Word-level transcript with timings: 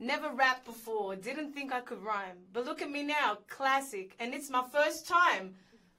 Never 0.00 0.30
rapped 0.30 0.64
before, 0.64 1.14
didn't 1.14 1.52
think 1.52 1.72
I 1.72 1.80
could 1.80 2.02
rhyme. 2.02 2.38
But 2.52 2.64
look 2.64 2.82
at 2.82 2.90
me 2.90 3.04
now, 3.04 3.38
classic, 3.48 4.16
and 4.18 4.34
it's 4.34 4.50
my 4.50 4.64
first 4.72 5.06
time. 5.06 5.54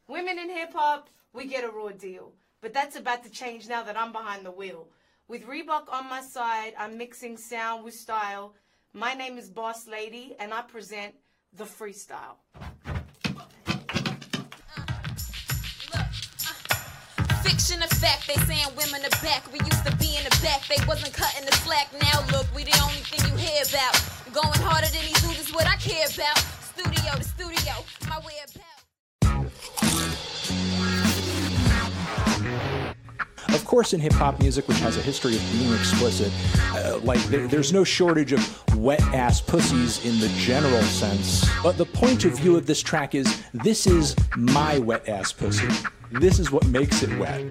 Women 0.08 0.38
in 0.38 0.50
hip 0.50 0.74
hop, 0.74 1.10
we 1.34 1.46
get 1.46 1.64
a 1.64 1.70
raw 1.70 1.90
deal. 1.90 2.34
But 2.62 2.74
that's 2.74 2.98
about 2.98 3.24
to 3.24 3.30
change 3.30 3.70
now 3.70 3.84
that 3.84 3.98
I'm 3.98 4.12
behind 4.12 4.46
the 4.46 4.52
wheel. 4.52 4.90
With 5.28 5.48
Reebok 5.48 5.92
on 5.92 6.10
my 6.10 6.22
side, 6.22 6.74
I'm 6.78 6.98
mixing 6.98 7.38
sound 7.38 7.84
with 7.84 7.94
style. 7.94 8.54
My 8.94 9.14
name 9.14 9.38
is 9.38 9.50
Boss 9.50 9.88
Lady, 9.88 10.36
and 10.40 10.54
I 10.54 10.62
present 10.62 11.16
the 11.54 11.64
freestyle. 11.64 12.38
Fiction 17.56 17.82
of 17.84 17.90
fact, 17.90 18.28
they 18.28 18.36
saying 18.52 18.68
women 18.76 19.00
are 19.06 19.24
back. 19.24 19.50
We 19.50 19.60
used 19.60 19.86
to 19.86 19.96
be 19.96 20.18
in 20.18 20.26
the 20.26 20.40
back, 20.44 20.68
they 20.68 20.76
wasn't 20.86 21.14
cutting 21.14 21.46
the 21.46 21.56
slack. 21.64 21.88
Now 22.02 22.20
look, 22.34 22.46
we 22.54 22.66
the 22.66 22.78
only 22.84 23.00
thing 23.08 23.32
you 23.32 23.38
hear 23.38 23.64
about. 23.64 23.96
Going 24.34 24.60
harder 24.60 24.92
than 24.92 25.02
these 25.04 25.22
dudes 25.24 25.48
is 25.48 25.56
what 25.56 25.66
I 25.66 25.78
care 25.78 26.06
about. 26.06 26.38
Studio 26.76 27.16
to 27.16 27.24
studio, 27.24 27.74
my 28.10 28.20
way 28.28 28.44
about. 28.44 28.65
Of 33.56 33.64
course, 33.64 33.94
in 33.94 34.02
hip 34.02 34.12
hop 34.12 34.42
music, 34.42 34.68
which 34.68 34.80
has 34.80 34.98
a 34.98 35.02
history 35.02 35.38
of 35.38 35.52
being 35.54 35.74
explicit, 35.74 36.30
uh, 36.74 37.00
like 37.04 37.20
there, 37.24 37.48
there's 37.48 37.72
no 37.72 37.86
shortage 37.86 38.34
of 38.34 38.76
wet 38.76 39.02
ass 39.14 39.40
pussies 39.40 40.06
in 40.06 40.20
the 40.20 40.28
general 40.38 40.82
sense. 40.82 41.50
But 41.64 41.78
the 41.78 41.86
point 41.86 42.26
of 42.26 42.34
view 42.38 42.58
of 42.58 42.66
this 42.66 42.82
track 42.82 43.16
is 43.16 43.44
this 43.54 43.88
is 43.88 44.14
my 44.36 44.78
wet 44.80 45.08
ass 45.08 45.32
pussy. 45.32 45.70
This 46.12 46.38
is 46.38 46.52
what 46.52 46.68
makes 46.68 47.02
it 47.02 47.18
wet. 47.18 47.46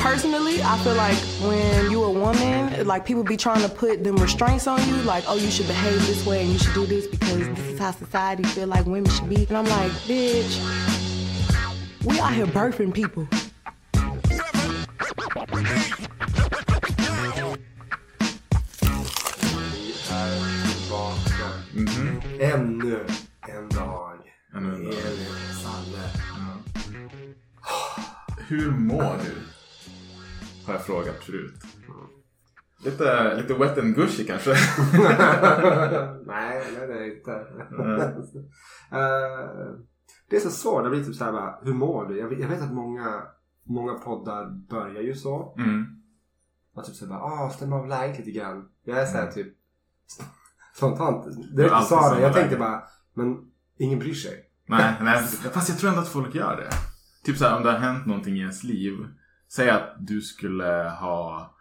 Personally, 0.00 0.62
I 0.62 0.78
feel 0.78 0.94
like 0.94 1.18
when 1.46 1.90
you're 1.90 2.06
a 2.06 2.10
woman, 2.10 2.86
like 2.86 3.04
people 3.04 3.22
be 3.22 3.36
trying 3.36 3.60
to 3.60 3.68
put 3.68 4.02
them 4.04 4.16
restraints 4.16 4.66
on 4.66 4.80
you, 4.88 4.96
like, 5.02 5.24
oh, 5.28 5.36
you 5.36 5.50
should 5.50 5.66
behave 5.66 6.00
this 6.06 6.24
way 6.24 6.42
and 6.42 6.50
you 6.50 6.58
should 6.58 6.72
do 6.72 6.86
this 6.86 7.06
because 7.06 7.46
this 7.46 7.58
is 7.58 7.78
how 7.78 7.90
society 7.90 8.44
feel 8.44 8.68
like 8.68 8.86
women 8.86 9.10
should 9.10 9.28
be. 9.28 9.44
And 9.44 9.58
I'm 9.58 9.66
like, 9.66 9.92
bitch, 10.08 10.58
we 12.04 12.18
out 12.20 12.32
here 12.32 12.46
birthing 12.46 12.94
people. 12.94 13.28
Tillbaka. 20.68 21.46
Ännu 22.40 23.06
en 23.48 23.68
dag. 23.68 24.18
Ännu 24.54 24.74
en 24.74 24.84
dag. 24.84 24.92
Elin, 24.92 25.54
Salle. 25.62 26.04
Hur 28.48 28.70
mår 28.70 29.02
du? 29.24 29.34
Har 30.66 30.72
jag 30.74 30.84
frågat 30.84 31.24
förut. 31.24 31.54
Lite, 32.84 33.34
lite 33.36 33.54
wet 33.54 33.78
and 33.78 33.94
gushy 33.94 34.24
kanske. 34.24 34.50
nej, 34.50 34.58
nej 36.26 36.62
det 36.86 36.94
är 36.94 37.16
inte. 37.16 37.32
Eh, 38.92 39.74
det 40.30 40.36
är 40.36 40.40
så 40.40 40.50
svårt. 40.50 40.84
Det 40.84 40.90
blir 40.90 41.04
typ 41.04 41.14
såhär 41.14 41.32
bara, 41.32 41.58
hur 41.62 41.74
mår 41.74 42.06
du? 42.06 42.18
Jag 42.18 42.28
vet, 42.28 42.38
jag 42.38 42.48
vet 42.48 42.62
att 42.62 42.72
många, 42.72 43.22
många 43.68 43.94
poddar 43.94 44.50
börjar 44.70 45.02
ju 45.02 45.14
så. 45.14 45.54
Mm. 45.58 45.86
Man 46.76 46.84
typ 46.84 46.94
såhär 46.94 47.14
ah, 47.14 47.50
stäm 47.50 47.72
av 47.72 47.88
läget 47.88 48.18
lite 48.18 48.30
grann. 48.30 48.68
Jag 48.84 48.98
är 48.98 49.06
såhär 49.06 49.22
Mm. 49.22 49.34
typ 49.34 49.54
spontant. 50.74 51.24
Du 51.24 51.56
Det 51.56 51.62
är 51.62 51.66
jag 51.66 51.74
alltid 51.74 51.88
sa 51.88 52.14
det, 52.14 52.20
jag 52.20 52.32
tänkte 52.34 52.50
läge. 52.50 52.60
bara, 52.60 52.82
men 53.14 53.36
ingen 53.78 53.98
bryr 53.98 54.14
sig. 54.14 54.44
Nej, 54.68 54.94
nej, 55.02 55.22
fast 55.52 55.68
jag 55.68 55.78
tror 55.78 55.90
ändå 55.90 56.02
att 56.02 56.08
folk 56.08 56.34
gör 56.34 56.56
det. 56.56 56.70
Typ 57.24 57.36
såhär 57.36 57.56
om 57.56 57.62
det 57.62 57.70
har 57.72 57.78
hänt 57.78 58.06
någonting 58.06 58.36
i 58.36 58.40
ens 58.40 58.64
liv. 58.64 58.92
Säg 59.52 59.70
att 59.70 59.96
du 59.98 60.20
skulle 60.20 60.92
ha 61.00 61.54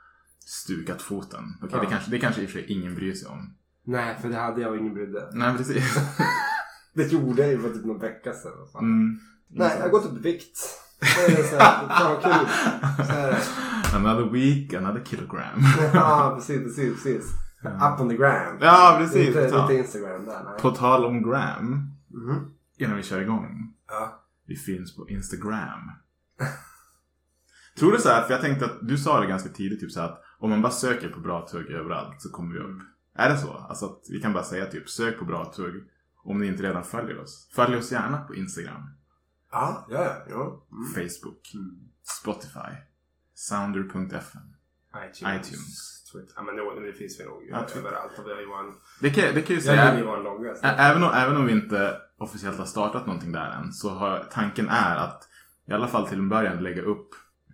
stukat 0.46 1.02
foten. 1.02 1.44
Okej, 1.64 1.70
Ja. 1.74 1.80
det, 1.82 1.86
kanske, 1.86 2.12
det 2.12 2.20
kanske 2.20 2.42
i 2.42 2.46
och 2.46 2.50
för 2.50 2.60
sig 2.60 2.72
ingen 2.72 2.96
bryr 2.96 3.14
sig 3.14 3.28
om. 3.30 3.54
Nej, 3.84 4.18
för 4.22 4.30
det 4.30 4.36
hade 4.36 4.62
jag 4.62 4.72
och 4.72 4.78
ingen 4.78 4.94
brydde. 4.94 5.30
Nej, 5.34 5.58
precis. 5.58 5.96
Det 6.94 7.12
gjorde 7.12 7.42
jag 7.42 7.52
ju 7.52 7.60
för 7.60 7.70
typ 7.70 7.86
någon 7.86 8.00
vecka 8.00 8.34
sedan. 8.34 8.52
Mm. 8.80 9.20
Nej, 9.48 9.72
jag 9.76 9.82
har 9.84 9.90
gått 9.90 10.06
upp 10.06 10.18
i 10.18 10.22
vikt. 10.22 10.58
Det 11.00 11.40
är 11.40 11.44
så 11.44 11.58
här, 11.58 11.88
fan 11.88 12.22
kul. 12.22 12.48
Så 13.06 13.12
här. 13.12 13.44
Another 13.96 14.30
week, 14.32 14.74
another 14.74 15.04
kilogram. 15.04 15.60
Ja, 15.94 16.32
precis, 16.36 16.64
precis, 16.64 16.94
precis. 17.04 17.26
Up 17.64 18.00
on 18.02 18.10
the 18.10 18.16
gram. 18.18 18.58
Ja, 18.62 18.96
precis. 19.00 19.28
Inte, 19.28 19.40
Ja. 19.40 19.62
inte 19.62 19.74
Instagram 19.76 20.26
där, 20.26 20.44
nej. 20.44 20.62
På 20.62 20.72
tal 20.72 21.06
om 21.06 21.22
gram, 21.30 21.92
Mhm. 22.14 22.52
innan 22.78 22.98
vi 22.98 23.04
kör 23.04 23.22
igång. 23.22 23.74
Ja. 23.88 24.24
Vi 24.48 24.56
finns 24.56 24.96
på 24.96 25.10
Instagram. 25.10 25.92
Tror 27.80 27.92
du 27.92 27.98
så 27.98 28.10
här, 28.10 28.22
för 28.24 28.32
jag 28.34 28.42
tänkte 28.42 28.66
att 28.66 28.78
du 28.82 28.98
sa 28.98 29.20
det 29.20 29.28
ganska 29.28 29.50
tidigt, 29.50 29.80
typ 29.80 29.92
så 29.92 30.00
här 30.00 30.08
att 30.08 30.22
om 30.40 30.50
man 30.50 30.62
bara 30.62 30.72
söker 30.72 31.10
på 31.10 31.20
bra 31.20 31.48
tugg 31.52 31.66
överallt 31.72 32.22
så 32.22 32.30
kommer 32.30 32.54
vi 32.54 32.60
upp. 32.60 32.82
Är 33.16 33.30
det 33.30 33.38
så? 33.38 33.54
Alltså 33.54 33.86
att 33.86 34.02
vi 34.10 34.22
kan 34.22 34.34
bara 34.34 34.44
säga 34.44 34.66
typ 34.66 34.90
sök 34.90 35.20
på 35.20 35.26
bra 35.26 35.46
tugg 35.56 35.74
om 36.24 36.40
ni 36.40 36.48
inte 36.48 36.64
redan 36.64 36.84
följer 36.84 37.20
oss. 37.22 37.50
Följ 37.56 37.76
oss 37.78 37.92
gärna 37.92 38.18
på 38.18 38.36
Instagram, 38.36 38.82
Ja, 39.52 39.88
ja, 39.90 40.04
ja. 40.04 40.16
ja. 40.30 40.68
Mm. 40.72 40.94
Facebook, 40.94 41.42
Spotify, 42.22 42.72
Sounder.fm. 43.36 44.40
iTunes. 45.06 45.48
iTunes. 45.48 46.04
Twitter. 46.12 46.34
Ja, 46.36 46.42
men 46.44 46.56
det, 46.56 46.88
det 46.88 46.94
finns 46.94 47.20
vi 47.20 47.26
nog 47.26 47.44
Ja, 47.50 47.66
överallt. 47.76 48.20
Och 48.20 48.28
vi 48.28 48.34
har 48.34 48.40
ju 48.40 48.46
vår... 48.46 48.74
Det 49.02 49.10
kan, 49.10 49.36
det 49.36 49.42
kan 49.42 49.56
ju 49.56 49.62
säga... 49.62 49.84
Även 50.64 51.04
om, 51.04 51.12
även 51.14 51.38
om 51.38 51.46
vi 51.46 51.52
inte 51.52 51.98
officiellt 52.18 52.58
har 52.58 52.66
startat 52.66 53.06
någonting 53.06 53.32
där 53.32 53.52
än 53.52 53.74
så 53.74 53.90
har 53.90 54.28
tanken 54.32 54.70
är 54.70 54.96
att 54.96 55.28
i 55.68 55.74
alla 55.74 55.88
fall 55.88 56.08
till 56.08 56.18
en 56.20 56.30
början 56.30 56.64
lägga 56.64 56.82
upp 56.82 57.10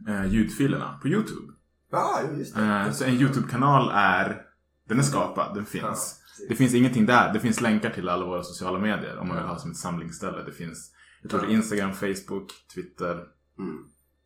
eh, 0.07 0.25
ljudfilerna 0.25 0.99
på 1.01 1.07
Youtube. 1.07 1.53
Ja, 1.91 2.21
just 2.37 2.55
det. 2.55 2.61
Eh, 2.63 2.91
så 2.91 3.03
en 3.03 3.13
Youtube-kanal 3.13 3.91
är, 3.93 4.41
den 4.89 4.99
är 4.99 5.03
skapad, 5.03 5.53
den 5.55 5.63
Ja, 5.63 5.69
finns. 5.69 6.21
precis. 6.21 6.47
det 6.49 6.55
finns 6.55 6.73
ingenting 6.73 7.05
där, 7.05 7.33
det 7.33 7.39
finns 7.39 7.61
länkar 7.61 7.89
till 7.89 8.09
alla 8.09 8.25
våra 8.25 8.43
sociala 8.43 8.79
medier 8.79 9.17
om 9.17 9.27
man 9.27 9.37
vill 9.37 9.45
ha 9.45 9.57
som 9.57 9.71
ett 9.71 9.77
samlingsställe. 9.77 10.43
Det 10.43 10.51
finns, 10.51 10.91
jag 11.23 11.31
tror 11.31 11.41
det 11.41 11.47
är 11.47 11.51
Instagram, 11.51 11.94
Facebook, 11.94 12.51
Twitter, 12.75 13.13
Mm. 13.59 13.78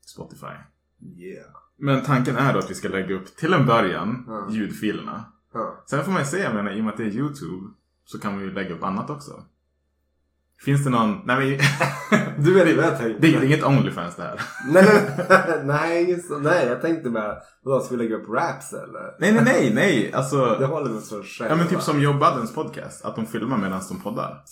Spotify. 0.05 0.45
Yeah. 1.17 1.45
Men 1.79 2.03
tanken 2.03 2.37
är 2.37 2.53
då 2.53 2.59
att 2.59 2.69
vi 2.71 2.75
ska 2.75 2.87
lägga 2.89 3.15
upp 3.15 3.35
till 3.37 3.53
en 3.53 3.65
början 3.65 4.23
Ja. 4.27 4.47
ljudfilerna. 4.51 5.25
Ja. 5.53 5.83
Sen 5.89 6.03
får 6.03 6.11
man 6.11 6.21
ju 6.21 6.27
se, 6.27 6.37
jag 6.39 6.55
menar, 6.55 6.71
i 6.71 6.79
och 6.79 6.83
med 6.83 6.91
att 6.91 6.97
det 6.97 7.03
är 7.03 7.07
YouTube 7.07 7.67
så 8.05 8.19
kan 8.19 8.37
vi 8.39 8.45
ju 8.45 8.51
lägga 8.53 8.75
upp 8.75 8.83
annat 8.83 9.09
också. 9.09 9.31
Finns 10.65 10.83
det 10.83 10.89
någon... 10.89 11.21
Nej, 11.25 11.59
men, 12.11 12.27
Du 12.43 12.53
vet 12.53 12.75
vad 12.77 12.85
jag 12.85 12.97
tänkte. 12.97 13.21
det, 13.27 13.31
det 13.31 13.37
är 13.37 13.43
inget 13.43 13.63
Onlyfans 13.63 14.15
det 14.15 14.23
här. 14.23 14.41
Nej, 14.67 14.83
nej, 15.63 16.05
nej, 16.05 16.21
så, 16.21 16.39
nej, 16.39 16.67
jag 16.67 16.81
tänkte 16.81 17.09
bara, 17.09 17.37
vadå, 17.63 17.79
ska 17.83 17.95
vi 17.95 18.03
lägga 18.03 18.15
upp 18.15 18.29
raps 18.29 18.73
eller? 18.73 19.15
Nej, 19.19 19.31
nej, 19.33 19.43
nej, 19.43 19.73
nej. 19.73 20.13
Alltså, 20.13 20.55
Det 20.59 20.65
håller 20.65 20.91
väl 20.93 21.01
så 21.01 21.23
själv. 21.23 21.49
ja, 21.51 21.55
men 21.55 21.67
typ 21.67 21.75
va? 21.77 21.81
som 21.81 22.01
Joe 22.01 22.13
Buddens 22.13 22.53
podcast. 22.53 23.05
Att 23.05 23.15
de 23.15 23.25
filmar 23.25 23.57
medan 23.57 23.81
de 23.89 23.99
poddar. 24.01 24.43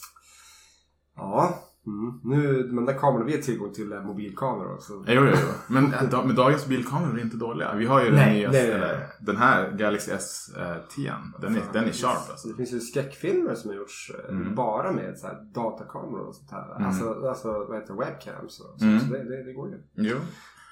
Ja. 1.16 1.60
Mm. 1.88 2.20
Nu, 2.24 2.70
men 2.72 2.86
där 2.86 2.94
kameran, 2.94 3.26
vi 3.26 3.32
har 3.36 3.42
tillgång 3.42 3.74
till 3.74 3.92
eh, 3.92 4.02
mobilkameror 4.02 4.74
också. 4.74 4.94
Jo, 4.94 5.04
jo, 5.08 5.26
jo. 5.32 5.48
Men, 5.68 5.92
da, 6.12 6.24
men 6.26 6.36
dagens 6.36 6.68
bilkameror 6.68 7.18
är 7.20 7.22
inte 7.22 7.38
dåliga. 7.38 7.76
Vi 7.76 7.86
har 7.86 8.00
ju 8.04 8.06
den 8.06 8.16
Nej, 8.16 8.48
nej, 8.52 8.80
nej, 8.80 8.98
den 9.20 9.38
här 9.38 9.72
Galaxy 9.72 10.12
S10. 10.12 11.12
Den 11.42 11.56
är, 11.56 11.62
den 11.74 11.84
är 11.86 11.92
sharp 11.92 12.30
alltså. 12.30 12.48
Det 12.48 12.56
finns 12.56 12.74
ju 12.74 12.80
skräckfilmer 12.80 13.56
som 13.56 13.70
har 13.70 13.78
gjorts 13.78 14.12
eh, 14.30 14.36
Mm. 14.36 14.56
bara 14.56 14.92
med 14.92 15.18
så 15.18 15.28
här, 15.28 15.38
datakameror 15.54 16.28
och 16.28 16.36
sånt 16.36 16.52
här. 16.52 16.76
Mm. 16.76 16.88
Alltså, 16.88 17.28
alltså 17.30 17.66
vad 17.70 17.76
heter 17.80 17.94
webcams 17.94 18.60
och 18.60 18.80
så. 18.80 18.86
Mm. 18.86 19.00
Så 19.00 19.14
det, 19.14 19.24
det, 19.24 19.44
det 19.44 19.54
går 19.54 19.70
ju. 19.70 19.78
Jo. 19.94 20.16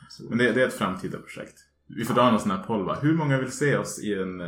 Så, 0.09 0.23
Men 0.29 0.37
det, 0.37 0.51
det 0.51 0.63
är 0.63 0.67
ett 0.67 0.73
framtida 0.73 1.17
projekt. 1.17 1.55
Vi 1.87 2.05
får 2.05 2.13
dra 2.13 2.31
någon 2.31 2.39
sån 2.39 2.51
här 2.51 2.63
poll 2.63 2.85
va? 2.85 2.97
Hur 3.01 3.17
många 3.17 3.39
vill 3.39 3.51
se 3.51 3.77
oss 3.77 3.99
i 4.03 4.13
en 4.13 4.41
eh, 4.41 4.47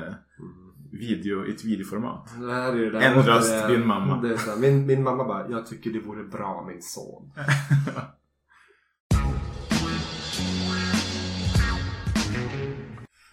video, 0.99 1.45
i 1.45 1.51
ett 1.51 1.63
videoformat? 1.65 2.29
det 2.39 2.53
här 2.53 2.73
är 2.75 2.91
det 2.91 3.01
En 3.01 3.15
där- 3.17 3.23
röst, 3.23 3.51
det- 3.67 3.67
din 3.77 3.87
mamma. 3.87 4.21
Det 4.21 4.33
är 4.33 4.37
så 4.37 4.59
min, 4.59 4.85
min 4.85 5.03
mamma 5.03 5.23
bara, 5.23 5.49
jag 5.49 5.65
tycker 5.67 5.89
det 5.93 5.99
vore 5.99 6.23
bra 6.23 6.65
min 6.67 6.81
son. 6.81 7.31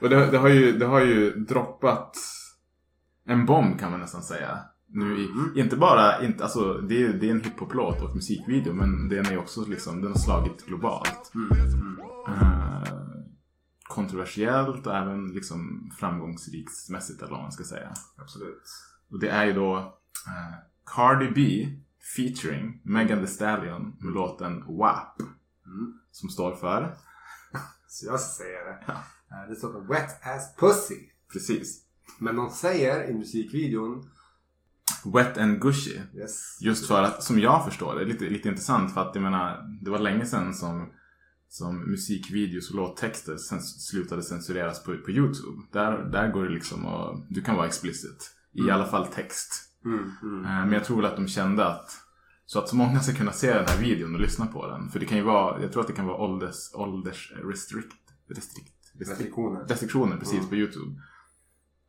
Och 0.00 0.08
det, 0.08 0.30
det, 0.30 0.38
har 0.38 0.48
ju, 0.48 0.72
det 0.78 0.86
har 0.86 1.00
ju 1.00 1.30
droppat 1.30 2.16
en 3.28 3.46
bomb 3.46 3.78
kan 3.80 3.90
man 3.90 4.00
nästan 4.00 4.22
säga. 4.22 4.58
Nu 4.94 5.18
i, 5.18 5.24
Mm. 5.26 5.52
inte 5.56 5.76
bara, 5.76 6.24
inte, 6.24 6.42
alltså, 6.44 6.72
det, 6.74 7.02
är, 7.02 7.08
det 7.12 7.26
är 7.26 7.30
en 7.30 7.40
hiphop-låt 7.44 8.02
och 8.02 8.14
musikvideo 8.14 8.72
men 8.72 9.08
den 9.08 9.26
är 9.26 9.38
också 9.38 9.64
liksom, 9.68 10.00
den 10.02 10.10
har 10.10 10.18
slagit 10.18 10.66
globalt. 10.66 11.32
Mm. 11.34 11.50
Eh, 12.28 12.82
kontroversiellt 13.92 14.86
och 14.86 14.96
även 14.96 15.26
liksom 15.32 15.90
framgångsriksmässigt 15.98 17.22
eller 17.22 17.30
vad 17.32 17.42
man 17.42 17.52
ska 17.52 17.64
säga. 17.64 17.92
Absolut. 18.16 18.62
Och 19.10 19.20
det 19.20 19.28
är 19.28 19.44
ju 19.44 19.52
då 19.52 19.76
eh, 20.26 20.54
Cardi 20.86 21.30
B 21.34 21.68
featuring 22.16 22.80
Megan 22.84 23.18
Thee 23.18 23.26
Stallion 23.26 23.96
med 24.00 24.12
låten 24.12 24.64
WAP. 24.78 25.20
Mm. 25.66 25.98
Som 26.10 26.28
står 26.28 26.56
för, 26.56 26.96
Så 27.88 28.06
jag 28.06 28.20
säger 28.20 28.64
det. 28.64 28.84
Ja. 28.86 28.92
Eh, 28.92 29.48
Det 29.50 29.56
står 29.56 29.72
för 29.72 29.80
Wet 29.80 30.26
Ass 30.26 30.56
Pussy. 30.56 31.08
precis, 31.32 31.82
Men 32.18 32.36
de 32.36 32.50
säger 32.50 33.10
i 33.10 33.14
musikvideon 33.14 34.10
Wet 35.14 35.38
and 35.38 35.60
Gushy. 35.60 36.00
yes, 36.14 36.58
Just 36.60 36.86
för 36.88 37.02
att, 37.02 37.22
som 37.22 37.38
jag 37.38 37.64
förstår 37.64 37.94
det, 37.94 38.04
lite, 38.04 38.24
lite 38.24 38.48
intressant 38.48 38.94
för 38.94 39.00
att 39.00 39.14
jag 39.14 39.22
menar, 39.22 39.78
det 39.82 39.90
var 39.90 39.98
länge 39.98 40.26
sedan 40.26 40.54
som 40.54 40.92
som 41.52 41.90
musikvideos 41.90 42.70
och 42.70 42.76
låttexter 42.76 43.36
sens- 43.36 43.80
slutade 43.88 44.22
censureras 44.22 44.84
på, 44.84 44.96
på 44.96 45.10
YouTube. 45.10 45.62
Där, 45.72 46.04
där 46.12 46.32
går 46.32 46.44
det 46.44 46.50
liksom 46.54 46.86
och 46.86 47.20
du 47.28 47.42
kan 47.42 47.56
vara 47.56 47.66
explicit. 47.66 48.30
I 48.52 48.70
alla 48.70 48.86
fall 48.86 49.06
text. 49.06 49.52
Mm, 49.84 49.98
mm. 50.22 50.44
Eh, 50.44 50.50
Men 50.50 50.72
jag 50.72 50.84
tror 50.84 50.96
väl 50.96 51.06
att 51.06 51.16
de 51.16 51.28
kände 51.28 51.66
att 51.66 51.90
så 52.46 52.58
att 52.58 52.68
så 52.68 52.76
många 52.76 53.00
ska 53.00 53.14
kunna 53.14 53.32
se 53.32 53.54
den 53.54 53.66
här 53.68 53.78
videon 53.80 54.14
och 54.14 54.20
lyssna 54.20 54.46
på 54.46 54.66
den. 54.66 54.88
För 54.90 54.98
det 55.00 55.06
kan 55.06 55.18
ju 55.18 55.24
vara, 55.24 55.62
jag 55.62 55.72
tror 55.72 55.80
att 55.80 55.86
det 55.88 55.92
kan 55.94 56.06
vara 56.06 56.16
ålders, 56.16 56.74
ålders 56.74 57.32
restrict, 57.44 57.92
restrict, 58.28 58.72
restrict, 58.98 59.10
Restriktioner. 59.10 59.60
restriktioner 59.68 60.16
precis 60.16 60.38
Mm. 60.38 60.48
på 60.48 60.56
YouTube. 60.56 61.00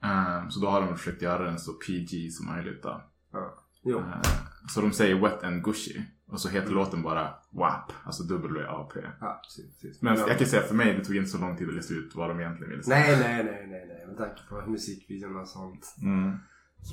Eh, 0.03 0.49
Så 0.49 0.59
då 0.59 0.67
har 0.69 0.81
de 0.81 0.97
försökt 0.97 1.21
göra 1.21 1.43
den 1.45 1.59
så 1.59 1.73
PG 1.73 2.31
som 2.31 2.45
möjligt 2.47 2.83
då. 2.83 3.01
Ja. 3.31 3.65
Eh, 3.99 4.21
Så 4.69 4.81
de 4.81 4.91
säger 4.91 5.15
wet 5.21 5.43
and 5.43 5.63
gushy. 5.63 6.01
Och 6.33 6.39
så 6.39 6.49
heter 6.49 6.69
låten 6.71 7.01
bara 7.03 7.33
WAP, 7.49 7.91
alltså 8.05 8.23
W-A-P. 8.23 8.99
Ja, 9.21 9.41
precis, 9.43 9.77
precis. 9.81 10.01
Men 10.01 10.15
Ja. 10.17 10.27
jag 10.27 10.37
kan 10.37 10.47
säga 10.47 10.61
för 10.61 10.75
mig, 10.75 10.93
det 10.97 11.05
tog 11.05 11.15
inte 11.15 11.29
så 11.29 11.37
lång 11.37 11.57
tid 11.57 11.67
att 11.69 11.73
lista 11.75 11.93
ut 11.93 12.15
vad 12.15 12.29
de 12.29 12.39
egentligen 12.39 12.69
ville 12.71 12.83
säga. 12.83 12.97
Nej, 12.97 13.19
nej, 13.19 13.43
nej, 13.43 13.67
nej, 13.69 13.85
nej. 13.87 14.07
Med 14.07 14.17
tanke 14.17 14.41
på 14.49 14.69
musikvideorna 14.71 15.39
och 15.41 15.47
sånt. 15.47 15.95
Mm. 16.01 16.39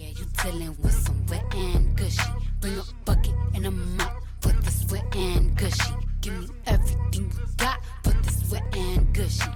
Yeah, 0.01 0.13
you 0.21 0.27
dealing 0.45 0.69
with 0.83 0.97
some 1.07 1.19
wet 1.31 1.55
and 1.55 1.99
gushy. 1.99 2.33
Bring 2.61 2.79
a 2.79 2.85
bucket 3.07 3.35
and 3.57 3.67
a 3.67 3.71
mop 3.71 4.17
for 4.43 4.53
this 4.65 4.93
wet 4.93 5.17
and 5.17 5.59
gushy. 5.59 5.95
Give 6.23 6.37
me 6.41 6.47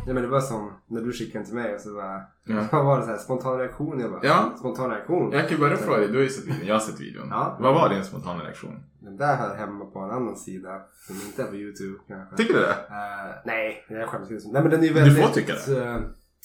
Nej 0.07 0.15
men 0.15 0.23
det 0.23 0.29
var 0.29 0.41
som 0.41 0.73
när 0.87 1.01
du 1.03 1.13
skickade 1.13 1.45
till 1.45 1.55
mig 1.55 1.75
och 1.75 1.81
så 1.81 1.95
bara... 1.95 2.23
Ja. 2.45 2.69
Vad 2.73 2.85
var 2.85 2.99
det 2.99 3.05
så 3.05 3.11
här? 3.11 3.19
Spontan 3.19 3.59
reaktion? 3.59 4.01
Jag 4.01 4.11
bara... 4.11 4.21
Ja. 4.25 4.55
Spontan 4.59 4.91
reaktion? 4.91 5.33
Jag 5.33 5.49
kan 5.49 5.61
börja 5.61 5.77
fråga 5.77 5.99
dig, 5.99 6.09
du 6.09 6.15
har 6.15 6.23
ju 6.23 6.29
sett 6.29 6.45
videon, 6.47 6.67
jag 6.67 6.75
har 6.75 6.81
sett 6.81 7.01
videon. 7.01 7.27
Ja. 7.31 7.57
Vad 7.61 7.75
var 7.75 7.89
din 7.89 8.05
spontana 8.05 8.45
reaktion? 8.45 8.81
Den 9.01 9.17
där 9.17 9.37
hör 9.37 9.57
hemma 9.57 9.85
på 9.85 9.99
en 9.99 10.11
annan 10.11 10.37
sida. 10.37 10.81
Som 11.07 11.17
inte 11.17 11.43
är 11.43 11.47
på 11.47 11.57
YouTube 11.57 11.99
kanske. 12.09 12.37
Tycker 12.37 12.55
du 12.55 12.61
det? 12.61 12.71
Eh, 12.71 13.35
nej, 13.45 13.85
jag 13.89 14.09
skäms 14.09 14.31
inte. 14.31 14.49
Nej 14.53 14.63
men 14.63 14.71
den 14.71 14.81
är 14.81 14.87
ju 14.87 14.93
väldigt... 14.93 15.25
får 15.25 15.33
tycka 15.35 15.53
det. 15.67 15.85
eh, 15.89 15.97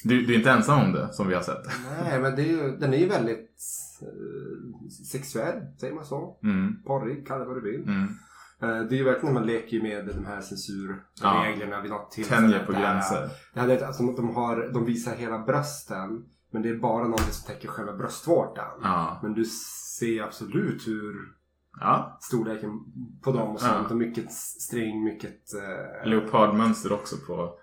Du, 0.04 0.26
du 0.26 0.34
är 0.34 0.38
inte 0.38 0.52
ensam 0.52 0.80
om 0.86 0.92
det, 0.94 1.14
som 1.14 1.28
vi 1.28 1.36
har 1.36 1.42
sett. 1.42 1.64
nej 2.04 2.20
men 2.20 2.36
det 2.36 2.42
är 2.42 2.46
ju, 2.46 2.78
den 2.78 2.94
är 2.94 2.98
ju 2.98 3.08
väldigt 3.10 3.50
eh, 4.02 4.90
sexuell, 5.12 5.56
säger 5.80 5.94
man 5.94 6.06
så? 6.06 6.38
Mm. 6.44 6.84
Porrig, 6.84 7.28
kalla 7.28 7.40
det 7.40 7.46
vad 7.46 7.58
du 7.64 7.72
vill. 7.72 7.84
Mm. 7.84 8.08
Eh, 8.62 8.68
det 8.80 8.96
är 8.96 8.98
ju 8.98 9.04
verkligen 9.04 9.34
när 9.34 9.40
man 9.42 9.48
leker 9.50 9.82
med 9.82 10.06
de 10.08 10.26
här 10.26 10.42
censurreglerna 10.42 11.82
vid 11.82 11.92
något 11.92 12.12
tillfälle. 12.12 12.42
Tänjer 12.42 12.66
på 12.66 12.72
där- 12.72 12.80
gränser. 12.80 13.30
Ja, 13.54 13.66
det 13.66 13.74
är, 13.82 13.86
alltså, 13.88 14.04
de, 14.04 14.36
har, 14.36 14.70
de 14.74 14.86
visar 14.86 15.16
hela 15.16 15.40
brösten. 15.40 16.26
Men 16.52 16.62
det 16.62 16.70
är 16.70 16.76
bara 16.76 17.04
någonting 17.04 17.32
som 17.32 17.54
täcker 17.54 17.68
själva 17.68 17.94
bröstvårtan. 17.94 18.80
Ja. 18.84 19.20
Men 19.24 19.34
du 19.34 19.46
ser 20.00 20.24
absolut 20.24 20.88
hur 20.88 21.16
Ja. 21.80 22.18
storleken 22.22 22.70
på 23.24 23.32
dem 23.32 23.50
och 23.54 23.60
sånt. 23.62 23.74
Ja. 23.84 23.90
Och 23.90 23.98
mycket 23.98 24.32
string, 24.34 25.04
mycket... 25.04 25.40
Eh, 26.04 26.10
Leopardmönster 26.10 26.94
också 26.94 27.16
på... 27.28 27.54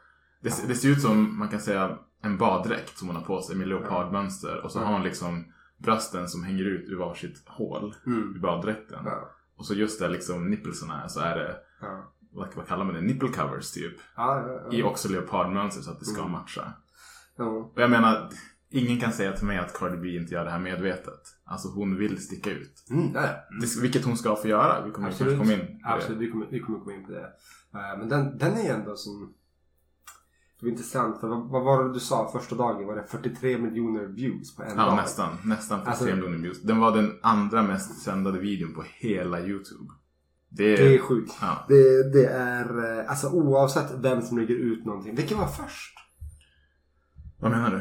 Det, 0.43 0.51
ser- 0.51 0.69
det 0.69 0.75
ser 0.75 0.89
ut 0.89 1.01
som, 1.01 1.39
man 1.39 1.49
kan 1.49 1.61
säga, 1.61 1.99
en 2.23 2.39
baddräkt 2.39 2.99
som 2.99 3.09
hon 3.09 3.17
har 3.17 3.23
på 3.25 3.41
sig 3.43 3.57
med 3.57 3.69
leopardmönster. 3.69 4.65
Och 4.65 4.73
så 4.73 4.79
har 4.81 4.93
hon 4.93 5.03
liksom 5.03 5.45
brösten 5.79 6.29
som 6.29 6.45
hänger 6.45 6.65
ut 6.65 6.89
ur 6.89 6.99
varsitt 6.99 7.43
hål 7.47 7.95
Mm. 8.07 8.37
i 8.37 8.39
baddräkten. 8.39 8.99
Ja. 9.05 9.31
Och 9.57 9.67
så 9.67 9.75
just 9.75 10.01
där 10.01 10.09
liksom 10.09 10.51
nipplesarna 10.51 11.05
är 11.05 11.09
så 11.09 11.21
är 11.21 11.37
det, 11.37 11.57
Ja. 11.81 12.13
vad, 12.33 12.49
vad 12.55 12.67
kallar 12.69 12.85
man 12.85 12.95
det, 12.95 13.01
nipple 13.01 13.29
covers 13.29 13.73
typ. 13.73 13.97
Ja. 14.17 14.45
I 14.73 14.83
också 14.83 15.09
leopardmönster 15.09 15.83
så 15.83 15.91
att 15.91 15.99
det 15.99 16.05
ska 16.05 16.21
Mm. 16.21 16.33
matcha. 16.33 16.73
Och 17.39 17.73
jag 17.81 17.91
menar, 17.91 18.29
ingen 18.71 19.01
kan 19.01 19.13
säga 19.13 19.33
till 19.33 19.47
mig 19.47 19.59
att 19.59 19.79
Cardi 19.79 19.97
B 19.97 20.17
inte 20.17 20.35
gör 20.35 20.45
det 20.45 20.51
här 20.51 20.59
medvetet. 20.59 21.21
Alltså 21.45 21.69
hon 21.69 21.97
vill 21.97 22.23
sticka 22.25 22.51
ut. 22.51 22.85
Mm, 22.91 23.11
ja, 23.15 23.23
ja. 23.23 23.57
Det, 23.61 23.81
vilket 23.83 24.05
hon 24.05 24.17
ska 24.17 24.37
få 24.37 24.49
göra. 24.49 24.85
Vi 24.85 24.91
kommer 24.91 25.09
Absolut. 25.09 25.37
kanske 25.39 25.55
komma 25.55 25.63
in 25.63 25.67
på 25.83 25.89
det. 25.89 25.95
Absolut, 25.95 26.19
vi 26.21 26.31
kommer, 26.31 26.47
vi 26.51 26.61
kommer 26.61 26.79
komma 26.79 26.93
in 26.95 27.07
på 27.07 27.13
det. 27.13 27.25
Eh, 27.75 27.99
men 27.99 28.09
den, 28.09 28.39
den 28.39 28.53
är 28.53 28.75
ändå 28.75 28.97
som... 28.97 29.35
Det 30.61 30.67
var 30.67 30.71
intressant, 30.71 31.21
för 31.21 31.29
vad, 31.29 31.49
vad 31.51 31.65
var 31.65 31.85
det 31.85 31.93
du 31.93 32.01
sa 32.01 32.31
första 32.33 32.55
dagen? 32.55 32.87
Var 32.87 32.97
det 32.97 33.05
43 33.09 33.59
miljoner 33.59 34.05
views 34.07 34.57
på 34.57 34.63
en 34.63 34.69
Ja, 34.77 34.85
dag? 34.85 34.97
nästan. 34.97 35.29
Nästan 35.45 35.79
43 35.85 35.91
Alltså- 35.91 36.05
miljoner 36.05 36.39
views. 36.43 36.63
Den 36.63 36.81
var 36.81 36.97
den 36.97 37.19
andra 37.23 37.63
mest 37.63 38.03
sändade 38.03 38.39
videon 38.39 38.75
på 38.75 38.85
hela 38.99 39.41
YouTube. 39.41 39.93
Det 40.49 40.65
är... 40.73 40.77
Det 40.77 40.95
är 40.95 40.99
sjukt. 40.99 41.33
Ja. 41.41 41.65
Det, 41.69 42.13
det 42.13 42.27
är, 42.27 42.99
eh, 43.01 43.11
alltså 43.11 43.29
oavsett 43.31 43.91
vem 44.01 44.23
som 44.23 44.39
lägger 44.39 44.55
ut 44.55 44.85
någonting. 44.85 45.15
Vilken 45.15 45.39
var 45.39 45.47
först? 45.47 45.95
Vad 47.41 47.51
menar 47.51 47.71
du? 47.71 47.81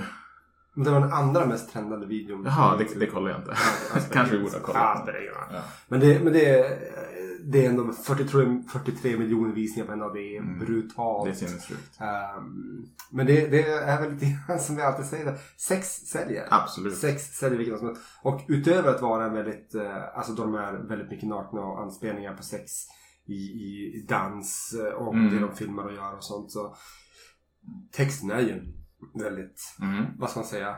Det 0.83 0.89
var 0.91 0.99
den 0.99 1.13
andra 1.13 1.45
mest 1.45 1.71
trendade 1.73 2.05
videon. 2.05 2.43
Jaha, 2.45 2.77
det, 2.77 2.99
det 2.99 3.07
kollar 3.07 3.29
jag 3.29 3.39
inte. 3.39 3.51
alltså, 3.93 4.09
Kanske 4.13 4.37
vi 4.37 4.43
borde 4.43 4.57
ha 4.57 4.63
kollat. 4.63 5.03
Ja, 5.07 5.11
ingen 5.21 5.33
roll. 5.33 5.43
Ja. 5.53 5.61
Men 5.87 5.99
det, 5.99 6.23
men 6.23 6.33
det, 6.33 6.45
är- 6.49 6.77
det 7.51 7.65
är 7.65 7.69
ändå 7.69 7.93
43, 7.93 8.63
43 8.69 9.17
miljoner 9.17 9.53
visningar 9.55 9.87
på 9.87 9.93
en 9.93 9.99
dag. 9.99 10.13
Det 10.13 10.35
är 10.35 10.39
Mm. 10.41 10.59
brutalt. 10.59 11.25
Det 11.25 11.31
är 11.31 11.35
sinnessjukt. 11.47 11.99
Ehm, 12.01 12.85
men 13.11 13.25
det, 13.25 13.47
det 13.47 13.61
är 13.71 14.01
väl 14.01 14.13
lite 14.13 14.25
grann 14.47 14.59
som 14.59 14.77
jag 14.77 14.87
alltid 14.87 15.05
säger. 15.05 15.37
Sex 15.57 15.87
säljer. 15.89 16.47
Absolut. 16.51 16.97
Sex 16.97 17.23
säljer 17.23 17.57
vilket 17.57 17.77
som 17.79 17.87
helst. 17.87 18.01
Och 18.21 18.41
utöver 18.47 18.89
att 18.95 19.01
vara 19.01 19.25
en 19.25 19.33
väldigt, 19.33 19.75
eh, 19.75 20.17
alltså 20.17 20.33
de 20.33 20.55
är 20.55 20.73
väldigt 20.73 21.09
mycket 21.09 21.29
nakna 21.29 21.61
och 21.61 21.81
anspelningar 21.81 22.33
på 22.33 22.43
sex 22.43 22.71
i, 23.25 23.33
i 23.33 24.05
dans 24.09 24.75
eh, 24.79 24.93
och 24.93 25.13
Mm. 25.13 25.33
det 25.33 25.39
de 25.39 25.55
filmar 25.55 25.83
och 25.83 25.93
gör 25.93 26.15
och 26.15 26.23
sånt. 26.23 26.51
Så 26.51 26.75
texten 27.91 28.31
är 28.31 28.39
ju 28.39 28.61
väldigt, 29.23 29.61
Mm. 29.81 30.05
vad 30.17 30.29
ska 30.29 30.39
man 30.39 30.47
säga, 30.49 30.75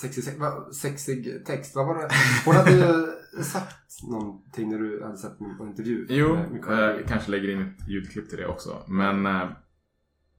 sexig, 0.00 0.24
sexig 0.72 1.46
text. 1.46 1.76
Vad 1.76 1.86
var 1.86 1.94
det? 1.94 2.08
Hon 2.44 2.56
hade 2.56 2.70
ju 2.70 3.42
sagt 3.42 3.76
någonting 4.10 4.70
när 4.70 4.78
du 4.78 5.02
hade 5.04 5.16
sett 5.16 5.40
min 5.40 5.68
intervju. 5.68 6.06
Jo, 6.08 6.36
jag 6.66 6.96
B. 6.96 7.04
kanske 7.08 7.30
lägger 7.30 7.50
in 7.50 7.62
ett 7.62 7.88
ljudklipp 7.88 8.28
till 8.28 8.38
det 8.38 8.46
också. 8.46 8.82
Men 8.88 9.26
eh, 9.26 9.48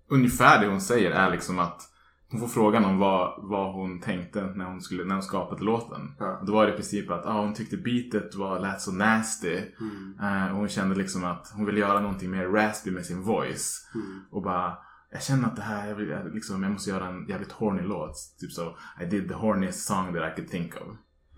ungefär 0.09 0.61
det 0.61 0.67
hon 0.67 0.81
säger 0.81 1.11
är 1.11 1.31
liksom 1.31 1.59
att 1.59 1.91
hon 2.31 2.39
får 2.39 2.47
frågan 2.47 2.85
om 2.85 2.97
vad, 2.97 3.49
vad 3.49 3.73
hon 3.73 3.99
tänkte 3.99 4.41
när 4.55 4.65
hon, 4.65 4.81
skulle, 4.81 5.03
när 5.03 5.15
hon 5.15 5.23
skapade 5.23 5.63
låten. 5.63 6.15
Ja. 6.19 6.43
Då 6.47 6.53
var 6.53 6.65
det 6.65 6.71
i 6.73 6.75
princip 6.75 7.11
att 7.11 7.25
ah, 7.25 7.41
hon 7.41 7.53
tyckte 7.53 7.77
beatet 7.77 8.35
var, 8.35 8.59
lät 8.59 8.81
så 8.81 8.91
nasty. 8.91 9.57
Mm. 9.79 10.15
Eh, 10.21 10.51
och 10.51 10.57
hon 10.57 10.67
kände 10.67 10.95
liksom 10.95 11.23
att 11.23 11.51
hon 11.55 11.65
ville 11.65 11.79
göra 11.79 11.99
någonting 11.99 12.31
mer 12.31 12.45
raspy 12.45 12.91
med 12.91 13.05
sin 13.05 13.21
voice. 13.21 13.89
Mm. 13.95 14.19
Och 14.31 14.41
bara, 14.41 14.77
jag 15.11 15.23
känner 15.23 15.47
att 15.47 15.55
det 15.55 15.61
här, 15.61 15.87
jag, 15.87 15.95
vill, 15.95 16.09
jag, 16.09 16.35
liksom, 16.35 16.63
jag 16.63 16.71
måste 16.71 16.89
göra 16.89 17.07
en 17.07 17.25
jävligt 17.29 17.51
horny 17.51 17.81
låt. 17.81 18.15
Typ 18.39 18.51
så, 18.51 18.77
I 19.01 19.05
did 19.05 19.27
the 19.27 19.33
horniest 19.33 19.85
song 19.87 20.13
that 20.13 20.31
I 20.31 20.35
could 20.35 20.49
think 20.51 20.75
of. 20.75 20.87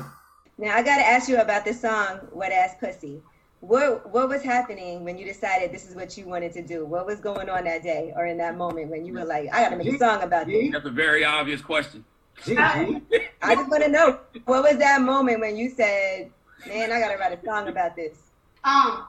Now 0.57 0.67
I 0.67 0.81
gotta 0.83 1.03
ask 1.15 1.29
you 1.29 1.39
about 1.41 1.63
this 1.63 1.81
song, 1.81 2.19
Wet 2.31 2.51
Ass 2.51 2.75
Pussy. 2.79 3.21
What 3.59 4.11
what 4.13 4.29
was 4.29 4.43
happening 4.43 5.03
when 5.05 5.17
you 5.17 5.25
decided 5.25 5.71
this 5.71 5.89
is 5.89 5.95
what 5.95 6.17
you 6.17 6.27
wanted 6.29 6.53
to 6.53 6.61
do? 6.61 6.85
What 6.85 7.05
was 7.05 7.19
going 7.21 7.49
on 7.49 7.63
that 7.63 7.81
day 7.83 8.13
or 8.15 8.25
in 8.27 8.37
that 8.37 8.55
moment 8.57 8.91
when 8.91 9.05
you 9.05 9.13
were 9.13 9.25
like, 9.25 9.49
I 9.53 9.63
gotta 9.63 9.77
make 9.77 9.87
a 9.93 9.97
song 9.97 10.21
about 10.21 10.45
this? 10.47 10.71
That's 10.71 10.85
a 10.85 10.91
very 10.91 11.23
obvious 11.25 11.61
question. 11.61 12.05
I 12.45 13.55
just 13.55 13.69
wanna 13.71 13.87
know 13.87 14.19
what 14.45 14.63
was 14.63 14.77
that 14.77 15.01
moment 15.01 15.39
when 15.39 15.55
you 15.57 15.69
said, 15.69 16.29
Man, 16.67 16.91
I 16.91 16.99
gotta 16.99 17.17
write 17.17 17.33
a 17.39 17.45
song 17.45 17.67
about 17.67 17.95
this. 17.95 18.15
um, 18.63 19.05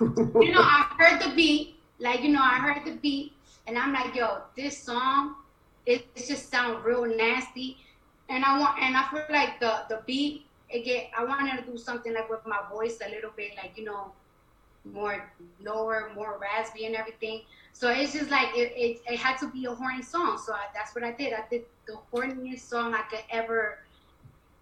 you 0.00 0.52
know, 0.52 0.60
I 0.62 0.86
heard 0.98 1.20
the 1.22 1.34
beat, 1.36 1.76
like 1.98 2.22
you 2.22 2.30
know, 2.30 2.42
I 2.42 2.58
heard 2.58 2.84
the 2.86 2.96
beat, 3.02 3.32
and 3.66 3.78
I'm 3.78 3.92
like, 3.92 4.14
yo, 4.14 4.42
this 4.56 4.78
song, 4.78 5.36
it, 5.86 6.06
it 6.14 6.26
just 6.26 6.50
sounds 6.50 6.84
real 6.84 7.04
nasty, 7.04 7.78
and 8.28 8.44
I 8.44 8.58
want, 8.58 8.80
and 8.80 8.96
I 8.96 9.08
feel 9.10 9.24
like 9.30 9.60
the 9.60 9.82
the 9.88 10.02
beat, 10.06 10.46
get, 10.82 11.10
I 11.16 11.24
wanted 11.24 11.64
to 11.64 11.70
do 11.70 11.76
something 11.78 12.14
like 12.14 12.28
with 12.30 12.44
my 12.46 12.60
voice 12.70 12.98
a 13.04 13.10
little 13.10 13.30
bit, 13.36 13.52
like 13.56 13.76
you 13.76 13.84
know, 13.84 14.12
more 14.84 15.32
lower, 15.62 16.10
more 16.14 16.38
raspy 16.40 16.86
and 16.86 16.94
everything. 16.94 17.42
So 17.72 17.90
it's 17.90 18.12
just 18.12 18.30
like 18.30 18.56
it, 18.56 18.72
it, 18.76 19.00
it 19.06 19.18
had 19.18 19.36
to 19.38 19.48
be 19.50 19.66
a 19.66 19.74
horny 19.74 20.02
song. 20.02 20.40
So 20.44 20.52
I, 20.52 20.66
that's 20.74 20.94
what 20.94 21.04
I 21.04 21.12
did. 21.12 21.32
I 21.32 21.44
did 21.50 21.64
the 21.86 21.98
horniest 22.12 22.60
song 22.60 22.94
I 22.94 23.02
could 23.10 23.24
ever 23.30 23.78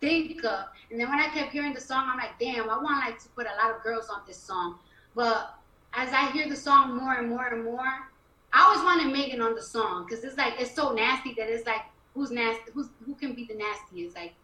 think 0.00 0.44
of. 0.44 0.66
And 0.90 1.00
then 1.00 1.08
when 1.08 1.20
I 1.20 1.28
kept 1.28 1.52
hearing 1.52 1.74
the 1.74 1.80
song, 1.80 2.08
I'm 2.10 2.18
like, 2.18 2.38
damn, 2.38 2.70
I 2.70 2.76
want 2.76 3.06
like 3.06 3.18
to 3.22 3.28
put 3.30 3.46
a 3.46 3.64
lot 3.64 3.74
of 3.74 3.82
girls 3.82 4.08
on 4.08 4.22
this 4.26 4.38
song. 4.38 4.78
But 5.14 5.54
as 5.94 6.12
I 6.12 6.30
hear 6.30 6.48
the 6.48 6.56
song 6.56 6.96
more 6.96 7.14
and 7.14 7.28
more 7.28 7.46
and 7.46 7.64
more, 7.64 8.08
I 8.52 8.58
always 8.64 8.82
wanted 8.84 9.12
Megan 9.12 9.40
on 9.40 9.54
the 9.54 9.62
song 9.62 10.04
because 10.04 10.24
it's 10.24 10.36
like 10.36 10.54
it's 10.60 10.74
so 10.74 10.92
nasty 10.92 11.34
that 11.38 11.48
it's 11.48 11.66
like 11.66 11.84
who's 12.14 12.30
nasty, 12.30 12.70
who's 12.74 12.88
who 13.06 13.14
can 13.14 13.34
be 13.34 13.44
the 13.46 13.54
nastiest? 13.54 14.14
Like 14.16 14.34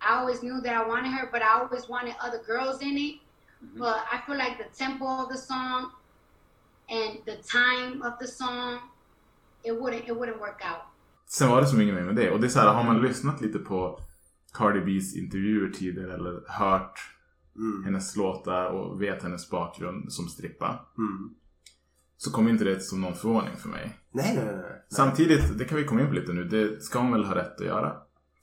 I 0.00 0.18
always 0.18 0.42
knew 0.42 0.60
that 0.60 0.74
I 0.74 0.86
wanted 0.88 1.10
her, 1.12 1.28
but 1.32 1.42
I 1.42 1.60
always 1.60 1.88
wanted 1.88 2.14
other 2.26 2.40
girls 2.46 2.82
in 2.82 2.96
it. 2.98 3.14
But 3.78 3.96
I 4.12 4.16
feel 4.26 4.36
like 4.36 4.58
the 4.58 4.68
tempo 4.84 5.04
of 5.22 5.28
the 5.32 5.38
song 5.38 5.90
and 6.90 7.18
the 7.24 7.36
time 7.36 8.02
of 8.02 8.12
the 8.20 8.26
song, 8.28 8.78
it 9.64 9.72
wouldn't 9.80 10.04
it 10.08 10.14
wouldn't 10.18 10.40
work 10.40 10.60
out. 10.70 10.82
Sen 11.26 11.48
var 11.50 11.60
det 11.60 11.66
så 11.66 11.76
mycket 11.76 11.94
mer 11.94 12.02
med 12.02 12.16
det. 12.16 12.30
Och 12.30 12.40
det 12.40 12.46
är 12.46 12.48
så 12.48 12.60
här, 12.60 12.74
har 12.74 12.84
man 12.84 13.02
lyssnat 13.02 13.40
lite 13.40 13.58
på 13.58 14.00
Cardi 14.52 14.80
B's 14.80 15.16
intervjuer 15.18 15.70
tidigare 15.70 16.14
eller 16.14 16.42
hört 16.48 17.10
Mm. 17.56 17.84
hennes 17.84 18.16
låtar 18.16 18.66
och 18.66 19.02
vet 19.02 19.22
hennes 19.22 19.50
bakgrund 19.50 20.12
som 20.12 20.28
strippa. 20.28 20.78
Mm. 20.98 21.34
Så 22.16 22.30
kommer 22.30 22.50
inte 22.50 22.64
det 22.64 22.80
som 22.80 23.00
någon 23.00 23.14
förvåning 23.14 23.56
för 23.56 23.68
mig. 23.68 23.98
Nej, 24.12 24.34
nej, 24.36 24.44
nej, 24.44 24.54
nej. 24.56 24.84
Samtidigt, 24.88 25.58
det 25.58 25.64
kan 25.64 25.78
vi 25.78 25.84
komma 25.84 26.00
in 26.00 26.06
på 26.06 26.12
lite 26.12 26.32
nu, 26.32 26.44
det 26.44 26.82
ska 26.82 26.98
hon 26.98 27.12
väl 27.12 27.24
ha 27.24 27.34
rätt 27.34 27.60
att 27.60 27.66
göra. 27.66 27.92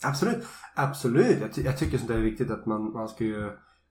Absolut. 0.03 0.45
Absolut. 0.75 1.37
Jag, 1.41 1.53
ty- 1.53 1.61
jag 1.63 1.77
tycker 1.77 1.97
sånt 1.97 2.07
där 2.09 2.17
är 2.17 2.21
viktigt 2.21 2.51
att 2.51 2.65
man, 2.65 2.91
man 2.93 3.09
ska 3.09 3.23
ju... 3.23 3.49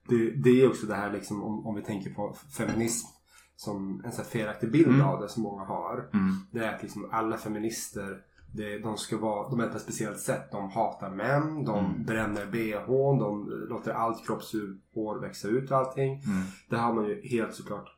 Det, 0.09 0.31
det 0.43 0.49
är 0.61 0.67
också 0.69 0.85
det 0.85 0.95
här 0.95 1.11
liksom 1.13 1.43
om, 1.43 1.67
om 1.67 1.75
vi 1.75 1.81
tänker 1.81 2.09
på 2.13 2.35
feminism. 2.57 3.07
som 3.55 4.01
en 4.05 4.11
sån 4.11 4.23
här 4.25 4.29
felaktig 4.31 4.71
bild 4.71 4.87
Mm. 4.87 5.01
av 5.01 5.21
det 5.21 5.29
som 5.29 5.43
många 5.43 5.63
har. 5.63 6.09
Mm. 6.13 6.33
Det 6.51 6.59
är 6.65 6.75
att 6.75 6.81
liksom 6.81 7.09
alla 7.11 7.37
feminister 7.37 8.17
det, 8.53 8.79
de 8.79 8.97
ska 8.97 9.17
vara, 9.17 9.49
de 9.49 9.59
är 9.59 9.67
på 9.67 9.75
ett 9.75 9.81
speciellt 9.81 10.19
sätt. 10.19 10.51
De 10.51 10.69
hatar 10.71 11.09
män, 11.09 11.65
de 11.65 11.85
Mm. 11.85 12.03
bränner 12.05 12.45
bh, 12.45 12.87
de 13.19 13.49
låter 13.69 13.91
allt 13.91 14.25
kroppshår 14.25 15.21
växa 15.21 15.47
ut 15.47 15.71
och 15.71 15.77
allting. 15.77 16.13
Mm. 16.13 16.41
Det 16.69 16.77
har 16.77 16.93
man 16.93 17.05
ju 17.05 17.21
helt 17.27 17.53
såklart 17.55 17.89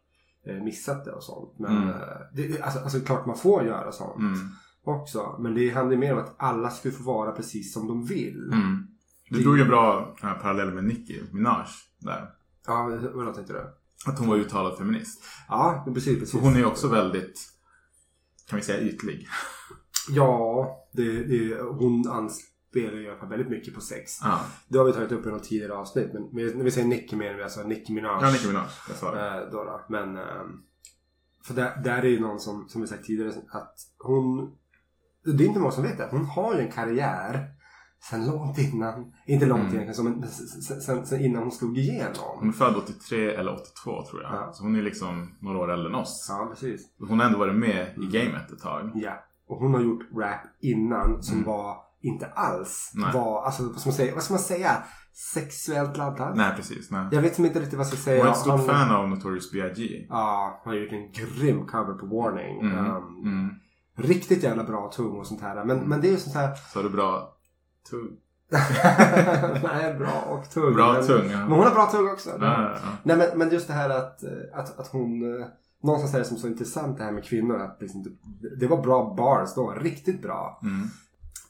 missat 0.45 1.05
det 1.05 1.11
och 1.11 1.23
sånt. 1.23 1.59
Men 1.59 1.77
Mm. 1.77 1.89
eh, 1.89 1.95
det, 2.33 2.47
det- 2.47 2.61
alltså, 2.61 2.79
alltså 2.79 2.99
klart 2.99 3.25
man 3.25 3.37
får 3.37 3.63
göra 3.63 3.91
sånt 3.91 4.17
Mm. 4.19 4.39
också. 4.83 5.35
Men 5.39 5.55
det 5.55 5.69
handlar 5.69 5.97
mer 5.97 6.13
om 6.13 6.19
att 6.19 6.35
alla 6.37 6.69
ska 6.69 6.91
få 6.91 7.03
vara 7.03 7.31
precis 7.31 7.73
som 7.73 7.87
de 7.87 8.05
vill. 8.05 8.49
Mm. 8.53 8.87
Du 9.29 9.41
drog 9.43 9.55
ju 9.57 9.61
en 9.61 9.67
bra 9.69 10.15
eh, 10.23 10.33
parallell 10.33 10.73
med 10.73 10.83
Nicki 10.83 11.21
Minaj 11.31 11.65
där. 11.99 12.29
Ja, 12.67 12.99
vadå 13.13 13.33
tänkte 13.33 13.53
du? 13.53 13.59
Att 14.11 14.19
hon 14.19 14.27
var 14.27 14.35
uttalad 14.35 14.77
feminist. 14.77 15.23
Ja, 15.47 15.83
precis. 15.93 16.19
precis. 16.19 16.41
Hon 16.41 16.53
är 16.53 16.57
ju 16.57 16.65
också 16.65 16.87
väldigt, 16.87 17.39
kan 18.49 18.59
vi 18.59 18.65
säga 18.65 18.81
ytlig. 18.81 19.27
Ja, 20.09 20.67
det, 20.93 21.23
det, 21.23 21.61
hon 21.61 22.07
anspelar 22.09 22.52
ju 22.79 23.03
i 23.03 23.09
alla 23.09 23.17
fall 23.19 23.29
väldigt 23.29 23.49
mycket 23.49 23.75
på 23.75 23.81
sex. 23.81 24.19
Ja, 24.23 24.39
Det 24.67 24.77
har 24.77 24.85
vi 24.85 24.93
tagit 24.93 25.11
upp 25.11 25.25
i 25.25 25.29
något 25.29 25.43
tidigare 25.43 25.73
avsnitt. 25.73 26.13
Men 26.13 26.29
när 26.57 26.63
vi 26.63 26.71
säger 26.71 26.87
Nicki 26.87 27.15
menar 27.15 27.33
vi 27.33 27.43
alltså 27.43 27.63
Nicki 27.63 27.93
Minaj. 27.93 28.17
ja 28.21 28.31
Nicki 28.31 28.47
Minaj. 28.47 28.65
Jag 28.87 28.97
sa 28.97 29.15
det. 29.15 29.27
Eh, 29.27 29.51
då, 29.51 29.63
då. 29.63 29.81
Men 29.89 30.17
ehm, 30.17 30.61
för 31.43 31.53
där, 31.53 31.81
där 31.83 31.97
är 31.97 32.07
ju 32.09 32.19
någon 32.19 32.39
som, 32.39 32.65
som 32.69 32.81
vi 32.81 32.87
sagt 32.87 33.05
tidigare 33.05 33.31
att 33.51 33.75
hon 33.99 34.55
det 35.37 35.43
är 35.43 35.47
inte 35.47 35.59
många 35.59 35.71
som 35.71 35.83
vet 35.83 35.97
det. 35.97 36.07
Hon 36.11 36.25
har 36.25 36.55
ju 36.55 36.59
en 36.61 36.71
karriär 36.71 37.47
sen 38.09 38.25
långt 38.25 38.57
innan, 38.57 39.13
inte 39.25 39.45
långt 39.45 39.61
Mm. 39.71 39.81
egentligen, 39.81 40.19
men 40.19 40.29
sen, 40.29 40.81
sen, 40.81 41.05
sen 41.05 41.21
innan 41.21 41.41
hon 41.43 41.51
slog 41.51 41.69
Hon 41.69 41.77
är 41.79 41.81
igenom. 41.81 42.53
född 42.53 42.75
83 42.75 43.29
eller 43.35 43.53
82 43.53 44.03
tror 44.09 44.21
jag. 44.21 44.31
Ja. 44.33 44.51
Så 44.53 44.63
hon 44.63 44.75
är 44.75 44.81
liksom 44.81 45.35
några 45.41 45.57
år 45.59 45.71
äldre 45.71 45.89
än 45.89 45.95
oss. 45.95 46.27
Ja, 46.29 46.47
precis. 46.49 46.89
Hon 46.99 47.19
har 47.19 47.25
ändå 47.27 47.39
varit 47.39 47.55
med 47.55 47.87
i 47.97 48.05
gamet 48.17 48.51
ett 48.51 48.59
tag. 48.59 48.91
Ja. 48.95 49.23
Och 49.47 49.57
hon 49.57 49.73
har 49.73 49.81
gjort 49.81 50.03
rap 50.17 50.39
innan 50.61 51.23
som 51.23 51.35
Mm. 51.35 51.47
var 51.47 51.77
inte 52.03 52.25
alls 52.27 52.91
Nej. 52.95 53.13
var, 53.13 53.43
alltså 53.45 53.63
vad 53.63 53.79
ska 53.79 53.89
man 53.89 53.95
säga, 53.95 54.13
vad 54.13 54.23
ska 54.23 54.33
man 54.33 54.43
säga? 54.43 54.83
Sexuellt 55.33 55.97
laddad? 55.97 56.37
Nej 56.37 56.53
precis, 56.55 56.91
nej. 56.91 57.07
Jag 57.11 57.21
vet 57.21 57.39
inte 57.39 57.59
riktigt 57.59 57.73
vad 57.77 57.85
jag 57.85 57.93
ska 57.93 57.97
säga. 58.03 58.17
Hon 58.19 58.27
är 58.27 58.31
ett 58.31 58.37
stort 58.37 58.51
Han- 58.51 58.65
fan 58.65 58.95
av 58.95 59.09
Notorious 59.09 59.51
B.I.G. 59.51 60.05
Ja, 60.09 60.61
han 60.63 60.73
har 60.73 60.79
gjort 60.79 60.91
en 60.91 61.11
grym 61.11 61.67
cover 61.67 61.93
på 61.93 62.05
Warning. 62.05 62.61
Mm. 62.61 62.77
Ehm, 62.77 63.03
Mm. 63.23 63.49
Riktigt 63.97 64.43
jävla 64.43 64.63
bra 64.63 64.91
tung 64.95 65.11
och 65.19 65.27
sånt 65.27 65.41
här. 65.41 65.65
Men, 65.65 65.77
men 65.79 66.01
det 66.01 66.07
är 66.07 66.11
ju 66.11 66.17
sånt 66.17 66.35
här... 66.35 66.55
Så 66.73 66.81
du 66.81 66.89
bra 66.89 67.35
tung. 67.89 68.09
Nej, 69.63 69.93
bra 69.97 70.23
och 70.29 70.49
tung. 70.49 70.73
Bra 70.73 70.93
men, 70.93 71.07
tung, 71.07 71.29
ja. 71.31 71.37
Men 71.37 71.51
hon 71.51 71.63
har 71.63 71.71
bra 71.71 71.85
tung 71.85 72.09
också. 72.09 72.29
Ja, 72.29 72.35
ja, 72.39 72.71
ja. 72.73 72.79
Nej, 73.03 73.17
men, 73.17 73.37
men 73.37 73.49
just 73.49 73.67
det 73.67 73.73
här 73.73 73.89
att, 73.89 74.19
att, 74.53 74.79
att 74.79 74.87
hon... 74.87 75.39
eh, 75.41 75.47
Någonstans 75.83 76.13
är 76.13 76.19
det 76.19 76.25
som 76.25 76.37
så 76.37 76.47
intressant 76.47 76.97
det 76.97 77.03
här 77.03 77.11
med 77.11 77.23
kvinnor. 77.23 77.61
Att 77.61 77.77
liksom, 77.81 78.03
det, 78.03 78.55
det 78.59 78.67
var 78.67 78.81
bra 78.81 79.13
bars 79.17 79.49
då. 79.55 79.71
Riktigt 79.71 80.21
bra. 80.21 80.59
Mm. 80.63 80.87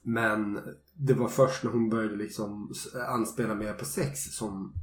Men 0.04 0.60
det 0.94 1.14
var 1.14 1.28
först 1.28 1.64
när 1.64 1.72
hon 1.72 1.90
började 1.90 2.16
liksom 2.16 2.72
anspela 3.10 3.56
mer 3.56 3.74
på 3.74 3.86
sex 3.86 4.20
som 4.38 4.74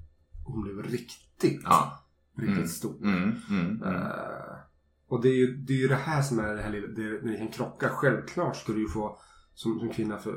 hon 0.45 0.63
blev 0.63 0.83
riktigt, 0.83 1.61
Ja. 1.65 2.05
riktigt 2.37 2.57
Mm. 2.57 2.69
stor. 2.69 2.97
Mm. 3.05 3.33
Mm. 3.51 3.83
Eh, 3.83 4.57
och 5.09 5.23
det 5.23 5.29
är, 5.29 5.35
ju, 5.35 5.57
det 5.57 5.73
är 5.73 5.77
ju 5.79 5.89
det 5.89 5.95
här 5.95 6.23
som 6.23 6.39
är 6.39 6.55
det 6.55 6.63
här 6.63 6.71
lilla, 6.71 6.87
det, 6.87 7.21
det 7.21 7.37
kan 7.37 7.49
krocka. 7.49 7.89
Självklart 7.89 8.57
ska 8.57 8.73
du 8.73 8.81
ju 8.81 8.89
få 8.89 9.19
som, 9.55 9.79
som 9.79 9.89
kvinna 9.89 10.19
få 10.19 10.31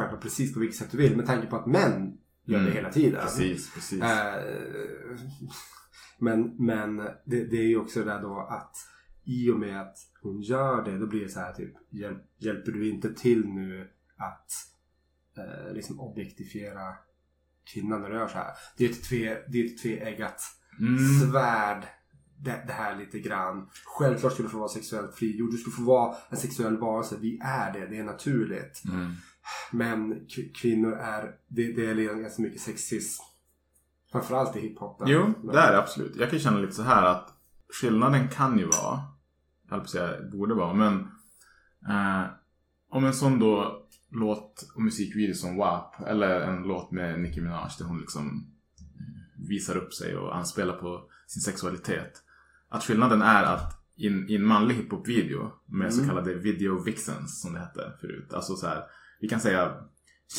rappa 0.00 0.16
precis 0.16 0.54
på 0.54 0.60
vilket 0.60 0.76
sätt 0.78 0.90
du 0.90 0.96
vill. 0.98 1.16
Med 1.16 1.26
tanke 1.26 1.46
på 1.46 1.56
att 1.56 1.66
män 1.66 2.18
gör 2.44 2.58
det 2.58 2.64
Mm. 2.64 2.72
hela 2.76 2.92
tiden. 2.92 3.20
Precis, 3.22 3.74
precis. 3.74 4.02
Eh, 4.02 4.42
men 6.18 6.56
men 6.66 6.96
det, 6.96 7.44
det 7.44 7.56
är 7.56 7.68
ju 7.68 7.76
också 7.76 7.98
det 8.00 8.04
där 8.06 8.22
då 8.22 8.38
att 8.50 8.76
i 9.24 9.50
och 9.50 9.58
med 9.60 9.80
att 9.80 9.96
hon 10.22 10.40
gör 10.40 10.84
det 10.84 10.98
då 10.98 11.06
blir 11.06 11.20
det 11.20 11.28
så 11.28 11.40
här 11.40 11.52
typ 11.52 11.72
hjälp, 11.90 12.22
hjälper 12.38 12.72
du 12.72 12.88
inte 12.88 13.14
till 13.14 13.46
nu 13.48 13.88
att 14.16 14.52
eh, 15.38 15.72
liksom 15.74 16.00
objektifiera 16.00 16.94
kvinnan 17.72 18.00
när 18.02 18.10
du 18.10 18.16
gör 18.16 18.28
så 18.28 18.38
här. 18.38 18.50
Det 18.76 18.84
är 18.84 18.90
ett, 18.90 19.02
tve, 19.04 19.42
det 19.48 19.60
är 19.60 19.66
ett 19.66 19.82
tveeggat 19.82 20.42
Mm. 20.80 20.98
svärd 21.20 21.86
det, 22.38 22.64
det 22.66 22.72
här 22.72 22.96
lite 22.96 23.18
grann. 23.18 23.68
Självklart 23.84 24.32
skulle 24.32 24.48
du 24.48 24.52
få 24.52 24.58
vara 24.58 24.68
sexuellt 24.68 25.14
frigjord. 25.14 25.50
Du 25.50 25.56
skulle 25.56 25.76
få 25.76 25.82
vara 25.82 26.16
en 26.30 26.36
sexuell 26.36 26.76
varelse. 26.76 27.16
Vi 27.20 27.40
är 27.44 27.72
det. 27.72 27.86
Det 27.86 27.98
är 27.98 28.04
naturligt. 28.04 28.82
Mm. 28.84 29.12
Men 29.72 30.26
kvinnor 30.54 30.92
är, 30.92 31.22
det, 31.48 31.72
det 31.72 31.86
är 31.86 31.94
redan 31.94 32.22
ganska 32.22 32.42
mycket 32.42 32.60
sexism. 32.60 33.22
Framförallt 34.12 34.56
i 34.56 34.60
hiphopen. 34.60 35.08
Jo, 35.08 35.32
Men- 35.42 35.46
det 35.54 35.60
är 35.60 35.72
det 35.72 35.78
absolut. 35.78 36.16
Jag 36.16 36.30
kan 36.30 36.38
känna 36.38 36.58
lite 36.58 36.72
så 36.72 36.82
här 36.82 37.02
att 37.06 37.28
skillnaden 37.80 38.28
kan 38.28 38.58
ju 38.58 38.64
vara, 38.66 39.00
jag 39.64 39.70
höll 39.70 39.80
på 39.80 39.84
att 39.84 39.90
säga 39.90 40.22
borde 40.32 40.54
vara, 40.54 40.74
men 40.74 40.94
eh, 41.88 42.24
om 42.90 43.04
en 43.04 43.14
sån 43.14 43.38
då 43.38 43.75
låt 44.18 44.66
och 44.74 44.82
musikvideo 44.82 45.34
som 45.34 45.56
WAP 45.56 46.00
eller 46.06 46.40
en 46.40 46.62
låt 46.62 46.90
med 46.90 47.20
Nicki 47.20 47.40
Minaj 47.40 47.70
där 47.78 47.84
hon 47.84 47.98
liksom 47.98 48.46
visar 49.48 49.76
upp 49.76 49.94
sig 49.94 50.16
och 50.16 50.36
anspelar 50.36 50.74
på 50.76 51.08
sin 51.26 51.42
sexualitet. 51.42 52.22
Att 52.68 52.84
skillnaden 52.84 53.22
är 53.22 53.42
att 53.42 53.72
i 53.96 54.06
en, 54.06 54.30
i 54.30 54.34
en 54.34 54.44
manlig 54.46 54.74
hiphop-video 54.74 55.52
med 55.66 55.94
så 55.94 56.00
Mm. 56.00 56.08
kallade 56.08 56.34
video 56.34 56.82
vixens 56.82 57.40
som 57.42 57.52
det 57.52 57.58
hette 57.58 57.92
förut. 58.00 58.32
Alltså 58.32 58.56
så 58.56 58.66
här, 58.66 58.82
vi 59.20 59.28
kan 59.28 59.40
säga 59.40 59.74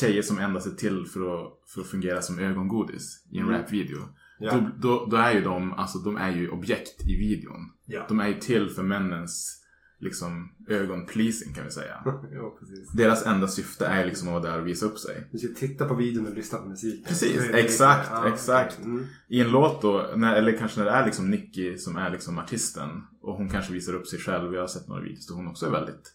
tjejer 0.00 0.22
som 0.22 0.38
endast 0.38 0.66
är 0.66 0.70
till 0.70 1.06
för 1.06 1.20
att, 1.20 1.52
för 1.74 1.80
att 1.80 1.86
fungera 1.86 2.22
som 2.22 2.38
ögongodis 2.38 3.26
i 3.30 3.38
en 3.38 3.44
Mm. 3.48 3.60
rapvideo. 3.60 3.98
Ja. 4.38 4.52
Då, 4.52 4.70
då, 4.78 5.06
då 5.10 5.16
är 5.16 5.34
ju 5.34 5.40
de, 5.40 5.72
alltså 5.72 5.98
de 5.98 6.16
är 6.16 6.30
ju 6.30 6.48
objekt 6.50 7.00
i 7.08 7.16
videon. 7.16 7.60
Ja. 7.84 8.06
De 8.08 8.20
är 8.20 8.28
ju 8.28 8.34
till 8.34 8.70
för 8.70 8.82
männens 8.82 9.57
liksom 10.00 10.52
ögonpleasing 10.68 11.52
kan 11.54 11.64
vi 11.64 11.70
säga. 11.70 12.02
ja. 12.32 12.58
Deras 12.94 13.26
enda 13.26 13.48
syfte 13.48 13.86
är 13.86 14.06
liksom 14.06 14.28
att 14.28 14.42
vara 14.42 14.52
där 14.52 14.60
och 14.60 14.66
visa 14.66 14.86
upp 14.86 14.98
sig. 14.98 15.28
Du 15.32 15.38
ska 15.38 15.48
titta 15.54 15.88
på 15.88 15.94
videon 15.94 16.26
och 16.26 16.34
lyssna 16.34 16.58
på 16.58 16.68
musiken. 16.68 17.04
Precis, 17.08 17.50
exakt, 17.54 18.08
ja, 18.12 18.28
exakt. 18.28 18.78
Mm. 18.78 19.06
I 19.28 19.40
en 19.40 19.50
låt 19.50 19.82
då, 19.82 20.12
när, 20.16 20.36
eller 20.36 20.58
kanske 20.58 20.78
när 20.80 20.86
det 20.86 20.92
är 20.92 21.06
liksom 21.06 21.30
Nicki 21.30 21.78
som 21.78 21.96
är 21.96 22.10
liksom 22.10 22.38
artisten 22.38 22.88
och 23.20 23.34
hon 23.34 23.48
kanske 23.48 23.72
visar 23.72 23.92
upp 23.94 24.06
sig 24.06 24.18
själv. 24.18 24.54
Jag 24.54 24.60
har 24.60 24.68
sett 24.68 24.88
några 24.88 25.02
videos 25.02 25.26
där 25.26 25.34
hon 25.34 25.46
också 25.48 25.66
är 25.66 25.70
väldigt 25.70 26.14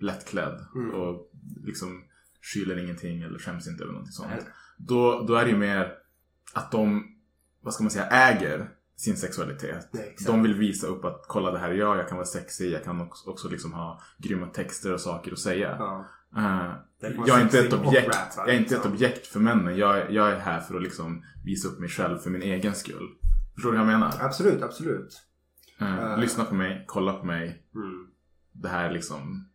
lättklädd 0.00 0.66
Mm. 0.74 0.90
och 0.90 1.30
liksom 1.64 2.02
skyller 2.42 2.78
ingenting 2.84 3.22
eller 3.22 3.38
skäms 3.38 3.68
inte 3.68 3.82
över 3.82 3.92
någonting 3.92 4.12
sånt. 4.12 4.30
Nej. 4.30 4.44
Då, 4.78 5.24
då 5.28 5.34
är 5.34 5.44
det 5.44 5.50
ju 5.50 5.56
mer 5.56 5.92
att 6.54 6.72
de, 6.72 7.04
vad 7.62 7.74
ska 7.74 7.82
man 7.82 7.90
säga, 7.90 8.06
äger 8.06 8.70
sin 9.00 9.16
sexualitet. 9.16 9.88
Nej. 9.92 10.16
De 10.26 10.42
vill 10.42 10.54
visa 10.54 10.86
upp 10.86 11.04
att 11.04 11.24
kolla 11.28 11.50
det 11.50 11.58
här 11.58 11.70
är 11.70 11.74
jag, 11.74 11.96
jag 11.98 12.08
kan 12.08 12.16
vara 12.16 12.26
sexig, 12.26 12.72
jag 12.72 12.84
kan 12.84 13.00
också, 13.00 13.30
också 13.30 13.48
liksom 13.48 13.72
ha 13.72 14.00
grymma 14.18 14.46
texter 14.46 14.92
och 14.94 15.00
saker 15.00 15.32
att 15.32 15.38
säga. 15.38 15.76
Ja. 15.78 16.06
Vara 16.32 16.76
jag 17.26 17.38
är 17.38 17.42
inte 17.42 17.58
ett 17.60 17.72
objekt, 17.72 18.06
rap, 18.08 18.16
jag 18.46 18.48
är 18.54 18.58
inte 18.58 18.76
ett 18.76 18.86
objekt 18.86 19.26
för 19.26 19.40
männen. 19.40 19.76
Jag, 19.76 19.98
är- 19.98 20.08
jag 20.10 20.30
är 20.32 20.38
här 20.38 20.60
för 20.60 20.74
att 20.76 20.82
liksom 20.82 21.24
visa 21.44 21.68
upp 21.68 21.78
mig 21.78 21.88
själv 21.88 22.18
för 22.18 22.30
min 22.30 22.42
egen 22.42 22.74
skull. 22.74 23.08
Förstår 23.54 23.72
du 23.72 23.78
vad 23.78 23.86
jag 23.86 23.92
menar? 23.92 24.14
Absolut, 24.20 24.62
absolut. 24.62 25.22
Eh, 25.80 25.98
Eh. 26.12 26.18
Lyssna 26.18 26.44
på 26.44 26.54
mig, 26.54 26.84
kolla 26.86 27.12
på 27.12 27.26
mig. 27.26 27.62
Mm. 27.74 28.06
Det 28.52 28.68
här 28.68 28.88
är 28.88 28.92
liksom 28.92 29.48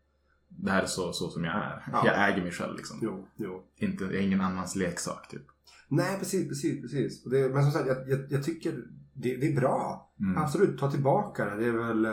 Det 0.48 0.72
här 0.72 0.82
är 0.84 0.88
så, 0.88 1.14
så 1.14 1.30
som 1.30 1.44
jag 1.44 1.54
är. 1.56 1.84
Ja. 1.92 2.02
Jag 2.06 2.30
äger 2.30 2.42
mig 2.44 2.52
själv 2.52 2.76
liksom. 2.78 3.00
Jo, 3.02 3.28
jo. 3.36 3.64
Inte, 3.78 4.04
jag 4.04 4.14
är 4.16 4.20
ingen 4.20 4.42
annans 4.42 4.76
leksak 4.76 5.28
typ. 5.30 5.42
Nej, 5.88 6.20
precis, 6.20 6.48
precis, 6.50 6.82
precis. 6.82 7.24
Det, 7.24 7.50
men 7.50 7.64
som 7.64 7.72
sagt, 7.72 7.88
jag, 7.88 8.10
jag, 8.10 8.20
jag 8.30 8.44
tycker 8.44 8.84
det, 9.16 9.36
det 9.38 9.48
är 9.48 9.56
bra. 9.56 10.12
Mm. 10.20 10.38
Absolut, 10.38 10.80
ta 10.80 10.92
tillbaka 10.92 11.46
det. 11.46 11.56
Det 11.56 11.66
är 11.66 11.72
väl... 11.72 12.06
eh, 12.06 12.12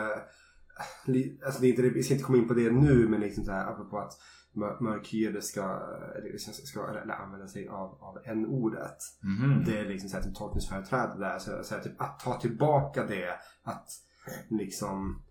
alltså 1.46 1.60
det 1.60 1.66
är 1.66 1.70
inte, 1.70 1.82
vi 1.82 2.02
ska 2.02 2.14
inte 2.14 2.24
komma 2.24 2.38
in 2.38 2.48
på 2.48 2.54
det 2.54 2.70
nu, 2.70 3.08
men 3.08 3.20
liksom 3.20 3.44
så 3.44 3.52
här, 3.52 3.72
apropå 3.72 3.98
att 3.98 4.12
mör- 4.52 4.80
mörkhyade 4.80 5.42
ska, 5.42 5.82
ska, 6.64 6.88
eller 6.88 7.14
använda 7.14 7.46
sig 7.48 7.68
av, 7.68 7.98
av 8.00 8.18
n-ordet. 8.24 8.98
Mhm. 9.22 9.64
Det 9.66 9.78
är 9.78 9.84
liksom 9.84 10.08
så 10.08 10.16
här, 10.16 10.24
typ 10.24 10.34
tolkningsföreträde 10.34 11.18
där. 11.18 11.38
Så, 11.38 11.64
så 11.64 11.74
här, 11.74 11.82
typ, 11.82 12.00
att 12.00 12.20
ta 12.20 12.40
tillbaka 12.40 13.06
det. 13.06 13.30
Att 13.62 13.88
liksom... 14.48 15.22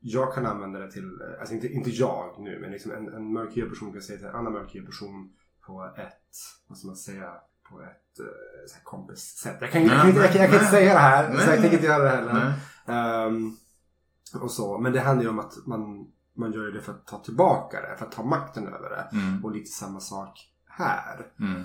Jag 0.00 0.34
kan 0.34 0.46
använda 0.46 0.78
det 0.78 0.90
till, 0.90 1.18
alltså 1.40 1.54
inte, 1.54 1.68
inte 1.68 1.90
jag 1.90 2.36
nu, 2.38 2.58
men 2.60 2.70
liksom 2.70 2.92
en, 2.92 3.08
en 3.14 3.32
mörkhyad 3.32 3.68
person 3.68 3.92
kan 3.92 4.02
säga 4.02 4.18
till 4.18 4.26
en 4.26 4.34
annan 4.34 4.52
mörkhyad 4.52 4.86
person 4.86 5.32
på 5.66 5.94
ett, 5.96 6.36
vad 6.68 6.78
ska 6.78 6.86
man 6.86 6.96
säga, 6.96 7.32
på 7.70 7.80
ett 7.80 8.16
så 8.68 8.74
här 8.74 8.84
kompis-sätt. 8.84 9.56
Jag 9.60 9.70
kan, 9.70 9.82
jag, 9.82 9.90
kan, 10.00 10.08
inte- 10.08 10.20
jag, 10.20 10.32
kan, 10.32 10.40
jag 10.40 10.50
kan 10.50 10.58
inte 10.60 10.70
säga 10.70 10.92
det 10.92 10.98
här, 11.00 11.34
så 11.36 11.50
jag 11.50 11.60
tänker 11.60 11.72
inte 11.72 11.86
göra 11.86 12.02
det 12.04 12.10
heller. 12.16 12.34
Nej. 12.34 12.96
Ehm, 12.96 13.56
och 14.40 14.50
så. 14.50 14.78
Men 14.78 14.92
det 14.92 15.00
handlar 15.00 15.22
ju 15.24 15.30
om 15.30 15.38
att 15.38 15.66
man, 15.66 16.06
man 16.36 16.52
gör 16.52 16.72
det 16.72 16.80
för 16.80 16.92
att 16.92 17.06
ta 17.06 17.18
tillbaka 17.18 17.80
det, 17.80 17.96
för 17.98 18.06
att 18.06 18.12
ta 18.12 18.22
makten 18.22 18.66
över 18.68 18.90
det. 18.90 19.08
Mm. 19.12 19.44
Och 19.44 19.52
lite 19.52 19.70
samma 19.70 20.00
sak 20.00 20.38
här. 20.68 21.26
Mm. 21.40 21.62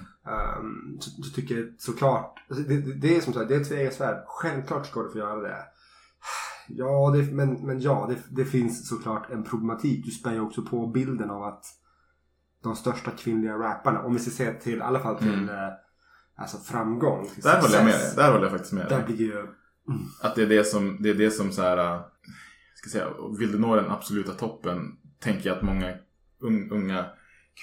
Um, 0.60 0.98
så, 1.02 1.24
så 1.24 1.34
tycker 1.34 1.56
jag 1.58 1.76
såklart, 1.78 2.46
alltså 2.50 2.64
det, 2.64 2.82
det, 2.82 2.94
det 2.94 3.18
är 3.18 3.22
som 3.22 3.34
sagt, 3.34 3.48
det 3.50 3.56
är 3.56 3.62
ett 3.62 3.68
tveeggat 3.70 3.94
svärd. 3.94 4.24
Självklart 4.28 4.86
ska 4.88 5.02
du 5.04 5.12
få 5.12 5.18
göra 5.18 5.42
det. 5.42 5.58
Ja, 6.68 7.12
det, 7.16 7.32
men, 7.34 7.54
men 7.54 7.82
ja, 7.82 8.10
det, 8.10 8.18
det 8.44 8.46
finns 8.46 8.90
såklart 8.90 9.30
en 9.32 9.44
problematik. 9.44 10.06
Du 10.06 10.12
spär 10.12 10.34
ju 10.34 10.40
också 10.40 10.62
på 10.62 10.88
bilden 10.88 11.30
av 11.30 11.44
att 11.44 11.66
de 12.64 12.76
största 12.76 13.12
kvinnliga 13.12 13.58
rapparna, 13.58 14.02
om 14.02 14.14
vi 14.14 14.20
ska 14.20 14.32
se 14.32 14.54
till, 14.54 14.78
i 14.78 14.82
alla 14.82 15.00
fall 15.00 15.18
till 15.18 15.34
Mm. 15.34 15.72
Alltså 16.36 16.58
framgång. 16.58 17.28
Till 17.34 17.44
Där 17.44 17.62
håller 17.62 17.76
jag 17.76 17.86
med 17.86 17.94
dig. 17.94 18.14
Där 18.16 18.32
håller 18.32 18.44
jag 18.44 18.52
faktiskt 18.52 18.74
med 18.74 18.90
dig. 18.90 19.04
blir 19.06 19.22
ju 19.22 19.48
Att 20.22 20.36
det 20.36 20.42
är 20.42 20.48
det 20.48 20.64
som, 20.64 20.98
det 21.00 21.10
är 21.10 21.14
det 21.14 21.32
som 21.32 21.52
så 21.52 21.62
här, 21.62 21.78
äh, 21.78 22.02
ska 22.76 22.90
säga, 22.90 23.08
vill 23.40 23.52
du 23.52 23.60
nå 23.60 23.76
den 23.76 23.92
absoluta 23.92 24.32
toppen 24.32 24.98
tänker 25.20 25.50
jag 25.50 25.58
att 25.58 25.64
många 25.64 25.94
un, 26.42 26.72
unga 26.72 27.06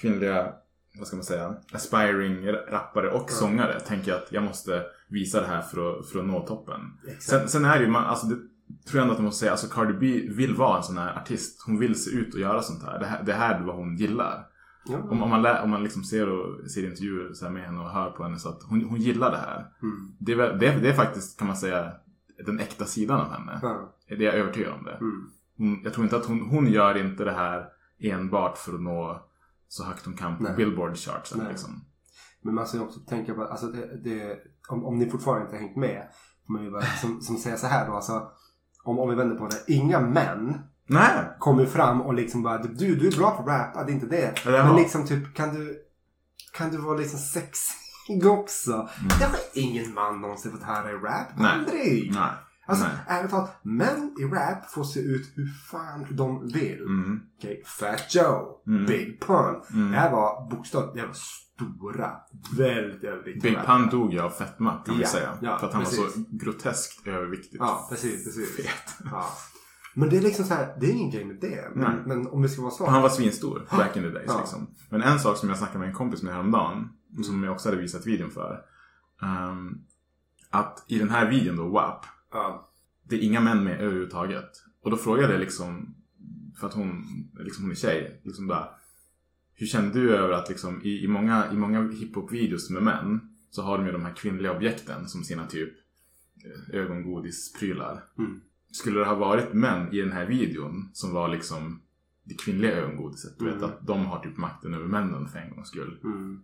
kvinnliga, 0.01 0.53
vad 0.97 1.07
ska 1.07 1.15
man 1.15 1.25
säga, 1.25 1.55
aspiring 1.73 2.47
rappare 2.47 3.11
och 3.11 3.31
sångare 3.31 3.79
tänker 3.79 4.13
att 4.13 4.27
jag 4.29 4.43
måste 4.43 4.83
visa 5.07 5.41
det 5.41 5.47
här 5.47 5.61
för 5.61 5.99
att, 5.99 6.09
för 6.09 6.19
att 6.19 6.25
nå 6.25 6.47
toppen. 6.47 6.79
Sen, 7.19 7.49
sen 7.49 7.65
är 7.65 7.77
det 7.77 7.85
ju, 7.85 7.91
man, 7.91 8.05
alltså 8.05 8.27
det 8.27 8.35
tror 8.85 8.97
jag 8.97 9.01
ändå 9.01 9.13
att 9.13 9.19
man 9.19 9.25
måste 9.25 9.39
säga, 9.39 9.51
alltså 9.51 9.67
Cardi 9.67 9.93
B 9.93 10.33
vill 10.35 10.55
vara 10.55 10.77
en 10.77 10.83
sån 10.83 10.97
här 10.97 11.17
artist. 11.17 11.63
Hon 11.65 11.79
vill 11.79 12.03
se 12.03 12.11
ut 12.11 12.33
och 12.33 12.39
göra 12.39 12.61
sånt 12.61 12.83
här. 12.83 12.99
Det 12.99 13.05
här, 13.05 13.23
det 13.23 13.33
här 13.33 13.59
är 13.59 13.63
vad 13.63 13.75
hon 13.75 13.95
gillar. 13.95 14.47
Ja. 14.85 14.97
Om, 14.97 15.23
om, 15.23 15.29
man, 15.29 15.41
lä, 15.41 15.61
om 15.63 15.69
man 15.69 15.83
liksom 15.83 16.03
ser, 16.03 16.29
och, 16.29 16.71
ser 16.71 16.83
intervjuer 16.83 17.33
så 17.33 17.49
med 17.49 17.65
henne 17.65 17.79
och 17.79 17.89
hör 17.89 18.11
på 18.11 18.23
henne 18.23 18.39
så 18.39 18.49
att 18.49 18.63
hon, 18.63 18.85
hon 18.85 18.99
gillar 18.99 19.31
det 19.31 19.37
här. 19.37 19.67
Mm. 19.81 20.15
Det, 20.19 20.31
är, 20.31 20.37
det, 20.37 20.67
är, 20.67 20.81
det 20.81 20.89
är 20.89 20.93
faktiskt, 20.93 21.39
kan 21.39 21.47
man 21.47 21.57
säga, 21.57 21.91
den 22.45 22.59
äkta 22.59 22.85
sidan 22.85 23.21
av 23.21 23.31
henne. 23.31 23.59
Ja. 23.61 23.95
Det 24.07 24.15
är 24.15 24.21
jag 24.21 24.35
övertygad 24.35 24.73
om 24.73 24.83
det. 24.83 24.95
Mm. 24.95 25.29
Hon, 25.57 25.81
jag 25.83 25.93
tror 25.93 26.03
inte 26.03 26.15
att 26.15 26.25
hon, 26.25 26.41
hon 26.41 26.67
gör 26.67 26.97
inte 26.97 27.23
det 27.23 27.31
här 27.31 27.65
enbart 27.99 28.57
för 28.57 28.73
att 28.73 28.81
nå 28.81 29.27
så 29.67 29.83
högt 29.83 30.05
hon 30.05 30.13
kan 30.13 30.37
på 30.37 30.43
Nej. 30.43 30.55
Billboard. 30.55 30.91
Liksom. 31.49 31.81
Men 32.41 32.55
man 32.55 32.67
ska 32.67 32.77
ju 32.77 32.83
också 32.83 32.99
tänka 32.99 33.33
på, 33.33 33.43
alltså 33.43 33.67
det, 33.67 33.97
det, 34.03 34.39
om, 34.69 34.85
om 34.85 34.99
ni 34.99 35.09
fortfarande 35.09 35.45
inte 35.45 35.55
har 35.55 35.61
hängt 35.61 35.77
med, 35.77 36.07
man 36.47 36.63
ju 36.63 36.71
bara 36.71 36.81
som, 36.81 37.21
som 37.21 37.37
säger 37.37 37.57
så 37.57 37.67
här 37.67 37.87
då, 37.87 37.93
alltså, 37.93 38.31
om, 38.83 38.99
om 38.99 39.09
vi 39.09 39.15
vänder 39.15 39.35
på 39.35 39.47
det. 39.47 39.73
Inga 39.73 39.99
män 39.99 40.59
Nej! 40.91 41.35
kommer 41.39 41.65
fram 41.65 42.01
och 42.01 42.13
liksom 42.13 42.43
bara, 42.43 42.57
du, 42.57 42.95
du 42.95 43.07
är 43.07 43.17
bra 43.17 43.31
på 43.31 43.43
rap, 43.49 43.71
ja, 43.75 43.83
det 43.83 43.91
är 43.91 43.93
inte 43.93 44.05
det. 44.05 44.33
Ja, 44.45 44.51
det 44.51 44.57
Men 44.57 44.67
var- 44.69 44.79
liksom 44.79 45.07
typ, 45.07 45.33
kan 45.35 45.53
du, 45.55 45.77
kan 46.53 46.69
du 46.71 46.77
vara 46.77 46.97
liksom 46.97 47.19
sexig 47.19 48.25
också? 48.25 48.89
Det 49.19 49.25
har 49.25 49.35
ingen 49.53 49.93
man 49.93 50.21
någonsin 50.21 50.51
fått 50.51 50.63
höra 50.63 50.91
i 50.91 50.93
rap. 50.93 51.31
Mm. 51.39 51.43
Nej. 51.43 51.51
Aldrig! 51.53 52.11
Nej. 52.13 52.29
Alltså 52.65 52.85
Nej. 52.85 52.93
ärligt 53.07 53.31
talat, 53.31 53.59
män 53.63 54.15
i 54.19 54.23
rap 54.23 54.71
får 54.71 54.83
se 54.83 54.99
ut 54.99 55.31
hur 55.35 55.47
fan 55.71 56.05
de 56.11 56.47
vill. 56.47 56.81
Mm. 56.81 57.21
Okej, 57.37 57.63
Fat 57.65 58.15
Joe, 58.15 58.61
Mm. 58.67 58.85
Big 58.85 59.21
Pun. 59.21 59.61
Mm. 59.73 59.91
Det 59.91 59.97
här 59.97 60.11
var 60.11 60.49
bokstavligt, 60.49 60.95
det 60.95 61.05
var 61.05 61.13
stora, 61.13 62.11
väldigt, 62.57 63.03
väldigt 63.03 63.41
Big. 63.41 63.57
Pun 63.65 63.89
dog 63.89 64.13
ju 64.13 64.19
av 64.19 64.29
fetma 64.29 64.77
kan 64.85 64.95
vi 64.95 65.01
Ja, 65.01 65.07
säga. 65.07 65.37
ja, 65.41 65.57
för 65.57 65.67
att 65.67 65.73
han 65.73 65.83
var 65.83 65.89
precis. 65.91 66.13
så 66.13 66.21
groteskt 66.31 67.07
överviktig. 67.07 67.57
Ja, 67.59 67.87
precis, 67.89 68.23
precis. 68.25 68.55
Fet. 68.55 68.95
Ja. 69.11 69.25
Men 69.93 70.09
det 70.09 70.17
är 70.17 70.21
liksom 70.21 70.45
så 70.45 70.53
här, 70.53 70.77
det 70.79 70.85
är 70.85 70.91
ingen 70.91 71.11
grej 71.11 71.25
med 71.25 71.37
det. 71.41 71.71
Men, 71.75 71.83
Nej. 71.95 72.03
men 72.05 72.27
om 72.27 72.41
det 72.41 72.49
ska 72.49 72.61
vara 72.61 72.71
så. 72.71 72.87
Han 72.89 73.01
var 73.01 73.09
svinstor 73.09 73.67
back 73.71 73.97
in 73.97 74.03
the 74.03 74.09
days. 74.09 74.25
Ja. 74.27 74.39
Liksom. 74.39 74.67
Men 74.89 75.01
en 75.01 75.19
sak 75.19 75.37
som 75.37 75.49
jag 75.49 75.57
snackade 75.57 75.79
med 75.79 75.87
en 75.87 75.93
kompis 75.95 76.23
med 76.23 76.33
häromdagen. 76.33 76.89
Som 77.23 77.43
jag 77.43 77.53
också 77.53 77.69
hade 77.69 77.81
visat 77.81 78.05
videon 78.07 78.31
för. 78.31 78.61
ehm, 79.21 79.77
att 80.49 80.85
i 80.87 80.99
den 80.99 81.09
här 81.09 81.29
videon 81.29 81.55
då, 81.55 81.67
WAP. 81.69 82.05
Ja. 82.31 82.71
Det 83.03 83.15
är 83.15 83.19
inga 83.19 83.39
män 83.41 83.63
med 83.63 83.79
överhuvudtaget. 83.81 84.49
Och 84.83 84.91
då 84.91 84.97
frågade 84.97 85.33
jag 85.33 85.39
liksom. 85.39 85.95
För 86.59 86.67
att 86.67 86.73
hon, 86.73 87.05
liksom 87.39 87.63
hon 87.63 87.71
är 87.71 87.75
tjej. 87.75 88.21
Liksom 88.23 88.47
bara, 88.47 88.69
hur 89.53 89.67
känner 89.67 89.93
du 89.93 90.15
över 90.15 90.33
att 90.33 90.49
liksom, 90.49 90.81
i, 90.83 91.03
i 91.03 91.07
många, 91.07 91.51
i 91.51 91.55
många 91.55 91.81
hiphop-videos 91.81 92.69
med 92.69 92.83
män. 92.83 93.19
Så 93.49 93.61
har 93.61 93.77
de 93.77 93.85
ju 93.85 93.91
de 93.91 94.05
här 94.05 94.13
kvinnliga 94.13 94.55
objekten 94.57 95.07
som 95.07 95.23
sina 95.23 95.45
typ 95.47 95.73
eh, 96.45 96.79
ögongodisprylar. 96.79 98.03
Mm. 98.17 98.41
Skulle 98.71 98.99
det 98.99 99.05
ha 99.05 99.15
varit 99.15 99.53
män 99.53 99.93
i 99.93 99.97
den 100.01 100.11
här 100.11 100.25
videon 100.25 100.89
som 100.93 101.13
var 101.13 101.27
liksom 101.27 101.81
det 102.23 102.33
kvinnliga 102.33 102.71
ögongodiset. 102.71 103.39
Du 103.39 103.45
vet 103.45 103.53
Mm. 103.55 103.65
att 103.69 103.87
de 103.87 104.05
har 104.05 104.19
typ 104.19 104.37
makten 104.37 104.73
över 104.73 104.85
männen 104.85 105.27
för 105.27 105.39
en 105.39 105.49
gångs 105.55 105.67
skull. 105.67 105.99
Mm. 106.03 106.43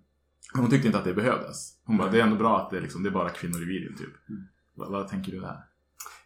Hon 0.53 0.69
tyckte 0.69 0.87
inte 0.87 0.99
att 0.99 1.05
det 1.05 1.13
behövdes. 1.13 1.81
Hon 1.83 1.97
bara, 1.97 2.11
det 2.11 2.19
är 2.19 2.23
ändå 2.23 2.35
bra 2.35 2.61
att 2.61 2.69
det 2.71 2.77
är, 2.77 2.81
liksom, 2.81 3.03
det 3.03 3.09
är 3.09 3.13
bara 3.13 3.29
kvinnor 3.29 3.61
i 3.61 3.65
videon 3.65 3.95
typ. 3.97 4.29
Mm. 4.29 4.43
Vad, 4.75 4.91
vad 4.91 5.07
tänker 5.07 5.31
du 5.31 5.39
där? 5.39 5.57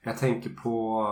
Jag 0.03 0.17
tänker 0.17 0.50
på... 0.50 1.03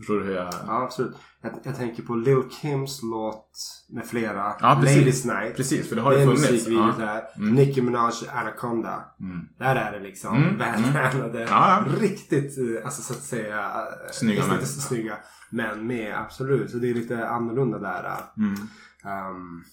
Förstår 0.00 0.18
du 0.20 0.24
hur 0.26 0.34
jag... 0.34 0.54
Ja, 0.66 0.82
absolut. 0.84 1.16
Jag, 1.42 1.52
jag 1.62 1.76
tänker 1.76 2.02
på 2.02 2.14
Lil 2.14 2.42
Kims 2.60 3.00
låt 3.02 3.50
med 3.88 4.06
flera. 4.06 4.54
Ja, 4.60 4.78
precis. 4.82 4.96
Ladies 4.98 5.24
Night. 5.24 5.56
Precis, 5.56 5.88
för 5.88 5.96
det 5.96 6.02
har 6.02 6.12
ju 6.12 6.16
det 6.18 6.22
är 6.22 6.26
funnits. 6.26 6.50
musikvideo 6.50 6.80
Ja. 6.98 7.04
där. 7.04 7.22
Mm. 7.36 7.54
Nicki 7.54 7.82
Minaj, 7.82 8.12
Anaconda. 8.32 9.04
Mm. 9.20 9.40
Där 9.58 9.76
är 9.76 9.92
det 9.92 10.00
liksom 10.00 10.36
Mm, 10.36 10.58
vältränade, 10.58 11.40
Ja, 11.40 11.84
ja. 11.86 11.92
riktigt, 12.00 12.58
eh, 12.58 12.84
alltså 12.84 13.02
så 13.02 13.12
att 13.12 13.22
säga, 13.22 13.72
Snygga 14.12 14.36
visst, 14.36 14.48
män. 14.48 14.56
inte 14.58 14.68
så 14.72 14.80
snygga 14.80 15.18
män 15.50 15.86
med, 15.86 16.14
absolut. 16.18 16.70
Så 16.70 16.76
det 16.76 16.90
är 16.90 16.94
lite 16.94 17.28
annorlunda 17.28 17.78
där. 17.78 18.16
Mm. 18.36 18.54
Um, 19.30 19.64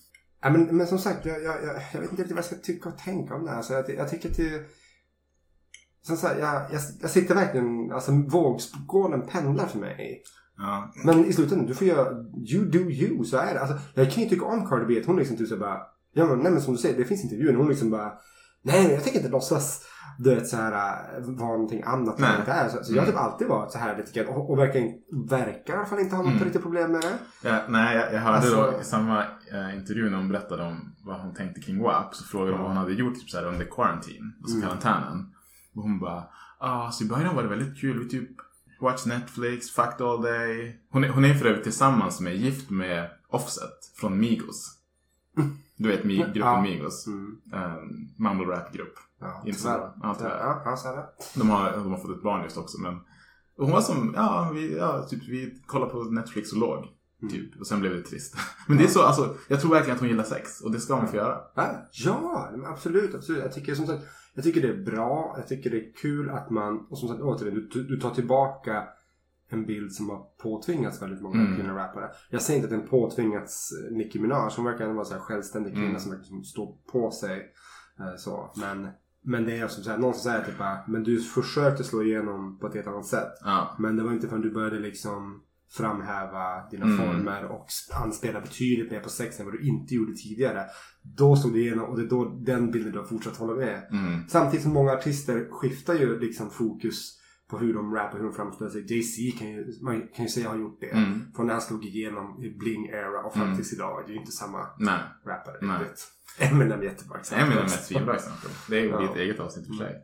men, 0.41 0.77
men 0.77 0.87
som 0.87 0.99
sagt, 0.99 1.25
jag, 1.25 1.43
jag, 1.43 1.55
jag, 1.63 1.75
jag 1.93 1.99
vet 2.01 2.11
inte 2.11 2.21
riktigt 2.21 2.29
vad 2.31 2.37
jag 2.37 2.45
ska 2.45 2.55
tycka 2.55 2.89
och 2.89 2.97
tänka 2.97 3.35
om 3.35 3.45
det 3.45 3.51
här. 3.51 3.61
Så 3.61 3.73
jag, 3.73 3.89
jag 3.89 4.09
tycker 4.09 4.29
att 4.29 4.37
det... 4.37 4.65
Som 6.07 6.17
sagt, 6.17 6.39
jag, 6.39 6.53
jag, 6.71 6.81
jag 7.01 7.09
sitter 7.09 7.35
verkligen, 7.35 7.91
alltså 7.91 8.11
vågskålen 8.11 9.21
pendlar 9.21 9.65
för 9.65 9.79
mig. 9.79 10.21
Ja. 10.57 10.91
Men 11.05 11.25
i 11.25 11.33
slutändan, 11.33 11.67
du 11.67 11.73
får 11.73 11.87
göra 11.87 12.11
you 12.53 12.65
do 12.65 12.79
you, 12.79 13.23
så 13.25 13.37
är 13.37 13.53
det. 13.53 13.59
Alltså, 13.61 13.77
jag 13.93 14.11
kan 14.11 14.23
ju 14.23 14.29
tycka 14.29 14.45
om 14.45 14.65
Cardi 14.69 14.85
B, 14.85 14.99
att 15.01 15.05
hon 15.07 15.15
liksom 15.15 15.37
typ 15.37 15.47
så 15.47 15.57
bara, 15.57 15.77
ja 16.13 16.25
men, 16.25 16.39
nej 16.39 16.51
men 16.51 16.61
som 16.61 16.73
du 16.73 16.79
säger, 16.79 16.97
det 16.97 17.05
finns 17.05 17.23
intervjuer, 17.23 17.53
hon 17.53 17.67
liksom 17.69 17.89
bara, 17.89 18.11
nej 18.61 18.91
jag 18.91 19.03
tänker 19.03 19.19
inte 19.19 19.31
låtsas, 19.31 19.81
du 20.19 20.35
vet 20.35 20.47
såhär, 20.47 20.71
äh, 20.71 21.23
vara 21.25 21.51
någonting 21.51 21.83
annat 21.85 22.19
än 22.19 22.25
det 22.45 22.51
är. 22.51 22.69
Så, 22.69 22.83
så 22.83 22.93
jag 22.95 23.01
har 23.01 23.07
typ 23.07 23.17
alltid 23.17 23.47
varit 23.47 23.71
så 23.71 23.77
här 23.77 23.97
lite 23.97 24.11
grann, 24.19 24.35
och, 24.35 24.49
och 24.51 24.57
verkar, 24.59 24.81
verkar 25.29 25.73
i 25.73 25.77
alla 25.77 25.85
fall 25.85 25.99
inte 25.99 26.15
ha 26.15 26.23
något 26.23 26.31
Mm. 26.31 26.43
riktigt 26.43 26.61
problem 26.61 26.91
med 26.91 27.01
det. 27.01 27.13
Ja, 27.49 27.59
nej, 27.69 27.97
jag, 27.97 28.13
jag 28.13 28.19
hörde 28.19 28.37
Alltså- 28.37 28.71
då 28.71 28.81
i 28.81 28.83
samma 28.83 29.23
eh, 29.23 29.75
intervju 29.79 30.09
när 30.09 30.17
hon 30.17 30.29
berättade 30.29 30.63
om 30.63 30.95
vad 31.05 31.19
hon 31.21 31.33
tänkte 31.33 31.61
kring 31.61 31.81
WAP. 31.83 32.15
Så 32.15 32.23
frågade 32.23 32.51
de 32.51 32.57
vad 32.59 32.67
hon 32.67 32.77
hade 32.77 32.93
gjort 32.93 33.15
typ, 33.19 33.29
så 33.29 33.37
här, 33.37 33.45
under 33.45 33.65
quarantine, 33.65 34.25
alltså 34.41 34.57
Mm. 34.57 34.67
karantänen. 34.69 35.33
Och 35.77 35.83
hon 35.83 35.99
bara, 35.99 36.23
ah, 36.59 36.91
så 36.91 37.03
i 37.03 37.07
början 37.07 37.35
var 37.35 37.43
det 37.43 37.49
väldigt 37.49 37.81
kul. 37.81 37.99
Vi 37.99 38.09
typ 38.09 38.29
watch 38.81 39.05
Netflix, 39.05 39.69
fucked 39.71 40.07
all 40.07 40.21
day. 40.21 40.81
Hon 40.91 41.03
är, 41.03 41.09
hon 41.09 41.25
är 41.25 41.33
för 41.33 41.45
övrigt 41.45 41.63
tillsammans 41.63 42.21
med, 42.21 42.35
gift 42.35 42.69
med 42.69 43.09
Offset 43.29 43.91
från 43.95 44.19
Migos. 44.19 44.73
Du 45.79 45.89
vet 45.89 46.03
Mi- 46.03 46.17
gruppen 46.17 46.41
Ja. 46.41 46.61
Migos. 46.61 47.07
Mm. 47.07 47.41
En 47.53 48.09
mumble 48.17 48.45
rap 48.45 48.73
grupp. 48.73 48.93
Ja, 49.19 49.41
tyvärr. 49.45 49.91
Ja, 50.01 50.15
tyvärr. 50.17 50.39
Ja, 50.39 50.61
ja, 50.65 50.77
så 50.77 50.87
är 50.87 50.95
det. 50.95 51.05
De 51.35 51.49
har, 51.49 51.71
de 51.71 51.91
har 51.91 51.97
fått 51.97 52.17
ett 52.17 52.23
barn 52.23 52.43
just 52.43 52.57
också 52.57 52.81
men 52.81 52.99
och 53.57 53.65
hon 53.65 53.73
var 53.73 53.81
som, 53.81 54.13
ja, 54.15 54.51
vi, 54.53 54.77
ja 54.77 55.07
typ, 55.09 55.23
vi 55.27 55.61
kollade 55.65 55.91
på 55.91 56.03
Netflix 56.03 56.51
och 56.51 56.57
låg. 56.57 56.85
Mm. 57.21 57.33
Typ. 57.33 57.59
Och 57.59 57.67
sen 57.67 57.79
blev 57.79 57.93
det 57.95 58.01
trist. 58.01 58.35
Men 58.67 58.77
det 58.77 58.83
är 58.83 58.87
så, 58.87 59.01
alltså, 59.03 59.35
jag 59.47 59.61
tror 59.61 59.71
verkligen 59.71 59.95
att 59.95 59.99
hon 59.99 60.09
gillar 60.09 60.23
sex. 60.23 60.61
Och 60.61 60.71
det 60.71 60.79
ska 60.79 60.95
hon 60.95 61.07
få 61.07 61.15
göra. 61.15 61.37
Ja, 61.55 61.87
ja 61.91 62.51
absolut, 62.65 63.15
absolut. 63.15 63.43
Jag 63.43 63.53
tycker 63.53 63.75
som 63.75 63.87
sagt, 63.87 64.03
jag 64.37 64.43
tycker 64.43 64.61
det 64.61 64.67
är 64.69 64.83
bra. 64.83 65.33
Jag 65.37 65.47
tycker 65.47 65.69
det 65.69 65.77
är 65.77 65.93
kul 66.01 66.29
att 66.29 66.49
man, 66.49 66.87
och 66.89 66.97
som 66.97 67.09
sagt 67.09 67.21
återigen, 67.21 67.69
du, 67.73 67.83
du 67.83 67.99
tar 67.99 68.09
tillbaka 68.09 68.83
en 69.49 69.65
bild 69.65 69.91
som 69.91 70.09
har 70.09 70.25
påtvingats 70.43 71.01
väldigt 71.01 71.21
många 71.21 71.35
Mm. 71.41 71.55
kvinnliga 71.55 71.75
rappare. 71.77 72.09
Jag 72.29 72.41
säger 72.41 72.59
inte 72.63 72.75
att 72.75 72.79
den 72.81 72.89
påtvingats 72.89 73.71
eh, 73.71 73.95
Nicki 73.97 74.19
Minaj. 74.19 74.51
Hon 74.55 74.65
verkar 74.65 74.87
vara 74.93 75.15
en 75.15 75.21
självständig 75.21 75.73
kvinna 75.73 75.87
Mm. 75.87 75.99
som 75.99 76.11
verkar 76.11 76.43
stå 76.43 76.77
på 76.91 77.11
sig. 77.11 77.51
eh, 77.99 78.15
Så. 78.17 78.51
Men, 78.55 78.87
men 79.21 79.45
det 79.45 79.57
är 79.57 79.67
som 79.67 79.91
här, 79.91 79.97
någon 79.99 80.13
som 80.13 80.21
säger 80.23 80.43
typ 80.45 80.57
bara, 80.57 80.77
men 80.87 81.03
du 81.03 81.21
försökte 81.21 81.83
slå 81.83 82.03
igenom 82.03 82.59
på 82.59 82.67
ett 82.67 82.73
helt 82.75 82.87
annat 82.87 83.05
sätt. 83.05 83.31
Ja. 83.43 83.75
Men 83.79 83.95
det 83.95 84.03
var 84.03 84.11
inte 84.11 84.27
förrän 84.27 84.41
du 84.41 84.51
började 84.53 84.79
liksom 84.79 85.41
framhäva 85.69 86.69
dina 86.71 86.85
Mm. 86.85 86.97
former 86.97 87.43
och 87.45 87.67
sp- 87.67 88.03
anspela 88.03 88.41
betydligt 88.41 88.91
mer 88.91 88.99
på 88.99 89.09
sex 89.09 89.39
än 89.39 89.45
vad 89.45 89.55
du 89.55 89.67
inte 89.67 89.95
gjorde 89.95 90.13
tidigare. 90.15 90.65
Då 91.01 91.35
slog 91.35 91.53
det 91.53 91.59
igenom 91.59 91.85
och 91.89 91.97
det 91.97 92.03
är 92.03 92.09
då 92.09 92.25
den 92.45 92.71
bilden 92.71 92.91
du 92.91 92.97
har 92.99 93.05
fortsatt 93.05 93.37
hålla 93.37 93.53
med. 93.53 93.87
Mm. 93.91 94.27
Samtidigt 94.27 94.63
som 94.63 94.73
många 94.73 94.91
artister 94.91 95.47
skiftar 95.51 95.93
ju 95.93 96.19
liksom 96.19 96.49
fokus 96.49 97.13
på 97.49 97.57
hur 97.57 97.73
de 97.73 97.93
rappar, 97.95 98.17
hur 98.17 98.25
de 98.25 98.33
framställer 98.33 98.71
sig. 98.71 98.85
Jay-Z 98.93 99.39
kan 99.39 99.47
ju, 99.49 99.65
man 99.81 100.01
kan 100.15 100.25
ju 100.25 100.29
säga 100.29 100.49
har 100.49 100.57
gjort 100.57 100.77
det. 100.81 100.89
Mm. 100.91 101.19
Från 101.35 101.45
när 101.45 101.53
han 101.53 101.61
slog 101.61 101.85
igenom 101.85 102.43
i 102.43 102.57
Bling 102.57 102.85
Era 102.89 103.23
och 103.23 103.33
fram 103.33 103.43
Mm. 103.43 103.55
tills 103.55 103.73
idag. 103.73 104.03
Det 104.05 104.11
är 104.11 104.13
ju 104.13 104.19
inte 104.19 104.31
samma 104.31 104.67
Nej. 104.79 104.99
rappare 105.25 105.55
Nej. 105.61 105.79
riktigt. 105.79 106.07
Eminem 106.39 106.79
är 106.79 106.83
jättebra 106.83 107.17
exempel. 107.19 107.45
Eminem 107.47 107.63
är 107.63 107.67
ett 107.67 107.83
svinbra 107.85 108.15
exempel. 108.15 108.49
Det 108.69 108.77
är 108.77 108.81
ju 108.81 108.89
Ja. 108.89 109.11
ett 109.11 109.17
eget 109.17 109.39
avsnitt 109.39 109.67
för 109.67 109.73
sig. 109.73 109.95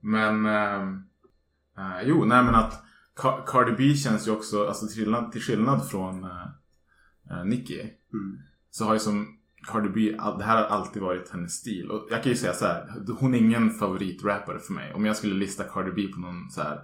Men, 0.00 0.46
eh, 0.46 2.02
jo, 2.04 2.24
nej 2.24 2.44
men 2.44 2.54
att 2.54 2.82
Ca- 3.22 3.42
Cardi 3.46 3.72
B 3.72 3.94
känns 3.94 4.26
ju 4.28 4.30
också, 4.30 4.66
alltså 4.66 4.86
till 4.86 4.96
skillnad, 4.96 5.32
till 5.32 5.42
skillnad 5.42 5.88
från 5.90 6.24
uh, 6.24 7.44
Nicki. 7.44 7.80
Mm. 8.12 8.38
Så 8.70 8.84
har 8.84 8.92
ju 8.94 8.98
som 9.00 9.38
Cardi 9.66 9.88
B, 9.88 10.16
det 10.38 10.44
här 10.44 10.56
har 10.56 10.64
alltid 10.64 11.02
varit 11.02 11.30
hennes 11.30 11.52
stil. 11.52 11.90
Och 11.90 12.08
jag 12.10 12.22
kan 12.22 12.32
ju 12.32 12.38
säga 12.38 12.52
så 12.52 12.64
här, 12.66 13.04
hon 13.20 13.34
är 13.34 13.38
ingen 13.38 13.70
favoritrappare 13.70 14.58
för 14.58 14.72
mig. 14.72 14.94
Om 14.94 15.04
jag 15.06 15.16
skulle 15.16 15.34
lista 15.34 15.64
Cardi 15.64 15.90
B 15.92 16.12
på 16.14 16.20
någon 16.20 16.50
så 16.50 16.62
här 16.62 16.80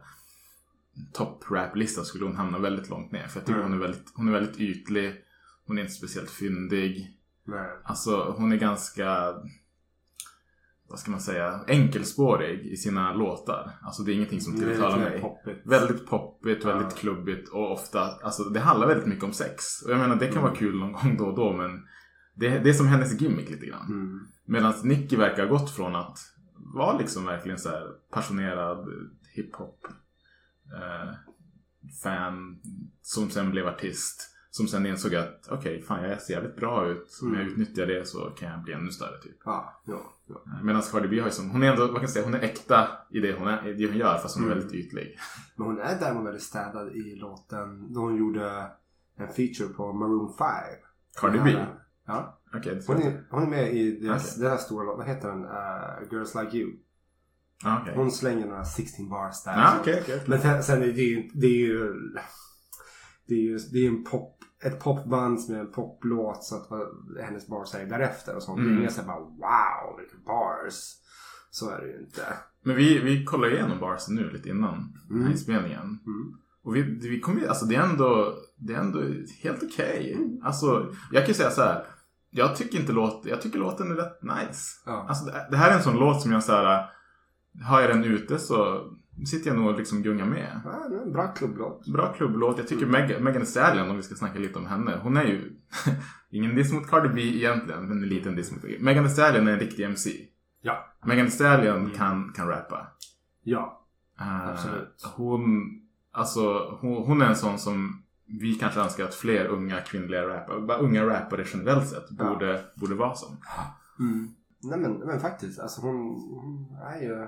topp-rap-lista 1.13 2.05
skulle 2.05 2.25
hon 2.25 2.37
hamna 2.37 2.59
väldigt 2.59 2.89
långt 2.91 3.13
ner. 3.13 3.27
För 3.29 3.41
jag 3.41 3.47
tycker 3.47 3.61
Mm. 3.61 3.73
hon, 3.73 3.81
är 3.81 3.87
väldigt, 3.87 4.13
hon 4.15 4.29
är 4.29 4.33
väldigt 4.33 4.61
ytlig. 4.61 5.15
Hon 5.67 5.79
är 5.79 5.83
inte 5.83 5.95
speciellt 5.95 6.31
fyndig. 6.31 7.17
Nej. 7.45 7.69
Alltså 7.85 8.35
hon 8.39 8.53
är 8.53 8.57
ganska, 8.57 9.35
vad 10.95 11.01
ska 11.01 11.11
man 11.11 11.21
säga, 11.21 11.61
enkelspårig 11.69 12.67
i 12.67 12.77
sina 12.77 13.13
låtar. 13.15 13.71
Alltså 13.83 14.03
det 14.03 14.13
är 14.13 14.15
ingenting 14.15 14.41
som 14.41 14.59
tilltalar 14.59 14.99
mer 14.99 15.11
mig. 15.11 15.21
poppigt. 15.21 15.63
Väldigt 15.65 16.07
poppigt, 16.07 16.65
väldigt 16.65 16.93
Ja. 16.93 16.97
klubbigt 16.97 17.49
och 17.49 17.73
ofta, 17.73 18.01
alltså 18.23 18.43
det 18.45 18.61
handlar 18.61 18.87
väldigt 18.87 19.07
mycket 19.07 19.25
om 19.25 19.33
sex. 19.33 19.83
Och 19.85 19.91
jag 19.91 19.99
menar 19.99 20.17
det 20.17 20.27
kan 20.29 20.43
vara 20.43 20.55
kul 20.55 20.79
någon 20.79 20.93
gång 20.93 21.17
då 21.17 21.25
och 21.25 21.37
då 21.37 21.53
men 21.53 21.71
det, 22.35 22.59
det 22.59 22.71
är 22.71 22.73
som 22.75 22.87
hennes 22.89 23.21
gimmick 23.21 23.51
lite 23.51 23.67
grann. 23.67 23.87
Mm. 23.87 24.21
Medan 24.45 24.75
Nicki 24.85 25.17
verkar 25.17 25.43
ha 25.43 25.51
gått 25.59 25.71
från 25.71 25.97
att 25.97 26.19
vara 26.75 26.99
liksom 26.99 27.25
verkligen 27.25 27.59
så 27.59 27.69
här 27.69 27.87
passionerad 28.11 28.89
hiphop 29.35 29.87
eh, 30.75 31.15
fan 32.03 32.61
som 33.03 33.31
sen 33.31 33.51
blev 33.51 33.67
artist. 33.67 34.31
Som 34.57 34.69
sen 34.69 34.87
insåg 34.87 35.15
att 35.15 35.49
okej, 35.51 35.83
fan 35.83 36.05
jag 36.05 36.23
ser 36.23 36.35
jävligt 36.35 36.57
bra 36.57 36.87
ut. 36.89 37.19
Om 37.23 37.29
jag 37.35 37.41
Mm. 37.43 37.53
utnyttjar 37.53 37.87
det 37.87 38.09
så 38.09 38.19
kan 38.31 38.51
jag 38.51 38.63
bli 38.63 38.73
ännu 38.73 38.91
större 38.91 39.19
typ. 39.23 39.37
Ja, 39.45 39.83
ja, 39.87 40.13
ja. 40.27 40.43
Medan 40.63 40.83
Cardi 40.83 41.09
B 41.09 41.19
har 41.21 41.27
ju 41.27 41.33
som, 41.33 41.51
hon 41.51 41.63
är 41.63 41.71
ändå, 41.71 41.83
vad 41.83 41.95
kan 41.95 42.01
jag 42.03 42.11
säga, 42.11 42.25
hon 42.25 42.35
är 42.35 42.39
äkta 42.43 42.89
i 43.11 43.21
det 43.21 43.33
hon, 43.39 43.49
är, 43.49 43.75
det 43.75 43.87
hon 43.87 43.97
gör 43.97 44.19
fast 44.19 44.35
hon 44.37 44.45
är 44.45 44.53
Mm. 44.53 44.59
väldigt 44.59 44.87
ytlig. 44.87 45.19
Men 45.57 45.67
hon 45.67 45.79
är 45.79 46.01
däremot 46.01 46.27
väldigt 46.27 46.43
städad 46.43 46.93
i 46.97 47.17
låten 47.17 47.93
då 47.95 48.01
hon 48.01 48.17
gjorde 48.17 48.67
en 49.17 49.29
feature 49.29 49.69
på 49.69 49.93
Maroon 49.93 50.35
5. 50.39 50.47
Cardi 51.21 51.39
B? 51.45 51.57
Ja. 52.07 52.41
Det 52.63 52.87
Hon 52.87 53.03
är, 53.03 53.25
hon 53.31 53.43
är 53.43 53.47
med 53.47 53.75
i 53.75 54.01
deras, 54.01 54.37
den 54.37 54.51
här 54.51 54.57
stora 54.57 54.85
låten, 54.85 54.99
vad 54.99 55.07
heter 55.17 55.29
den? 55.29 55.45
Uh, 55.45 56.13
Girls 56.13 56.35
Like 56.35 56.57
You. 56.59 56.73
Ah, 57.65 57.79
okej. 57.83 57.93
Hon 57.97 58.11
slänger 58.11 58.47
några 58.47 58.65
16 58.65 59.09
bars 59.09 59.45
där. 59.45 59.53
Ja, 59.53 59.77
okej, 59.81 60.01
okej. 60.03 60.23
Men 60.27 60.41
sen, 60.41 60.63
sen 60.63 60.83
är 60.83 60.87
det 60.87 61.03
ju, 61.03 61.31
det 61.35 61.47
är 61.47 61.51
ju, 61.67 61.93
det 63.27 63.35
är 63.35 63.39
ju, 63.39 63.59
det 63.59 63.79
är 63.79 63.83
ju 63.83 63.89
en 63.89 64.05
pop, 64.05 64.39
ett 64.65 64.81
popband 64.81 65.39
med 65.49 65.61
en 65.61 65.73
poplåt 65.73 66.45
så 66.45 66.57
att 66.57 66.69
hennes 67.25 67.47
bars 67.47 67.69
säger 67.69 67.87
därefter 67.87 68.37
och 68.37 68.43
sånt. 68.43 68.59
Mm. 68.59 68.71
Det 68.71 68.77
är 68.77 68.81
inga 68.81 68.91
såhär 68.91 69.09
bara 69.09 69.21
wow, 69.21 69.99
vilka 70.01 70.17
bars. 70.27 70.75
Så 71.51 71.71
är 71.71 71.81
det 71.81 71.87
ju 71.87 71.99
inte. 71.99 72.23
Men 72.65 72.77
vi, 72.77 72.99
vi 72.99 73.25
kollar 73.25 73.53
igenom 73.53 73.81
barsen 73.81 74.15
nu 74.15 74.31
lite 74.31 74.49
innan 74.49 74.75
den 75.09 75.17
här 75.17 75.21
Mm. 75.21 75.33
inspelningen. 75.33 75.99
Mm. 76.07 76.35
Och 76.65 76.77
vi, 76.77 76.83
vi 76.83 77.21
ju, 77.41 77.49
alltså 77.49 77.67
det 77.67 77.75
är 77.75 77.83
ändå, 77.83 78.35
det 78.57 78.75
är 78.75 78.79
ändå 78.79 79.01
helt 79.43 79.63
okej. 79.63 80.19
Alltså, 80.43 80.95
jag 81.13 81.23
kan 81.23 81.29
ju 81.29 81.35
säga 81.35 81.51
så 81.51 81.63
här. 81.63 81.87
Jag 82.31 82.57
tycker 82.57 82.81
inte 82.81 82.93
låt, 82.93 83.27
jag 83.27 83.41
tycker 83.43 83.59
låten 83.59 83.91
är 83.91 83.95
rätt 83.95 84.23
nice. 84.23 84.83
Ja. 84.87 85.07
Alltså 85.09 85.25
det, 85.25 85.47
det 85.51 85.57
här 85.57 85.71
är 85.71 85.77
en 85.77 85.83
sån 85.83 85.97
låt 85.99 86.23
som 86.23 86.33
jag 86.33 86.45
så 86.45 86.53
här. 86.53 86.91
Har 87.65 87.81
jag 87.81 87.91
den 87.91 88.05
ute 88.05 88.39
så 88.39 88.81
sitter 89.27 89.51
jag 89.51 89.59
nog 89.59 89.67
och 89.69 89.79
liksom 89.79 90.03
gungar 90.03 90.27
med. 90.27 90.61
Ja, 90.65 90.89
bra 91.13 91.27
klubblåt. 91.35 91.87
Bra 91.87 92.13
klubblåt. 92.13 92.59
Jag 92.59 92.69
tycker 92.69 92.87
Meg- 92.87 93.21
Megan 93.21 93.43
Thee 93.43 93.47
Stallion, 93.47 93.91
om 93.91 93.97
vi 93.97 94.03
ska 94.03 94.15
snacka 94.15 94.39
lite 94.39 94.59
om 94.59 94.67
henne. 94.67 95.01
Hon 95.03 95.17
är 95.17 95.25
ju, 95.25 95.53
ingen 96.31 96.57
diss 96.57 96.73
mot 96.73 96.91
Cardi 96.91 97.09
B 97.09 97.21
egentligen, 97.23 97.89
men 97.89 98.03
en 98.03 98.09
liten 98.09 98.37
diss 98.37 98.53
mot 98.53 98.63
Megan 98.81 99.05
Thee 99.05 99.13
Stallion 99.13 99.49
är 99.49 99.53
en 99.53 99.59
riktig 99.61 99.85
MC. 99.85 100.11
Ja. 100.63 100.85
Megan 101.05 101.27
Thee 101.27 101.31
Stallion 101.35 101.91
kan, 101.91 102.33
kan 102.37 102.49
rappa. 102.49 102.87
Ja. 103.43 103.81
Eh, 104.21 104.49
Absolut. 104.49 105.03
Hon, 105.17 105.51
alltså, 106.13 106.77
hon, 106.81 107.07
hon 107.07 107.23
är 107.23 107.27
en 107.27 107.37
sån 107.37 107.59
som 107.59 108.03
vi 108.41 108.55
kanske 108.55 108.81
önskar 108.81 109.05
att 109.05 109.15
fler 109.15 109.47
unga 109.47 109.81
kvinnliga 109.81 110.29
rappare, 110.29 110.61
bara 110.61 110.79
unga 110.79 111.07
rappare 111.07 111.45
generellt 111.53 111.89
sett, 111.89 112.05
Ja. 112.19 112.25
borde, 112.33 112.61
borde 112.75 112.95
vara 112.95 113.15
som. 113.15 113.37
Mm. 114.01 114.29
Nej 114.63 114.79
men, 114.79 114.93
men 114.93 115.21
faktiskt, 115.21 115.61
alltså 115.61 115.81
hon, 115.81 115.97
hon 116.31 116.77
är 116.83 117.01
ju... 117.03 117.27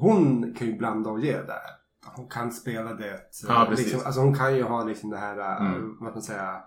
Hon 0.00 0.54
kan 0.54 0.66
ju 0.66 0.78
blanda 0.78 1.10
och 1.10 1.20
ge 1.20 1.32
där. 1.32 1.60
Hon 2.16 2.28
kan 2.28 2.52
spela 2.52 2.94
det. 2.94 3.20
Ja, 3.48 3.62
eh, 3.62 3.68
precis. 3.68 3.86
liksom, 3.86 4.06
alltså 4.06 4.20
hon 4.20 4.34
kan 4.34 4.56
ju 4.56 4.62
ha 4.62 4.84
liksom 4.84 5.10
det 5.10 5.18
här, 5.18 5.38
eh, 5.38 5.66
Mm. 5.66 5.96
vad 6.00 6.12
man 6.12 6.22
säga, 6.22 6.60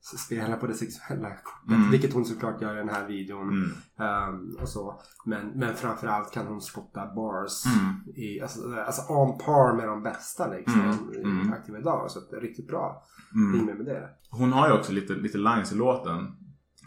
spela 0.00 0.56
på 0.56 0.66
det 0.66 0.74
sexuella 0.74 1.30
kortet. 1.30 1.76
Mm. 1.76 1.90
Vilket 1.90 2.12
hon 2.12 2.24
såklart 2.24 2.62
gör 2.62 2.74
i 2.74 2.78
den 2.78 2.88
här 2.88 3.06
videon. 3.06 3.48
Mm. 3.48 3.70
ehm, 3.98 4.56
och 4.60 4.68
så. 4.68 5.00
Men, 5.24 5.46
men 5.48 5.74
framförallt 5.74 6.32
kan 6.32 6.46
hon 6.46 6.60
spotta 6.60 7.06
bars. 7.14 7.66
Mm. 7.66 7.94
I, 8.16 8.40
alltså, 8.40 8.74
alltså 8.86 9.12
on 9.12 9.38
par 9.38 9.76
med 9.76 9.88
de 9.88 10.02
bästa 10.02 10.50
liksom. 10.50 10.80
Mm. 10.80 11.40
Mm. 11.40 11.52
aktiva 11.52 11.78
idag. 11.78 12.10
Så 12.10 12.20
det 12.30 12.36
är 12.36 12.40
riktigt 12.40 12.68
bra. 12.68 13.02
Mm. 13.34 13.66
Med 13.66 13.76
med 13.76 13.86
det. 13.86 14.08
Hon 14.30 14.52
har 14.52 14.68
ju 14.68 14.74
också 14.74 14.92
lite, 14.92 15.12
lite 15.12 15.38
lines 15.38 15.72
i 15.72 15.74
låten 15.74 16.36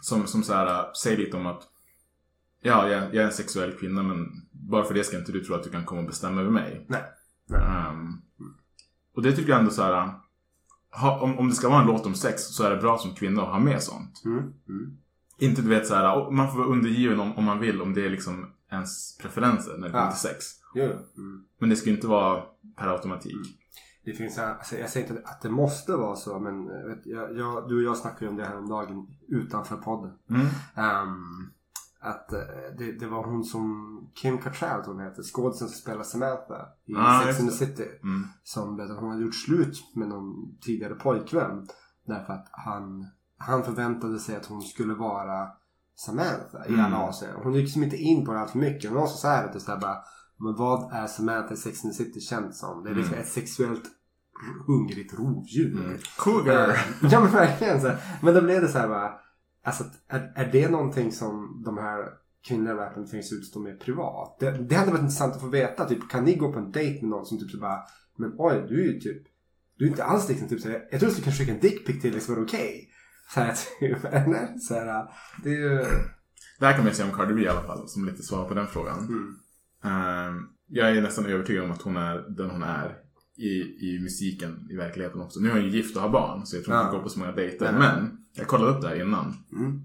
som, 0.02 0.26
som 0.26 0.42
så 0.42 0.54
här, 0.54 0.92
säger 1.02 1.16
lite 1.16 1.36
om 1.36 1.46
att 1.46 1.62
Ja, 2.60 2.88
jag, 2.88 3.02
jag 3.02 3.22
är 3.22 3.26
en 3.26 3.32
sexuell 3.32 3.72
kvinna 3.72 4.02
men 4.02 4.26
bara 4.70 4.84
för 4.84 4.94
det 4.94 5.04
ska 5.04 5.18
inte 5.18 5.32
du 5.32 5.44
tro 5.44 5.54
att 5.54 5.62
du 5.64 5.70
kan 5.70 5.84
komma 5.84 6.00
och 6.00 6.06
bestämma 6.06 6.40
över 6.40 6.50
mig. 6.50 6.86
Nej. 6.88 7.02
Nej. 7.46 7.60
Ehm, 7.60 8.12
och 9.14 9.22
det 9.22 9.32
tycker 9.32 9.50
jag 9.50 9.58
ändå 9.58 9.70
så 9.70 9.82
här. 9.82 10.10
Ha, 10.90 11.20
om, 11.20 11.38
om 11.38 11.48
det 11.48 11.54
ska 11.54 11.68
vara 11.68 11.80
en 11.80 11.86
låt 11.86 12.06
om 12.06 12.14
sex 12.14 12.42
så 12.42 12.64
är 12.64 12.70
det 12.70 12.76
bra 12.76 12.98
som 12.98 13.14
kvinna 13.14 13.42
att 13.42 13.48
ha 13.48 13.58
med 13.58 13.82
sånt. 13.82 14.22
Mm. 14.24 14.38
Mm. 14.68 14.96
Inte 15.38 15.62
du 15.62 15.68
vet 15.68 15.86
så 15.86 15.94
här, 15.94 16.30
man 16.30 16.50
får 16.50 16.58
vara 16.58 16.68
undergiven 16.68 17.20
om, 17.20 17.32
om 17.38 17.44
man 17.44 17.58
vill 17.60 17.82
om 17.82 17.94
det 17.94 18.06
är 18.06 18.10
liksom 18.10 18.52
ens 18.70 19.18
preferenser 19.18 19.76
när 19.78 19.86
det 19.86 19.92
kommer 19.92 20.04
Ja. 20.04 20.10
till 20.10 20.20
sex. 20.20 20.44
Jo. 20.74 20.84
Mm. 20.84 21.44
Men 21.58 21.70
det 21.70 21.76
ska 21.76 21.90
ju 21.90 21.96
inte 21.96 22.06
vara 22.06 22.42
per 22.76 22.86
automatik. 22.88 23.36
Det 24.04 24.12
finns, 24.12 24.38
alltså 24.38 24.76
jag 24.76 24.90
säger 24.90 25.08
inte 25.08 25.22
att 25.28 25.42
det 25.42 25.50
måste 25.50 25.92
vara 25.96 26.16
så 26.16 26.38
men 26.38 26.70
eh, 26.70 26.88
vet, 26.88 27.06
jag, 27.06 27.36
jag, 27.38 27.68
du 27.68 27.76
och 27.76 27.82
jag 27.82 27.96
snackade 27.96 28.24
ju 28.24 28.30
om 28.30 28.36
det 28.36 28.44
här 28.44 28.58
om 28.58 28.68
dagen 28.68 29.06
utanför 29.28 29.76
podden. 29.76 30.12
Mm. 30.30 30.46
Att 32.08 32.32
eh, 32.32 32.38
det, 32.78 32.92
det 33.00 33.06
var 33.06 33.24
hon 33.26 33.44
som 33.44 33.98
Kim 34.14 34.38
Cattrall 34.38 34.82
hon 34.86 35.00
heter, 35.00 35.22
skådisen 35.22 35.68
som 35.68 35.76
spelar 35.80 36.02
Samantha 36.02 36.66
i 36.86 36.94
Ah, 36.96 37.22
Sex 37.24 37.40
and 37.40 37.50
the. 37.50 37.54
City. 37.56 37.86
Mm. 38.02 38.26
Som 38.42 38.76
berättade 38.76 38.94
att 38.98 39.02
hon 39.04 39.10
hade 39.12 39.22
gjort 39.24 39.34
slut 39.34 39.76
med 39.94 40.08
någon 40.08 40.58
tidigare 40.60 40.94
pojkvän. 40.94 41.66
Därför 42.06 42.32
att 42.32 42.48
han, 42.52 43.06
han 43.38 43.62
förväntade 43.62 44.18
sig 44.18 44.36
att 44.36 44.46
hon 44.46 44.62
skulle 44.62 44.94
vara 44.94 45.48
Samantha 45.94 46.66
i 46.68 46.72
Mm. 46.72 46.84
alla 46.84 46.98
avseenden. 46.98 47.40
Hon 47.42 47.52
gick 47.54 47.62
liksom 47.62 47.82
inte 47.82 47.96
in 47.96 48.24
på 48.26 48.32
det 48.32 48.40
allt 48.40 48.50
för 48.50 48.58
mycket. 48.58 48.90
Hon 48.90 49.00
var 49.00 49.06
så 49.06 49.28
här 49.28 49.44
att 49.44 49.52
det 49.52 49.72
är 49.72 49.76
bara, 49.80 49.96
men 50.38 50.54
vad 50.56 50.92
är 50.92 51.06
Samantha 51.06 51.54
i 51.54 51.56
Sex 51.56 51.84
and 51.84 51.92
the 51.94 52.04
City 52.04 52.20
känd 52.20 52.54
som? 52.54 52.84
Det 52.84 52.90
är 52.90 52.94
liksom 52.94 53.14
Mm. 53.14 53.24
ett 53.24 53.32
sexuellt 53.32 53.82
hungrigt 54.66 55.14
rovdjur. 55.18 55.84
Mm. 55.84 55.98
Cougar! 56.18 56.68
Eh, 56.68 56.74
ja 57.12 57.20
men 57.20 57.32
verkligen 57.32 57.80
så. 57.80 57.86
här. 57.88 58.18
Men 58.22 58.34
då 58.34 58.40
blev 58.40 58.60
det 58.62 58.68
så 58.68 58.78
här 58.78 58.88
bara. 58.88 59.12
Alltså 59.68 59.84
är, 60.08 60.32
är 60.34 60.52
det 60.52 60.68
någonting 60.70 61.12
som 61.12 61.62
de 61.64 61.78
här 61.78 62.08
kvinnliga 62.48 62.74
rapparna 62.74 63.06
tvingas 63.06 63.32
utstå 63.32 63.60
med 63.60 63.80
privat? 63.80 64.36
Det, 64.40 64.50
det 64.50 64.74
hade 64.74 64.90
varit 64.90 65.00
intressant 65.02 65.34
att 65.34 65.40
få 65.40 65.48
veta. 65.48 65.84
Typ 65.88 66.10
kan 66.10 66.24
ni 66.24 66.34
gå 66.34 66.52
på 66.52 66.58
en 66.58 66.72
dejt 66.72 67.00
med 67.02 67.10
någon 67.10 67.26
som 67.26 67.38
typ 67.38 67.50
så 67.50 67.58
bara. 67.58 67.80
Men 68.16 68.34
oj 68.38 68.66
du 68.68 68.80
är 68.80 68.92
ju 68.92 69.00
typ. 69.00 69.22
Du 69.76 69.84
är 69.84 69.88
inte 69.88 70.04
alls 70.04 70.28
liksom 70.28 70.48
typ 70.48 70.60
så 70.60 70.68
här, 70.68 70.88
Jag 70.90 71.00
tror 71.00 71.08
du 71.08 71.14
skulle 71.14 71.24
kanske 71.24 71.42
skicka 71.42 71.54
en 71.54 71.60
dickpic 71.60 72.02
till 72.02 72.14
liksom 72.14 72.34
var 72.34 72.40
det 72.40 72.46
okej? 72.46 72.88
Här 73.34 73.54
typ. 73.80 74.04
eller? 74.04 74.58
Så 74.58 74.74
här, 74.74 75.04
det 75.44 75.50
är 75.50 75.54
ju. 75.54 75.84
Det 76.58 76.66
här 76.66 76.72
kan 76.72 76.80
man 76.80 76.88
ju 76.88 76.94
säga 76.94 77.08
om 77.08 77.14
Cardi 77.16 77.34
B 77.34 77.42
i 77.42 77.48
alla 77.48 77.62
fall, 77.62 77.88
som 77.88 78.04
lite 78.04 78.22
svar 78.22 78.48
på 78.48 78.54
den 78.54 78.66
frågan. 78.66 78.98
Mm. 78.98 79.34
Ehm, 79.84 80.48
jag 80.66 80.96
är 80.96 81.02
nästan 81.02 81.26
övertygad 81.26 81.64
om 81.64 81.70
att 81.70 81.82
hon 81.82 81.96
är 81.96 82.24
den 82.36 82.50
hon 82.50 82.62
är 82.62 82.98
i, 83.38 83.78
i 83.80 84.00
musiken 84.02 84.68
i 84.70 84.76
verkligheten 84.76 85.20
också. 85.20 85.40
Nu 85.40 85.48
är 85.48 85.52
hon 85.52 85.62
ju 85.62 85.68
gift 85.70 85.96
och 85.96 86.02
har 86.02 86.08
barn, 86.08 86.46
så 86.46 86.56
jag 86.56 86.64
tror 86.64 86.76
inte 86.76 86.84
Ja. 86.84 86.90
hon 86.90 86.96
går 86.96 87.02
på 87.02 87.08
så 87.08 87.18
många 87.18 87.32
dejter. 87.32 87.72
Nej. 87.72 87.80
Men, 87.80 88.18
jag 88.32 88.46
kollade 88.46 88.72
upp 88.72 88.82
det 88.82 88.88
här 88.88 89.00
innan. 89.02 89.34
Mm. 89.52 89.80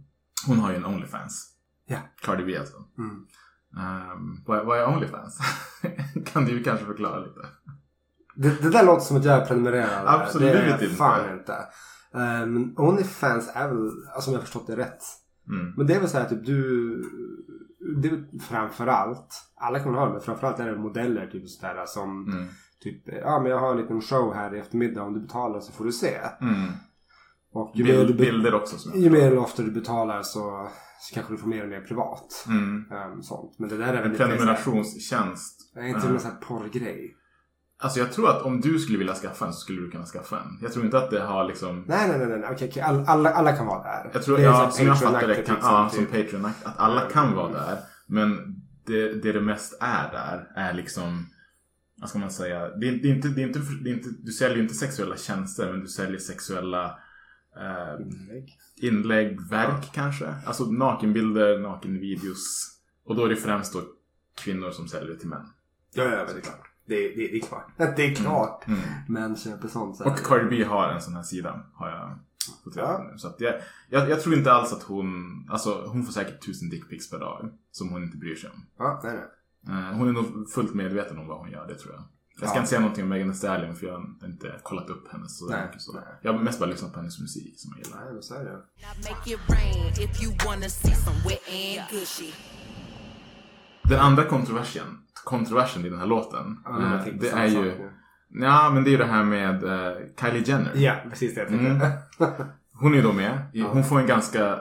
Hon 0.47 0.59
har 0.59 0.69
ju 0.71 0.75
en 0.77 0.85
Onlyfans. 0.85 1.49
Ja. 1.85 1.97
Cardi 2.21 2.43
B 2.45 2.57
alltså. 2.57 2.77
Mm. 2.97 3.25
Ehm, 3.77 4.43
vad, 4.45 4.65
vad 4.65 4.79
är 4.79 4.87
Onlyfans? 4.87 5.39
kan 6.25 6.45
du 6.45 6.63
kanske 6.63 6.85
förklara 6.85 7.19
lite? 7.19 7.39
Det, 8.35 8.61
det 8.61 8.69
där 8.69 8.85
låter 8.85 9.05
som 9.05 9.17
att 9.17 9.25
jag 9.25 9.41
är 9.41 9.45
prenumererad. 9.45 10.07
Absolut 10.07 10.53
det 10.53 10.59
är 10.59 10.83
inte. 10.83 10.95
fan 10.95 11.37
inte. 11.39 11.57
Men 12.13 12.73
Onlyfans 12.77 13.51
är 13.53 13.67
väl, 13.67 13.89
alltså 14.15 14.29
om 14.29 14.33
jag 14.33 14.39
har 14.39 14.45
förstått 14.45 14.67
det 14.67 14.75
rätt. 14.77 15.01
Mm. 15.49 15.73
Men 15.77 15.87
det 15.87 15.95
är 15.95 15.99
väl 15.99 16.09
så 16.09 16.17
här 16.17 16.29
typ 16.29 16.45
du... 16.45 17.03
Det 18.01 18.09
väl 18.09 18.25
framförallt, 18.49 19.33
alla 19.55 19.79
kommer 19.79 19.97
ha 19.99 20.05
det, 20.05 20.11
men 20.11 20.21
framförallt 20.21 20.59
är 20.59 20.65
det 20.71 20.77
modeller 20.77 21.27
typ 21.27 21.49
sådär 21.49 21.85
som 21.85 22.27
Mm. 22.33 22.47
Typ, 22.83 23.03
ja 23.21 23.39
men 23.39 23.51
jag 23.51 23.59
har 23.59 23.71
en 23.71 23.77
liten 23.77 24.01
show 24.01 24.33
här 24.33 24.55
i 24.55 24.59
eftermiddag 24.59 25.03
om 25.03 25.13
du 25.13 25.19
betalar 25.19 25.59
så 25.59 25.71
får 25.71 25.85
du 25.85 25.91
se. 25.91 26.17
Mm. 26.41 26.71
Och 27.53 27.71
ju, 27.75 27.83
mer, 27.83 27.91
Bild, 27.91 28.07
du 28.07 28.13
bilder 28.13 28.53
också 28.53 28.77
som 28.77 28.99
ju 28.99 29.09
mer 29.09 29.37
ofta 29.37 29.63
du 29.63 29.71
betalar 29.71 30.21
så, 30.21 30.67
så 30.99 31.13
kanske 31.13 31.33
du 31.33 31.37
får 31.37 31.47
mer 31.47 31.63
och 31.63 31.69
mer 31.69 31.81
privat. 31.81 32.45
Mm. 32.47 32.85
Ehm, 32.91 33.21
sånt. 33.21 33.55
Men 33.59 33.69
det 33.69 33.77
där 33.77 33.87
är 33.87 33.93
väl 33.93 34.03
En 34.03 34.11
lite 34.11 34.25
prenumerationstjänst. 34.25 35.71
Det 35.73 35.79
är 35.79 35.85
inte 35.85 35.99
Eh, 35.99 36.11
någon 36.11 36.19
sån 36.19 36.31
här 36.31 36.37
porrgrej. 36.37 37.15
Alltså 37.81 37.99
jag 37.99 38.11
tror 38.11 38.29
att 38.29 38.41
om 38.41 38.61
du 38.61 38.79
skulle 38.79 38.97
vilja 38.97 39.13
skaffa 39.13 39.45
en 39.45 39.53
så 39.53 39.59
skulle 39.59 39.81
du 39.81 39.91
kunna 39.91 40.05
skaffa 40.05 40.39
en. 40.39 40.59
Jag 40.61 40.73
tror 40.73 40.85
inte 40.85 40.97
att 40.97 41.09
det 41.09 41.21
har 41.21 41.43
liksom... 41.47 41.85
Nej, 41.87 42.07
nej, 42.07 42.27
nej, 42.27 42.39
nej. 42.39 42.49
Okej, 42.51 42.69
okej. 42.69 42.81
All, 42.81 43.05
alla, 43.07 43.29
alla 43.33 43.51
kan 43.51 43.65
vara 43.65 43.83
där. 43.83 44.09
Jag 44.13 44.23
tror, 44.23 44.39
ja, 44.39 44.71
som 44.71 44.87
jag 44.87 44.99
fattar 44.99 45.27
det, 45.27 45.35
kan, 45.35 45.55
liksom, 45.55 45.57
ja, 45.61 45.89
som 45.89 46.05
typ. 46.05 46.11
Patreon 46.11 46.45
att 46.45 46.79
alla 46.79 47.01
kan 47.01 47.35
vara 47.35 47.51
där. 47.51 47.77
Men 48.07 48.37
det, 48.85 49.13
det 49.23 49.31
det 49.31 49.41
mest 49.41 49.77
är 49.81 50.11
där 50.11 50.47
är 50.55 50.73
liksom, 50.73 51.25
vad 51.99 52.10
ska 52.10 52.19
man 52.19 52.32
säga, 52.32 52.69
det 52.69 52.88
är, 52.88 52.91
det 52.91 53.10
är 53.10 53.15
inte, 53.15 53.27
det 53.27 53.41
är 53.41 53.47
inte, 53.47 53.60
det 53.84 53.89
är 53.89 53.93
inte, 53.93 54.10
du 54.19 54.32
säljer 54.32 54.58
ju 54.58 54.63
inte 54.63 54.75
sexuella 54.75 55.17
tjänster 55.17 55.71
men 55.71 55.82
du 55.82 55.88
säljer 55.88 56.19
sexuella 56.19 56.99
eh, 57.56 58.01
Inlägg. 58.01 58.58
inlägg, 58.75 59.49
verk 59.49 59.89
kanske. 59.93 60.36
Alltså 60.45 60.63
nakenbilder, 60.63 61.60
nakenvideos. 61.60 62.69
Och 63.06 63.15
då 63.15 63.25
är 63.25 63.29
det 63.29 63.36
främst 63.36 63.73
då 63.73 63.82
kvinnor 64.36 64.71
som 64.71 64.88
säljer 64.88 65.15
till 65.15 65.27
män. 65.29 65.45
Ja, 65.93 66.03
ja, 66.03 66.10
men 66.10 66.25
det 66.25 66.39
är 66.39 66.41
klart. 66.41 66.69
Det, 66.86 66.95
det, 66.95 67.15
det 67.15 67.38
är 67.38 67.41
klart. 67.41 67.67
Det 67.95 68.06
är 68.06 68.15
klart. 68.15 68.67
Mm. 68.67 68.79
Män 69.08 69.36
köper 69.36 69.67
sånt. 69.67 69.97
Så 69.97 70.03
här. 70.03 70.12
Och 70.12 70.19
Cardi 70.19 70.58
B 70.58 70.63
har 70.63 70.89
en 70.89 71.01
sån 71.01 71.15
här 71.15 71.23
sida, 71.23 71.65
har 71.73 71.89
jag 71.89 72.19
fått 72.63 72.77
reda 72.77 72.97
på 72.97 73.03
nu. 73.03 73.17
Så 73.17 73.27
att 73.27 73.41
jag, 73.41 73.56
jag, 73.89 74.10
jag 74.10 74.21
tror 74.21 74.36
inte 74.36 74.51
alls 74.51 74.73
att 74.73 74.84
hon, 74.84 75.08
alltså 75.49 75.86
hon 75.88 76.06
får 76.06 76.13
säkert 76.13 76.45
tusen 76.45 76.69
dickpics 76.69 77.10
per 77.10 77.19
dag. 77.19 77.49
Som 77.71 77.89
hon 77.89 78.03
inte 78.03 78.17
bryr 78.17 78.36
sig 78.36 78.49
om. 78.49 78.65
Ja, 78.77 79.01
nej, 79.03 79.13
nej. 79.13 79.21
Eh, 79.21 79.27
hon 79.67 80.08
är 80.08 80.12
nog 80.13 80.49
fullt 80.49 80.73
medveten 80.73 81.17
om 81.17 81.28
vad 81.28 81.38
hon 81.38 81.52
gör, 81.52 81.67
det 81.67 81.76
tror 81.76 81.93
jag. 81.93 82.04
Jag 82.39 82.49
ska 82.49 82.58
Ja. 82.58 82.60
inte 82.60 82.69
säga 82.69 82.82
någonting 82.82 83.04
om 83.04 83.10
Megan 83.10 83.28
Thee 83.30 83.38
Stallion 83.38 83.76
för 83.76 83.86
jag 83.88 83.93
har 83.93 84.28
inte 84.28 84.60
kollat 84.63 84.89
upp 84.89 85.08
hennes 85.12 85.39
så 85.39 85.49
Nej, 85.49 85.65
mycket. 85.65 85.82
Så. 85.82 85.93
nej. 85.93 86.04
Jag 86.21 86.34
har 86.34 86.39
mest 86.39 86.60
bara 86.60 86.69
lyssnat 86.69 86.93
på 86.93 86.99
hennes 86.99 87.19
musik 87.19 87.54
som 87.60 87.73
jag 87.78 87.86
gillar. 87.86 88.06
Nej, 88.06 88.13
wet 91.26 91.41
and 91.47 91.89
gushy. 91.91 92.32
Den 93.84 93.99
andra 93.99 94.23
kontroversen, 94.23 94.86
kontroversen 95.23 95.86
i 95.86 95.89
den 95.89 95.99
här 95.99 96.06
låten. 96.08 96.58
Ja, 96.65 96.86
eh, 96.86 96.91
jag 96.93 97.04
tänkte 97.04 97.26
det 97.26 97.32
är 97.32 97.47
ju. 97.47 97.89
Ja, 98.30 98.71
men 98.73 98.84
det 98.84 98.89
är 98.89 98.91
ju 98.91 98.97
det 98.97 99.06
här 99.06 99.23
med 99.23 99.63
eh, 99.63 99.97
Kylie 100.21 100.43
Jenner. 100.45 100.71
Ja, 100.76 100.95
precis 101.10 101.36
det 101.36 101.41
jag 101.41 101.49
tänkte. 101.49 101.67
Mm. 101.67 101.91
Hon 102.73 102.91
är 102.91 102.95
ju 102.97 103.02
då 103.04 103.13
med. 103.13 103.39
Hon 103.71 103.84
får 103.84 103.99
en 103.99 104.08
ganska, 104.08 104.60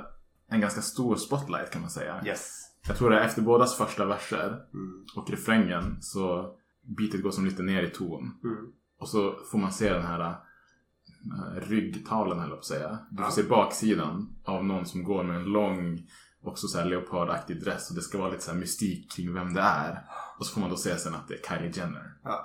en 0.51 0.61
ganska 0.61 0.81
stor 0.83 1.17
spotlight 1.17 1.71
kan 1.71 1.81
man 1.81 1.91
säga. 1.91 2.23
Yes. 2.27 2.62
Jag 2.89 2.97
tror 2.97 3.11
det 3.11 3.19
är 3.19 3.25
efter 3.25 3.43
bådas 3.43 3.77
första 3.77 4.05
verser 4.05 4.47
Mm. 4.75 5.05
och 5.17 5.31
refrängen 5.31 5.97
så 6.01 6.55
beatet 6.99 7.23
går 7.23 7.31
som 7.31 7.45
lite 7.45 7.63
ner 7.63 7.83
i 7.83 7.91
ton. 7.91 8.23
Mm. 8.45 8.73
Och 8.99 9.09
så 9.09 9.35
får 9.51 9.59
man 9.59 9.73
se 9.73 9.93
den 9.93 10.03
här 10.07 10.21
äh, 10.21 11.69
ryggtavlan 11.69 12.39
höll 12.39 12.49
jag 12.49 12.57
på 12.59 12.61
att 12.61 12.65
säga. 12.65 12.99
Du 13.11 13.17
får 13.17 13.27
Ja. 13.27 13.31
se 13.31 13.43
baksidan 13.43 14.37
av 14.45 14.65
någon 14.65 14.87
som 14.87 15.05
går 15.05 15.25
med 15.25 15.37
en 15.37 15.45
lång, 15.45 16.01
också 16.43 16.67
så 16.67 16.79
här 16.79 16.85
leopardaktig 16.87 17.61
dress. 17.61 17.91
Och 17.91 17.97
det 17.97 18.03
ska 18.03 18.19
vara 18.19 18.31
lite 18.31 18.43
så 18.45 18.51
här 18.53 18.59
mystik 18.59 19.13
kring 19.13 19.35
vem 19.35 19.55
det 19.55 19.61
är. 19.61 20.03
Och 20.39 20.47
så 20.47 20.55
får 20.55 20.61
man 20.61 20.71
då 20.71 20.77
se 20.77 20.97
sen 20.99 21.15
att 21.15 21.29
det 21.29 21.35
är 21.35 21.49
Kylie 21.59 21.73
Jenner. 21.75 22.13
Ja. 22.25 22.45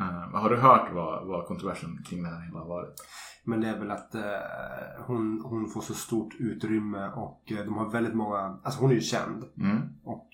Eh, 0.00 0.40
har 0.40 0.50
du 0.50 0.56
hört 0.56 0.88
vad, 0.92 1.26
vad 1.26 1.46
kontroversen 1.46 2.02
kring 2.08 2.22
det 2.22 2.28
här 2.28 2.40
hela 2.40 2.58
har 2.58 2.68
varit? 2.68 2.94
Men 3.46 3.60
det 3.60 3.68
är 3.68 3.78
väl 3.78 3.90
att 3.90 4.14
eh, 4.14 4.22
hon, 5.06 5.40
hon 5.44 5.68
får 5.68 5.80
så 5.80 5.94
stort 5.94 6.34
utrymme 6.38 7.08
och 7.08 7.52
eh, 7.52 7.64
de 7.64 7.74
har 7.76 7.90
väldigt 7.90 8.14
många, 8.14 8.58
alltså 8.62 8.80
hon 8.80 8.90
är 8.90 8.94
ju 8.94 9.00
känd 9.00 9.44
Mm. 9.58 9.78
och 10.04 10.28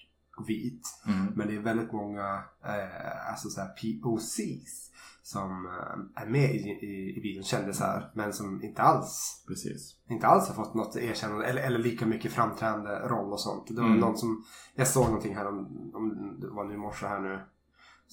vit. 0.48 0.88
Mm. 1.07 1.27
Men 1.37 1.46
det 1.48 1.57
är 1.57 1.61
väldigt 1.61 1.92
många 1.92 2.42
eh, 2.64 3.31
alltså 3.31 3.48
så 3.48 3.61
POCs 3.83 4.90
som 5.22 5.66
eh, 5.66 6.22
är 6.22 6.27
med 6.27 6.51
i, 6.55 6.59
i, 6.68 7.18
i 7.18 7.20
videon, 7.20 7.44
kändisar, 7.44 8.11
men 8.14 8.33
som 8.33 8.62
inte 8.62 8.83
alls 8.83 9.44
Precis. 9.48 9.96
inte 10.09 10.27
alls 10.27 10.48
har 10.48 10.55
fått 10.55 10.75
något 10.75 10.96
erkännande 10.96 11.44
eller, 11.46 11.62
eller 11.62 11.79
lika 11.79 12.07
mycket 12.07 12.33
framträdande 12.33 12.90
roll 12.90 13.33
och 13.33 13.40
sånt. 13.40 13.66
Det 13.68 13.75
var 13.81 13.88
Mm. 13.88 14.01
någon 14.01 14.16
som, 14.16 14.44
jag 14.75 14.88
såg 14.88 15.07
någonting 15.07 15.37
här 15.37 15.46
om, 15.48 15.90
om 15.94 16.37
det 16.40 16.48
var 16.48 16.64
nu 16.64 16.75
i 16.75 16.79
morse 16.79 17.07
här 17.07 17.20
nu. 17.20 17.40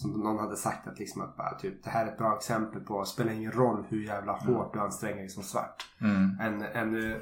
Som 0.02 0.12
någon 0.12 0.40
hade 0.40 0.56
sagt 0.56 0.88
att 0.88 1.00
liksom 1.00 1.22
att 1.22 1.38
bara, 1.38 1.60
typ, 1.60 1.84
det 1.84 1.90
här 1.90 2.06
är 2.06 2.12
ett 2.12 2.18
bra 2.18 2.36
exempel 2.38 2.82
på, 2.82 3.06
spelar 3.06 3.32
ingen 3.32 3.52
roll 3.52 3.86
hur 3.90 4.04
jävla 4.04 4.32
hårt 4.32 4.74
du 4.74 4.80
anstränger 4.80 5.18
dig 5.18 5.30
som 5.30 5.44
svart. 5.44 5.88
Mm. 6.02 6.38
En, 6.40 6.62
en, 6.62 7.12
eh, 7.12 7.18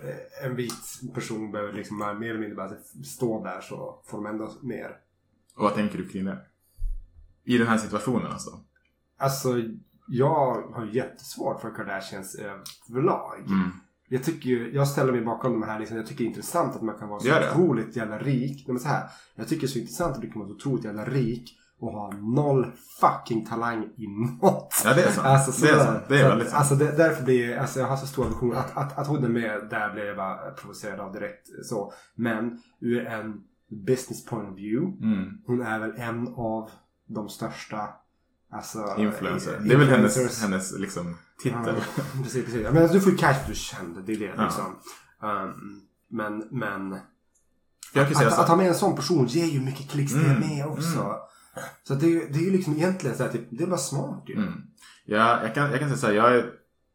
en 0.46 0.56
vit 0.56 0.74
person 1.14 1.52
behöver 1.52 1.74
liksom 1.74 1.98
mer 1.98 2.30
eller 2.30 2.40
mindre 2.40 2.56
bara 2.56 2.70
stå 3.06 3.44
där 3.44 3.62
så 3.62 4.02
får 4.06 4.18
de 4.18 4.26
ändå 4.26 4.52
mer. 4.62 4.98
Och 5.56 5.64
vad 5.64 5.74
tänker 5.74 5.98
du 5.98 6.08
kring 6.08 6.26
det? 6.26 6.40
I 7.44 7.58
den 7.58 7.68
här 7.68 7.78
situationen 7.78 8.32
alltså? 8.32 8.60
Alltså 9.18 9.50
jag 10.08 10.62
har 10.74 10.86
jättesvårt 10.86 11.62
för 11.62 11.76
Kardashians 11.76 12.36
överlag. 12.90 13.40
Mm. 13.40 13.70
Jag 14.10 14.24
tycker 14.24 14.50
ju, 14.50 14.72
jag 14.74 14.88
ställer 14.88 15.12
mig 15.12 15.22
bakom 15.22 15.52
de 15.52 15.64
här 15.64 15.80
liksom, 15.80 15.98
jag 15.98 16.08
tycker 16.08 16.24
det 16.24 16.28
är 16.28 16.30
intressant 16.30 16.76
att 16.76 16.82
man 16.82 17.00
kan 17.00 17.10
vara 17.10 17.20
så 17.20 17.50
otroligt 17.52 17.96
jävla 17.96 18.18
rik. 18.20 18.68
Nej, 18.68 18.74
men 18.74 18.80
så 18.80 18.88
här, 18.88 19.10
jag 19.36 19.48
tycker 19.48 19.62
det 19.62 19.68
är 19.68 19.68
så 19.68 19.80
intressant 19.80 20.16
att 20.16 20.22
du 20.22 20.32
kan 20.32 20.40
vara 20.40 20.50
så 20.50 20.56
otroligt 20.56 20.86
jävla 20.86 21.06
rik 21.06 21.58
och 21.80 21.92
ha 21.92 22.12
noll 22.12 22.72
fucking 23.02 23.46
talang 23.46 23.84
i 23.84 24.08
något. 24.08 24.82
Ja, 24.86 24.94
det 24.94 25.04
är 25.04 25.12
sant. 25.12 25.28
Alltså, 25.28 25.66
Det 25.66 25.72
är 25.72 25.86
sant. 25.86 26.04
Det 26.08 26.20
är 26.20 26.24
Så 26.24 26.30
väldigt 26.30 26.48
att, 26.48 26.52
sant. 26.52 26.60
Alltså 26.60 26.76
det, 26.76 26.98
därför 26.98 27.24
blir 27.24 27.50
jag, 27.50 27.60
alltså 27.60 27.80
jag 27.80 27.88
har 27.88 27.98
så 27.98 28.08
stor 28.08 28.26
aversion. 28.26 28.56
Att, 28.56 28.78
att, 28.78 28.98
att 28.98 29.08
hon 29.08 29.24
är 29.24 29.30
med 29.30 29.68
där 29.70 29.94
blir 29.94 30.04
jag 30.06 30.18
bara 30.18 30.52
provocerad 30.52 31.00
av 31.00 31.14
direkt 31.14 31.48
så. 31.66 31.94
Men 32.16 32.62
ur 32.80 33.06
en 33.08 33.42
business 33.86 34.26
point 34.26 34.50
of 34.50 34.58
view. 34.58 34.98
Mm. 35.08 35.30
Hon 35.48 35.62
är 35.62 35.80
väl 35.80 35.94
en 35.98 36.28
av 36.28 36.70
de 37.08 37.30
största 37.30 37.90
Alltså, 38.52 38.96
Influencer. 38.98 39.62
i- 39.66 39.68
Det 39.68 39.74
är 39.74 39.78
väl 39.80 39.88
hennes, 39.90 40.42
hennes 40.42 40.80
liksom, 40.80 41.18
titel. 41.44 41.60
Ja, 41.98 42.04
precis, 42.24 42.46
precis. 42.46 42.68
Men 42.72 42.78
alltså, 42.78 42.94
du 42.94 43.02
får 43.02 43.12
ju 43.12 43.18
cash 43.18 43.36
du 43.46 43.52
är 43.52 43.56
känd. 43.56 44.04
Det 44.06 44.14
är 44.14 44.18
det 44.20 44.34
Ja. 44.38 44.44
liksom. 44.44 44.66
Um, 45.22 45.82
men, 46.10 46.44
men. 46.52 46.94
Att, 47.96 48.18
så 48.18 48.42
att 48.42 48.48
ha 48.48 48.56
med 48.56 48.68
en 48.68 48.76
sån 48.76 48.96
person 48.96 49.26
ger 49.26 49.46
ju 49.46 49.60
mycket 49.62 49.90
klicks 49.90 50.14
det 50.14 50.20
Mm, 50.20 50.40
med 50.40 50.66
också. 50.66 51.00
mm. 51.00 51.12
Så 51.84 51.94
det, 51.96 52.06
är 52.06 52.10
ju- 52.10 52.28
det 52.32 52.40
är 52.40 52.44
ju 52.44 52.52
liksom 52.52 52.74
egentligen 52.74 53.18
så 53.18 53.24
här, 53.24 53.32
typ, 53.32 53.48
det 53.50 53.64
är 53.64 53.68
bara 53.68 53.78
smart 53.78 54.24
ju. 54.28 54.36
Mm. 54.36 54.54
Ja, 55.06 55.42
jag 55.44 55.54
kan, 55.56 55.72
jag 55.72 55.80
kan 55.80 55.90
säga 55.90 55.98
så 55.98 56.08
här, 56.08 56.14
jag, 56.14 56.36
är- 56.36 56.50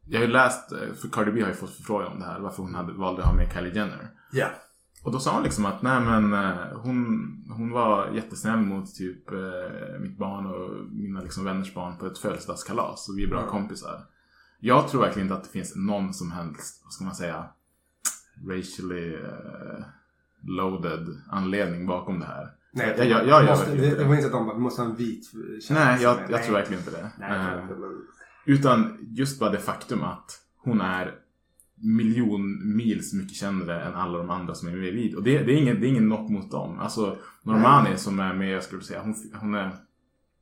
jag 0.07 0.19
har 0.19 0.25
ju 0.25 0.31
läst, 0.31 0.71
eh, 0.71 0.93
för 1.01 1.07
Cardi 1.09 1.31
B 1.31 1.41
har 1.41 1.47
ju 1.49 1.55
fått 1.55 1.75
förfrågan 1.75 2.11
om 2.11 2.19
det 2.19 2.25
här, 2.25 2.39
varför 2.39 2.63
hon 2.63 2.75
hade, 2.75 2.93
valde 2.93 3.21
att 3.21 3.27
ha 3.27 3.35
med 3.35 3.51
Kylie 3.53 3.73
Jenner. 3.75 4.09
Ja. 4.31 4.47
Och 5.03 5.11
då 5.11 5.19
sa 5.19 5.33
hon 5.33 5.43
liksom 5.43 5.65
att 5.65 5.81
nej 5.81 6.01
men 6.01 6.33
eh, 6.33 6.67
hon, 6.75 6.97
hon 7.57 7.71
var 7.71 8.09
jättesnäll 8.09 8.57
mot 8.59 8.95
typ 8.95 9.31
eh, 9.31 9.99
mitt 9.99 10.17
barn 10.17 10.45
och 10.45 10.93
mina 10.93 11.21
liksom 11.21 11.43
vänners 11.43 11.73
barn 11.73 11.97
på 11.97 12.05
ett 12.05 12.17
födelsedagskalas 12.17 13.09
och 13.09 13.17
vi 13.17 13.23
är 13.23 13.27
bra 13.29 13.39
Mm. 13.39 13.49
kompisar. 13.51 13.99
Jag 14.59 14.87
tror 14.87 15.01
verkligen 15.01 15.25
inte 15.27 15.37
att 15.37 15.43
det 15.43 15.49
finns 15.49 15.73
någon 15.75 16.13
som 16.13 16.31
helst, 16.31 16.81
vad 16.83 16.93
ska 16.93 17.03
man 17.03 17.15
säga, 17.15 17.45
racially 18.49 19.17
loaded 20.43 21.07
anledning 21.31 21.87
bakom 21.87 22.19
det 22.19 22.25
här. 22.25 22.51
Nej, 22.75 22.95
jag, 22.97 23.07
jag, 23.07 23.27
jag 23.27 23.45
måste, 23.45 23.65
verkligen 23.69 23.91
det, 23.91 23.97
det 23.97 24.03
var 24.07 24.15
inte 24.15 24.25
att 24.25 24.31
de 24.31 24.45
bara, 24.45 24.55
vi 24.55 24.61
måste 24.61 24.81
ha 24.81 24.89
en 24.89 24.95
vit 24.95 25.31
kändis 25.31 25.69
Nej, 25.69 26.01
jag, 26.01 26.17
jag 26.29 26.43
tror 26.43 26.55
verkligen 26.55 26.79
inte 26.81 26.91
det. 26.91 27.11
Nej, 27.19 27.31
Eh, 27.31 27.61
inte, 27.63 27.75
men... 27.75 28.01
utan 28.45 28.97
just 29.01 29.39
bara 29.39 29.49
det 29.49 29.57
faktum 29.59 30.03
att 30.03 30.39
hon 30.57 30.81
är 30.81 31.15
miljonmils 31.75 33.13
mycket 33.13 33.35
kändare 33.37 33.81
än 33.83 33.93
alla 33.93 34.17
de 34.17 34.29
andra 34.29 34.55
som 34.55 34.67
är 34.67 34.71
med 34.71 34.87
i 34.87 34.91
video. 34.91 35.17
Och 35.17 35.23
det, 35.23 35.43
det, 35.43 35.51
är 35.53 35.57
ingen, 35.57 35.81
det 35.81 35.87
är 35.87 35.89
ingen 35.89 36.09
knock 36.09 36.29
mot 36.29 36.51
dem. 36.51 36.79
Alltså 36.79 37.17
Normani 37.43 37.97
som 37.97 38.19
är 38.19 38.33
med, 38.33 38.51
jag 38.51 38.63
skulle 38.63 38.81
säga, 38.81 39.01
hon, 39.01 39.15
hon 39.39 39.55
är 39.55 39.71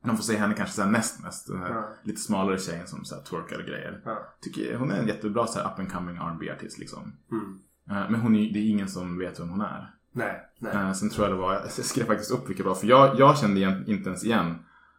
man 0.05 0.17
får 0.17 0.23
säga 0.23 0.39
henne 0.39 0.53
kanske 0.53 0.75
så 0.75 0.85
näst 0.85 1.23
mest. 1.23 1.47
Den 1.47 1.59
här 1.59 1.69
Ja. 1.69 1.89
lite 2.03 2.21
smalare 2.21 2.57
tjejen 2.59 2.87
som 2.87 3.05
så 3.05 3.15
här 3.15 3.21
twerkar 3.23 3.59
och 3.59 3.65
grejer. 3.65 4.01
Ja. 4.05 4.35
Tycker, 4.41 4.75
hon 4.77 4.91
är 4.91 4.99
en 4.99 5.07
jättebra 5.07 5.47
så 5.47 5.59
här 5.59 5.65
up 5.73 5.79
and 5.79 5.91
coming 5.91 6.15
R&B 6.15 6.51
artist 6.51 6.79
liksom. 6.79 7.13
Mm. 7.31 7.59
Eh, 7.89 8.11
Men 8.11 8.19
hon 8.21 8.35
är, 8.35 8.53
det 8.53 8.59
är 8.59 8.69
ingen 8.69 8.87
som 8.89 9.17
vet 9.17 9.39
vem 9.39 9.49
hon 9.49 9.61
är. 9.61 9.93
Nej, 10.11 10.41
nej. 10.59 10.73
Eh, 10.75 10.91
Sen 10.93 11.09
tror 11.09 11.27
jag 11.27 11.37
det 11.37 11.41
var, 11.41 11.53
jag 11.53 11.71
skrev 11.71 12.05
faktiskt 12.05 12.31
upp 12.31 12.49
vilka 12.49 12.63
det 12.63 12.69
var. 12.69 12.75
För 12.75 12.87
jag, 12.87 13.19
jag 13.19 13.37
kände 13.37 13.83
inte 13.87 14.09
ens 14.09 14.23
igen 14.23 14.55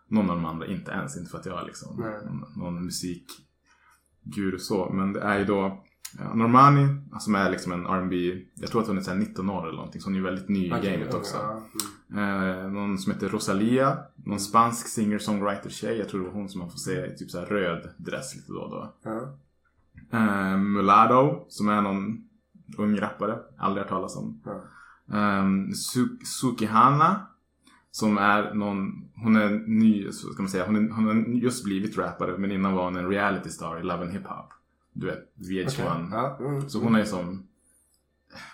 någon 0.09 0.31
av 0.31 0.37
de 0.37 0.45
andra. 0.45 0.67
Inte 0.67 0.91
ens, 0.91 1.17
inte 1.17 1.31
för 1.31 1.39
att 1.39 1.47
jag 1.47 1.61
är 1.63 1.65
liksom 1.67 1.97
någon, 1.97 2.45
någon 2.57 2.85
musikguru 2.85 4.59
så. 4.59 4.91
Men 4.93 5.13
det 5.13 5.21
är 5.21 5.39
ju 5.39 5.45
då 5.45 5.85
ja, 6.19 6.35
Normani 6.35 6.87
som 7.21 7.35
är 7.35 7.51
liksom 7.51 7.73
en 7.73 7.87
R&B 7.87 8.45
Jag 8.55 8.71
tror 8.71 8.81
att 8.83 8.87
hon 8.89 8.99
är 8.99 9.03
så 9.03 9.11
här 9.11 9.19
19 9.19 9.51
år 9.51 9.63
eller 9.67 9.77
någonting. 9.77 10.01
Så 10.01 10.07
hon 10.09 10.15
är 10.15 10.19
ju 10.19 10.25
väldigt 10.25 10.49
ny 10.49 10.67
i 10.67 10.73
Okej, 10.73 10.97
gamet 10.99 11.15
också. 11.15 11.37
ja, 11.37 11.63
Eh, 12.17 12.69
någon 12.71 12.99
som 12.99 13.13
heter 13.13 13.29
Rosalia. 13.29 13.99
Någon 14.25 14.41
spansk 14.41 14.87
singer-songwriter-tjej. 14.89 15.99
Jag 15.99 16.09
tror 16.09 16.21
det 16.21 16.27
var 16.27 16.35
hon 16.35 16.49
som 16.49 16.59
man 16.59 16.71
får 16.71 16.79
se 16.79 17.07
i 17.07 17.17
typ 17.17 17.31
så 17.31 17.39
här 17.39 17.47
röd 17.47 17.91
dress 17.97 18.37
lite 18.37 18.53
då 18.53 18.59
och 18.61 18.71
då. 18.71 18.95
Ja. 19.03 19.39
Eh, 20.19 20.57
Mulatto, 20.59 21.45
som 21.49 21.69
är 21.69 21.83
någon 21.83 22.25
ung 22.79 23.01
rappare. 23.01 23.39
Aldrig 23.59 23.83
hört 23.83 23.91
talas 23.91 24.17
om. 24.17 24.41
Ja. 24.45 24.61
Um, 25.07 25.73
Su- 25.73 26.25
Sukihana. 26.25 27.27
Som 27.91 28.19
är 28.19 28.55
någon, 28.55 29.11
hon 29.15 29.37
är 29.37 29.51
ny, 29.67 30.13
så 30.13 30.33
ska 30.33 30.43
man 30.43 30.51
säga, 30.51 30.67
hon, 30.67 30.77
är, 30.77 30.91
hon 30.91 31.07
har 31.07 31.15
just 31.43 31.65
blivit 31.65 31.99
rappare 31.99 32.39
men 32.39 32.53
innan 32.53 32.73
var 32.73 32.85
hon 32.85 32.97
en 32.97 33.09
reality 33.09 33.51
star 33.51 33.81
i 33.81 33.83
Love 33.83 34.03
and 34.03 34.13
Hip 34.13 34.27
Hop. 34.27 34.53
Du 34.93 35.07
vet, 35.07 35.33
VH1. 35.37 35.65
Okej, 35.67 36.09
ja, 36.11 36.39
mm, 36.41 36.69
Så 36.69 36.81
hon 36.81 36.95
är 36.95 37.05
som, 37.05 37.47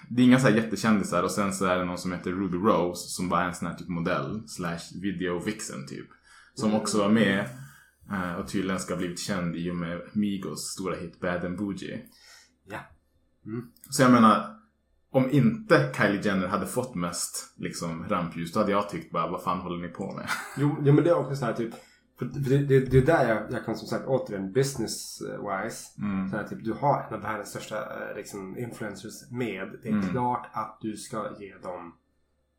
det 0.09 0.23
är 0.23 0.27
inga 0.27 0.39
så 0.41 0.49
här 0.49 0.55
jättekändisar 0.57 1.23
och 1.23 1.31
sen 1.31 1.53
så 1.53 1.65
är 1.65 1.79
det 1.79 1.85
någon 1.85 1.99
som 1.99 2.13
heter 2.13 2.31
Ruby 2.31 2.57
Rose 2.57 3.09
som 3.09 3.29
bara 3.29 3.43
är 3.43 3.49
en 3.49 3.55
sån 3.55 3.69
här 3.69 3.75
typ 3.75 3.89
modell 3.89 4.49
slash 4.49 5.01
video 5.03 5.45
vixen 5.45 5.87
typ. 5.87 6.07
Som 6.55 6.75
också 6.75 6.99
var 6.99 7.09
med 7.09 7.49
eh, 8.11 8.33
och 8.33 8.49
tydligen 8.49 8.81
ska 8.81 8.95
ha 8.95 8.99
blivit 8.99 9.21
känd 9.21 9.57
i 9.57 9.71
och 9.71 9.77
med 9.77 10.01
Migos 10.13 10.73
stora 10.73 10.97
hit 10.97 11.21
Bad 11.21 11.45
and 11.45 11.59
Bougie. 11.59 12.03
Ja. 12.69 12.79
Mm. 13.47 13.69
Så 13.91 14.03
jag 14.03 14.13
menar, 14.13 14.58
om 15.19 15.31
inte 15.31 15.93
Kylie 15.97 16.21
Jenner 16.23 16.47
hade 16.49 16.67
fått 16.67 16.95
mest 16.95 17.55
liksom 17.57 18.09
rampljus 18.09 18.53
då 18.53 18.61
hade 18.61 18.73
jag 18.73 18.89
tyckt 18.89 19.13
bara 19.13 19.31
vad 19.31 19.43
fan 19.43 19.59
håller 19.61 19.83
ni 19.87 19.89
på 19.89 20.13
med? 20.13 20.27
Jo, 20.59 20.77
ja, 20.85 20.93
men 20.93 21.05
det 21.05 21.11
är 21.11 21.15
också 21.19 21.37
så 21.37 21.45
här 21.45 21.53
typ. 21.53 21.75
För 22.19 22.25
det, 22.25 22.59
det, 22.59 22.81
det 22.81 22.99
är 22.99 23.07
där 23.07 23.29
jag, 23.29 23.43
jag 23.51 23.65
kan 23.65 23.77
som 23.77 23.89
sagt 23.89 24.05
återigen 24.07 24.53
business 24.53 25.21
eh, 25.21 25.29
wise. 25.65 25.85
Mm. 25.99 26.31
Så 26.31 26.37
här, 26.37 26.45
typ, 26.45 26.65
du 26.65 26.73
har 26.73 27.07
en 27.09 27.15
av 27.15 27.21
världens 27.23 27.49
största 27.49 27.77
eh, 27.77 28.17
liksom, 28.17 28.59
influencers 28.59 29.31
med. 29.31 29.69
Det 29.83 29.89
är 29.89 29.93
Mm. 29.93 30.09
klart 30.09 30.51
att 30.53 30.79
du 30.81 30.97
ska 30.97 31.17
ge 31.39 31.55
dem 31.63 31.93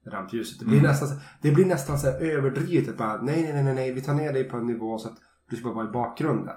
rampljuset. 0.08 0.60
Det 0.60 0.66
blir, 0.66 0.78
Mm. 0.78 0.90
nästan, 0.90 1.08
så- 1.08 1.16
det 1.42 1.52
blir 1.52 1.66
nästan 1.66 2.00
så 2.00 2.08
här 2.12 2.20
överdrivet. 2.22 2.98
Bara, 2.98 3.22
nej, 3.22 3.44
nej, 3.44 3.54
nej, 3.54 3.64
nej, 3.64 3.74
nej, 3.76 3.92
vi 3.94 4.02
tar 4.02 4.14
ner 4.14 4.34
dig 4.34 4.44
på 4.44 4.58
en 4.58 4.68
nivå 4.68 4.98
så 4.98 5.08
att 5.10 5.18
du 5.50 5.56
ska 5.56 5.66
bara 5.66 5.76
vara 5.76 5.88
i 5.88 5.92
bakgrunden. 5.92 6.56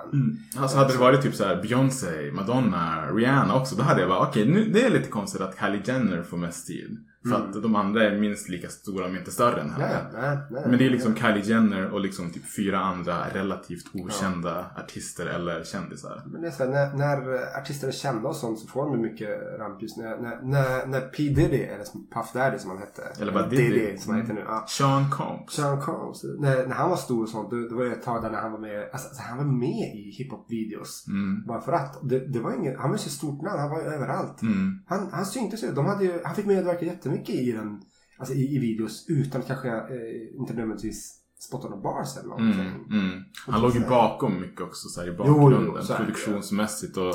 Alltså 0.56 0.78
hade 0.78 0.92
det 0.92 0.98
varit 0.98 1.22
typ 1.22 1.34
så 1.34 1.44
här 1.44 1.62
Beyoncé, 1.62 2.32
Madonna, 2.32 3.06
Rihanna 3.14 3.54
också 3.54 3.76
då 3.76 3.82
hade 3.82 4.00
jag 4.00 4.10
bara 4.10 4.28
okej 4.28 4.48
nu 4.48 4.64
det 4.64 4.86
är 4.86 4.90
lite 4.90 5.08
konstigt 5.08 5.40
att 5.40 5.58
Kylie 5.60 5.82
Jenner 5.84 6.22
får 6.22 6.36
mest 6.36 6.66
tid. 6.66 6.98
För 7.28 7.36
Mm. 7.36 7.50
att 7.50 7.62
de 7.62 7.76
andra 7.76 8.02
är 8.04 8.18
minst 8.20 8.48
lika 8.48 8.68
stora 8.68 9.06
om 9.06 9.16
inte 9.16 9.30
större 9.30 9.60
än 9.60 9.70
henne. 9.70 9.88
Nej, 10.12 10.22
nej, 10.22 10.38
nej. 10.50 10.62
Men 10.66 10.78
det 10.78 10.86
är 10.86 10.90
liksom 10.90 11.14
Kylie 11.16 11.42
Jenner 11.44 11.90
och 11.90 12.00
liksom 12.00 12.30
typ 12.30 12.54
fyra 12.56 12.78
andra 12.78 13.28
relativt 13.32 13.84
okända 13.94 14.66
artister 14.76 15.26
eller 15.26 15.64
kändisar. 15.64 16.22
Men 16.26 16.40
det 16.42 16.46
är 16.46 16.50
så 16.50 16.64
här, 16.64 16.70
när, 16.70 16.96
när 16.96 17.58
artister 17.60 17.88
är 17.88 17.92
kända 17.92 18.28
och 18.28 18.36
sånt 18.36 18.58
så 18.58 18.66
får 18.68 18.84
de 18.90 19.02
mycket 19.02 19.28
rampljus. 19.58 19.96
När, 19.96 20.16
när, 20.22 20.42
när, 20.42 20.86
när 20.86 21.00
P 21.00 21.22
Diddy, 21.22 21.62
eller 21.62 21.84
Puff 22.14 22.32
Daddy 22.32 22.58
som 22.58 22.70
han 22.70 22.78
hette. 22.78 23.02
Eller 23.22 23.32
bara 23.32 23.46
Diddy. 23.46 23.98
som 23.98 24.12
han 24.12 24.20
heter 24.22 24.34
nu. 24.34 24.44
Ja. 24.46 24.64
Sean 24.68 25.10
Combs. 25.10 25.52
Sean 25.52 25.80
Combs. 25.80 26.24
När, 26.38 26.66
när 26.66 26.74
han 26.74 26.90
var 26.90 26.96
stor 26.96 27.22
och 27.22 27.28
sånt, 27.28 27.50
då, 27.50 27.56
då 27.70 27.76
var 27.76 27.84
det 27.84 27.92
ett 27.92 28.02
tag 28.02 28.22
där 28.22 28.30
när 28.30 28.40
han 28.40 28.52
var 28.52 28.58
med, 28.58 28.82
alltså, 28.92 29.08
alltså, 29.08 29.22
han 29.22 29.38
var 29.38 29.44
med 29.44 29.94
i 29.94 30.14
hiphop-videos. 30.18 31.04
Mm. 31.08 31.46
Bara 31.46 31.60
för 31.60 31.72
att. 31.72 31.98
Det, 32.02 32.18
det 32.32 32.40
var 32.40 32.52
ingen, 32.54 32.76
han 32.78 32.90
var 32.90 32.96
ju 32.96 33.02
så 33.02 33.10
stort 33.10 33.42
namn, 33.42 33.60
han 33.60 33.70
var 33.70 33.80
ju 33.80 33.86
överallt. 33.86 34.42
Mm. 34.42 34.78
Han, 34.86 35.08
han 35.12 35.26
syntes 35.26 35.64
ju, 35.64 35.72
de 35.72 35.86
hade 35.86 36.04
ju, 36.04 36.20
han 36.24 36.34
fick 36.34 36.46
medverka 36.46 36.84
jättemycket 36.84 37.11
i 37.14 37.52
den, 37.52 37.82
alltså 38.18 38.34
i, 38.34 38.56
i 38.56 38.58
videos 38.58 39.04
utan 39.08 39.42
kanske, 39.42 39.68
eh, 39.68 40.36
inte 40.36 40.54
nödvändigtvis 40.54 41.18
Spot 41.38 41.64
on 41.64 41.72
the 41.72 41.78
Bars 41.78 42.16
eller 42.16 42.28
någonting. 42.28 42.60
Mm, 42.60 42.90
mm. 42.90 43.24
Han 43.46 43.62
låg 43.62 43.74
ju 43.74 43.80
bakom 43.80 44.40
mycket 44.40 44.60
också 44.60 44.88
så 44.88 45.00
här, 45.00 45.08
i 45.08 45.14
Jo, 45.18 45.24
jo, 45.26 45.34
bakgrunden. 45.40 45.84
så 45.84 45.92
är 45.92 45.98
det. 45.98 46.04
produktionsmässigt 46.04 46.96
och 46.96 47.14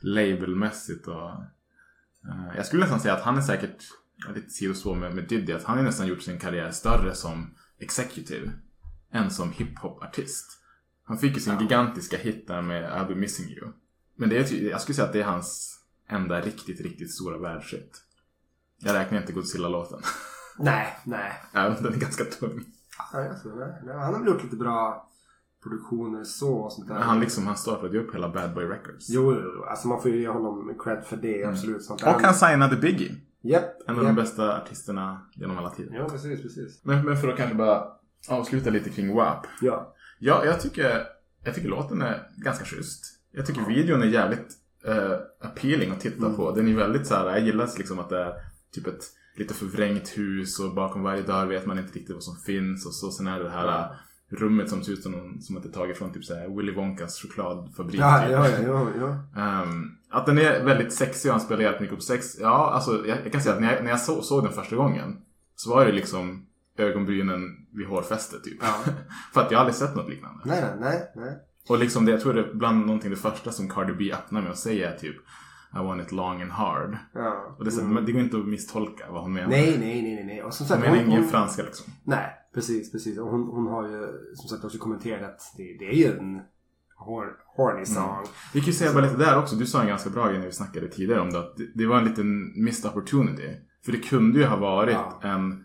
labelmässigt. 0.00 1.06
Och, 1.06 1.30
eh, 2.28 2.56
jag 2.56 2.66
skulle 2.66 2.82
nästan 2.82 3.00
säga 3.00 3.14
att 3.14 3.22
han 3.22 3.36
är 3.36 3.42
säkert, 3.42 3.84
ja, 4.26 4.32
lite 4.34 4.50
sidospår 4.50 4.94
med, 4.94 5.14
med 5.14 5.28
Diddy, 5.28 5.52
att 5.52 5.64
han 5.64 5.76
har 5.76 5.84
nästan 5.84 6.06
gjort 6.06 6.22
sin 6.22 6.38
karriär 6.38 6.70
större 6.70 7.14
som 7.14 7.54
executive 7.78 8.50
än 9.12 9.30
som 9.30 9.52
hiphop-artist. 9.52 10.46
Han 11.04 11.18
fick 11.18 11.34
ju 11.34 11.40
sin 11.40 11.58
gigantiska 11.60 12.16
hit 12.16 12.48
där 12.48 12.62
med 12.62 12.90
I'll 12.92 13.08
be 13.08 13.14
missing 13.14 13.50
you. 13.50 13.72
Men 14.16 14.28
det 14.28 14.36
är, 14.52 14.70
jag 14.70 14.80
skulle 14.80 14.96
säga 14.96 15.06
att 15.06 15.12
det 15.12 15.20
är 15.20 15.24
hans 15.24 15.78
enda 16.08 16.40
riktigt, 16.40 16.80
riktigt 16.80 17.14
stora 17.14 17.38
världshit. 17.38 18.04
Jag 18.78 18.94
räknar 18.94 19.20
inte 19.20 19.32
Godzilla-låten. 19.32 20.00
Nej, 20.58 20.98
nej. 21.04 21.32
Även 21.54 21.76
om 21.76 21.82
den 21.82 21.92
är 21.94 21.98
ganska 21.98 22.24
tung. 22.24 22.64
Ja, 23.12 23.28
alltså, 23.28 23.48
nej, 23.48 23.82
nej. 23.84 23.94
Han 23.96 24.14
har 24.14 24.20
väl 24.20 24.28
gjort 24.28 24.42
lite 24.42 24.56
bra 24.56 25.08
produktioner 25.62 26.24
så 26.24 26.54
och 26.54 26.72
sånt 26.72 26.88
där. 26.88 26.94
Men 26.94 27.02
han, 27.02 27.20
liksom, 27.20 27.46
han 27.46 27.56
startade 27.56 27.96
ju 27.96 28.02
upp 28.04 28.14
hela 28.14 28.28
Bad 28.28 28.54
Boy 28.54 28.64
Records. 28.64 29.06
Jo, 29.08 29.32
jo, 29.34 29.52
jo. 29.56 29.64
Alltså 29.64 29.88
man 29.88 30.02
får 30.02 30.10
ju 30.10 30.20
ge 30.20 30.28
honom 30.28 30.74
cred 30.84 31.04
för 31.04 31.16
det. 31.16 31.44
Absolut. 31.44 31.82
Sånt 31.84 32.00
där. 32.00 32.14
Och 32.14 32.20
han 32.22 32.34
signade 32.34 32.76
Biggie. 32.76 33.14
Japp. 33.42 33.64
En 33.88 33.98
av 33.98 34.04
japp. 34.04 34.16
de 34.16 34.22
bästa 34.22 34.56
artisterna 34.56 35.20
genom 35.34 35.58
alla 35.58 35.70
tider. 35.70 35.94
Ja, 35.96 36.08
precis, 36.08 36.42
precis. 36.42 36.80
Men, 36.84 37.04
men 37.04 37.16
för 37.16 37.28
att 37.28 37.36
kanske 37.36 37.54
bara 37.54 37.84
avsluta 38.28 38.70
lite 38.70 38.90
kring 38.90 39.14
WAP. 39.14 39.46
Ja. 39.60 39.94
Ja, 40.18 40.44
jag 40.44 40.60
tycker, 40.60 41.02
jag 41.44 41.54
tycker 41.54 41.68
låten 41.68 42.02
är 42.02 42.28
ganska 42.36 42.64
schysst. 42.64 43.04
Jag 43.32 43.46
tycker 43.46 43.60
videon 43.66 44.02
är 44.02 44.06
jävligt 44.06 44.48
eh, 44.86 45.12
appealing 45.40 45.90
att 45.90 46.00
titta 46.00 46.24
Mm. 46.24 46.36
på. 46.36 46.50
Den 46.52 46.68
är 46.68 46.76
väldigt 46.76 47.06
så 47.06 47.14
här, 47.14 47.26
jag 47.26 47.40
gillar 47.40 47.68
liksom 47.78 47.98
att 47.98 48.08
det 48.08 48.18
är 48.24 48.32
typ 48.72 48.86
ett 48.86 49.04
lite 49.36 49.54
förvrängt 49.54 50.18
hus 50.18 50.60
och 50.60 50.74
bakom 50.74 51.02
varje 51.02 51.22
dörr 51.22 51.46
vet 51.46 51.66
man 51.66 51.78
inte 51.78 51.98
riktigt 51.98 52.14
vad 52.14 52.24
som 52.24 52.36
finns. 52.36 52.86
Och 52.86 52.94
så 52.94 53.10
sen 53.10 53.26
är 53.26 53.38
det 53.38 53.44
det 53.44 53.50
här 53.50 53.88
rummet 54.30 54.70
som 54.70 54.84
ser 54.84 54.92
ut 54.92 55.02
som, 55.02 55.12
någon, 55.12 55.42
som 55.42 55.56
att 55.56 55.62
det 55.62 55.68
är 55.68 55.72
taget 55.72 55.98
från 55.98 56.12
typ 56.12 56.24
så 56.24 56.34
här 56.34 56.56
Willy 56.56 56.72
Wonkas 56.72 57.22
chokladfabrik. 57.22 58.00
Ja, 58.00 58.20
typ. 58.22 58.30
ja, 58.32 58.48
ja, 58.48 58.62
ja, 58.62 58.88
ja. 59.34 59.40
Ehm, 59.42 59.90
att 60.10 60.26
den 60.26 60.38
är 60.38 60.64
väldigt 60.64 60.92
sexig 60.92 61.28
och 61.28 61.32
han 61.32 61.40
spelar 61.40 61.62
jävligt 61.62 61.80
mycket 61.80 61.96
på 61.96 62.02
sex. 62.02 62.36
Ja, 62.40 62.70
alltså 62.70 63.06
jag, 63.06 63.18
jag 63.24 63.32
kan 63.32 63.40
säga 63.40 63.54
att 63.54 63.60
när 63.60 63.74
jag, 63.74 63.84
när 63.84 63.90
jag 63.90 64.00
så, 64.00 64.22
såg 64.22 64.44
den 64.44 64.52
första 64.52 64.76
gången 64.76 65.16
så 65.56 65.70
var 65.70 65.86
det 65.86 65.92
liksom 65.92 66.46
ögonbrynen 66.78 67.40
vid 67.72 67.86
hårfästet 67.86 68.44
typ. 68.44 68.62
För 69.34 69.40
att 69.40 69.50
jag 69.50 69.58
aldrig 69.58 69.74
sett 69.74 69.96
något 69.96 70.08
liknande. 70.10 70.40
Nej, 70.44 70.60
nej, 70.60 70.76
nej, 70.80 71.12
nej. 71.16 71.38
Och 71.68 71.78
liksom 71.78 72.04
det, 72.04 72.12
jag 72.12 72.20
tror 72.20 72.34
det 72.34 72.40
är 72.40 72.54
bland 72.54 72.86
någonting 72.86 73.10
det 73.10 73.16
första 73.16 73.52
som 73.52 73.68
Cardi 73.68 73.92
B 73.92 74.12
öppnar 74.12 74.42
med 74.42 74.50
att 74.50 74.58
säga 74.58 74.92
är 74.92 74.98
typ 74.98 75.16
I 75.74 75.78
want 75.78 76.02
it 76.02 76.12
long 76.12 76.42
and 76.42 76.50
hard. 76.50 76.96
Ja. 77.14 77.54
Och 77.58 77.64
det, 77.64 77.68
är 77.70 77.72
så, 77.72 77.80
Mm. 77.80 78.04
det 78.04 78.12
går 78.12 78.22
inte 78.22 78.36
att 78.36 78.46
misstolka 78.48 79.04
vad 79.10 79.22
hon 79.22 79.32
menar. 79.32 79.48
Nej, 79.48 79.76
nej, 79.78 80.02
nej, 80.02 80.24
nej. 80.24 80.42
Och 80.42 80.54
som 80.54 80.64
Hon 80.64 80.68
sagt, 80.68 80.80
menar 80.80 80.96
hon, 80.96 81.06
ingen 81.06 81.20
hon, 81.22 81.30
franska 81.30 81.62
liksom. 81.62 81.92
Nej, 82.04 82.26
precis, 82.54 82.92
precis. 82.92 83.18
Och 83.18 83.26
hon, 83.28 83.42
hon 83.42 83.66
har 83.66 83.88
ju 83.88 84.08
som 84.34 84.48
sagt 84.48 84.64
också 84.64 84.78
kommenterat 84.78 85.22
att 85.30 85.40
det, 85.56 85.76
det 85.78 85.84
är 85.88 85.94
ju 85.94 86.18
en 86.18 86.40
hor, 86.96 87.26
horny 87.56 87.84
song. 87.86 88.12
Mm. 88.14 88.24
Vi 88.54 88.60
kan 88.60 88.66
ju 88.66 88.72
säga 88.72 88.92
bara 88.92 89.04
lite 89.04 89.16
där 89.16 89.38
också. 89.38 89.56
Du 89.56 89.66
sa 89.66 89.80
en 89.80 89.88
ganska 89.88 90.10
bra 90.10 90.28
grej 90.28 90.38
när 90.38 90.46
vi 90.46 90.52
snackade 90.52 90.88
tidigare 90.88 91.20
om 91.20 91.30
det. 91.30 91.38
Att 91.38 91.56
det, 91.74 91.86
var 91.86 91.96
en 91.98 92.04
liten 92.04 92.52
missed 92.64 92.90
opportunity. 92.90 93.56
För 93.84 93.92
det 93.92 93.98
kunde 93.98 94.38
ju 94.38 94.44
ha 94.44 94.56
varit 94.56 94.94
Ja. 94.94 95.20
en 95.22 95.64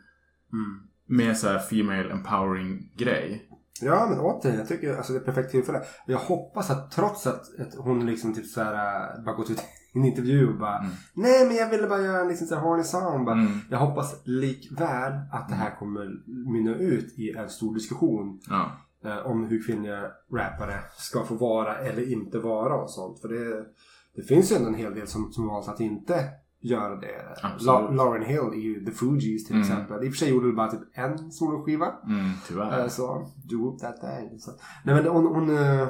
Mm. 0.54 0.80
mer 1.08 1.34
så 1.34 1.48
här 1.48 1.60
female 1.60 2.12
empowering 2.12 2.92
grej. 2.98 3.50
Ja, 3.82 4.08
men 4.10 4.20
återigen, 4.20 4.60
jag 4.60 4.68
tycker 4.68 4.98
alltså, 4.98 5.14
det 5.14 5.20
är 5.20 5.24
perfekt 5.24 5.52
tillfälle. 5.52 5.82
Jag 6.08 6.18
hoppas 6.18 6.70
att 6.70 6.92
trots 6.92 7.28
att, 7.28 7.42
att 7.60 7.76
hon 7.78 8.06
liksom 8.06 8.34
typ 8.34 8.46
såhär, 8.46 8.74
äh, 9.18 9.24
bara 9.26 9.36
gått 9.36 9.50
ut 9.50 9.64
i 9.94 10.00
en 10.00 10.06
intervju 10.06 10.48
och 10.54 10.60
bara 10.60 10.86
Nej 11.14 11.48
men 11.48 11.56
jag 11.56 11.70
ville 11.70 11.88
bara 11.88 12.02
göra 12.02 12.22
en 12.22 12.28
liksom 12.28 12.48
såhär 12.48 12.62
horny 12.62 12.84
song. 12.84 13.26
Bara, 13.26 13.36
Mm. 13.36 13.52
Jag 13.70 13.78
hoppas 13.78 14.22
likväl 14.26 15.14
att 15.32 15.50
det 15.50 15.56
här 15.56 15.76
kommer 15.80 16.12
mynna 16.52 16.76
ut 16.76 17.20
i 17.20 17.30
en 17.32 17.50
stor 17.50 17.74
diskussion. 17.76 18.40
Ja. 18.50 18.72
eh, 19.06 19.18
om 19.32 19.46
hur 19.46 19.64
kvinnliga 19.64 20.02
rappare 20.34 20.80
ska 20.98 21.24
få 21.24 21.36
vara 21.36 21.76
eller 21.78 22.12
inte 22.14 22.40
vara 22.40 22.76
och 22.76 22.90
sånt. 22.90 23.20
För 23.22 23.28
det, 23.28 23.66
det 24.16 24.24
finns 24.24 24.52
ju 24.52 24.56
ändå 24.56 24.68
en 24.68 24.76
hel 24.76 24.96
del 24.96 25.08
som, 25.08 25.32
som 25.32 25.48
valt 25.48 25.68
att 25.68 25.80
inte 25.80 26.30
göra 26.62 26.96
det. 26.96 27.38
La, 27.60 27.90
Lauren 27.92 28.26
Hill 28.26 28.54
i 28.54 28.86
The 28.86 28.92
Fugees 28.92 29.46
till 29.46 29.56
Mm. 29.56 29.62
exempel. 29.62 30.04
I 30.04 30.10
och 30.10 30.14
för 30.14 30.18
sig 30.18 30.30
gjorde 30.30 30.46
hon 30.46 30.56
bara 30.56 30.72
typ 30.72 30.80
en 30.94 31.32
soloskiva. 31.32 31.86
Mm, 32.08 32.30
tyvärr. 32.48 32.80
Eh, 32.80 32.88
Så, 32.88 33.32
do 33.44 33.78
that 33.82 34.02
thing. 34.02 34.40
Så. 34.40 34.52
Nej 34.86 34.96
men 34.96 35.08
hon, 35.08 35.26
hon 35.26 35.58
eh, 35.58 35.88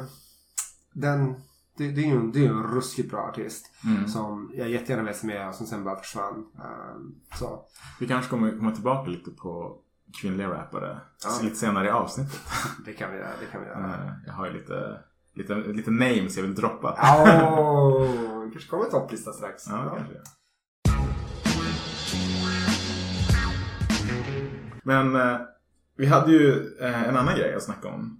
den, 0.93 1.35
det, 1.77 1.91
det 1.91 2.01
är 2.01 2.05
ju 2.05 2.11
en, 2.15 2.31
det 2.31 2.45
är 2.45 2.49
en 2.49 2.63
ruskigt 2.63 3.11
bra 3.11 3.19
artist. 3.19 3.65
Mm. 3.85 4.07
Som 4.07 4.51
jag 4.53 4.69
jättegärna 4.69 5.03
vet 5.03 5.23
med 5.23 5.47
och 5.49 5.55
som 5.55 5.65
sen 5.67 5.83
bara 5.83 5.95
försvann. 5.95 6.45
Eh, 6.57 7.37
så. 7.37 7.65
Vi 7.99 8.07
kanske 8.07 8.29
kommer 8.29 8.57
komma 8.57 8.71
tillbaka 8.71 9.09
lite 9.09 9.31
på 9.31 9.77
kvinnliga 10.21 10.49
rappare 10.49 10.99
Ja. 11.23 11.29
lite 11.43 11.55
senare 11.55 11.87
i 11.87 11.91
avsnittet. 11.91 12.39
Det 12.85 12.93
kan 12.93 13.11
vi 13.11 13.17
göra, 13.17 13.29
det 13.39 13.45
kan 13.45 13.61
vi 13.61 13.67
göra. 13.67 13.85
Eh, 13.87 14.11
jag 14.25 14.33
har 14.33 14.45
ju 14.45 14.53
lite, 14.53 14.99
lite, 15.33 15.55
lite 15.55 15.91
names 15.91 16.35
jag 16.37 16.43
vill 16.43 16.55
droppa. 16.55 16.97
Åh, 17.01 18.41
kanske 18.51 18.69
kommer 18.69 18.85
en 18.85 18.91
topplista 18.91 19.33
strax. 19.33 19.67
Ja, 19.69 19.95
kanske. 19.97 20.13
Men 24.83 25.15
eh, 25.15 25.37
vi 25.97 26.05
hade 26.05 26.31
ju 26.31 26.77
eh, 26.81 27.03
en 27.09 27.17
annan 27.17 27.35
grej 27.35 27.55
att 27.55 27.63
snacka 27.63 27.87
om. 27.87 28.19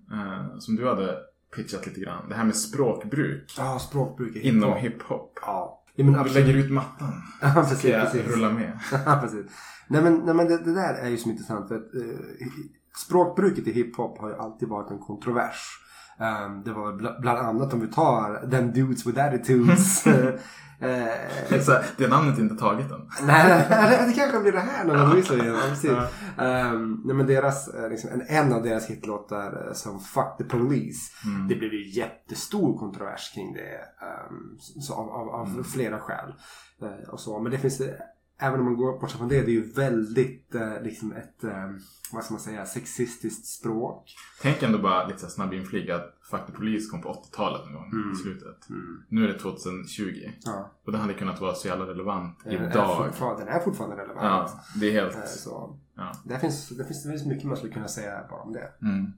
Som 0.59 0.75
du 0.75 0.87
hade 0.87 1.17
pitchat 1.55 1.85
lite 1.87 1.99
grann. 1.99 2.29
Det 2.29 2.35
här 2.35 2.43
med 2.43 2.55
språkbruk 2.55 3.53
Ja, 3.57 3.79
språkbruk 3.79 4.35
i 4.35 4.47
inom 4.47 4.73
hiphop. 4.77 5.39
Ja. 5.41 5.83
ja 5.95 6.05
men 6.05 6.15
absolut. 6.15 6.47
lägger 6.47 6.59
ut 6.59 6.71
mattan. 6.71 7.13
Ja, 7.41 7.53
precis. 7.55 7.79
Ska 7.79 7.89
jag 7.89 8.11
precis. 8.11 8.31
rulla 8.31 8.49
med? 8.49 8.79
Ja, 9.05 9.19
precis. 9.21 9.45
Nej 9.87 10.01
men, 10.03 10.13
nej, 10.25 10.35
men 10.35 10.47
det, 10.47 10.57
det 10.57 10.73
där 10.73 10.93
är 10.93 11.09
ju 11.09 11.17
så 11.17 11.29
intressant. 11.29 11.67
För 11.67 11.75
att, 11.75 11.95
eh, 11.95 12.47
språkbruket 13.07 13.67
i 13.67 13.71
hiphop 13.71 14.17
har 14.19 14.29
ju 14.29 14.35
alltid 14.35 14.69
varit 14.69 14.91
en 14.91 14.99
kontrovers. 14.99 15.79
Um, 16.19 16.63
det 16.63 16.73
var 16.73 16.91
bl- 16.91 17.21
bland 17.21 17.39
annat 17.39 17.73
om 17.73 17.79
vi 17.79 17.87
tar 17.87 18.45
den 18.47 18.71
dudes 18.73 19.05
with 19.05 19.19
attitudes. 19.25 20.07
eh, 20.07 20.33
Det 21.49 21.55
är 21.55 21.59
så 21.59 21.77
det 21.97 22.07
namnet 22.07 22.37
är 22.37 22.41
inte 22.41 22.55
taget 22.55 22.91
än. 22.91 23.09
Nej, 23.27 23.65
det, 23.69 24.05
det 24.07 24.13
kanske 24.13 24.39
blir 24.39 24.51
det 24.51 24.59
här 24.59 24.85
när 24.85 24.95
de 24.97 25.15
visar 25.15 25.35
igen. 25.43 25.55
Precis. 25.69 25.91
Ja. 26.37 26.43
Ehm, 26.45 27.01
nej, 27.05 27.15
men 27.15 27.27
deras, 27.27 27.67
eh, 27.67 27.89
liksom, 27.89 28.09
en, 28.09 28.21
en 28.27 28.53
av 28.53 28.63
deras 28.63 28.89
hitlåtar 28.89 29.65
eh, 29.67 29.73
som 29.73 29.99
Fuck 29.99 30.37
the 30.37 30.43
Police. 30.43 31.11
Mm. 31.25 31.47
Det 31.47 31.55
blev 31.55 31.73
ju 31.73 31.89
jättestor 31.89 32.77
kontrovers 32.79 33.31
kring 33.33 33.53
det. 33.53 33.75
ehm, 34.05 34.57
så 34.59 34.93
av 34.93 35.09
av, 35.09 35.29
av 35.29 35.47
Mm. 35.49 35.63
flera 35.63 35.99
skäl. 35.99 36.33
Eh, 36.81 37.09
och 37.09 37.19
så. 37.19 37.39
Men 37.39 37.51
det 37.51 37.57
finns 37.57 37.77
det, 37.77 37.95
även 38.39 38.59
om 38.59 38.65
man 38.65 38.75
går 38.75 38.99
bortsett 38.99 39.17
från 39.19 39.29
det, 39.29 39.41
det 39.41 39.51
är 39.51 39.55
ju 39.55 39.71
väldigt 39.71 40.55
eh, 40.55 40.81
liksom 40.81 41.11
ett, 41.11 41.43
ehm, 41.43 41.79
vad 42.13 42.23
ska 42.23 42.33
man 42.33 42.41
säga, 42.41 42.65
sexistiskt 42.65 43.45
språk. 43.45 44.15
Tänk 44.41 44.63
ändå 44.63 44.77
bara 44.79 45.07
lite 45.07 45.27
snabb 45.29 45.53
inflik 45.53 45.89
att 45.89 46.17
Fuck 46.31 46.55
Police 46.57 46.89
kom 46.89 47.01
på 47.01 47.09
80-talet 47.09 47.65
någon 47.65 47.73
gång 47.73 47.91
Mm. 47.91 48.11
i 48.11 48.15
slutet. 48.15 48.69
Mm. 48.69 49.03
Nu 49.09 49.23
är 49.23 49.27
det 49.27 49.39
2020. 49.39 50.13
Ja. 50.45 50.71
Och 50.85 50.91
det 50.91 50.97
hade 50.97 51.13
kunnat 51.13 51.41
vara 51.41 51.53
så 51.55 51.67
jävla 51.67 51.85
relevant 51.85 52.39
Den 52.43 52.53
är 52.63 52.69
idag. 52.69 53.05
fortfarande- 53.05 53.45
Den 53.45 53.53
är 53.55 53.59
fortfarande 53.59 53.95
relevant. 53.95 54.21
Ja, 54.23 54.63
det 54.79 54.87
är 54.87 54.91
helt... 54.91 55.15
Eh, 55.15 55.23
Så. 55.25 55.79
Ja. 55.95 56.11
Det, 56.25 56.39
finns, 56.39 56.69
det, 56.69 56.85
finns, 56.85 57.03
det 57.03 57.09
finns 57.09 57.25
mycket 57.25 57.43
man 57.43 57.57
skulle 57.57 57.73
kunna 57.73 57.87
säga 57.87 58.25
bara 58.29 58.41
om 58.41 58.53
det. 58.53 58.71
Mm. 58.81 59.13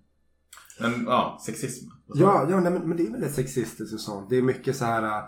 Men 0.79 1.05
ja, 1.05 1.41
sexism. 1.45 1.89
Ja, 2.07 2.47
ja 2.49 2.59
nej, 2.59 2.71
men, 2.71 2.87
men 2.87 2.97
det 2.97 3.07
är 3.07 3.11
väldigt 3.11 3.35
sexistiskt 3.35 3.93
och 3.93 3.99
sånt. 3.99 4.29
Det 4.29 4.37
är 4.37 4.41
mycket 4.41 4.75
så 4.75 4.85
här... 4.85 5.03
äh, 5.03 5.23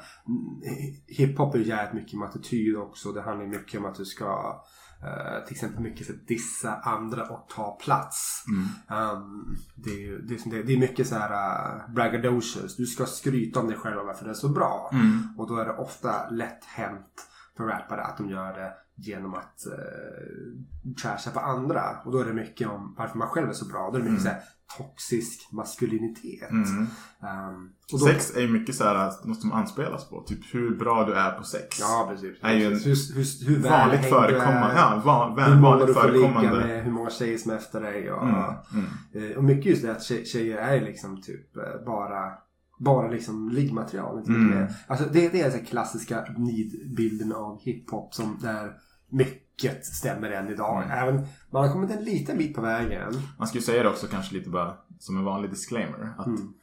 hiphop 1.08 1.56
är 1.56 1.60
jävligt 1.60 2.04
mycket 2.04 2.20
med 2.20 2.30
attityd 2.30 2.78
också. 2.78 3.12
Det 3.12 3.22
handlar 3.22 3.48
mycket 3.48 3.80
om 3.80 3.86
att 3.86 3.96
du 3.96 4.06
ska 4.06 4.62
äh, 5.04 5.46
till 5.46 5.54
exempel 5.54 5.84
mycket 5.84 6.08
så 6.08 6.14
dissa 6.28 6.76
andra 6.76 7.24
och 7.24 7.50
ta 7.50 7.78
plats. 7.84 8.44
Mm. 8.48 9.14
Um, 9.14 9.58
det, 9.76 10.06
är, 10.06 10.18
det, 10.18 10.34
är, 10.34 10.50
det, 10.50 10.64
det 10.64 10.74
är 10.74 10.80
mycket 10.80 11.08
så 11.08 11.16
här 11.16 11.32
uh, 11.32 11.94
braggadocious. 11.94 12.76
Du 12.76 12.86
ska 12.86 13.06
skryta 13.06 13.60
om 13.60 13.68
dig 13.68 13.78
själv 13.78 13.98
och 13.98 14.06
varför 14.06 14.26
det 14.26 14.32
är 14.32 14.36
så 14.36 14.50
bra. 14.50 14.90
Mm. 14.94 15.20
Och 15.38 15.48
då 15.48 15.56
är 15.56 15.66
det 15.66 15.74
ofta 15.74 16.30
lätt 16.30 16.64
hänt 16.64 17.28
för 17.58 17.64
rappare 17.64 18.02
att 18.02 18.18
de 18.18 18.30
gör 18.30 18.54
det 18.54 18.74
genom 18.98 19.34
att 19.34 19.64
uh, 19.68 20.94
trasha 21.02 21.32
på 21.32 21.40
andra. 21.40 21.84
Och 22.06 22.12
då 22.12 22.20
är 22.20 22.26
det 22.26 22.34
mycket 22.34 22.68
om 22.68 22.96
varför 22.98 23.18
man 23.18 23.28
själv 23.28 23.50
är 23.50 23.54
så 23.54 23.66
bra. 23.66 23.90
Då 23.92 23.98
är 23.98 24.02
det 24.02 24.10
mycket 24.10 24.26
Mm. 24.26 24.34
här 24.34 24.44
toxisk 24.78 25.52
maskulinitet. 25.52 26.52
Mm. 26.52 26.68
Um, 26.80 27.70
och 27.94 28.00
då, 28.00 28.06
Sex 28.06 28.36
är 28.36 28.42
ju 28.42 28.48
mycket 28.48 28.76
så 28.76 28.84
här 28.84 29.28
något 29.28 29.42
som 29.42 29.52
anspelas 29.52 30.10
på. 30.10 30.22
Typ 30.28 30.54
hur 30.54 30.76
bra 30.78 31.06
du 31.06 31.14
är 31.14 31.32
på 31.32 31.44
sex. 31.44 31.80
Ja, 31.80 32.08
precis. 32.12 32.38
Är 32.42 32.54
ju 32.54 32.66
en 32.66 32.72
hur, 32.74 33.16
hur, 33.16 33.48
hur 33.48 33.70
vanligt 33.70 34.06
förekommande. 34.10 34.74
Ja, 34.76 35.02
van, 35.06 35.40
hur 35.54 35.62
många 35.62 35.86
du 35.86 35.94
får 35.94 36.12
ligga 36.12 36.32
med, 36.42 36.84
hur 36.84 36.92
många 36.92 37.10
tjejer 37.10 37.38
som 37.38 37.52
är 37.52 37.56
efter 37.56 37.82
dig. 37.82 38.12
Och, 38.12 38.24
Mm, 38.24 38.36
mm. 38.74 39.32
eh, 39.32 39.38
och 39.38 39.44
mycket 39.44 39.66
just 39.66 39.82
det 39.82 39.92
att 39.92 40.02
tje- 40.02 40.26
tjejer 40.26 40.58
är 40.58 40.82
liksom 40.82 41.22
typ 41.22 41.58
eh, 41.58 41.64
bara 41.86 42.32
bara 42.80 43.08
liksom 43.12 43.50
liggmaterial. 43.50 44.18
Inte 44.18 44.32
Mm. 44.32 44.50
mer. 44.50 44.72
Alltså 44.88 45.06
det, 45.12 45.30
det 45.30 45.42
är 45.42 45.52
den 45.52 45.66
klassiska 45.66 46.26
nidbilden 46.38 47.32
av 47.34 47.60
hiphop 47.62 48.14
som 48.14 48.40
där 48.42 48.72
mycket 49.10 49.86
stämmer 49.86 50.32
än 50.32 50.48
idag. 50.50 50.84
Mm. 50.84 50.98
Även 50.98 51.28
man 51.52 51.64
har 51.68 51.74
kommit 51.74 51.92
en 51.92 52.04
liten 52.04 52.38
bit 52.38 52.56
på 52.56 52.62
vägen. 52.62 53.14
Man 53.38 53.48
ju 53.60 53.62
säga 53.66 53.84
det 53.84 53.90
också 53.90 54.08
kanske 54.08 54.36
lite 54.36 54.50
bara 54.50 54.78
som 55.00 55.18
en 55.18 55.24
vanlig 55.24 55.50
disclaimer. 55.52 56.14
Att 56.18 56.28
Mm. 56.28 56.54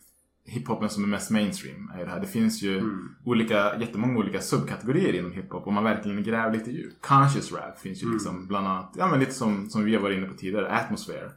hiphopen 0.46 0.88
som 0.88 1.02
är 1.04 1.08
mest 1.08 1.30
mainstream 1.30 1.90
är 1.94 2.04
det 2.04 2.10
här. 2.10 2.20
Det 2.20 2.26
finns 2.26 2.62
ju 2.62 2.78
Mm. 2.78 3.08
olika, 3.24 3.76
jättemånga 3.80 4.18
olika 4.18 4.40
subkategorier 4.40 5.12
inom 5.12 5.32
hiphop. 5.32 5.66
Om 5.66 5.74
man 5.74 5.84
verkligen 5.84 6.22
gräver 6.22 6.52
lite 6.52 6.70
djupt. 6.70 7.06
Conscious 7.06 7.52
rap 7.52 7.78
finns 7.78 8.02
ju 8.02 8.04
Mm. 8.04 8.14
liksom 8.14 8.46
bland 8.46 8.66
annat, 8.66 8.94
ja 8.98 9.06
men 9.06 9.20
lite 9.20 9.32
som, 9.34 9.70
som 9.70 9.84
vi 9.84 9.94
har 9.94 10.02
varit 10.02 10.18
inne 10.18 10.26
på 10.26 10.34
tidigare, 10.34 10.70
atmosphere. 10.72 11.30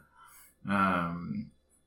Ehm, 0.70 1.32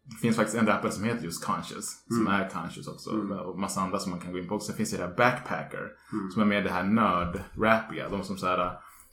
det 0.04 0.16
finns 0.22 0.36
faktiskt 0.36 0.58
en 0.58 0.68
rappare 0.68 0.92
som 0.92 1.04
heter 1.04 1.24
just 1.26 1.46
Conscious. 1.46 2.04
Som 2.08 2.28
Mm. 2.28 2.34
är 2.42 2.50
Conscious 2.50 2.88
också. 2.88 3.10
Mm. 3.10 3.32
Och 3.32 3.60
massa 3.60 3.82
andra 3.82 4.00
som 4.00 4.12
man 4.12 4.20
kan 4.20 4.32
gå 4.32 4.40
in 4.40 4.48
på. 4.48 4.60
Sen 4.60 4.76
finns 4.76 4.92
det 4.92 4.98
där 4.98 5.14
Backpacker. 5.18 5.88
Mm. 6.14 6.32
Som 6.32 6.42
är 6.42 6.46
mer 6.46 6.62
det 6.64 6.70
här 6.70 6.84
nörd-rappiga. 6.84 8.10
De 8.10 8.24
som 8.24 8.38
så 8.38 8.46
här 8.48 8.72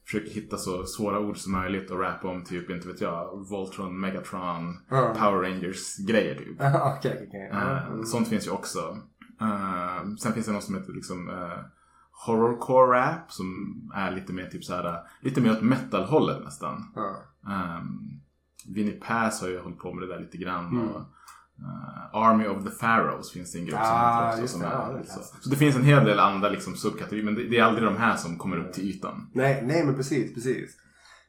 försöker 0.08 0.30
hitta 0.30 0.56
så 0.56 0.86
svåra 0.86 1.18
ord 1.18 1.38
som 1.38 1.52
möjligt 1.52 1.90
och 1.90 2.00
rappa 2.00 2.28
om 2.28 2.44
typ, 2.44 2.70
inte 2.70 2.88
vet 2.88 3.00
jag, 3.00 3.48
Voltron, 3.50 4.00
Megatron, 4.00 4.78
Ja. 4.88 5.14
Power 5.18 5.42
Rangers-grejer 5.42 6.34
typ. 6.34 6.56
Ja, 6.58 6.98
Eh, 7.52 7.86
mm. 7.86 8.04
Sånt 8.04 8.28
finns 8.28 8.46
ju 8.46 8.50
också. 8.50 8.98
Eh, 9.40 10.14
sen 10.20 10.32
finns 10.32 10.46
det 10.46 10.52
något 10.52 10.64
som 10.64 10.74
heter 10.74 10.92
liksom 10.92 11.28
uh, 11.28 11.58
horrorcore 12.26 13.00
rap 13.00 13.32
som 13.32 13.74
är 13.94 14.10
lite 14.10 14.32
mer 14.32 14.46
typ 14.46 14.64
såhär, 14.64 15.00
lite 15.20 15.40
mer 15.40 15.52
åt 15.52 15.62
metal-hållet 15.62 16.44
nästan. 16.44 16.92
Ja. 16.94 17.16
Um, 17.78 18.20
Vinnie 18.68 19.00
Pass 19.00 19.40
har 19.40 19.48
ju 19.48 19.60
hållit 19.60 19.78
på 19.78 19.94
med 19.94 20.08
det 20.08 20.14
där 20.14 20.20
lite 20.20 20.38
grann. 20.38 20.66
Mm. 20.66 20.88
Eh, 21.60 22.14
Army 22.16 22.46
of 22.46 22.64
the 22.64 22.70
Pharaohs 22.70 23.32
finns 23.32 23.52
det 23.52 23.58
en 23.58 23.64
grupp 23.66 23.78
som 23.78 23.86
Ah, 23.88 24.16
heter 24.16 24.28
också. 24.28 24.40
just 24.42 24.52
Som 24.52 24.62
det. 24.62 24.68
Ja, 24.68 24.92
det 25.02 25.06
så. 25.06 25.20
så 25.40 25.50
det 25.50 25.56
finns 25.56 25.76
en 25.76 25.84
hel 25.84 26.04
del 26.04 26.18
andra 26.18 26.48
liksom, 26.48 26.76
subkategorier. 26.76 27.24
Men 27.24 27.34
det, 27.34 27.48
det 27.48 27.58
är 27.58 27.62
aldrig 27.62 27.84
de 27.88 27.96
här 27.96 28.16
som 28.16 28.38
kommer 28.38 28.56
upp 28.56 28.72
till 28.72 28.84
ytan. 28.90 29.30
Nej, 29.34 29.62
nej 29.66 29.86
men 29.86 29.94
precis, 29.94 30.34
precis. 30.34 30.76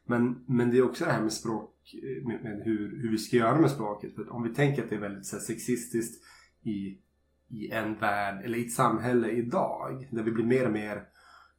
Men, 0.06 0.44
men 0.48 0.70
det 0.70 0.78
är 0.78 0.82
också 0.84 1.04
det 1.04 1.12
här 1.12 1.22
med 1.22 1.32
språk, 1.32 1.74
eh, 1.94 2.26
med, 2.28 2.42
med 2.42 2.62
hur, 2.64 3.02
hur 3.02 3.10
vi 3.10 3.18
ska 3.18 3.36
göra 3.36 3.58
med 3.60 3.70
språket. 3.70 4.14
För 4.14 4.32
om 4.32 4.42
vi 4.42 4.54
tänker 4.54 4.82
att 4.84 4.90
det 4.90 4.96
är 4.96 5.00
väldigt 5.00 5.26
så 5.26 5.36
här, 5.36 5.42
sexistiskt 5.42 6.24
i, 6.62 6.98
i 7.48 7.70
en 7.72 7.94
värld, 7.98 8.44
eller 8.44 8.58
i 8.58 8.66
ett 8.66 8.72
samhälle 8.72 9.30
idag, 9.30 10.08
där 10.10 10.22
vi 10.22 10.30
blir 10.30 10.44
mer 10.44 10.66
och 10.66 10.72
mer 10.72 10.96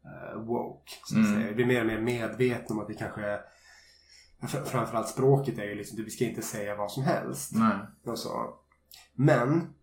eh, 0.05 0.41
woke, 0.41 0.91
så 1.05 1.19
att 1.19 1.25
Mm. 1.25 1.33
säga. 1.35 1.47
Vi 1.47 1.55
blir 1.55 1.65
mer 1.65 1.81
och 1.81 1.87
mer 1.87 2.01
medvetna 2.01 2.75
om 2.75 2.81
att 2.81 2.89
vi 2.89 2.93
kanske 2.95 3.39
fr- 4.41 4.63
Framförallt 4.65 5.07
språket 5.07 5.59
är 5.59 5.63
ju 5.65 5.75
liksom, 5.75 6.03
vi 6.03 6.09
ska 6.09 6.25
inte 6.25 6.41
säga 6.41 6.75
vad 6.75 6.91
som 6.91 7.03
helst. 7.03 7.51
Nej. 7.55 7.77
Och 8.05 8.19
så. 8.19 8.57
Men 9.15 9.73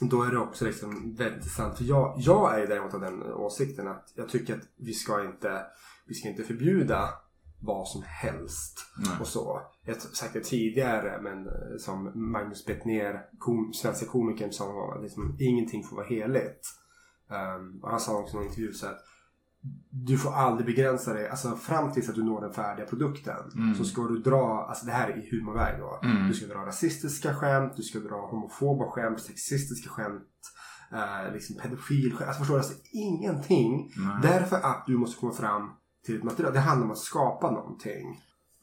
då 0.00 0.22
är 0.22 0.30
det 0.30 0.38
också 0.38 0.64
liksom 0.64 1.14
väldigt 1.14 1.36
intressant. 1.36 1.78
För 1.78 1.84
jag, 1.84 2.14
jag 2.18 2.54
är 2.54 2.60
ju 2.60 2.66
däremot 2.66 2.94
av 2.94 3.00
den 3.00 3.22
åsikten 3.22 3.88
att 3.88 4.12
jag 4.14 4.28
tycker 4.28 4.56
att 4.56 4.68
vi 4.76 4.92
ska 4.92 5.24
inte, 5.24 5.66
vi 6.06 6.14
ska 6.14 6.28
inte 6.28 6.42
förbjuda 6.42 7.08
vad 7.60 7.88
som 7.88 8.02
helst. 8.06 8.78
Nej. 8.98 9.16
Och 9.20 9.26
så. 9.26 9.62
Jag 9.84 9.94
har 9.94 10.00
sagt 10.00 10.32
det 10.32 10.44
tidigare 10.44 11.22
men 11.22 11.46
eh, 11.46 11.76
som 11.78 12.30
Magnus 12.32 12.66
Bettner, 12.66 13.28
kom, 13.38 13.72
svenska 13.72 14.06
komikern, 14.06 14.52
sa 14.52 14.94
att 14.94 15.02
liksom, 15.02 15.36
ingenting 15.40 15.84
får 15.84 15.96
vara 15.96 16.06
heligt. 16.06 16.66
Um, 17.58 17.80
och 17.82 17.90
han 17.90 18.00
sa 18.00 18.18
också 18.18 18.36
i 18.36 18.40
en 18.40 18.46
intervju 18.46 18.72
så 18.72 18.86
att 18.86 18.98
du 19.90 20.18
får 20.18 20.32
aldrig 20.32 20.66
begränsa 20.66 21.12
dig, 21.12 21.28
alltså 21.28 21.56
fram 21.56 21.92
tills 21.92 22.08
att 22.08 22.14
du 22.14 22.24
når 22.24 22.40
den 22.40 22.52
färdiga 22.52 22.86
produkten. 22.86 23.50
Mm. 23.54 23.74
Så 23.74 23.84
ska 23.84 24.02
du 24.02 24.18
dra, 24.18 24.66
alltså 24.68 24.86
det 24.86 24.92
här 24.92 25.08
är 25.08 25.16
i 25.16 25.30
humorväg 25.30 25.78
då. 25.78 26.00
Mm. 26.02 26.28
Du 26.28 26.34
ska 26.34 26.46
dra 26.46 26.66
rasistiska 26.66 27.34
skämt, 27.34 27.72
du 27.76 27.82
ska 27.82 27.98
dra 27.98 28.26
homofoba 28.26 28.90
skämt, 28.90 29.20
sexistiska 29.20 29.90
skämt, 29.90 30.22
eh, 30.92 31.32
liksom 31.32 31.56
pedofilskämt. 31.56 32.28
Alltså 32.28 32.38
förstår 32.38 32.54
du? 32.54 32.60
Alltså 32.60 32.74
ingenting. 32.92 33.92
Nej. 33.96 34.16
Därför 34.22 34.56
att 34.56 34.84
du 34.86 34.98
måste 34.98 35.20
komma 35.20 35.32
fram 35.32 35.70
till 36.06 36.16
ett 36.16 36.24
material. 36.24 36.52
Det 36.52 36.60
handlar 36.60 36.84
om 36.84 36.92
att 36.92 36.98
skapa 36.98 37.50
någonting. 37.50 38.20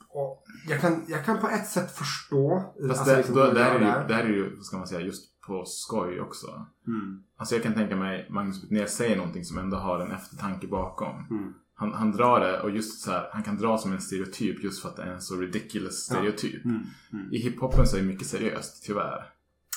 Och 0.10 0.44
jag, 0.68 0.82
kan, 0.82 1.04
jag 1.08 1.26
kan 1.26 1.40
på 1.40 1.50
ett 1.50 1.68
sätt 1.68 1.92
förstå. 1.92 2.74
Fast 2.88 3.00
alltså 3.00 3.06
det, 3.06 3.18
liksom 3.18 3.36
då, 3.36 3.42
vad 3.42 3.56
där, 3.56 3.76
är 3.76 3.80
det 3.80 3.86
det 3.86 4.02
ju, 4.02 4.08
där 4.08 4.20
är 4.20 4.28
det 4.28 4.36
ju, 4.36 4.62
ska 4.62 4.78
man 4.78 4.88
säga, 4.88 5.02
just 5.02 5.37
på 5.48 5.64
skoj 5.66 6.22
också. 6.22 6.66
Mm. 6.88 7.24
Alltså 7.38 7.56
jag 7.56 7.64
kan 7.64 7.74
tänka 7.74 7.96
mig 7.96 8.28
Magnus 8.30 8.62
Betnér 8.62 8.86
säger 8.86 9.18
någonting 9.18 9.46
som 9.46 9.58
ändå 9.58 9.78
har 9.78 10.00
en 10.00 10.12
eftertanke 10.12 10.68
bakom. 10.68 11.28
Mm. 11.30 11.54
Han, 11.76 11.94
han 11.94 12.12
drar 12.12 12.40
det 12.40 12.62
och 12.62 12.70
just 12.72 13.02
så 13.02 13.12
här, 13.12 13.30
han 13.34 13.44
kan 13.44 13.58
dra 13.58 13.78
som 13.78 13.92
en 13.94 14.02
stereotyp 14.02 14.64
just 14.64 14.82
för 14.82 14.90
att 14.90 14.96
det 14.96 15.04
är 15.04 15.14
en 15.14 15.22
så 15.22 15.36
ridiculous 15.36 15.96
stereotyp. 15.96 16.66
Mm. 16.66 16.82
Mm. 17.14 17.34
I 17.34 17.38
hiphopen 17.38 17.88
så 17.88 17.98
är 17.98 18.02
det 18.02 18.08
mycket 18.08 18.28
seriöst, 18.28 18.84
tyvärr. 18.86 19.34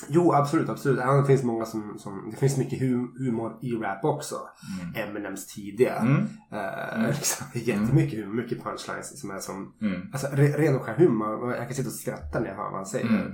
Jo, 0.08 0.32
absolut, 0.32 0.68
absolut. 0.68 0.98
Ja, 0.98 1.12
Det 1.20 1.26
finns 1.26 1.42
många 1.42 1.64
som, 1.64 1.98
som 1.98 2.30
det 2.30 2.36
finns 2.36 2.56
mycket 2.58 2.80
hum, 2.80 3.14
humor 3.18 3.58
i 3.62 3.72
rap 3.72 4.04
också. 4.04 4.34
Eminems 4.94 5.46
tidiga. 5.46 5.96
Mm. 5.96 6.26
Eh, 6.52 7.06
liksom, 7.08 7.46
är 7.54 7.58
jättemycket 7.58 8.18
humor, 8.20 8.34
mycket 8.42 8.64
punchlines 8.64 9.20
som 9.20 9.30
är 9.30 9.38
som, 9.38 9.74
Mm. 9.80 10.00
alltså 10.12 10.26
re, 10.32 10.46
ren 10.58 10.76
och 10.76 10.82
skär 10.82 10.94
humor. 10.94 11.54
Jag 11.54 11.66
kan 11.66 11.74
sitta 11.74 11.88
och 11.88 11.94
skratta 11.94 12.40
när 12.40 12.46
jag 12.48 12.56
hör 12.56 12.64
vad 12.64 12.74
han 12.76 12.86
säger. 12.86 13.08
Mm. 13.08 13.32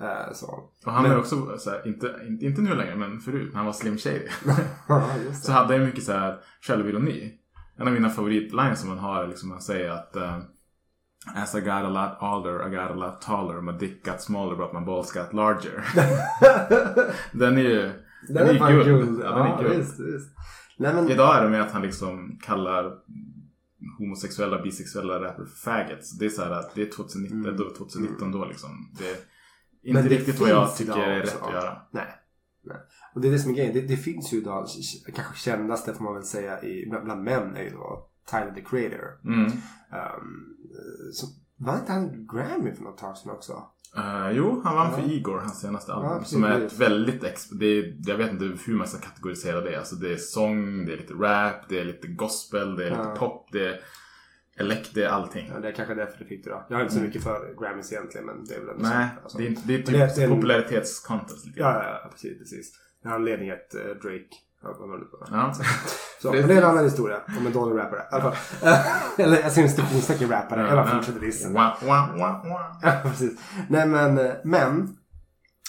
Eh, 0.00 0.32
så. 0.32 0.46
Och 0.86 0.92
han 0.92 1.02
Men- 1.02 1.12
är 1.12 1.18
också, 1.18 1.58
så 1.58 1.70
här, 1.70 1.86
inte, 1.88 2.14
inte, 2.40 2.60
nu 2.62 2.74
längre, 2.74 2.96
men 2.96 3.20
förut, 3.20 3.48
när 3.52 3.56
han 3.56 3.66
var 3.66 3.72
Slim 3.72 3.98
Shady. 3.98 4.26
Ja, 4.88 5.10
så 5.42 5.52
hade 5.52 5.76
han 5.76 5.86
mycket 5.86 6.04
så 6.04 6.12
här 6.12 6.38
självironi. 6.60 7.34
En 7.76 7.86
av 7.88 7.92
mina 7.94 8.10
favoritlines 8.10 8.80
som 8.80 8.88
han 8.88 8.98
har 8.98 9.24
är 9.24 9.28
liksom, 9.28 9.50
han 9.50 9.60
säger 9.60 9.90
att 9.90 10.16
eh, 10.16 10.38
As 11.34 11.54
I 11.54 11.60
got 11.60 11.68
a 11.70 11.88
lot 11.88 12.22
older, 12.32 12.66
I 12.66 12.70
got 12.76 12.90
a 12.90 12.94
lot 12.94 13.20
taller, 13.22 13.60
my 13.60 13.72
dick 13.72 14.04
got 14.04 14.20
smaller 14.22 14.56
but 14.56 14.72
my 14.72 14.80
balls 14.86 15.12
got 15.12 15.32
larger. 15.32 15.84
den 17.38 17.58
är 17.58 17.62
ju, 17.62 17.92
Den 18.28 18.48
är 18.48 18.58
fan 18.58 18.72
guld. 18.74 19.20
Ja, 19.24 19.30
den 19.38 19.46
är 19.46 19.62
guld. 19.62 19.78
visst, 19.78 20.00
visst. 20.00 20.30
Nej, 20.78 20.94
men, 20.94 21.08
Idag 21.10 21.36
är 21.38 21.44
det 21.44 21.50
med 21.50 21.62
att 21.62 21.72
han 21.72 21.82
liksom 21.82 22.38
kallar 22.42 22.92
homosexuella 23.98 24.62
bisexuella 24.62 25.14
rappare 25.20 25.46
för 25.46 25.56
faggots. 25.70 26.18
Det 26.18 26.24
är 26.24 26.28
så 26.28 26.42
här 26.44 26.50
att 26.50 26.74
det 26.74 26.82
är 26.82 26.90
2019, 26.90 27.44
Mm. 27.44 27.56
då, 27.56 27.70
2019 27.78 28.32
då 28.32 28.44
liksom. 28.44 28.70
Det 28.98 29.10
är 29.10 29.16
inte 29.82 30.02
det 30.02 30.08
riktigt 30.08 30.40
vad 30.40 30.48
jag 30.48 30.76
tycker 30.76 30.98
är 30.98 31.20
rätt 31.20 31.42
att 31.42 31.52
göra. 31.52 31.82
Nej. 31.90 32.06
Nej. 32.64 32.76
Och 33.14 33.20
det 33.20 33.28
är 33.28 33.32
det 33.32 33.38
som 33.38 33.50
är 33.50 33.54
grejen. 33.54 33.74
Det, 33.74 33.80
det 33.80 33.96
finns 33.96 34.32
ju 34.32 34.38
idag, 34.38 34.66
kanske 35.14 35.36
kändaste 35.36 35.94
får 35.94 36.04
man 36.04 36.14
väl 36.14 36.24
säga, 36.24 36.62
i, 36.62 36.86
bland, 36.90 37.04
bland 37.04 37.22
män 37.22 37.56
är 37.56 37.62
ju 37.62 37.70
då 37.70 38.08
Tyler 38.30 38.52
the 38.54 38.60
Creator. 38.60 39.20
Mm. 39.24 39.44
Um, 39.44 40.56
så, 41.12 41.26
var 41.56 41.78
inte 41.78 41.92
han 41.92 42.26
Grammy 42.26 42.74
för 42.74 42.82
något 42.82 42.98
tag 42.98 43.16
sedan 43.16 43.30
också? 43.32 43.62
Eh, 43.96 44.30
jo, 44.32 44.60
han 44.64 44.76
vann 44.76 44.92
för 44.92 45.00
Ja. 45.00 45.08
Igor, 45.08 45.38
hans 45.38 45.60
senaste 45.60 45.92
album. 45.92 46.10
Ja, 46.10 46.24
som 46.24 46.44
är 46.44 46.60
ett 46.60 46.78
väldigt... 46.78 47.20
Det 47.60 47.66
är, 47.66 47.94
jag 48.06 48.16
vet 48.16 48.30
inte 48.30 48.44
hur 48.66 48.74
man 48.74 48.86
ska 48.86 48.98
kategorisera 48.98 49.60
det. 49.60 49.78
Alltså 49.78 49.96
det 49.96 50.12
är 50.12 50.16
sång, 50.16 50.86
det 50.86 50.92
är 50.92 50.96
lite 50.96 51.14
rap, 51.14 51.68
det 51.68 51.80
är 51.80 51.84
lite 51.84 52.08
gospel, 52.08 52.76
det 52.76 52.86
är 52.86 52.90
lite 52.90 53.02
Ja. 53.02 53.16
pop, 53.18 53.48
det 53.52 53.66
är 53.66 53.80
det 54.94 55.04
är 55.04 55.08
allting. 55.08 55.50
Ja, 55.54 55.60
det 55.60 55.68
är 55.68 55.72
kanske 55.72 55.94
därför 55.94 56.18
det 56.18 56.24
fick 56.24 56.44
det 56.44 56.50
då. 56.50 56.66
Jag 56.68 56.76
har 56.76 56.82
inte 56.82 56.94
så 56.94 57.00
mycket 57.00 57.22
för 57.22 57.54
Grammys 57.60 57.92
egentligen 57.92 58.26
men 58.26 58.44
det 58.44 58.54
är 58.54 58.60
väl 58.60 58.68
ändå 58.68 58.82
Nej, 58.82 59.08
så. 59.16 59.22
Alltså. 59.22 59.38
det 59.38 59.46
är, 59.46 59.56
det 59.64 59.74
är 59.74 59.78
typ 59.78 59.86
det 59.86 60.22
är 60.22 60.24
en- 60.24 60.30
popularitetscontest. 60.30 61.46
Lite 61.46 61.60
Ja, 61.60 61.82
ja, 61.84 62.00
ja, 62.02 62.08
precis, 62.10 62.38
precis. 62.38 62.72
Det 63.02 63.08
är 63.08 63.12
anledningen 63.12 63.54
att 63.54 63.74
uh, 63.74 63.94
Drake 63.94 64.36
har 64.62 64.88
vunnit 64.88 65.10
på 65.10 65.16
det. 65.16 65.26
Ja. 65.30 65.54
Så, 66.22 66.32
men 66.32 66.48
det 66.48 66.54
är 66.54 66.58
en 66.58 66.64
annan 66.64 66.84
historia. 66.84 67.20
Om 67.38 67.46
en 67.46 67.52
dålig 67.52 67.78
rappare. 67.78 68.00
I 68.00 68.14
alla 68.14 68.32
fall. 68.32 68.36
Eller 69.18 69.40
jag 69.40 69.52
ser 69.52 69.62
en 69.62 69.68
citationstecken 69.68 70.28
rappare. 70.28 70.60
Jag 70.60 70.76
bara 70.76 70.96
fortsätter 70.96 71.20
dissen. 71.20 71.54
Ja, 71.54 73.00
precis. 73.02 73.40
Nej 73.68 73.86
men, 73.86 74.18
eh, 74.18 74.32
men. 74.44 74.96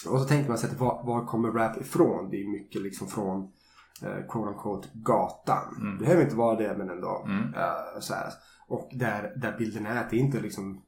Och 0.06 0.20
så 0.20 0.24
tänker 0.24 0.48
man 0.48 0.58
sig 0.58 0.70
att 0.70 0.80
var, 0.80 1.06
var 1.06 1.26
kommer 1.26 1.48
rap 1.48 1.80
ifrån? 1.80 2.30
Det 2.30 2.36
är 2.36 2.48
mycket 2.52 2.82
liksom 2.82 3.08
från 3.08 3.52
quote 4.28 4.50
unquote 4.50 4.88
gatan. 4.94 5.76
Mm. 5.80 5.98
Det 5.98 6.04
behöver 6.04 6.22
inte 6.22 6.36
vara 6.36 6.56
det 6.56 6.78
men 6.78 6.90
ändå. 6.90 7.24
Mm. 7.26 7.54
Eh, 7.54 8.00
så 8.00 8.14
här. 8.14 8.32
Och 8.68 8.90
där, 8.92 9.32
där 9.36 9.58
bilden 9.58 9.86
är 9.86 10.00
att 10.00 10.10
det 10.10 10.16
inte 10.16 10.40
liksom 10.40 10.82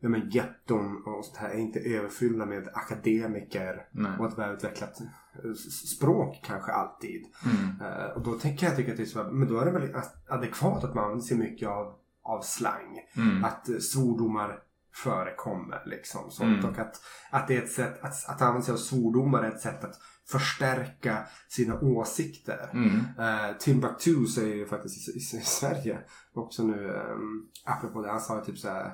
Ja 0.00 0.08
men 0.08 0.30
getton 0.30 1.02
och 1.06 1.24
sånt 1.24 1.36
här 1.36 1.50
är 1.50 1.58
inte 1.58 1.80
överfyllda 1.80 2.46
med 2.46 2.68
akademiker 2.74 3.88
Nej. 3.90 4.12
och 4.18 4.26
ett 4.26 4.38
välutvecklat 4.38 5.00
eh, 5.00 5.52
språk 5.96 6.40
kanske 6.44 6.72
alltid. 6.72 7.24
Mm. 7.44 7.92
Eh, 7.92 8.06
och 8.06 8.22
då 8.22 8.32
tänker 8.32 8.66
jag 8.66 8.76
tycka 8.76 8.90
att 8.90 8.96
det 8.96 9.02
är 9.02 9.06
så, 9.06 9.24
men 9.24 9.48
då 9.48 9.58
är 9.58 9.64
det 9.64 9.70
väl 9.70 9.94
adekvat 10.28 10.84
att 10.84 10.94
man 10.94 11.22
sig 11.22 11.36
mycket 11.36 11.68
av, 11.68 11.94
av 12.22 12.40
slang. 12.40 13.00
Mm. 13.16 13.44
Att 13.44 13.68
eh, 13.68 13.78
svordomar 13.78 14.58
förekommer 14.96 15.82
liksom. 15.86 16.30
Sånt. 16.30 16.58
Mm. 16.58 16.70
Och 16.70 16.78
att, 16.78 17.00
att 17.30 17.48
det 17.48 17.56
är 17.56 17.62
ett 17.62 17.72
sätt, 17.72 17.98
att, 18.04 18.28
att 18.28 18.42
använda 18.42 18.64
sig 18.64 18.72
av 18.72 18.78
svordomar 18.78 19.42
är 19.42 19.48
ett 19.48 19.60
sätt 19.60 19.84
att 19.84 20.00
förstärka 20.30 21.26
sina 21.48 21.80
åsikter. 21.80 22.70
Mm. 22.72 22.94
Uh, 22.96 23.56
Timbuktu 23.58 24.26
säger 24.26 24.56
ju 24.56 24.66
faktiskt 24.66 25.08
i, 25.08 25.12
i, 25.12 25.16
i 25.16 25.40
Sverige 25.44 25.98
också 26.34 26.62
nu, 26.62 26.88
um, 26.88 27.48
apropå 27.64 28.02
det, 28.02 28.10
han 28.10 28.20
sa 28.20 28.38
ju 28.38 28.44
typ 28.44 28.58
såhär, 28.58 28.86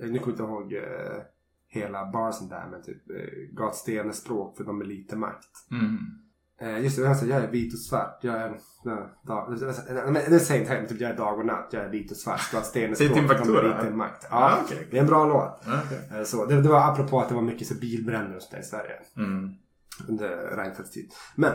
eh, 0.00 0.08
nu 0.08 0.18
kommer 0.18 0.20
jag 0.20 0.28
inte 0.28 0.42
ihåg 0.42 0.72
eh, 0.72 1.22
hela 1.66 2.10
barsen 2.12 2.48
där, 2.48 2.66
men 2.70 2.82
typ 2.82 3.10
uh, 3.10 3.96
är 3.96 4.12
språk 4.12 4.56
för 4.56 4.64
de 4.64 4.78
med 4.78 4.88
lite 4.88 5.16
makt. 5.16 5.70
Mm. 5.70 5.98
Eh, 6.64 6.80
just 6.84 6.96
det, 6.96 7.06
han 7.06 7.16
säger 7.16 7.34
jag 7.34 7.44
är 7.44 7.50
vit 7.50 7.72
och 7.74 7.78
svart. 7.80 8.18
Jag 8.20 8.34
är... 8.36 10.10
nej, 10.10 10.26
det 10.28 10.40
säger 10.40 10.80
inte 10.80 10.92
typ 10.92 11.00
jag 11.00 11.10
är 11.10 11.16
dag 11.16 11.38
och 11.38 11.46
natt. 11.46 11.68
Jag 11.70 11.84
är 11.84 11.88
vit 11.88 12.10
och 12.10 12.16
svart. 12.16 12.40
Är 12.54 12.60
språk 12.62 12.96
för 12.96 13.04
de 13.08 13.14
Timbuktu 13.14 13.50
med 13.52 13.64
det? 13.64 13.82
lite 13.82 13.94
makt. 13.94 14.26
Ja, 14.30 14.50
Ja, 14.50 14.58
okej. 14.64 14.88
det 14.90 14.96
är 14.96 15.00
en 15.00 15.06
bra 15.06 15.26
låt. 15.26 15.62
Ja, 15.66 15.80
okej. 15.86 16.18
Eh, 16.18 16.24
Så, 16.24 16.46
det, 16.46 16.62
det 16.62 16.68
var 16.68 16.92
apropå 16.92 17.20
att 17.20 17.28
det 17.28 17.34
var 17.34 17.42
mycket 17.42 17.66
så 17.68 17.74
bilbränder 17.74 18.36
och 18.36 18.42
sånt 18.42 18.52
där 18.52 18.60
i 18.60 18.62
Sverige 18.62 18.94
Mm. 19.16 19.50
under 20.08 20.56
Reinfeldts 20.56 20.90
tid. 20.90 21.10
Men 21.34 21.52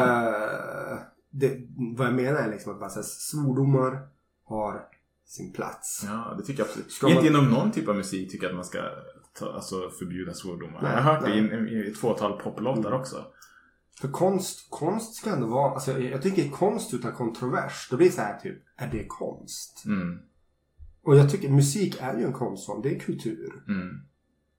eh, 0.00 0.98
det, 1.30 1.56
vad 1.96 2.06
jag 2.06 2.14
menar 2.14 2.40
är 2.40 2.50
liksom 2.50 2.72
att 2.72 2.80
bara, 2.80 2.90
så 2.90 2.98
här, 2.98 3.06
svordomar 3.06 3.98
har 4.44 4.82
sin 5.26 5.52
plats. 5.52 6.02
Ja, 6.06 6.34
det 6.38 6.44
tycker 6.44 6.60
jag 6.60 6.68
absolut. 6.68 6.92
Ska 6.92 7.06
Inte 7.08 7.18
man- 7.20 7.26
inom 7.26 7.50
någon 7.50 7.70
typ 7.72 7.88
av 7.88 7.96
musik 7.96 8.30
tycker 8.30 8.44
jag 8.46 8.50
att 8.50 8.56
man 8.56 8.64
ska 8.64 8.78
ta, 9.38 9.52
alltså, 9.52 9.90
förbjuda 9.98 10.32
svordomar. 10.34 10.82
Nej, 10.82 10.92
jag 10.94 11.02
har 11.02 11.12
hört 11.14 11.24
det 11.24 11.34
i, 11.34 11.40
nej. 11.40 11.58
en- 11.58 11.68
i 11.68 11.88
ett 11.90 11.98
fåtal 11.98 12.40
poplåtar 12.40 12.92
också. 12.92 13.24
För 14.00 14.08
konst, 14.08 14.66
konst 14.70 15.14
ska 15.14 15.30
ändå 15.30 15.46
vara, 15.46 15.74
alltså 15.74 15.92
jag, 15.92 16.02
jag 16.02 16.22
tycker 16.22 16.50
konst 16.50 16.94
utan 16.94 17.12
kontrovers, 17.12 17.88
då 17.90 17.96
blir 17.96 18.06
det 18.06 18.12
så 18.12 18.20
här 18.20 18.38
typ, 18.38 18.62
är 18.76 18.88
det 18.92 19.06
konst? 19.06 19.82
Mm. 19.86 20.18
Och 21.02 21.16
jag 21.16 21.30
tycker 21.30 21.48
musik 21.48 21.96
är 22.00 22.18
ju 22.18 22.24
en 22.24 22.32
konstform, 22.32 22.82
det 22.82 22.94
är 22.94 22.98
kultur. 22.98 23.64
Mm. 23.68 24.00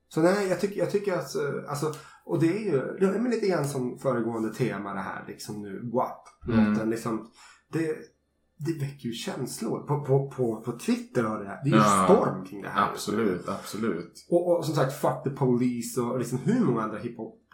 Så 0.10 0.22
nej, 0.22 0.48
jag 0.48 0.62
tycker, 0.62 0.80
jag 0.80 0.92
tycker 0.92 1.14
att, 1.14 1.36
eh, 1.36 1.70
alltså, 1.70 1.94
och 2.26 2.40
det 2.40 2.58
är 2.58 2.60
ju 2.60 2.72
det 3.00 3.06
är 3.06 3.30
lite 3.30 3.48
grann 3.48 3.68
som 3.68 4.00
föregående 4.00 4.54
tema 4.54 4.94
det 4.94 5.00
här 5.00 5.26
liksom 5.28 5.62
nu, 5.62 5.90
WAP. 5.94 6.28
Mm. 6.48 6.90
Liksom, 6.90 7.32
det, 7.74 7.98
det 8.58 8.74
väcker 8.74 9.08
ju 9.08 9.14
känslor. 9.14 9.80
På, 9.80 10.06
på, 10.06 10.30
på, 10.30 10.62
på 10.62 10.80
Twitter 10.80 11.24
har 11.24 11.40
det 11.40 11.48
här, 11.48 11.64
det 11.64 11.70
är 11.70 11.74
ju 11.74 11.78
Ja. 11.78 12.06
storm 12.06 12.46
kring 12.46 12.62
det 12.62 12.70
här. 12.70 12.92
Absolut, 12.92 13.50
absolut. 13.50 14.26
Och, 14.30 14.58
och 14.58 14.66
som 14.66 14.76
sagt, 14.76 14.94
Fuck 14.94 15.24
the 15.24 15.30
Police 15.30 16.02
och 16.02 16.20
liksom 16.20 16.38
hur 16.38 16.66
många 16.66 16.82
andra 16.82 16.98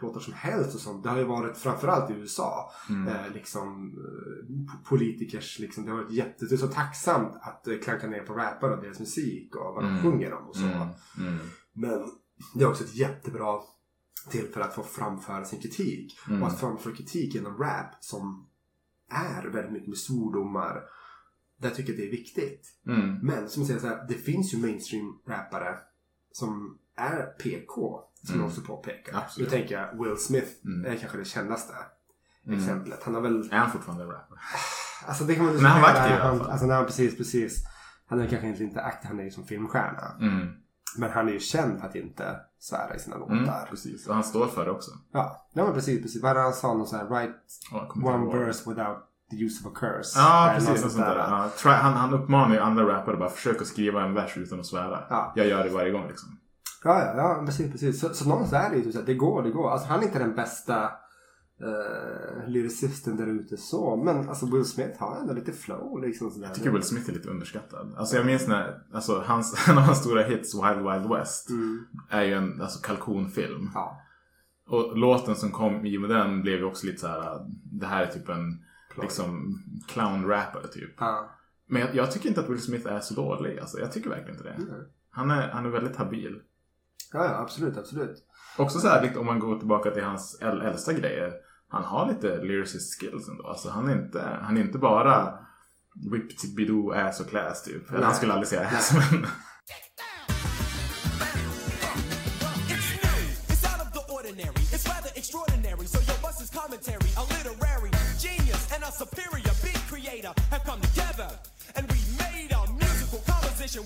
hiphop-låtar 0.03 0.19
som 0.19 0.33
helst 0.33 0.75
och 0.75 0.81
sånt. 0.81 1.03
Det 1.03 1.09
har 1.09 1.17
ju 1.17 1.23
varit 1.23 1.57
framförallt 1.57 2.11
i 2.11 2.13
USA. 2.13 2.71
Mm. 2.89 3.07
Eh, 3.07 3.31
liksom 3.33 3.91
eh, 3.97 4.45
po- 4.73 4.83
politikers 4.89 5.59
liksom. 5.59 5.85
Det 5.85 5.91
har 5.91 5.97
varit 5.97 6.11
jätte... 6.11 6.45
Det 6.45 6.55
är 6.55 6.57
så 6.57 6.67
tacksamt 6.67 7.33
att 7.41 7.67
eh, 7.67 7.77
klanka 7.83 8.07
ner 8.07 8.19
på 8.23 8.33
rappare 8.33 8.75
och 8.75 8.83
deras 8.83 8.99
musik 8.99 9.55
och 9.55 9.73
vad 9.75 9.83
de 9.83 9.89
Mm. 9.89 10.01
sjunger 10.03 10.33
om 10.33 10.47
och 10.47 10.55
så. 10.55 10.63
Mm. 10.65 10.87
Mm. 11.19 11.39
Men 11.73 12.09
det 12.55 12.63
är 12.63 12.69
också 12.69 12.83
ett 12.83 12.95
jättebra 12.95 13.59
tillfälle 14.29 14.65
att 14.65 14.75
få 14.75 14.83
framföra 14.83 15.45
sin 15.45 15.61
kritik. 15.61 16.17
Mm. 16.29 16.41
Och 16.43 16.47
att 16.47 16.59
framföra 16.59 16.95
kritik 16.95 17.35
genom 17.35 17.57
rap 17.57 17.95
som 17.99 18.47
är 19.09 19.43
väldigt 19.47 19.71
mycket 19.73 19.87
med 19.89 19.97
svordomar. 19.97 20.81
Där 21.57 21.69
tycker 21.69 21.93
jag 21.93 22.01
det 22.01 22.07
är 22.07 22.11
viktigt. 22.11 22.67
Mm. 22.87 23.19
Men 23.23 23.49
som 23.49 23.61
jag 23.61 23.67
säger 23.67 23.79
så 23.79 23.87
här, 23.87 24.05
det 24.07 24.13
finns 24.13 24.53
ju 24.53 24.57
mainstream-rappare 24.57 25.77
som 26.31 26.77
är 26.97 27.25
PK. 27.25 27.99
Som 28.25 28.35
Mm. 28.35 28.47
också 28.47 28.61
påpekar. 28.61 29.17
Absolut. 29.17 29.51
Nu 29.51 29.57
tänker 29.57 29.75
jag 29.81 30.03
Will 30.03 30.17
Smith 30.17 30.47
Mm. 30.65 30.91
är 30.91 30.95
kanske 30.97 31.17
det 31.17 31.25
kändaste 31.25 31.73
Mm. 32.47 32.59
exemplet. 32.59 33.03
Han 33.03 33.13
har 33.15 33.21
väl... 33.21 33.49
Är 33.51 33.57
han 33.57 33.71
fortfarande 33.71 34.03
rapper? 34.05 34.37
Alltså 35.07 35.23
det 35.23 35.35
kan 35.35 35.45
man 35.45 35.55
Men 35.55 35.65
han 35.65 35.81
var 35.81 35.89
aktiv 35.89 36.11
i 36.11 36.13
alla 36.13 36.23
han, 36.25 36.39
fall. 36.39 36.49
Alltså 36.51 36.65
när 36.67 36.75
han 36.75 36.85
precis, 36.85 37.17
precis. 37.17 37.63
Han 38.07 38.19
är 38.21 38.27
kanske 38.27 38.63
inte 38.63 38.81
aktiv, 38.81 39.07
han 39.07 39.19
är 39.19 39.23
ju 39.23 39.31
som 39.31 39.43
filmstjärna. 39.45 40.11
Mm. 40.21 40.47
Men 40.97 41.11
han 41.11 41.27
är 41.27 41.33
ju 41.33 41.39
känd 41.39 41.79
för 41.79 41.87
att 41.87 41.95
inte 41.95 42.35
svära 42.59 42.95
i 42.95 42.99
sina 42.99 43.15
Mm. 43.15 43.39
låtar. 43.39 43.67
Precis, 43.69 44.07
och 44.07 44.13
han 44.15 44.23
står 44.23 44.47
för 44.47 44.65
det 44.65 44.71
också. 44.71 44.91
Ja, 45.13 45.47
ja 45.53 45.63
men 45.65 45.73
precis, 45.73 46.01
precis. 46.01 46.21
Vad 46.21 46.31
är 46.31 46.35
det 46.35 46.41
han 46.41 46.53
sa? 46.53 46.73
Någon 46.73 46.87
sån 46.87 46.99
här, 46.99 47.07
kommer 47.87 48.15
inte 48.15 48.27
one 48.27 48.45
verse 48.45 48.69
without 48.69 48.97
the 49.31 49.35
use 49.43 49.67
of 49.67 49.73
a 49.73 49.75
curse. 49.79 50.19
Ja, 50.19 50.53
något 50.59 50.65
precis. 50.67 50.81
sånt 50.81 50.97
där. 51.05 51.15
där. 51.15 51.27
Ja, 51.29 51.49
try, 51.57 51.71
han, 51.71 51.93
han 51.93 52.13
uppmanar 52.13 52.55
ju 52.55 52.61
andra 52.61 52.83
rappare 52.87 53.17
bara 53.17 53.29
försök 53.29 53.61
att 53.61 53.67
skriva 53.67 54.03
en 54.03 54.13
vers 54.13 54.37
utan 54.37 54.59
att 54.59 54.65
svära. 54.65 55.03
Ja. 55.09 55.33
Jag 55.35 55.47
gör 55.47 55.63
det 55.63 55.69
varje 55.69 55.91
gång 55.91 56.07
liksom. 56.07 56.37
Ja, 56.83 56.99
ja, 56.99 57.13
ja 57.17 57.43
precis, 57.45 57.71
precis. 57.71 57.99
Så, 57.99 58.13
så 58.13 58.29
någonstans 58.29 58.65
är 58.65 58.69
det 58.69 58.77
ju 58.77 58.91
så 58.91 58.99
att 58.99 59.05
det 59.05 59.13
går, 59.13 59.43
det 59.43 59.49
går. 59.51 59.69
Alltså 59.69 59.87
han 59.87 59.99
är 59.99 60.03
inte 60.03 60.19
den 60.19 60.35
bästa 60.35 60.91
uh, 61.63 62.47
lyricisten 62.47 63.17
där 63.17 63.27
ute 63.27 63.57
så. 63.57 63.95
Men 63.95 64.29
alltså 64.29 64.45
Will 64.45 64.65
Smith 64.65 64.99
har 64.99 65.17
ändå 65.17 65.33
lite 65.33 65.51
flow 65.51 66.01
liksom 66.01 66.31
sådär. 66.31 66.47
Jag 66.47 66.55
tycker 66.55 66.71
Will 66.71 66.83
Smith 66.83 67.09
är 67.09 67.13
lite 67.13 67.29
underskattad. 67.29 67.95
Alltså 67.97 68.15
jag 68.15 68.25
minns 68.25 68.47
när, 68.47 68.83
alltså 68.93 69.23
hans, 69.25 69.67
en 69.69 69.77
av 69.77 69.83
hans 69.83 69.99
stora 69.99 70.23
hits, 70.23 70.55
Wild 70.55 70.89
Wild 70.91 71.09
West, 71.17 71.49
Mm. 71.49 71.85
är 72.09 72.23
ju 72.23 72.33
en 72.33 72.61
alltså, 72.61 72.79
kalkonfilm. 72.79 73.69
Ja. 73.73 73.99
Och 74.67 74.97
låten 74.97 75.35
som 75.35 75.51
kom 75.51 75.85
i 75.85 75.97
och 75.97 76.01
med 76.01 76.09
den 76.09 76.41
blev 76.41 76.57
ju 76.57 76.63
också 76.63 76.85
lite 76.85 76.99
så 76.99 77.07
här. 77.07 77.39
det 77.63 77.85
här 77.85 78.03
är 78.03 78.07
typ 78.07 78.29
en 78.29 78.63
liksom 79.01 79.57
clown-rappare 79.87 80.67
typ. 80.67 80.95
Ja. 80.99 81.29
Men 81.67 81.81
jag, 81.81 81.95
jag 81.95 82.11
tycker 82.11 82.29
inte 82.29 82.41
att 82.41 82.49
Will 82.49 82.61
Smith 82.61 82.87
är 82.87 82.99
så 82.99 83.13
dålig. 83.13 83.59
Alltså, 83.59 83.79
jag 83.79 83.91
tycker 83.91 84.09
verkligen 84.09 84.31
inte 84.35 84.43
det. 84.43 84.53
Mm. 84.53 84.69
Han, 85.09 85.31
är, 85.31 85.49
han 85.49 85.65
är 85.65 85.69
väldigt 85.69 85.95
habil. 85.95 86.41
Ja, 87.13 87.25
ja, 87.25 87.37
absolut, 87.37 87.77
absolut. 87.77 88.17
Också 88.57 88.79
så 88.79 88.87
här, 88.87 89.01
lite, 89.01 89.19
om 89.19 89.25
man 89.25 89.39
går 89.39 89.59
tillbaka 89.59 89.91
till 89.91 90.03
hans 90.03 90.41
äl- 90.41 90.63
äldsta 90.63 90.93
grejer. 90.93 91.33
Han 91.69 91.83
har 91.83 92.07
lite 92.07 92.37
lyricist 92.37 92.99
skills 92.99 93.29
ändå. 93.29 93.47
Alltså, 93.47 93.69
han, 93.69 93.89
är 93.89 93.93
inte, 93.93 94.39
han 94.41 94.57
är 94.57 94.61
inte 94.61 94.77
bara 94.77 95.39
whip 96.11 96.37
to 96.37 96.47
bidoo 96.57 96.91
ass 96.91 97.19
och 97.19 97.29
class 97.29 97.63
typ. 97.63 97.91
Eller 97.91 98.05
han 98.05 98.15
skulle 98.15 98.33
aldrig 98.33 98.47
säga 98.47 98.67
ass 98.67 98.93
men... 98.93 99.27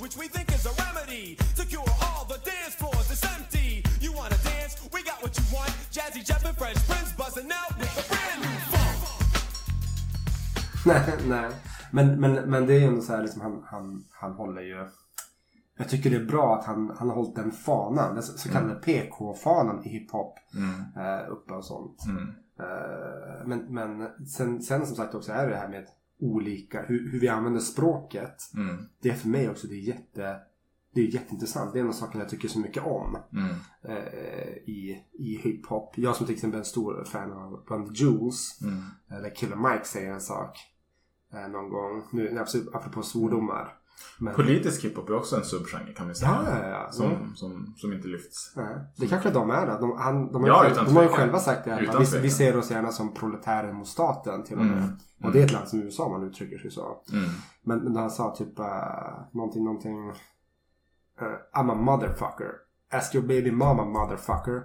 Which 0.01 0.17
we 0.17 0.27
think 0.27 0.49
is 0.49 0.65
a 0.65 0.73
remedy 0.83 1.35
to 1.55 1.63
cure 1.63 1.86
Jazzy 6.07 6.23
Jeff 6.25 6.45
and 6.45 6.57
Fresh 6.57 6.87
Prince 6.87 7.13
buzzing 7.17 7.51
out 7.51 7.79
with 7.79 7.97
a 7.99 8.03
brand 8.09 8.41
new 8.41 8.59
funk. 8.71 8.99
nej, 10.85 11.27
nej. 11.27 11.51
Men, 11.91 12.19
men, 12.19 12.49
men 12.49 12.67
det 12.67 12.73
är 12.73 12.79
ju 12.79 12.85
ändå 12.85 13.01
så 13.01 13.13
här 13.13 13.21
liksom 13.21 13.41
han, 13.41 13.63
han, 13.65 14.05
han 14.11 14.31
håller 14.31 14.61
ju... 14.61 14.87
Jag 15.77 15.89
tycker 15.89 16.09
det 16.09 16.15
är 16.15 16.25
bra 16.25 16.55
att 16.55 16.65
han, 16.65 16.95
han 16.97 17.07
har 17.09 17.15
hållit 17.15 17.35
den 17.35 17.51
fanan, 17.51 18.13
den 18.13 18.23
så 18.23 18.49
kallade 18.49 18.75
PK-fanan 18.75 19.85
i 19.85 19.89
hiphop 19.89 20.37
Mm. 20.55 20.79
eh, 20.95 21.31
uppe 21.31 21.53
och 21.53 21.65
sånt. 21.65 22.05
Mm. 22.05 22.23
Eh, 22.59 23.45
men 23.47 23.59
men 23.73 24.09
sen, 24.27 24.61
sen 24.61 24.85
som 24.87 24.95
sagt 24.95 25.15
också 25.15 25.31
är 25.31 25.49
det 25.49 25.55
här 25.55 25.67
med 25.69 25.85
olika, 26.19 26.81
hur, 26.81 27.11
hur 27.11 27.19
vi 27.19 27.27
använder 27.27 27.59
språket. 27.59 28.35
Mm. 28.55 28.85
Det 29.01 29.09
är 29.09 29.13
för 29.13 29.27
mig 29.29 29.49
också, 29.49 29.67
det 29.67 29.75
är 29.75 29.87
jätte... 29.87 30.37
Det 30.97 31.01
är 31.07 31.13
jätteintressant. 31.13 31.73
Det 31.73 31.79
är 31.79 31.81
en 31.83 31.87
av 31.89 31.93
sakerna 31.93 32.23
jag 32.23 32.29
tycker 32.29 32.47
så 32.47 32.59
mycket 32.59 32.83
om 32.85 33.17
Mm. 33.33 33.55
eh, 33.83 34.53
i, 34.65 35.03
i 35.13 35.37
hiphop. 35.43 35.93
Jag 35.97 36.15
som 36.15 36.25
till 36.25 36.35
exempel 36.35 36.57
är 36.57 36.61
en 36.61 36.65
stor 36.65 37.03
fan 37.05 37.31
av 37.31 37.63
bland 37.67 37.97
Jules. 37.97 38.61
Mm. 38.61 38.83
Eller 39.11 39.35
Killer 39.35 39.55
Mike 39.55 39.85
säger 39.85 40.13
en 40.13 40.21
sak. 40.21 40.57
Eh, 41.33 41.47
någon 41.51 41.69
gång. 41.69 42.03
Nu 42.11 42.39
apropå 42.73 43.01
svordomar. 43.01 43.73
Men, 44.19 44.35
Politisk 44.35 44.85
hiphop 44.85 45.09
är 45.09 45.15
också 45.15 45.35
en 45.35 45.43
subgenre 45.43 45.93
kan 45.93 46.07
vi 46.07 46.15
säga. 46.15 46.39
Ja, 46.45 46.59
ja, 46.61 46.67
ja. 46.69 46.91
Som, 46.91 47.05
Mm. 47.05 47.35
som, 47.35 47.73
som 47.77 47.93
inte 47.93 48.07
lyfts. 48.07 48.53
Det 48.97 49.07
kanske 49.07 49.29
de 49.31 49.49
är 49.49 49.67
då. 49.67 49.77
De, 49.87 49.97
han, 49.97 50.31
de, 50.31 50.41
har, 50.43 50.49
Ja, 50.49 50.83
de 50.85 50.95
har 50.95 51.03
ju 51.03 51.09
själva 51.09 51.39
sagt 51.39 51.65
det. 51.65 51.79
Utan 51.81 52.01
Vi, 52.03 52.19
vi 52.19 52.29
ser 52.29 52.57
oss 52.57 52.71
gärna 52.71 52.91
som 52.91 53.13
proletärer 53.13 53.73
mot 53.73 53.87
staten 53.87 54.43
till 54.43 54.57
och 54.57 54.65
med. 54.65 54.77
Mm. 54.77 54.89
Och 55.23 55.31
det 55.31 55.39
är 55.41 55.45
ett 55.45 55.51
land 55.53 55.67
som 55.67 55.79
USA 55.81 56.09
man 56.09 56.23
uttrycker 56.23 56.57
sig 56.57 56.71
så. 56.71 56.97
Mm. 57.13 57.29
Men, 57.63 57.79
men 57.79 57.95
han 57.95 58.11
sa 58.11 58.35
typ 58.35 58.59
uh, 58.59 58.65
någonting, 59.31 59.63
någonting. 59.63 60.11
Uh, 61.21 61.61
I'm 61.61 61.69
a 61.71 61.75
motherfucker. 61.75 62.51
Ask 62.91 63.15
your 63.15 63.27
baby 63.27 63.51
mama 63.51 63.85
motherfucker. 63.85 64.61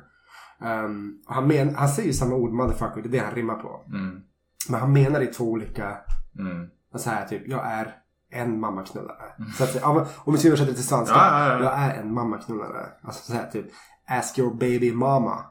Um, 0.60 1.22
han, 1.26 1.46
men, 1.48 1.74
han 1.74 1.88
säger 1.88 2.06
ju 2.08 2.12
samma 2.14 2.34
ord 2.34 2.52
motherfucker, 2.52 3.02
det 3.02 3.08
är 3.08 3.12
det 3.12 3.18
han 3.26 3.34
rimmar 3.34 3.54
på. 3.54 3.84
Mm. 3.88 4.20
Men 4.68 4.80
han 4.80 4.92
menar 4.92 5.20
det 5.20 5.24
i 5.24 5.32
två 5.32 5.44
olika, 5.44 5.96
Mm. 6.38 6.68
så 6.96 7.10
här 7.10 7.26
typ, 7.26 7.42
jag 7.48 7.66
är 7.66 7.94
en 8.30 8.60
mammaknullare. 8.60 9.24
Så 9.58 9.64
att, 9.64 9.74
ja, 9.80 10.06
om 10.24 10.32
vi 10.32 10.38
ska 10.38 10.48
översätta 10.48 10.70
det 10.70 10.74
till 10.76 10.86
svenska. 10.86 11.14
Ja, 11.16 11.46
ja. 11.48 11.62
Jag 11.64 11.74
är 11.78 12.00
en 12.00 12.14
mammaknullare. 12.14 12.86
Alltså 13.02 13.32
så 13.32 13.38
här 13.38 13.50
typ, 13.50 13.66
ask 14.08 14.38
your 14.38 14.54
baby 14.54 14.92
mama. 14.92 15.44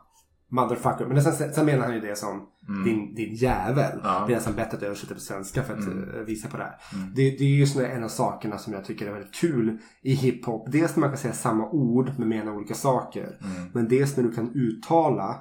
Motherfucker. 0.51 1.05
Men 1.05 1.21
sen, 1.23 1.53
sen 1.53 1.65
menar 1.65 1.85
han 1.85 1.93
ju 1.95 2.01
det 2.01 2.17
som 2.17 2.47
din, 2.85 3.15
din 3.15 3.35
jävel. 3.35 3.91
Mm. 3.91 4.01
Ja. 4.03 4.23
Det 4.27 4.33
är 4.33 4.35
nästan 4.35 4.55
bättre 4.55 4.77
att 4.77 4.83
översätta 4.83 5.13
på 5.13 5.19
svenska 5.19 5.63
för 5.63 5.73
att 5.73 5.79
Mm. 5.79 6.09
eh, 6.15 6.21
visa 6.21 6.47
på 6.47 6.57
det 6.57 6.63
här. 6.63 6.77
Mm. 6.93 7.13
Det, 7.15 7.29
det 7.31 7.43
är 7.43 7.55
ju 7.55 7.65
såna, 7.67 7.87
en 7.87 8.03
av 8.03 8.07
sakerna 8.07 8.57
som 8.57 8.73
jag 8.73 8.85
tycker 8.85 9.07
är 9.07 9.11
väldigt 9.13 9.33
kul 9.35 9.77
i 10.01 10.13
hiphop. 10.13 10.71
Dels 10.71 10.95
när 10.95 11.01
man 11.01 11.09
kan 11.09 11.17
säga 11.17 11.33
samma 11.33 11.69
ord 11.69 12.11
men 12.17 12.29
mena 12.29 12.51
olika 12.53 12.73
saker. 12.73 13.37
Mm. 13.41 13.69
Men 13.73 13.87
dels 13.87 14.17
när 14.17 14.23
du 14.23 14.31
kan 14.31 14.51
uttala 14.55 15.39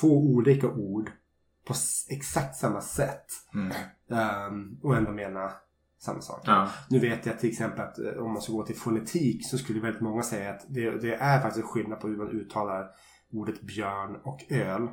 två 0.00 0.18
olika 0.18 0.68
ord 0.68 1.10
på 1.66 1.74
exakt 2.10 2.56
samma 2.56 2.80
sätt. 2.80 3.26
Mm. 3.54 3.72
ehm, 4.10 4.78
och 4.82 4.96
ändå 4.96 5.12
mena 5.12 5.50
samma 5.98 6.20
sak. 6.20 6.40
Ja. 6.44 6.68
Nu 6.90 6.98
vet 6.98 7.26
jag 7.26 7.38
till 7.38 7.50
exempel 7.50 7.80
att 7.80 7.98
eh, 7.98 8.22
om 8.22 8.32
man 8.32 8.42
ska 8.42 8.52
gå 8.52 8.62
till 8.62 8.76
fonetik 8.76 9.46
så 9.50 9.58
skulle 9.58 9.80
väldigt 9.80 10.02
många 10.02 10.22
säga 10.22 10.50
att 10.50 10.64
det, 10.68 10.90
det 10.90 11.14
är 11.14 11.40
faktiskt 11.40 11.66
skillnad 11.66 12.00
på 12.00 12.08
hur 12.08 12.16
man 12.16 12.28
uttalar 12.30 12.86
ordet 13.32 13.62
björn 13.62 14.16
och 14.24 14.40
öl 14.52 14.88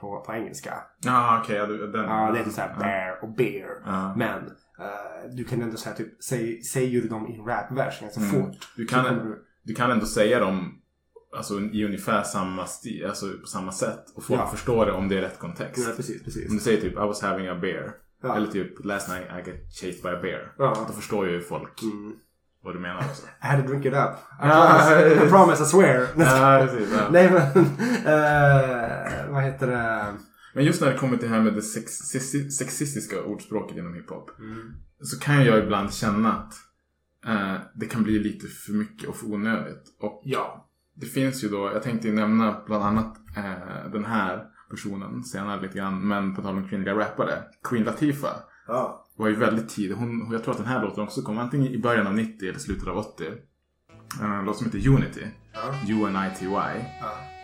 på, 0.00 0.20
på 0.26 0.32
engelska. 0.34 0.74
Ja, 1.04 1.40
okej. 1.42 1.56
ja, 1.56 1.66
du- 1.66 1.92
den- 1.92 2.04
Ja, 2.04 2.30
det 2.32 2.38
är 2.40 2.44
typ 2.44 2.52
såhär 2.52 2.76
bear 2.78 3.18
och 3.22 3.28
bear. 3.34 3.70
Ja. 3.84 4.14
Men 4.16 4.46
eh, 4.78 5.30
du 5.36 5.44
kan 5.44 5.62
ändå 5.62 5.76
säga 5.76 5.94
typ, 5.96 6.22
säg, 6.24 6.62
säger 6.62 7.02
du 7.02 7.08
dem 7.08 7.28
i 7.28 7.34
en 7.38 7.44
rapvers 7.46 8.00
ganska 8.00 8.20
Mm. 8.20 8.30
fort. 8.32 8.56
Du 8.76 8.86
kan, 8.86 9.04
du, 9.14 9.44
du 9.62 9.74
kan 9.74 9.90
ändå 9.90 10.06
säga 10.06 10.40
dem 10.40 10.80
alltså, 11.36 11.60
i 11.60 11.84
ungefär 11.84 12.22
samma 12.22 12.66
stil, 12.66 13.06
alltså 13.06 13.26
på 13.40 13.46
samma 13.46 13.72
sätt. 13.72 14.04
Och 14.14 14.24
folk 14.24 14.40
Ja. 14.40 14.46
förstår 14.46 14.86
det 14.86 14.92
om 14.92 15.08
det 15.08 15.16
är 15.18 15.20
rätt 15.22 15.38
kontext. 15.38 15.88
ja, 15.88 15.94
precis, 15.96 16.24
precis. 16.24 16.48
Om 16.50 16.56
du 16.56 16.60
säger 16.62 16.80
typ 16.80 16.92
I 16.92 16.96
was 16.96 17.22
having 17.22 17.46
a 17.48 17.54
bear. 17.60 17.92
Ja. 18.22 18.36
Eller 18.36 18.46
typ 18.46 18.84
last 18.84 19.08
night 19.08 19.24
I 19.38 19.50
got 19.50 19.60
chased 19.80 20.02
by 20.02 20.08
a 20.08 20.18
bear. 20.22 20.52
Ja. 20.58 20.84
Då 20.88 20.92
förstår 20.92 21.28
ju 21.28 21.40
folk 21.40 21.82
Mm. 21.82 22.12
Vad 22.62 22.74
du 22.74 22.78
menar 22.80 22.98
också. 22.98 23.22
I 23.42 23.46
had 23.46 23.62
to 23.62 23.66
drink 23.68 23.84
it 23.86 23.92
up. 23.92 24.10
I, 24.42 24.48
promise, 24.48 25.24
I 25.26 25.28
promise, 25.28 25.62
I 25.62 25.66
swear. 25.66 26.06
ja, 26.16 26.66
precis. 26.66 26.88
Ja. 26.98 27.08
Nej 27.10 27.30
men, 27.30 27.42
eh, 28.14 29.32
vad 29.32 29.42
heter 29.42 29.66
det? 29.66 30.04
Men 30.54 30.64
just 30.64 30.80
när 30.82 30.90
det 30.92 30.98
kommer 30.98 31.16
till 31.16 31.28
det 31.28 31.34
här 31.34 31.42
med 31.42 31.54
det 31.54 31.62
sex, 31.62 31.92
sexi- 32.14 32.48
sexistiska 32.50 33.22
ordspråket 33.22 33.76
inom 33.76 33.94
hiphop. 33.94 34.30
Mm. 34.38 34.72
Så 35.02 35.18
kan 35.20 35.44
jag 35.44 35.58
ibland 35.58 35.92
känna 35.94 36.32
att 36.32 36.52
eh, 37.26 37.54
det 37.74 37.86
kan 37.86 38.02
bli 38.02 38.18
lite 38.18 38.46
för 38.46 38.72
mycket 38.72 39.08
och 39.08 39.16
för 39.16 39.26
onödigt. 39.26 39.82
Och 40.00 40.22
Ja. 40.24 40.68
det 40.96 41.06
finns 41.06 41.44
ju 41.44 41.48
då, 41.48 41.70
jag 41.74 41.82
tänkte 41.82 42.08
ju 42.08 42.14
nämna 42.14 42.62
bland 42.66 42.84
annat 42.84 43.16
eh, 43.36 43.90
den 43.92 44.04
här 44.04 44.44
personen 44.70 45.24
senare 45.24 45.60
lite 45.60 45.78
grann. 45.78 46.08
Men 46.08 46.34
på 46.34 46.42
tal 46.42 46.56
om 46.56 46.68
kvinnliga 46.68 46.94
rappare. 46.94 47.32
Queen 47.68 47.84
Latifah 47.84 48.36
Ja. 48.66 49.06
Var 49.20 49.28
ju 49.28 49.34
väldigt 49.34 49.68
tidig. 49.68 49.94
Hon, 49.94 50.28
jag 50.32 50.42
tror 50.42 50.52
att 50.52 50.58
den 50.58 50.66
här 50.66 50.82
låten 50.82 51.04
också 51.04 51.22
kom 51.22 51.38
antingen 51.38 51.66
i 51.66 51.78
början 51.78 52.06
av 52.06 52.14
90 52.14 52.48
eller 52.48 52.58
slutet 52.58 52.88
av 52.88 52.96
80. 52.96 53.24
Eh, 54.20 54.38
En 54.38 54.44
låt 54.44 54.56
som 54.56 54.66
heter 54.66 54.88
Unity. 54.88 55.26
UNITY. 55.88 56.46
Ja. 56.50 56.80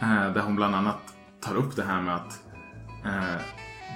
Eh, 0.01 0.33
där 0.33 0.41
hon 0.41 0.57
bland 0.57 0.75
annat 0.75 1.15
tar 1.41 1.55
upp 1.55 1.77
det 1.77 1.83
här 1.83 2.03
med 2.03 2.15
att 2.15 2.45
eh, 3.05 3.41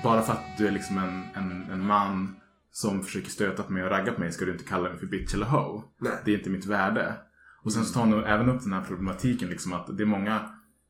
bara 0.05 0.23
för 0.23 0.33
att 0.33 0.59
du 0.59 0.67
är 0.67 0.71
liksom 0.71 0.99
en, 0.99 1.25
en, 1.35 1.71
en 1.71 1.87
man 1.87 2.37
som 2.71 3.03
försöker 3.03 3.31
stöta 3.31 3.63
på 3.63 3.73
mig 3.73 3.83
och 3.85 3.91
ragga 3.91 4.13
på 4.13 4.21
mig 4.21 4.33
ska 4.33 4.45
du 4.45 4.53
inte 4.53 4.65
kalla 4.65 4.89
mig 4.89 4.99
för 4.99 5.07
bitch 5.07 5.35
eller 5.35 5.47
hoe. 5.47 5.83
Nej. 6.01 6.13
Det 6.25 6.35
är 6.35 6.39
inte 6.39 6.51
mitt 6.51 6.67
värde. 6.67 7.15
Och 7.63 7.73
sen 7.73 7.85
så 7.85 7.95
tar 7.95 8.01
hon 8.01 8.25
även 8.25 8.51
upp 8.51 8.63
den 8.63 8.73
här 8.73 8.85
problematiken 8.85 9.49
liksom 9.49 9.73
att 9.73 9.97
det 9.97 10.03
är 10.03 10.07
många 10.07 10.41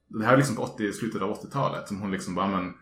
Det 0.09 0.25
här 0.25 0.33
är 0.33 0.37
liksom 0.37 0.57
på 0.57 0.63
80, 0.63 0.93
slutet 0.93 1.23
av 1.23 1.45
80-talet 1.45 1.89
som 1.89 2.01
hon 2.01 2.11
liksom 2.11 2.35
bara 2.35 2.49
men 2.49 2.75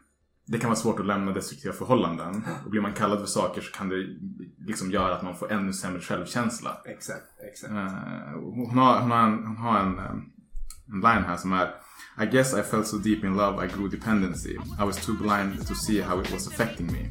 det 0.51 0.59
kan 0.59 0.70
vara 0.70 0.78
svårt 0.78 1.01
att 1.01 1.07
lämna 1.07 1.32
destruktiva 1.32 1.74
förhållanden. 1.74 2.42
Och 2.64 2.70
blir 2.70 2.80
man 2.80 2.92
kallad 2.92 3.18
för 3.18 3.26
saker 3.26 3.61
så 3.61 3.72
kan 3.72 3.88
det 3.88 4.07
liksom 4.66 4.90
göra 4.90 5.14
att 5.14 5.22
man 5.22 5.36
får 5.36 5.53
ännu 5.53 5.72
sämre 5.72 6.01
självkänsla. 6.01 6.80
Exakt, 6.84 7.24
exakt. 7.53 7.72
Eh, 7.72 8.32
hon, 8.40 8.78
har, 8.78 9.01
hon 9.01 9.11
har, 9.11 9.22
en, 9.22 9.46
hon 9.46 9.57
har 9.57 9.78
en, 9.78 9.99
eh, 9.99 10.11
en 10.92 11.01
line 11.01 11.24
här 11.24 11.36
som 11.36 11.53
är 11.53 11.74
I 12.20 12.26
guess 12.26 12.55
I 12.55 12.62
felt 12.62 12.86
so 12.86 12.99
deep 12.99 13.24
in 13.24 13.36
love 13.36 13.64
I 13.64 13.68
grew 13.68 13.88
dependency. 13.88 14.57
I 14.80 14.84
was 14.84 15.07
too 15.07 15.14
blind 15.14 15.66
to 15.68 15.74
see 15.74 16.01
how 16.01 16.20
it 16.20 16.32
was 16.32 16.49
affecting 16.49 16.86
me. 16.86 17.11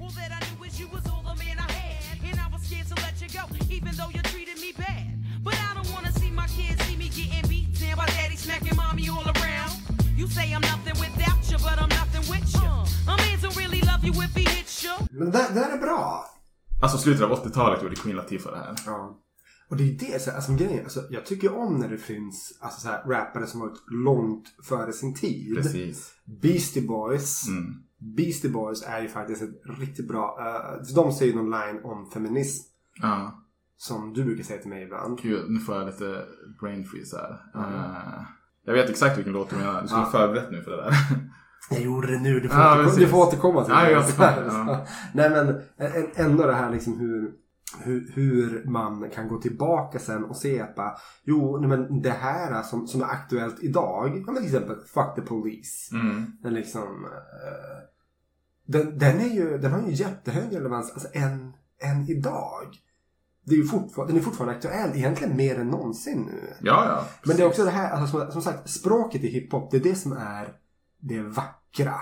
You 10.18 10.28
say 10.28 10.52
I'm 10.52 10.62
nothing 10.62 11.00
without 11.00 11.52
you, 11.52 11.58
but 11.60 11.80
I'm 11.80 11.90
nothing 11.90 12.28
with 12.32 12.56
you. 12.56 12.87
Men 15.12 15.32
det, 15.32 15.48
det 15.54 15.60
här 15.60 15.78
är 15.78 15.82
bra. 15.82 16.26
Alltså 16.82 16.98
slutet 16.98 17.24
av 17.24 17.46
80-talet 17.46 17.84
gjorde 17.84 17.96
Queen 17.96 18.16
Latifah 18.16 18.52
det 18.52 18.58
här. 18.58 18.76
Ja. 18.86 19.20
Och 19.70 19.78
det 19.78 19.84
är 19.84 19.98
det, 20.00 20.22
så 20.22 20.30
här, 20.30 20.38
alltså, 20.38 20.54
grejen, 20.54 20.84
alltså, 20.84 21.04
jag 21.10 21.26
tycker 21.26 21.58
om 21.58 21.80
när 21.80 21.90
det 21.90 21.98
finns 21.98 22.58
alltså, 22.62 22.82
så 22.82 22.88
här, 22.88 23.04
rappare 23.04 23.48
som 23.48 23.60
varit 23.60 23.84
långt 23.92 24.46
före 24.64 24.94
sin 24.94 25.16
tid. 25.16 25.56
Precis. 25.56 26.12
Beastie 26.26 26.88
Boys. 26.88 27.48
Mm. 27.48 27.74
Beastie 28.16 28.52
Boys 28.52 28.84
är 28.84 29.02
ju 29.02 29.08
faktiskt 29.08 29.42
ett 29.42 29.62
riktigt 29.80 30.08
bra, 30.08 30.38
uh, 30.40 30.96
de 30.96 31.12
säger 31.12 31.36
någon 31.36 31.52
line 31.52 31.80
om 31.84 32.12
feminism. 32.12 32.64
Ja. 33.02 33.44
Som 33.78 34.14
du 34.14 34.24
brukar 34.24 34.44
säga 34.44 34.62
till 34.62 34.70
mig 34.70 34.84
ibland. 34.84 35.22
Gud, 35.22 35.52
nu 35.52 35.60
får 35.60 35.76
jag 35.76 35.86
lite 35.86 36.26
brain 36.62 36.86
freeze 36.86 37.18
här. 37.18 37.42
Eh, 37.56 38.22
jag 38.66 38.74
vet 38.74 38.90
exakt 38.90 39.18
vilken 39.18 39.34
låt 39.34 39.50
du 39.50 39.56
menar. 39.56 39.82
Du 39.82 39.88
skulle 39.88 40.02
Ja. 40.02 40.10
förberett 40.12 40.52
nu 40.52 40.62
för 40.64 40.72
det 40.72 40.78
där. 40.78 40.94
Jag 41.70 41.82
gjorde 41.82 42.12
det 42.12 42.20
nu, 42.20 42.40
du 42.40 42.50
får, 42.50 42.58
Ja, 42.60 42.66
återkomma, 42.72 42.84
precis. 42.84 43.00
du 43.00 43.08
får 43.08 43.18
återkomma 43.28 43.64
till 43.64 43.74
Ja, 43.74 43.82
det. 43.84 43.92
jag 43.92 44.04
återkommer, 44.04 44.72
ja. 44.72 44.86
Nej 45.14 45.30
men 45.30 45.62
ändå 46.16 46.46
det 46.46 46.54
här 46.54 46.72
liksom 46.72 47.00
hur, 47.00 47.32
hur, 47.84 48.12
hur 48.14 48.64
man 48.70 49.10
kan 49.10 49.28
gå 49.28 49.42
tillbaka 49.42 50.00
sen 50.00 50.24
och 50.24 50.36
se 50.38 50.62
att 50.62 50.76
bara, 50.76 50.94
jo 51.24 51.68
men 51.68 52.02
det 52.02 52.10
här 52.10 52.64
som, 52.64 52.88
som 52.88 53.02
är 53.02 53.06
aktuellt 53.06 53.56
idag, 53.64 54.24
ja, 54.28 54.32
men 54.32 54.36
till 54.36 54.46
exempel 54.56 54.76
Fuck 54.76 55.16
the 55.16 55.22
Police. 55.22 55.96
Mm. 55.96 56.26
Den 56.44 56.54
liksom 56.54 57.06
den, 58.68 58.98
den, 58.98 59.20
är 59.20 59.30
ju, 59.36 59.58
den 59.58 59.72
har 59.72 59.82
ju 59.82 59.94
jättehög 59.94 60.56
relevans 60.56 60.92
alltså 60.92 61.08
än, 61.14 61.54
än 61.82 62.10
idag. 62.10 62.68
Det 63.46 63.54
är 63.54 63.58
ju 63.58 63.66
fortfarande, 63.68 64.14
den 64.14 64.20
är 64.20 64.26
fortfarande 64.26 64.56
aktuell 64.56 64.90
egentligen 64.98 65.38
mer 65.38 65.60
än 65.60 65.68
någonsin 65.68 66.22
nu. 66.32 66.54
Ja, 66.62 66.86
ja. 66.86 67.06
Men 67.26 67.38
det 67.38 67.44
är 67.44 67.48
också 67.48 67.64
det 67.66 67.72
här, 67.72 67.92
alltså, 67.92 68.20
som, 68.20 68.32
som 68.32 68.42
sagt, 68.42 68.70
språket 68.70 69.24
i 69.24 69.28
hiphop, 69.28 69.72
det 69.72 69.78
är 69.78 69.82
det 69.82 69.96
som 69.96 70.12
är 70.12 70.48
det 71.00 71.22
vackra. 71.22 71.96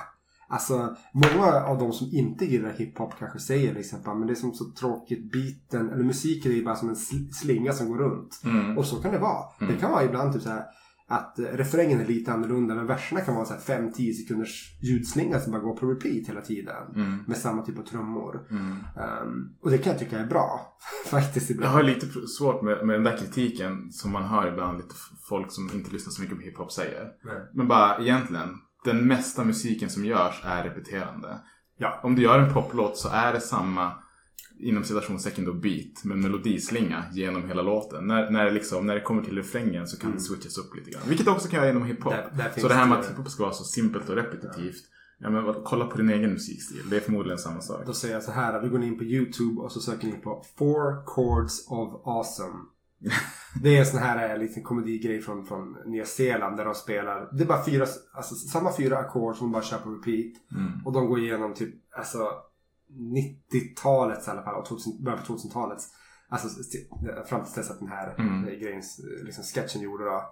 Alltså, 0.47 0.95
många 1.13 1.51
av 1.53 1.77
de 1.79 1.93
som 1.93 2.07
inte 2.11 2.45
gillar 2.45 2.69
hiphop 2.69 3.13
kanske 3.19 3.39
säger 3.39 3.73
liksom 3.73 3.99
men 4.19 4.27
det 4.27 4.33
är 4.33 4.35
som 4.35 4.53
så 4.53 4.71
tråkigt, 4.71 5.31
beaten, 5.31 5.89
eller 5.89 6.03
musiken 6.03 6.51
är 6.51 6.55
ju 6.55 6.63
bara 6.65 6.75
som 6.75 6.89
en 6.89 6.95
sl- 6.95 7.31
slinga 7.31 7.73
som 7.73 7.87
går 7.87 7.97
runt. 7.97 8.41
Mm. 8.43 8.77
Och 8.77 8.85
så 8.85 8.95
kan 9.01 9.11
det 9.11 9.19
vara. 9.19 9.43
Det 9.59 9.75
kan 9.75 9.91
vara 9.91 10.03
ibland 10.03 10.33
typ 10.33 10.41
så 10.41 10.49
här 10.49 10.63
att 11.07 11.39
eh, 11.39 11.43
refrängen 11.45 11.99
är 12.01 12.05
lite 12.05 12.33
annorlunda 12.33 12.75
men 12.75 12.87
verserna 12.87 13.21
kan 13.21 13.35
vara 13.35 13.45
så 13.45 13.53
här 13.53 13.79
5-10 13.79 14.13
sekunders 14.13 14.77
ljudslinga 14.83 15.39
som 15.39 15.51
bara 15.51 15.61
går 15.61 15.75
på 15.77 15.85
repeat 15.85 16.27
hela 16.29 16.41
tiden. 16.41 16.75
Mm. 16.95 17.23
Med 17.27 17.37
samma 17.37 17.61
typ 17.61 17.79
av 17.79 17.83
trummor. 17.83 18.47
Mm. 18.51 18.71
Um, 19.21 19.55
och 19.61 19.71
det 19.71 19.77
kan 19.77 19.91
jag 19.91 19.99
tycka 19.99 20.19
är 20.19 20.25
bra. 20.27 20.77
Faktiskt 21.05 21.49
Jag 21.49 21.55
ibland. 21.55 21.73
har 21.73 21.83
lite 21.83 22.07
svårt 22.27 22.61
med, 22.61 22.87
med 22.87 22.95
den 22.95 23.03
där 23.03 23.17
kritiken 23.17 23.91
som 23.91 24.11
man 24.11 24.23
hör 24.23 24.51
ibland 24.51 24.77
lite 24.77 24.95
folk 25.29 25.51
som 25.51 25.69
inte 25.73 25.91
lyssnar 25.91 26.11
så 26.11 26.21
mycket 26.21 26.37
på 26.37 26.43
hiphop 26.43 26.71
säger. 26.71 27.07
Men 27.53 27.67
bara 27.67 27.97
egentligen, 27.97 28.49
den 28.85 29.07
mesta 29.07 29.43
musiken 29.43 29.89
som 29.89 30.05
görs 30.05 30.41
är 30.43 30.63
repeterande. 30.63 31.39
Ja. 31.77 31.99
Om 32.03 32.15
du 32.15 32.21
gör 32.21 32.39
en 32.39 32.53
poplåt 32.53 32.97
så 32.97 33.09
är 33.09 33.33
det 33.33 33.41
samma 33.41 33.91
inom 34.59 34.83
citationstecken 34.83 35.45
då 35.45 35.53
beat 35.53 36.03
med 36.03 36.17
melodislinga 36.17 37.03
genom 37.11 37.47
hela 37.47 37.61
låten. 37.61 38.07
När, 38.07 38.29
när, 38.31 38.45
det 38.45 38.51
liksom, 38.51 38.85
när 38.85 38.95
det 38.95 39.01
kommer 39.01 39.23
till 39.23 39.35
refrängen 39.37 39.87
så 39.87 39.99
kan 39.99 40.11
det 40.11 40.19
switchas 40.19 40.57
upp 40.57 40.75
lite 40.75 40.91
grann. 40.91 41.01
Vilket 41.07 41.27
också 41.27 41.47
kan 41.47 41.59
göra 41.59 41.69
inom 41.69 41.85
hiphop. 41.85 42.13
Mm. 42.13 42.25
Där- 42.37 42.43
där 42.55 42.61
Så 42.61 42.67
det 42.67 42.73
här 42.73 42.85
med 42.85 42.97
att 42.99 43.09
hiphop 43.09 43.29
ska 43.29 43.43
vara 43.43 43.53
så 43.53 43.63
simpelt 43.63 44.09
och 44.09 44.15
repetitivt. 44.15 44.83
Ja, 45.17 45.29
men 45.29 45.53
kolla 45.65 45.85
på 45.85 45.97
din 45.97 46.09
egen 46.09 46.31
musikstil. 46.33 46.83
Det 46.89 46.95
är 46.95 46.99
förmodligen 46.99 47.37
samma 47.37 47.61
sak. 47.61 47.81
Då 47.85 47.93
säger 47.93 48.13
jag 48.13 48.23
så 48.23 48.31
här, 48.31 48.61
vi 48.61 48.69
går 48.69 48.83
in 48.83 48.97
på 48.97 49.03
YouTube 49.03 49.61
och 49.61 49.71
så 49.71 49.79
söker 49.79 50.07
ni 50.07 50.13
på 50.13 50.43
Four 50.57 51.05
Chords 51.05 51.67
of 51.67 52.07
Awesome. 52.07 52.55
Det 53.61 53.75
är 53.75 53.79
en 53.79 53.85
sån 53.85 53.99
här 53.99 54.29
eh, 54.29 54.37
liten 54.37 54.63
komedigrej 54.63 55.21
från, 55.21 55.45
från 55.45 55.77
Nya 55.85 56.05
Zeeland 56.05 56.57
där 56.57 56.65
de 56.65 56.75
spelar. 56.75 57.29
Det 57.31 57.43
är 57.43 57.47
bara 57.47 57.65
fyra, 57.65 57.85
alltså 58.13 58.35
samma 58.35 58.73
fyra 58.77 58.97
ackord 58.97 59.35
som 59.35 59.47
de 59.47 59.51
bara 59.51 59.63
kör 59.63 59.77
på 59.77 59.89
repeat. 59.89 60.33
Mm. 60.51 60.85
Och 60.85 60.93
de 60.93 61.07
går 61.07 61.19
igenom 61.19 61.53
typ, 61.53 61.75
alltså 61.97 62.29
90-talets 62.89 64.27
i 64.27 64.31
alla 64.31 64.43
fall 64.43 64.55
och 64.55 64.65
2000, 64.65 65.03
början 65.03 65.19
på 65.27 65.33
2000-talets. 65.33 65.87
Alltså 66.29 66.47
fram 67.25 67.43
till 67.45 67.53
dess 67.55 67.71
att 67.71 67.79
den 67.79 67.87
här 67.87 68.15
Mm. 68.17 68.47
eh, 68.47 68.53
grejen, 68.53 68.81
liksom 69.23 69.43
sketchen 69.43 69.81
gjorde 69.81 70.05
då. 70.05 70.23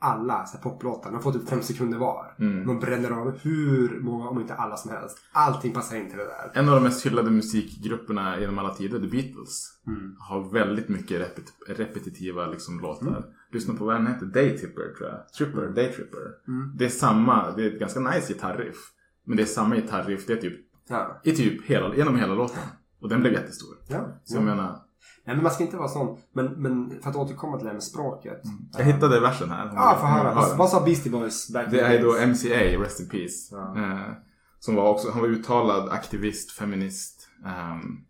Alla 0.00 0.46
så 0.46 0.56
här, 0.56 0.62
poplåtar, 0.62 1.10
de 1.12 1.22
får 1.22 1.32
typ 1.32 1.48
fem 1.48 1.62
sekunder 1.62 1.98
var. 1.98 2.34
Mm. 2.38 2.66
De 2.66 2.78
bränner 2.78 3.10
av 3.10 3.38
hur 3.38 4.00
många, 4.00 4.28
om 4.28 4.40
inte 4.40 4.54
alla 4.54 4.76
som 4.76 4.90
helst. 4.90 5.18
Allting 5.32 5.72
passar 5.72 5.96
in 5.96 6.08
till 6.08 6.18
det 6.18 6.24
där. 6.24 6.50
En 6.60 6.68
av 6.68 6.74
de 6.74 6.82
mest 6.84 7.06
hyllade 7.06 7.30
musikgrupperna 7.30 8.40
genom 8.40 8.58
alla 8.58 8.74
tider, 8.74 8.98
The 9.00 9.06
Beatles, 9.06 9.80
Mm. 9.86 10.14
har 10.18 10.52
väldigt 10.52 10.88
mycket 10.88 11.20
repet- 11.20 11.76
repetitiva 11.76 12.46
liksom, 12.46 12.80
låtar. 12.80 13.06
Mm. 13.08 13.22
Lyssna 13.52 13.74
på 13.74 13.84
vad 13.84 13.94
den 13.94 14.06
heter, 14.06 14.26
Daytripper 14.26 14.94
tror 14.98 15.08
jag. 15.10 15.28
Tripper, 15.28 15.66
Daytripper. 15.66 16.32
Mm. 16.48 16.72
Det 16.76 16.84
är 16.84 16.88
samma, 16.88 17.50
det 17.50 17.62
är 17.64 17.66
ett 17.72 17.80
ganska 17.80 18.00
nice 18.00 18.32
gitarriff. 18.32 18.76
Men 19.24 19.36
det 19.36 19.42
är 19.42 19.46
samma 19.46 19.74
gitarriff, 19.76 20.26
det 20.26 20.32
är 20.32 20.36
typ 20.36 20.58
Ja. 20.88 21.20
i 21.24 21.32
typ 21.32 21.64
hela, 21.64 21.94
genom 21.96 22.16
hela 22.16 22.34
låten. 22.34 22.62
Och 23.00 23.08
den 23.08 23.20
blev 23.20 23.32
jättestor. 23.32 23.76
Ja. 23.88 24.20
Så 24.24 24.36
jag 24.36 24.44
menar, 24.44 24.78
Nej 25.24 25.36
men 25.36 25.42
man 25.42 25.52
ska 25.52 25.64
inte 25.64 25.76
vara 25.76 25.88
sån. 25.88 26.18
Men, 26.32 26.46
men 26.46 27.00
för 27.02 27.10
att 27.10 27.16
återkomma 27.16 27.56
till 27.56 27.64
det 27.64 27.68
här 27.68 27.74
med 27.74 27.82
språket. 27.82 28.42
jag 28.78 28.84
hittade 28.84 29.20
versen 29.20 29.50
här. 29.50 29.72
Ja, 29.74 29.96
få 30.00 30.06
höra. 30.06 30.56
Vad, 30.56 30.68
sa 30.68 30.84
Beastie 30.84 31.12
Boys 31.12 31.50
back 31.52 31.70
Det 31.70 31.80
är 31.80 32.02
då? 32.02 32.26
MCA, 32.26 32.82
Rest 32.84 33.00
in 33.00 33.08
Peace. 33.08 33.48
Ja. 33.50 33.76
Eh, 33.76 34.12
som 34.58 34.74
var 34.74 34.90
också, 34.90 35.10
han 35.10 35.20
var 35.20 35.28
uttalad 35.28 35.88
aktivist, 35.88 36.50
feminist. 36.50 37.28
ehm, 37.46 38.04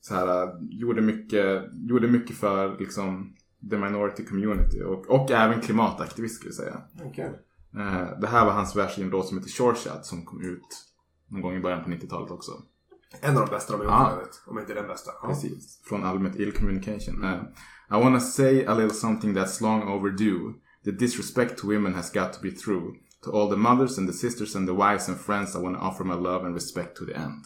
så 0.00 0.14
här, 0.14 0.42
eh, 0.42 0.50
gjorde, 0.70 1.00
mycket, 1.00 1.62
gjorde 1.72 2.08
mycket 2.08 2.36
för 2.36 2.78
liksom 2.78 3.36
the 3.70 3.76
minority 3.78 4.24
community. 4.24 4.82
Och, 4.82 5.10
och 5.10 5.30
även 5.30 5.60
klimataktivist 5.60 6.36
skulle 6.36 6.48
jag 6.48 6.54
säga. 6.54 6.80
Okej. 7.04 7.30
Eh, 7.74 8.18
det 8.20 8.26
här 8.26 8.44
var 8.46 8.52
hans 8.52 8.76
vers 8.76 8.98
i 8.98 9.02
en 9.02 9.08
låt 9.10 9.26
som 9.28 9.38
heter 9.38 9.50
Short 9.50 9.78
Shot 9.78 10.06
som 10.06 10.24
kom 10.24 10.40
ut 10.42 10.66
någon 11.28 11.40
gång 11.40 11.54
i 11.56 11.60
början 11.60 11.84
på 11.84 11.90
90-talet 11.90 12.30
också. 12.30 12.52
En 13.20 13.36
av 13.36 13.46
de 13.46 13.50
bästa 13.50 13.76
de 13.76 13.86
har 13.86 14.04
gjort 14.04 14.12
övrigt. 14.12 14.42
Om 14.46 14.58
inte 14.58 14.74
den 14.74 14.86
bästa. 14.86 15.10
Ja. 15.22 15.28
Precis. 15.28 15.80
Från 15.84 16.04
albumet 16.04 16.36
Ill 16.36 16.52
Communication. 16.52 17.24
Eh, 17.24 17.40
I 17.90 18.02
wanna 18.02 18.20
say 18.20 18.66
a 18.66 18.74
little 18.74 18.94
something 18.94 19.34
that's 19.34 19.62
long 19.62 19.82
overdue. 19.82 20.54
The 20.84 20.90
disrespect 20.90 21.58
to 21.58 21.66
women 21.66 21.94
has 21.94 22.12
got 22.12 22.32
to 22.32 22.38
be 22.42 22.50
through. 22.50 22.94
To 23.24 23.30
all 23.30 23.50
the 23.50 23.56
mothers 23.56 23.98
and 23.98 24.08
the 24.08 24.14
sisters 24.14 24.56
and 24.56 24.68
the 24.68 24.74
wives 24.74 25.08
and 25.08 25.18
friends 25.18 25.54
I 25.54 25.58
wanna 25.58 25.78
offer 25.78 26.04
my 26.04 26.14
love 26.14 26.46
and 26.46 26.54
respect 26.54 26.96
to 26.96 27.04
the 27.04 27.14
end. 27.14 27.44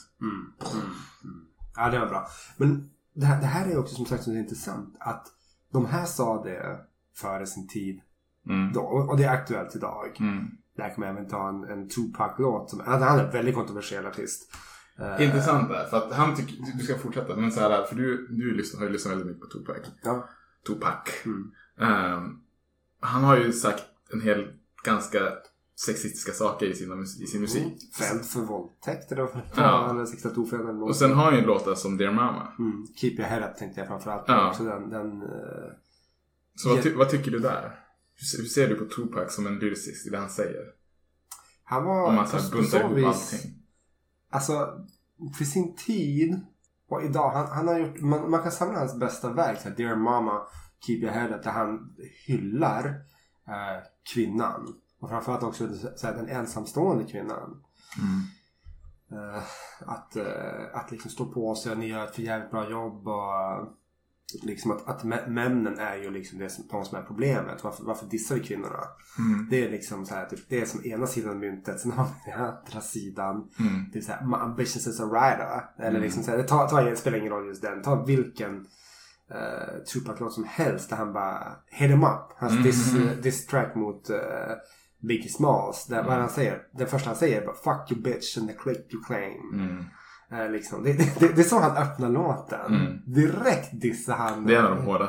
Ja, 1.77 1.91
det 1.91 1.99
var 1.99 2.07
bra. 2.07 2.27
Men 2.57 2.91
det 3.15 3.27
här, 3.27 3.41
det 3.41 3.47
här 3.47 3.71
är 3.71 3.79
också 3.79 3.95
som 3.95 4.07
sagt 4.07 4.25
så 4.25 4.33
intressant. 4.33 4.97
Att 5.01 5.27
de 5.73 5.87
här 5.87 6.05
sa 6.05 6.43
det 6.45 6.81
före 7.15 7.47
sin 7.47 7.69
tid. 7.69 8.01
Mm. 8.49 8.73
Då, 8.73 8.81
och 8.81 9.17
det 9.17 9.25
är 9.25 9.31
aktuellt 9.31 9.77
idag. 9.77 10.17
Mm. 10.21 10.45
Där 10.77 10.89
kan 10.89 11.01
man 11.01 11.09
även 11.09 11.29
ta 11.29 11.49
en, 11.49 11.65
en 11.65 11.89
Tupac-låt. 11.89 12.71
Som, 12.71 12.81
han 12.87 13.03
är 13.03 13.25
en 13.25 13.31
väldigt 13.31 13.55
kontroversiell 13.55 14.07
artist. 14.07 14.53
Eh, 14.99 15.25
Intressant 15.25 15.69
där, 15.69 15.85
för 15.87 15.97
att 15.97 16.13
han 16.13 16.37
tycker, 16.37 16.55
du- 16.79 16.85
ska 16.85 16.99
fortsätta, 16.99 17.37
men 17.37 17.53
så 17.53 17.61
här, 17.61 17.85
för 17.85 17.97
du, 17.97 18.27
du 18.31 18.55
lyssnar, 18.55 18.81
har 18.81 18.87
ju 18.87 18.93
lyssnat 18.93 19.13
väldigt 19.13 19.27
mycket 19.27 19.41
på 19.43 19.47
Tupac. 19.59 19.77
Ja. 20.03 20.29
Tupac. 20.67 20.95
Mm. 21.25 21.51
Ehm, 21.81 22.41
han 23.01 23.25
har 23.25 23.37
ju 23.37 23.53
sagt 23.53 23.85
en 24.13 24.21
hel 24.21 24.53
ganska 24.85 25.19
sexistiska 25.87 26.33
saker 26.33 26.67
i, 26.67 26.75
sina, 26.75 27.03
i 27.03 27.27
sin 27.27 27.41
musik. 27.41 27.63
Mm. 27.63 27.79
Fälld 27.99 28.25
för 28.25 28.41
våldtäkt 28.41 29.13
eller 29.13 29.23
vad 29.23 29.41
Ja. 29.57 29.91
Eller 29.91 30.07
62 30.07 30.47
eller 30.53 30.73
något. 30.73 30.89
Och 30.89 30.97
sen 30.97 31.13
har 31.13 31.25
han 31.25 31.35
ju 31.37 31.41
låtar 31.47 31.75
som 31.75 31.97
Dear 31.97 32.13
Mama. 32.13 32.53
Mm. 32.59 32.87
Keep 32.97 33.11
your 33.13 33.25
head 33.25 33.51
up 33.51 33.57
tänkte 33.57 33.81
jag 33.81 33.89
framförallt. 33.89 34.25
Ja. 34.27 34.51
Också 34.51 34.65
den, 34.65 34.91
den, 34.91 35.23
eh, 35.23 35.29
Så 36.55 36.69
vad, 36.69 36.83
ty- 36.83 36.95
vad 36.95 37.09
tycker 37.09 37.31
du 37.31 37.39
där? 37.39 37.81
Hur, 38.15 38.43
hur 38.43 38.49
ser 38.49 38.69
du 38.69 38.75
på 38.75 38.85
Tupac 38.85 39.35
som 39.35 39.47
en 39.47 39.59
lyricist 39.59 40.07
i 40.07 40.11
det 40.11 40.19
han 40.19 40.31
säger? 40.31 40.63
han 41.65 41.85
var 41.85 42.09
Om 42.09 42.15
man 42.15 42.29
så 42.29 42.37
här 42.37 42.51
buntar 42.53 42.81
ihop 42.81 42.93
vis- 42.97 43.07
allting. 43.35 43.53
Alltså, 44.31 44.85
för 45.39 45.45
sin 45.45 45.77
tid 45.77 46.41
och 46.89 47.03
idag. 47.03 47.31
Han, 47.31 47.47
han 47.47 47.69
har 47.69 47.79
gjort, 47.79 48.01
man, 48.01 48.31
man 48.31 48.43
kan 48.43 48.53
samla 48.53 48.79
hans 48.79 48.99
bästa 48.99 49.33
verk. 49.33 49.61
Så 49.61 49.69
här, 49.69 49.77
Dear 49.77 49.97
Mama, 49.97 50.43
Keep 50.87 50.99
Your 50.99 51.13
Head 51.13 51.37
Up. 51.37 51.43
Där 51.43 51.51
han 51.51 51.97
hyllar 52.27 52.87
eh, 53.49 53.83
kvinnan. 54.15 54.75
Och 55.01 55.09
framförallt 55.09 55.43
också 55.43 55.69
så 55.97 56.07
här, 56.07 56.15
den 56.15 56.29
ensamstående 56.29 57.05
kvinnan. 57.05 57.63
Eh, 59.13 59.43
att, 59.81 60.17
eh, 60.17 60.65
att 60.75 60.91
liksom 60.91 61.11
stå 61.11 61.27
på 61.27 61.55
sig 61.55 61.73
och 61.73 61.79
ni 61.79 61.87
gör 61.87 62.05
ett 62.05 62.15
för 62.15 62.23
jävligt 62.23 62.51
bra 62.51 62.71
jobb 62.71 63.09
och 63.09 63.69
liksom 64.43 64.71
att, 64.71 64.89
att 64.89 65.03
mä- 65.05 65.29
männen 65.29 65.79
är 65.79 65.97
ju 65.97 66.11
liksom 66.11 66.39
det 66.39 66.51
som, 66.51 66.65
de 66.71 66.85
som 66.85 66.99
är 66.99 67.03
problemet. 67.03 67.65
Varför, 67.65 67.85
varför 67.85 68.07
dissar 68.07 68.35
vi 68.35 68.41
kvinnorna? 68.41 68.81
Mm. 69.19 69.47
Det 69.51 69.65
är 69.65 69.71
liksom 69.71 70.07
så 70.07 70.15
här, 70.15 70.27
typ, 70.27 70.41
det 70.49 70.61
är 70.61 70.65
som 70.67 70.85
ena 70.85 71.07
sidan 71.07 71.31
av 71.31 71.37
myntet. 71.37 71.81
Sen 71.81 71.93
har 71.93 72.05
vi 72.05 72.31
den 72.33 72.41
andra 72.41 72.81
sidan. 72.81 73.37
Mm. 73.61 73.85
Det 73.93 73.99
är 73.99 74.03
så 74.03 74.13
här, 74.13 74.27
my 74.27 74.35
ambitions 74.37 74.87
as 74.89 75.01
a 75.01 75.05
writer. 75.07 75.65
Eller 75.79 75.91
Mm. 75.91 76.03
liksom 76.03 76.23
så 76.23 76.31
här, 76.31 76.43
ta, 76.43 76.69
ta, 76.69 76.83
det 76.83 76.97
spelar 76.97 77.19
ingen 77.19 77.33
roll 77.33 77.47
just 77.47 77.63
den. 77.63 77.83
Ta 77.83 78.05
vilken 78.05 78.55
uh, 79.31 79.85
Tupac-låt 79.93 80.33
som 80.33 80.45
helst 80.45 80.91
där 80.91 80.97
han 80.97 81.13
bara 81.13 81.53
hit 81.71 81.91
him 81.91 82.05
up. 82.05 82.33
Hans 82.37 82.53
Mm. 82.53 82.65
diss, 82.65 82.95
uh, 82.95 83.11
diss 83.23 83.47
track 83.47 83.75
mot 83.75 84.11
uh, 84.11 84.17
Biggie 85.09 85.29
Smalls. 85.29 85.87
Där, 85.87 86.03
Vad 86.03 86.13
är 86.13 86.17
det 86.17 86.23
han 86.23 86.31
säger? 86.31 86.63
Det 86.79 86.87
första 86.87 87.09
han 87.11 87.17
säger 87.17 87.43
är 87.43 87.47
bara 87.47 87.57
fuck 87.57 87.93
you 87.93 88.03
bitch 88.03 88.39
and 88.39 88.49
the 88.49 88.55
click 88.55 88.95
you 88.95 89.03
claim. 89.05 89.85
Mm. 90.31 90.45
Eh, 90.45 90.51
liksom. 90.51 90.85
det, 90.85 90.93
det, 90.93 91.37
det 91.37 91.41
är 91.41 91.45
så 91.45 91.61
han 91.61 91.77
öppnar 91.77 92.09
låten. 92.09 92.75
Mm. 92.75 93.03
Direkt 93.07 93.81
dissar 93.81 94.17
han. 94.17 94.47
Det 94.47 94.55
är 94.55 94.59
en 94.59 94.67
av 94.67 94.77
de 94.77 94.85
hårda. 94.85 95.09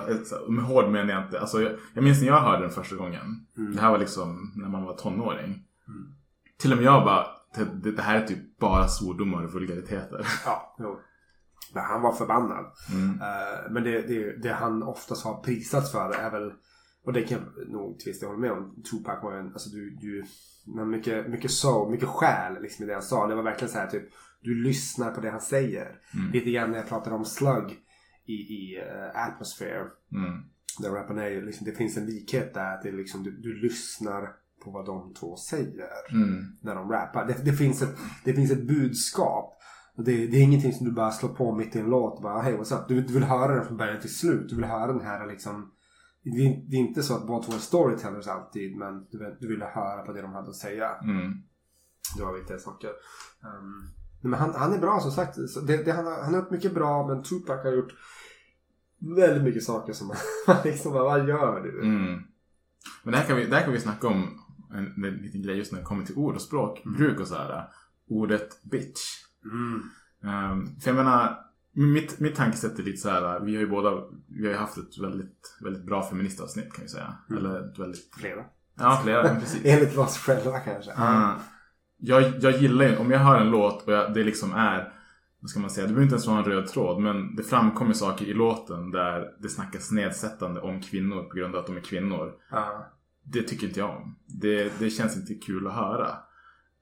Med 0.50 0.66
hård 0.66 0.92
menar 0.92 1.14
jag 1.14 1.24
inte. 1.24 1.40
Alltså, 1.40 1.62
jag, 1.62 1.72
jag 1.94 2.04
minns 2.04 2.22
när 2.22 2.28
jag 2.28 2.42
hörde 2.42 2.62
den 2.62 2.72
första 2.72 2.96
gången. 2.96 3.46
Mm. 3.58 3.76
Det 3.76 3.82
här 3.82 3.92
var 3.92 3.98
liksom 3.98 4.54
när 4.56 4.70
man 4.70 4.84
var 4.84 4.98
tonåring. 4.98 5.64
Till 6.60 6.72
och 6.72 6.78
med 6.78 6.86
jag 6.86 7.06
bara, 7.06 7.28
det, 7.56 7.92
det, 7.92 8.02
här 8.02 8.22
är 8.22 8.28
typ 8.28 8.60
bara 8.60 8.88
svordomar 8.88 9.44
och 9.44 9.54
vulgariteter. 9.54 10.28
Ja, 10.46 10.76
jo. 10.80 11.00
Men 11.74 11.84
han 11.84 12.02
var 12.02 12.14
förbannad. 12.14 12.66
Mm. 12.94 13.22
Eh, 13.22 13.72
men 13.72 13.84
det, 13.84 14.42
det, 14.42 14.54
han 14.54 14.84
oftast 14.84 15.26
har 15.26 15.42
prisats 15.42 15.92
för 15.92 16.12
är 16.12 16.32
väl, 16.32 16.52
och 17.06 17.14
det 17.14 17.22
kan 17.22 17.38
jag 17.38 17.70
nog 17.70 17.98
del 18.06 18.28
hålla 18.28 18.40
med 18.40 18.52
om, 18.52 18.84
Tupac 18.92 19.24
var 19.24 19.34
en, 19.34 19.54
alltså 19.54 19.70
du, 19.70 19.98
du 20.02 20.24
men 20.76 20.90
mycket, 20.90 21.30
mycket 21.30 21.52
soul, 21.52 21.92
mycket 21.92 22.10
själ 22.10 22.62
liksom 22.62 22.86
i 22.86 22.88
det 22.88 22.94
han 22.94 23.04
sa. 23.04 23.28
Det 23.28 23.36
var 23.36 23.44
verkligen 23.44 23.72
så 23.72 23.80
här 23.80 23.88
typ, 23.88 24.04
du 24.42 24.64
lyssnar 24.64 25.12
på 25.12 25.22
det 25.22 25.30
han 25.30 25.42
säger. 25.42 26.00
Mm. 26.14 26.32
Lite 26.32 26.52
grann 26.52 26.72
när 26.72 26.78
jag 26.78 26.88
pratade 26.88 27.16
om 27.16 27.26
slug 27.26 27.72
i, 28.26 28.34
i 28.34 28.78
uh, 28.78 29.28
Atmosphere. 29.28 29.86
Mm. 30.12 30.44
Där 30.82 30.90
rappen 30.90 31.18
är 31.18 31.42
liksom, 31.42 31.66
det 31.66 31.72
finns 31.72 31.98
en 31.98 32.06
likhet 32.06 32.54
där. 32.54 32.74
Att 32.74 32.82
det 32.82 32.90
är 32.90 32.94
liksom, 32.94 33.24
du, 33.24 33.32
du 33.32 33.62
lyssnar 33.62 34.22
på 34.64 34.72
vad 34.72 34.86
de 34.86 35.14
två 35.14 35.36
säger. 35.36 35.90
Mm. 36.12 36.46
När 36.62 36.76
de 36.76 36.92
rappar. 36.92 37.28
Det, 37.28 37.46
det, 37.46 37.54
finns 37.54 37.82
ett, 37.82 37.98
det 38.26 38.34
finns 38.34 38.52
ett 38.52 38.68
budskap. 38.68 39.54
Det, 39.98 40.28
det 40.28 40.38
är 40.38 40.44
ingenting 40.44 40.74
som 40.74 40.86
du 40.86 40.92
bara 40.92 41.12
slår 41.12 41.30
på 41.30 41.56
mitt 41.56 41.76
i 41.76 41.80
en 41.80 41.90
låt 41.90 42.16
och 42.16 42.24
bara 42.24 42.42
hej 42.42 42.54
what's 42.58 42.82
up. 42.82 42.88
Du, 42.88 43.02
du 43.02 43.14
vill 43.14 43.24
höra 43.24 43.56
den 43.56 43.66
från 43.66 43.78
början 43.78 44.02
till 44.02 44.16
slut. 44.16 44.50
Du 44.50 44.56
vill 44.56 44.66
höra 44.66 44.94
den 44.94 45.06
här 45.06 45.28
liksom. 45.28 45.72
Det 46.24 46.30
är, 46.30 46.70
det 46.70 46.76
är 46.76 46.80
inte 46.80 47.04
så 47.04 47.16
att 47.16 47.28
båda 47.28 47.44
två 47.44 47.54
är 47.54 47.58
storytellers 47.58 48.28
alltid. 48.28 48.78
Men 48.78 49.08
du, 49.12 49.18
vill- 49.18 49.38
du 49.40 49.48
ville 49.48 49.66
höra 49.66 50.02
på 50.02 50.14
det 50.14 50.22
de 50.22 50.34
hade 50.34 50.50
att 50.50 50.56
säga. 50.56 50.90
Mm. 51.04 51.34
Det 52.18 52.24
var 52.24 52.34
viktiga 52.34 52.58
saker. 52.58 52.90
Um, 53.44 53.90
men 54.22 54.40
han, 54.40 54.54
han 54.56 54.74
är 54.74 54.80
bra 54.80 55.00
som 55.00 55.12
sagt. 55.12 55.38
Det, 55.68 55.78
det, 55.78 55.92
han, 55.92 56.06
har, 56.06 56.24
han 56.24 56.34
har 56.34 56.42
gjort 56.42 56.52
mycket 56.52 56.74
bra 56.74 57.08
men 57.08 57.24
Tupac 57.24 57.64
har 57.64 57.72
gjort 57.72 57.94
väldigt 59.00 59.44
mycket 59.44 59.64
saker 59.64 59.94
som 59.94 60.08
man 60.08 60.18
liksom 60.64 60.94
bara, 60.94 61.04
vad 61.04 61.28
gör 61.28 61.62
du? 61.62 61.82
Mm. 61.82 62.22
Men 63.04 63.12
det 63.12 63.18
här, 63.18 63.28
kan 63.28 63.38
vi, 63.38 63.46
det 63.46 63.56
här 63.56 63.64
kan 63.64 63.74
vi 63.74 63.80
snacka 63.80 64.08
om 64.08 64.40
en, 64.74 65.04
en 65.04 65.14
liten 65.14 65.42
grej 65.42 65.58
just 65.58 65.72
när 65.72 65.80
det 65.80 65.86
kommer 65.86 66.06
till 66.06 66.18
ord 66.18 66.36
och 66.36 66.42
språkbruk 66.42 67.20
och 67.20 67.28
så 67.28 67.36
här. 67.36 67.68
Ordet 68.10 68.64
bitch. 68.64 69.00
Mm. 69.46 69.82
Ehm, 70.24 70.80
för 70.80 70.90
jag 70.90 70.96
menar, 70.96 71.40
mitt, 71.72 72.20
mitt 72.20 72.36
tankesätt 72.36 72.80
är 72.80 72.84
lite 72.84 72.98
så 72.98 73.10
här. 73.10 73.40
Vi 73.40 73.56
har 73.56 73.62
ju 73.62 73.70
båda 73.70 74.04
vi 74.28 74.46
har 74.46 74.54
ju 74.54 74.60
haft 74.60 74.78
ett 74.78 74.98
väldigt, 75.02 75.58
väldigt 75.64 75.86
bra 75.86 76.04
feministavsnitt 76.04 76.74
kan 76.74 76.84
vi 76.84 76.90
säga. 76.90 77.14
Mm. 77.30 77.46
Eller 77.46 77.72
ett 77.72 77.80
väldigt... 77.80 78.16
Flera. 78.16 78.46
Ja, 78.80 79.02
flera. 79.04 79.36
precis. 79.36 79.62
Enligt 79.66 79.98
oss 79.98 80.18
själva 80.18 80.60
kanske. 80.60 80.94
Ah. 80.96 81.36
Jag, 81.98 82.34
jag 82.42 82.58
gillar 82.58 82.98
om 82.98 83.12
jag 83.12 83.20
hör 83.20 83.42
en 83.42 83.50
låt 83.50 83.88
och 83.88 83.94
jag, 83.94 84.14
det 84.14 84.24
liksom 84.24 84.54
är, 84.54 84.94
vad 85.40 85.50
ska 85.50 85.60
man 85.60 85.70
säga, 85.70 85.88
det 85.88 85.94
behöver 85.94 86.04
inte 86.04 86.16
ens 86.16 86.28
vara 86.28 86.38
en 86.38 86.46
röd 86.46 86.68
tråd 86.68 87.02
men 87.02 87.36
det 87.36 87.44
framkommer 87.44 87.94
saker 87.94 88.26
i 88.26 88.34
låten 88.34 88.92
där 88.92 89.32
det 89.40 89.50
snackas 89.50 89.92
nedsättande 89.92 90.62
om 90.62 90.82
kvinnor 90.82 91.24
på 91.24 91.36
grund 91.36 91.56
av 91.56 91.62
att 91.62 91.68
de 91.68 91.78
är 91.78 91.82
kvinnor. 91.82 92.34
Ja. 92.52 92.94
Det 93.24 93.44
tycker 93.44 93.68
inte 93.68 93.80
jag 93.80 93.90
om. 93.90 94.16
Det, 94.26 94.80
det 94.80 94.90
känns 94.90 95.18
inte 95.18 95.34
kul 95.34 95.68
att 95.68 95.74
höra. 95.74 96.18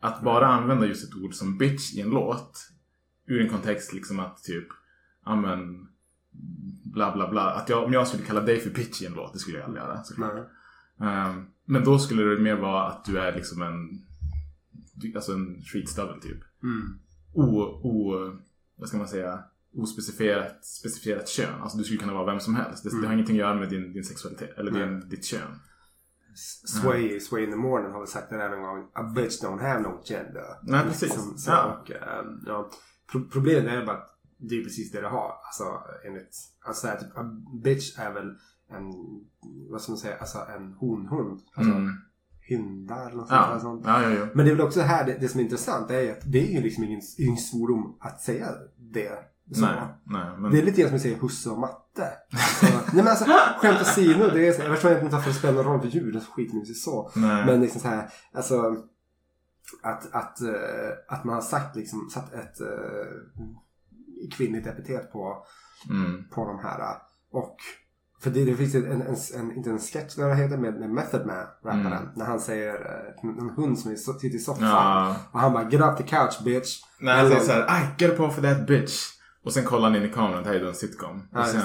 Att 0.02 0.22
bara 0.22 0.48
använda 0.48 0.86
just 0.86 1.10
ett 1.10 1.24
ord 1.24 1.34
som 1.34 1.58
bitch 1.58 1.94
i 1.94 2.02
en 2.02 2.10
låt 2.10 2.70
ur 3.28 3.42
en 3.42 3.50
kontext 3.50 3.94
liksom 3.94 4.20
att 4.20 4.44
typ, 4.44 4.68
ja 5.26 5.36
men 5.36 5.88
bla 6.84 7.14
bla 7.14 7.30
bla. 7.30 7.52
Att 7.52 7.70
jag, 7.70 7.84
om 7.84 7.94
jag 7.94 8.08
skulle 8.08 8.24
kalla 8.24 8.42
dig 8.42 8.60
för 8.60 8.70
bitch 8.70 9.02
i 9.02 9.06
en 9.06 9.14
låt, 9.14 9.34
det 9.34 9.40
skulle 9.40 9.58
jag 9.58 9.66
aldrig 9.66 9.84
göra 9.84 10.04
såklart. 10.04 10.34
Nej. 10.98 11.10
Ehm, 11.10 11.46
men 11.66 11.84
då 11.84 12.00
skulle 12.00 12.24
det 12.24 12.42
mer 12.42 12.56
vara 12.56 12.88
att 12.88 13.06
du 13.06 13.20
är 13.20 13.36
liksom 13.36 13.62
en 13.62 14.06
Alltså 15.16 15.32
en 15.34 15.62
skitstövel 15.62 16.22
typ. 16.22 16.42
Mm. 16.64 17.00
O, 17.34 17.62
o, 17.84 18.14
vad 18.78 18.88
ska 18.90 18.98
man 18.98 19.08
säga? 19.08 19.44
Ospecifierat 19.78 20.66
specifierat 20.66 21.28
kön. 21.30 21.62
Alltså 21.62 21.78
du 21.78 21.84
skulle 21.84 22.00
kunna 22.00 22.14
vara 22.14 22.26
vem 22.32 22.40
som 22.40 22.56
helst. 22.56 22.84
Det, 22.84 22.90
det 22.90 22.96
har 22.96 23.04
Mm. 23.04 23.14
ingenting 23.14 23.36
att 23.36 23.40
göra 23.40 23.56
med 23.60 23.70
din, 23.70 23.94
din 23.94 24.04
sexualitet. 24.04 24.58
Eller 24.58 24.72
din, 24.72 25.10
ditt 25.10 25.26
kön. 25.26 25.60
Sway, 26.82 27.20
Sway 27.20 27.44
in 27.44 27.50
the 27.52 27.56
morning 27.58 27.92
har 27.92 28.00
väl 28.00 28.08
sagt 28.08 28.30
det 28.30 28.38
där 28.38 28.50
en 28.50 28.62
gång. 28.62 28.90
A 28.94 29.04
bitch 29.16 29.44
don't 29.44 29.62
have 29.62 29.80
no 29.82 30.02
gender. 30.06 30.44
Nej, 30.64 30.84
precis. 30.84 31.02
Liksom, 31.02 31.38
så, 31.38 31.52
Ja. 31.52 31.80
och, 31.82 31.92
ehm, 31.92 32.40
ja. 32.46 32.70
Pro- 33.12 33.28
Problemet 33.32 33.74
är 33.74 33.86
bara 33.86 33.98
att 33.98 34.20
det 34.38 34.56
är 34.56 34.64
precis 34.64 34.92
det 34.92 35.02
det 35.02 35.08
har. 35.08 35.32
Alltså 35.46 35.64
enligt, 36.08 36.36
alltså 36.66 36.88
här, 36.88 36.98
typ, 37.00 37.18
a 37.18 37.24
bitch 37.64 38.00
är 38.00 38.14
väl 38.14 38.28
en, 38.70 38.84
vad 39.70 39.82
ska 39.82 39.92
man 39.92 40.00
säga, 40.00 40.18
alltså 40.18 40.38
en 40.58 40.74
honhund. 40.74 41.42
Alltså 41.54 41.74
Mm. 41.74 41.92
Hynda 42.48 42.96
eller 42.96 43.16
något 43.16 43.28
sånt, 43.28 43.42
Ja. 43.48 43.54
där 43.54 43.60
sånt. 43.60 43.82
Ja, 43.86 44.02
ja, 44.04 44.10
ja. 44.10 44.26
Men 44.34 44.46
det 44.46 44.52
är 44.52 44.56
väl 44.56 44.66
också 44.66 44.82
här 44.82 45.06
det, 45.06 45.18
det 45.20 45.28
som 45.28 45.40
är 45.40 45.44
intressant. 45.44 45.92
Är 45.92 46.12
att 46.12 46.32
det 46.32 46.40
är 46.40 46.52
ju 46.52 46.62
liksom 46.62 46.84
ingen, 46.84 47.02
ingen 47.18 47.38
svordom 47.38 47.98
att 48.00 48.22
säga 48.22 48.48
det. 48.78 49.12
Så. 49.56 49.62
Nej, 49.62 49.76
nej. 50.04 50.38
Men, 50.38 50.52
Det 50.52 50.60
är 50.60 50.64
lite 50.66 50.82
grann 50.82 50.90
som 50.90 50.96
att 50.96 51.02
säga 51.02 51.18
husse 51.18 51.50
och 51.50 51.60
matte. 51.60 52.10
Alltså, 52.34 52.66
nej 52.66 53.04
men 53.04 53.08
alltså 53.08 53.26
skämt 53.58 53.82
åsido. 53.82 54.28
Det 54.34 54.48
är, 54.48 54.54
så- 54.54 54.62
jag 54.62 54.72
förstår 54.72 54.92
inte 54.92 55.16
varför 55.16 55.30
det 55.30 55.36
spelar 55.36 55.54
någon 55.54 55.66
roll 55.66 55.82
för 55.82 55.88
djuren 55.88 56.22
så 56.22 56.32
skiter 56.32 56.56
man 56.56 56.66
sig 56.66 56.76
så. 56.76 57.12
nej. 57.16 57.46
Men 57.46 57.62
liksom 57.62 57.82
så 57.82 57.88
här, 57.88 58.10
alltså 58.34 58.76
att, 59.84 60.14
att, 60.16 60.42
eh, 60.42 60.92
att 61.08 61.24
man 61.24 61.36
har 61.36 61.42
sagt 61.42 61.76
liksom, 61.76 62.10
satt 62.14 62.34
ett 62.34 62.62
uh, 62.62 63.46
kvinnligt 64.38 64.68
epitet 64.68 65.12
på, 65.12 65.46
mm. 65.90 66.24
på 66.30 66.46
de 66.46 66.60
här. 66.60 66.98
Och 67.32 67.56
för 68.26 68.32
det, 68.32 68.46
det 68.46 68.56
finns 68.56 68.76
en, 68.76 68.86
en, 68.92 69.02
en, 69.36 69.58
inte 69.58 69.70
en 69.70 69.80
sketch 69.80 70.16
där 70.16 70.36
heter 70.36 70.58
med, 70.58 70.80
med 70.80 70.90
Method 70.90 71.26
Man, 71.26 71.36
rapparen. 71.64 71.86
Mm. 71.86 72.10
När 72.16 72.26
han 72.26 72.40
säger 72.40 72.74
eh, 72.74 73.30
en, 73.30 73.50
hund 73.50 73.80
som 73.80 73.98
sitter 73.98 74.36
i 74.36 74.40
soffan. 74.40 74.68
Ja. 74.68 75.16
Och 75.32 75.40
han 75.40 75.54
bara 75.54 75.70
get 75.70 75.82
up 75.82 75.98
the 75.98 76.04
couch 76.04 76.40
bitch. 76.46 76.80
Nej, 77.00 77.20
han 77.20 77.28
säger 77.28 77.42
såhär 77.42 77.82
I 77.82 78.04
get 78.04 78.14
up 78.14 78.20
off 78.20 78.36
that 78.42 78.68
bitch. 78.68 79.06
Och 79.46 79.54
sen 79.54 79.64
kollar 79.64 79.90
han 79.90 79.96
in 79.96 80.10
i 80.10 80.14
kameran. 80.14 80.44
Det 80.44 80.50
här 80.50 80.56
är 80.56 80.62
då 80.62 80.68
en 80.68 80.76
sitcom. 80.76 81.28
Ja, 81.32 81.40
Och 81.40 81.48
sen. 81.48 81.62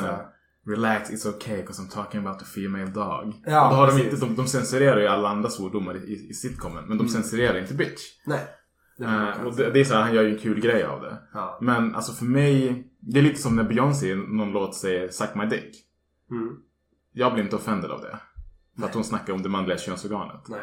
Relax, 0.67 1.11
it's 1.11 1.29
okay 1.29 1.57
because 1.57 1.83
I'm 1.83 1.89
talking 1.89 2.27
about 2.27 2.43
a 2.43 2.45
female 2.55 2.87
dog. 2.87 3.35
Ja, 3.47 3.65
och 3.65 3.71
då 3.71 3.77
har 3.77 3.87
de, 3.87 4.03
inte, 4.03 4.17
de, 4.17 4.37
de 4.37 4.47
censurerar 4.47 5.01
ju 5.01 5.07
alla 5.07 5.29
andra 5.29 5.51
svordomar 5.51 5.97
i, 5.97 6.29
i, 6.31 6.35
sitcomen. 6.35 6.85
Men 6.89 6.99
de 6.99 7.07
Mm. 7.07 7.09
censurerar 7.09 7.59
inte 7.59 7.75
bitch. 7.75 8.01
Nej. 8.27 8.41
Det 8.99 9.05
det 9.07 9.45
och 9.45 9.57
det, 9.57 9.71
det 9.71 9.81
är 9.81 9.85
så 9.85 9.95
här, 9.95 10.03
han 10.03 10.15
gör 10.15 10.23
ju 10.23 10.33
en 10.33 10.39
kul 10.39 10.61
grej 10.61 10.85
av 10.85 11.01
det. 11.01 11.19
Ja. 11.35 11.59
Men 11.61 11.95
alltså 11.95 12.13
för 12.13 12.25
mig, 12.25 12.85
det 13.01 13.19
är 13.19 13.23
lite 13.23 13.43
som 13.43 13.57
när 13.57 13.65
Beyoncé 13.65 14.11
i 14.13 14.15
någon 14.15 14.53
låt 14.53 14.75
säger 14.75 15.09
'Suck 15.09 15.35
my 15.35 15.45
dick' 15.45 15.75
Mm. 16.31 16.57
Jag 17.13 17.33
blir 17.35 17.45
inte 17.45 17.57
offended 17.57 17.91
av 17.91 18.01
det. 18.01 18.19
För 18.79 18.87
att 18.87 18.95
hon 18.95 19.05
snackar 19.05 19.33
om 19.33 19.43
det 19.43 19.49
manliga 19.49 19.79
könsorganet. 19.79 20.49
Nej. 20.49 20.61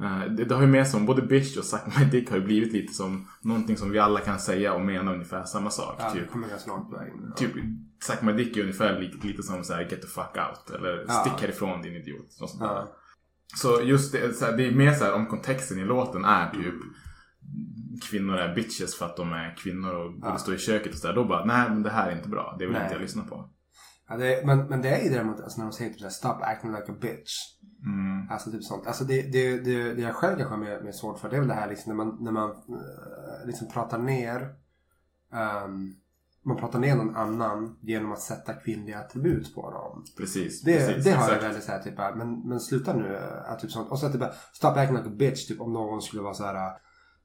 Eh, 0.00 0.32
det, 0.32 0.44
det 0.44 0.54
har 0.54 0.62
ju 0.62 0.68
med 0.68 0.88
som, 0.88 1.06
både 1.06 1.22
'bitch' 1.22 1.58
och 1.58 1.64
'suck 1.64 1.98
my 1.98 2.04
dick' 2.04 2.30
har 2.30 2.36
ju 2.36 2.44
blivit 2.44 2.72
lite 2.72 2.94
som 2.94 3.28
någonting 3.42 3.76
som 3.76 3.90
vi 3.90 3.98
alla 3.98 4.20
kan 4.20 4.38
säga 4.38 4.74
och 4.74 4.80
mena 4.80 5.12
ungefär 5.12 5.44
samma 5.44 5.70
sak. 5.70 5.96
Ja, 5.98 6.10
typ, 6.10 6.30
kommer 6.30 6.48
ganska 6.48 6.70
långt 6.70 6.90
på 6.90 6.96
vägen. 6.96 7.32
Typ 7.36 7.52
'suck 8.00 8.22
my 8.22 8.32
dick' 8.32 8.56
är 8.58 8.60
ungefär 8.62 9.00
lite, 9.00 9.26
lite 9.26 9.42
som 9.42 9.64
så 9.64 9.74
här 9.74 9.82
'get 9.84 10.00
the 10.02 10.06
fuck 10.06 10.36
out' 10.36 10.74
eller 10.76 11.04
Ja. 11.08 11.12
'stick 11.14 11.40
härifrån 11.42 11.82
din 11.82 11.94
idiot' 11.94 12.26
sånt 12.28 12.58
där. 12.60 12.66
Ja. 12.66 12.96
Så 13.56 13.80
just 13.82 14.12
det, 14.12 14.34
så 14.36 14.44
här, 14.44 14.56
det 14.56 14.66
är 14.66 14.72
mer 14.74 14.92
så 14.92 15.04
här 15.04 15.14
om 15.14 15.26
kontexten 15.26 15.78
i 15.78 15.84
låten 15.84 16.24
är 16.24 16.50
typ 16.50 16.74
Kvinnor 18.10 18.36
är 18.36 18.54
bitches 18.54 18.98
för 18.98 19.06
att 19.06 19.16
de 19.16 19.32
är 19.32 19.56
kvinnor 19.56 19.94
och 19.94 20.12
borde 20.12 20.26
Ja. 20.28 20.38
stå 20.38 20.52
i 20.52 20.58
köket 20.58 20.92
och 20.92 20.98
sådär. 20.98 21.14
Då 21.14 21.24
bara, 21.24 21.44
nej 21.44 21.68
men 21.70 21.82
det 21.82 21.90
här 21.90 22.10
är 22.10 22.16
inte 22.16 22.28
bra. 22.28 22.56
Det 22.58 22.64
vill 22.66 22.72
Nej. 22.72 22.82
inte 22.82 22.94
jag 22.94 23.02
lyssna 23.02 23.22
på. 23.24 23.50
Ja, 24.08 24.16
det, 24.16 24.46
men, 24.46 24.66
men 24.66 24.82
det 24.82 24.88
är 24.88 25.04
ju 25.04 25.10
däremot 25.10 25.40
alltså, 25.40 25.58
när 25.58 25.66
de 25.66 25.72
säger 25.72 25.90
typ 25.90 25.98
såhär, 25.98 26.10
stop 26.10 26.42
acting 26.42 26.70
like 26.70 26.92
a 26.92 26.94
bitch. 27.00 27.32
Mm. 27.84 28.30
Alltså 28.30 28.50
typ 28.50 28.64
sånt. 28.64 28.86
Alltså 28.86 29.04
det, 29.04 29.22
det, 29.22 29.58
det, 29.58 29.94
det 29.94 30.02
jag 30.02 30.14
själv 30.14 30.36
kanske 30.36 30.54
har 30.54 30.60
mer, 30.60 30.80
mer 30.80 30.92
svårt 30.92 31.18
för 31.18 31.30
det 31.30 31.36
är 31.36 31.40
väl 31.40 31.48
det 31.48 31.54
här 31.54 31.68
liksom 31.68 31.96
när 31.96 32.04
man, 32.04 32.16
när 32.20 32.32
man 32.32 32.50
eh, 32.50 33.46
liksom 33.46 33.68
pratar 33.68 33.98
ner 33.98 34.54
ehm, 35.32 35.94
man 36.44 36.56
pratar 36.56 36.78
ner 36.78 36.96
någon 36.96 37.16
annan 37.16 37.78
genom 37.80 38.12
att 38.12 38.20
sätta 38.20 38.52
kvinnliga 38.54 38.98
attribut 38.98 39.54
på 39.54 39.70
dem. 39.70 40.04
Precis. 40.16 40.62
Det, 40.62 40.86
precis, 40.86 41.04
det 41.04 41.10
har 41.10 41.22
jag 41.22 41.28
exakt. 41.28 41.44
väldigt 41.44 41.64
såhär 41.64 41.82
typ 41.82 41.96
bara, 41.96 42.14
men, 42.14 42.48
men 42.48 42.60
sluta 42.60 42.96
nu. 42.96 43.16
Att, 43.46 43.58
typ 43.58 43.70
sånt. 43.70 43.90
Och 43.90 43.98
så 43.98 44.08
bara, 44.18 44.32
stop 44.52 44.68
acting 44.68 44.96
like 44.96 45.08
a 45.08 45.12
bitch. 45.18 45.46
Typ 45.46 45.60
om 45.60 45.72
någon 45.72 46.02
skulle 46.02 46.22
vara 46.22 46.34
så 46.34 46.44
här. 46.44 46.72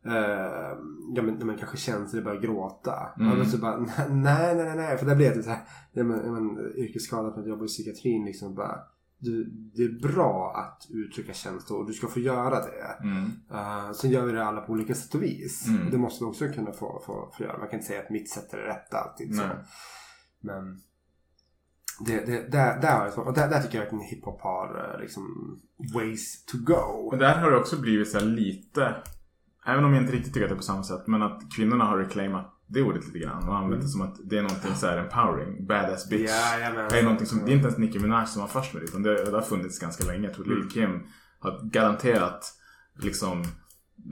Uh, 0.06 0.78
ja 1.16 1.22
men, 1.22 1.36
men 1.47 1.58
kanske 1.58 1.78
känslig 1.78 2.24
börjar 2.24 2.41
gråta. 2.41 3.10
Mm. 3.20 3.45
Så 3.45 3.58
bara, 3.58 3.78
nej 4.10 4.56
nej 4.56 4.66
nej 4.66 4.76
nej. 4.76 4.97
För 4.97 5.06
det 5.06 5.16
blir 5.16 5.36
det 5.36 5.43
så 5.43 5.50
här. 5.50 5.62
Ja 5.91 6.04
men, 6.04 6.26
ja, 6.26 6.32
men 6.32 6.60
yrkesskadad 6.78 7.34
för 7.34 7.41
att 7.41 7.47
jobba 7.47 7.66
i 7.66 7.68
psykiatrin 7.68 8.26
liksom 8.26 8.56
bara. 8.56 8.80
du, 9.18 9.43
det 9.76 9.84
är 9.84 10.02
bra 10.14 10.54
att 10.56 10.88
uttrycka 10.91 11.34
känslor 11.34 11.80
och 11.80 11.88
du 11.88 11.93
ska 11.93 12.08
få 12.08 12.20
göra 12.20 12.56
det. 12.62 13.04
Mm. 13.04 13.24
Uh, 13.52 13.91
sen 13.91 14.12
gör 14.12 14.26
vi 14.26 14.32
det 14.32 14.45
alla 14.45 14.62
på 14.62 14.72
olika 14.74 14.95
sätt 14.95 15.16
och 15.16 15.24
vis. 15.24 15.68
Mm. 15.68 15.91
Det 15.91 15.97
måste 15.97 16.24
vi 16.24 16.30
också 16.32 16.47
kunna 16.47 16.72
få, 16.72 17.02
få, 17.06 17.32
få 17.38 17.43
göra. 17.43 17.58
Man 17.58 17.68
kan 17.68 17.80
inte 17.80 17.88
säga 17.88 18.02
att 18.02 18.10
mitt 18.10 18.30
sätt 18.32 18.54
är 18.54 18.58
det 18.58 18.68
rätta 18.68 18.97
alltid. 18.97 19.36
Så. 19.36 19.41
Men 20.41 20.82
det, 22.06 22.26
det, 22.26 22.52
där, 22.52 22.82
där, 22.82 22.97
har 22.97 23.04
jag 23.06 23.14
så- 23.14 23.22
och 23.22 23.34
där, 23.34 23.50
där 23.50 23.62
tycker 23.62 23.78
jag 23.84 23.88
att 23.95 24.04
hiphop 24.04 24.41
har 24.41 24.93
eh, 24.93 25.02
liksom 25.02 25.24
ways 25.95 26.45
to 26.45 26.58
go. 26.58 27.08
Och 27.12 27.18
där 27.18 27.36
har 27.36 27.52
det 27.52 27.58
också 27.58 27.82
blivit 27.82 28.10
så 28.12 28.20
här 28.20 28.26
lite, 28.26 28.95
även 29.66 29.86
om 29.86 29.93
jag 29.93 30.03
inte 30.03 30.14
riktigt 30.14 30.34
tycker 30.34 30.45
att 30.45 30.49
det 30.49 30.53
är 30.55 30.57
på 30.57 30.64
samma 30.64 30.84
sätt, 30.84 31.07
men 31.07 31.22
att 31.24 31.41
kvinnorna 31.55 31.86
har 31.86 31.97
reclaimat 31.97 32.55
det 32.68 32.82
ordet 32.82 33.05
lite 33.05 33.20
grann 33.20 33.49
och 33.49 33.57
använt 33.57 33.82
det 33.82 33.88
som 33.88 34.01
att 34.01 34.16
det 34.24 34.38
är 34.38 34.41
någonting 34.41 34.76
så 34.76 34.88
här 34.88 34.97
empowering, 34.97 35.66
badass 35.68 36.10
bitch. 36.10 36.30
Jajamän. 36.30 36.88
det 36.89 36.99
är 36.99 37.03
någonting 37.03 37.28
som, 37.28 37.45
det 37.45 37.51
är 37.51 37.53
inte 37.53 37.66
ens 37.68 37.78
Nicki 37.78 37.99
Minaj 37.99 38.28
som 38.28 38.41
var 38.41 38.47
först 38.49 38.74
med 38.74 38.82
det, 38.82 38.86
utan 38.86 39.03
det, 39.03 39.26
det 39.26 39.32
har 39.32 39.41
funnits 39.41 39.80
ganska 39.80 40.03
länge. 40.05 40.24
Jag 40.28 40.34
tror 40.34 40.45
Mm. 40.45 40.57
Lil 40.60 40.70
Kim 40.70 41.03
har 41.39 41.60
garanterat 41.64 42.53
liksom 42.99 43.43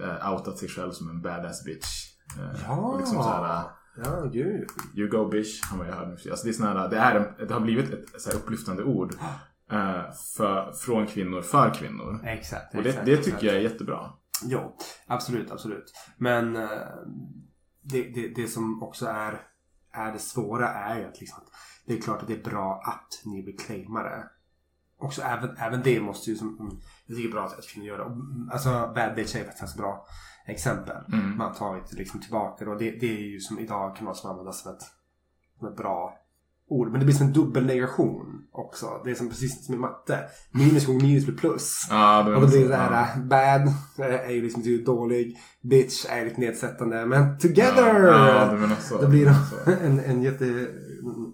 eh, 0.02 0.32
outat 0.34 0.58
sig 0.58 0.70
själv 0.70 0.92
som 0.92 1.10
en 1.10 1.22
badass 1.22 1.64
bitch. 1.64 1.88
Eh, 2.40 2.62
Ja. 2.68 2.76
och 2.76 2.98
liksom 3.00 3.24
så 3.24 3.30
här, 3.30 3.64
Ja, 4.06 4.26
gud. 4.34 4.68
You 4.96 5.10
go 5.10 5.26
bitch, 5.30 5.62
har 5.72 5.78
man 5.78 5.88
ju 5.88 5.94
hört 5.94 6.08
nu. 6.08 6.32
Alltså 6.32 6.46
det, 6.48 6.52
är 6.52 6.54
såna 6.54 6.88
det, 6.88 6.98
är 6.98 7.34
det 7.48 7.54
har 7.54 7.62
blivit 7.62 7.94
ett 7.94 8.22
så 8.22 8.30
här 8.30 8.38
upplyftande 8.38 8.84
ord 8.84 9.14
för, 10.38 10.72
från 10.72 11.08
kvinnor 11.08 11.42
för 11.42 11.74
kvinnor. 11.74 12.20
Exakt. 12.24 12.76
Och 12.76 12.84
det, 12.84 12.90
exakt, 12.90 13.06
det 13.06 13.12
exakt. 13.14 13.26
tycker 13.26 13.48
jag 13.48 13.56
är 13.56 13.60
jättebra. 13.60 14.10
Jo, 14.46 14.76
absolut, 15.08 15.52
absolut. 15.52 15.94
Men 16.18 16.56
eh, 16.56 16.70
det, 17.82 18.04
det, 18.04 18.28
det 18.28 18.48
som 18.48 18.84
också 18.84 19.06
är, 19.06 19.42
är 19.92 20.12
det 20.12 20.20
svåra 20.20 20.68
är 20.70 21.00
ju 21.00 21.06
att 21.06 21.20
liksom, 21.20 21.44
det 21.86 21.98
är 21.98 22.02
klart 22.02 22.22
att 22.22 22.28
det 22.28 22.34
är 22.34 22.44
bra 22.44 22.82
att 22.86 23.22
ni 23.26 23.42
reclaimar 23.42 24.04
det. 24.04 24.30
Också 25.00 25.22
även, 25.22 25.58
även 25.58 25.82
det 25.84 26.02
måste 26.02 26.30
ju 26.30 26.36
som, 26.36 26.60
mm, 26.60 26.80
jag 27.06 27.18
tycker 27.18 27.30
det 27.30 27.34
är 27.34 27.40
bra 27.40 27.46
att 27.46 27.60
att 27.60 27.68
kvinnor 27.68 27.88
gör 27.88 27.98
det. 27.98 28.04
Mm, 28.04 28.50
Alltså 28.52 28.70
Bad 28.96 29.16
Bitch 29.16 29.36
är 29.36 29.44
faktiskt 29.44 29.74
ett 29.74 29.78
bra 29.78 30.06
exempel. 30.46 31.14
Mm. 31.14 31.38
Man 31.38 31.48
har 31.48 31.54
tagit 31.54 31.94
liksom 31.94 32.20
tillbaka 32.20 32.66
det 32.66 32.72
och 32.72 32.78
det, 32.78 32.92
det 32.92 33.18
är 33.18 33.22
ju 33.22 33.40
som 33.40 33.60
idag 33.60 33.96
kan 33.96 34.06
man 34.06 34.16
som 34.16 34.30
användas 34.30 34.62
som 34.62 34.72
ett, 34.74 34.84
som 35.60 35.68
ett 35.68 35.78
bra 35.78 36.18
ord. 36.70 36.92
Men 36.92 37.00
det 37.00 37.06
blir 37.06 37.16
som 37.16 37.28
en 37.28 37.34
dubbelnegation 37.34 38.44
också. 38.52 39.02
Det 39.04 39.12
är 39.12 39.16
som 39.16 39.30
precis 39.30 39.66
som 39.66 39.76
i 39.76 39.78
matte. 39.78 40.20
Minus 40.52 40.86
gånger 40.86 41.02
minus 41.02 41.26
blir 41.26 41.38
plus. 41.38 41.88
Ja, 41.90 42.24
det 42.24 42.36
och 42.36 42.42
då 42.42 42.48
blir 42.48 42.70
det 42.70 42.76
här, 42.76 43.08
ja. 43.16 43.22
bad 43.22 43.68
eh, 44.10 44.16
är 44.16 44.32
ju 44.32 44.42
liksom 44.42 44.62
betyder 44.62 44.86
dålig. 44.86 45.38
Bitch 45.62 46.06
är 46.10 46.26
lite 46.26 46.42
nedsättande. 46.42 47.06
Men 47.06 47.38
together! 47.38 48.04
Ja, 48.08 48.58
ja, 48.58 48.76
så. 48.80 49.02
Då 49.02 49.08
blir 49.08 49.26
det 49.26 49.36
en, 49.86 50.00
en 50.00 50.22
jätte, 50.24 50.68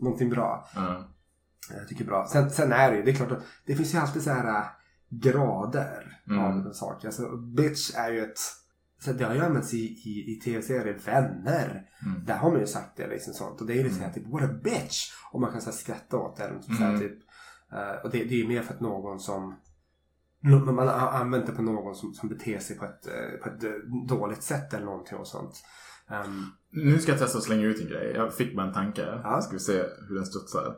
någonting 0.02 0.30
bra. 0.30 0.68
Ja. 0.76 1.10
Jag 1.78 1.88
tycker 1.88 2.06
bra. 2.06 2.28
Sen, 2.32 2.50
sen 2.50 2.72
är 2.72 2.92
det 2.92 2.98
ju, 2.98 3.04
det 3.04 3.12
är 3.12 3.16
klart 3.16 3.32
att 3.32 3.44
det 3.66 3.76
finns 3.76 3.94
ju 3.94 3.98
alltid 3.98 4.22
så 4.22 4.30
här 4.30 4.48
äh, 4.48 4.66
grader 5.10 6.10
Mm. 6.30 6.40
av 6.44 6.72
saker. 6.74 7.08
Alltså, 7.08 7.38
bitch 7.38 7.92
är 7.96 8.12
ju 8.12 8.20
ett, 8.24 8.40
så 9.04 9.14
det 9.14 9.24
har 9.26 9.34
ju 9.36 9.42
använts 9.42 9.74
i, 9.74 9.78
i, 9.78 10.32
i 10.32 10.40
tv-serier, 10.40 11.00
vänner. 11.06 11.90
Mm. 12.06 12.26
Där 12.26 12.38
har 12.38 12.52
man 12.52 12.60
ju 12.60 12.68
sagt 12.68 12.98
det 12.98 13.08
liksom 13.08 13.34
sånt. 13.34 13.62
Och 13.62 13.68
det 13.68 13.74
är 13.74 13.78
ju 13.78 13.84
lite 13.84 13.96
såhär 13.96 14.14
typ, 14.14 14.28
what 14.28 14.44
a 14.44 14.54
bitch! 14.64 15.12
Och 15.32 15.42
man 15.42 15.52
kan 15.52 15.62
så 15.62 15.70
här, 15.70 15.78
skratta 15.78 16.18
åt 16.18 16.38
det. 16.38 16.44
här, 16.44 16.88
Mm. 16.90 17.00
typ, 17.00 17.18
eh, 17.72 18.04
och 18.04 18.10
det, 18.12 18.18
det 18.24 18.34
är 18.36 18.40
ju 18.40 18.48
mer 18.48 18.62
för 18.62 18.74
att 18.74 18.82
någon 18.82 19.20
som 19.20 19.56
man 20.66 20.78
har 20.88 21.12
använt 21.12 21.46
det 21.46 21.52
på 21.52 21.62
någon 21.62 21.96
som, 21.96 22.14
som 22.14 22.30
beter 22.30 22.60
sig 22.60 22.78
på 22.78 22.86
ett, 22.86 23.08
eh, 23.08 23.40
på 23.44 23.50
ett 23.50 23.64
eh, 23.64 23.72
dåligt 24.08 24.44
sätt 24.44 24.74
eller 24.74 24.86
någonting 24.86 25.18
och 25.18 25.28
sånt. 25.28 25.64
Ehm, 26.10 26.46
Nu 26.72 27.00
ska 27.00 27.12
jag 27.12 27.20
testa 27.20 27.38
att 27.38 27.44
slänga 27.44 27.66
ut 27.66 27.82
en 27.82 27.88
grej. 27.88 28.12
Jag 28.16 28.34
fick 28.34 28.56
bara 28.56 28.68
en 28.68 28.74
tanke. 28.74 29.02
Ja. 29.24 29.42
Ska 29.42 29.54
vi 29.54 29.60
se 29.60 29.84
hur 30.10 30.16
den 30.16 30.26
studsar. 30.26 30.76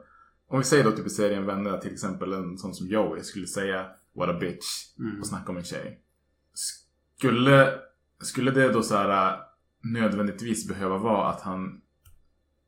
Om 0.48 0.60
vi 0.60 0.66
säger 0.66 0.84
då 0.84 0.92
typ 0.92 1.08
i 1.08 1.10
serien 1.10 1.46
Vänner 1.46 1.78
till 1.78 1.94
exempel 1.94 2.34
en 2.34 2.58
sån 2.58 2.74
som 2.74 2.88
Joey 2.88 3.24
skulle 3.24 3.48
säga 3.48 3.86
What 4.16 4.30
a 4.30 4.38
bitch 4.40 4.66
Mm. 5.00 5.20
och 5.20 5.28
snacka 5.28 5.52
om 5.52 5.58
en 5.58 5.64
tjej. 5.64 6.02
Skulle, 7.18 7.80
skulle 8.22 8.51
det 8.51 8.70
då 8.70 8.84
så 8.84 8.95
här 8.95 9.34
äh, 9.34 9.39
nödvändigtvis 9.84 10.68
behöva 10.68 10.97
vara 10.97 11.30
att 11.30 11.41
han 11.41 11.82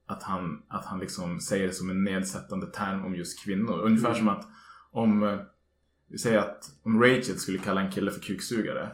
att 0.10 0.24
han, 0.24 0.62
att 0.70 0.86
han 0.86 1.00
liksom 1.00 1.40
säger 1.40 1.68
det 1.68 1.74
som 1.74 1.90
en 1.90 2.04
nedsättande 2.04 2.68
term 2.68 3.06
om 3.06 3.16
just 3.16 3.44
kvinnor. 3.44 3.80
Ungefär 3.80 4.08
Mm. 4.10 4.18
som 4.18 4.28
att 4.30 4.48
om 4.92 5.40
vi 6.10 6.18
säger 6.18 6.40
att 6.40 6.64
om 6.84 7.04
Rachel 7.04 7.38
skulle 7.38 7.58
kalla 7.58 7.82
en 7.82 7.92
kille 7.92 8.12
för 8.12 8.22
kuksugare. 8.22 8.92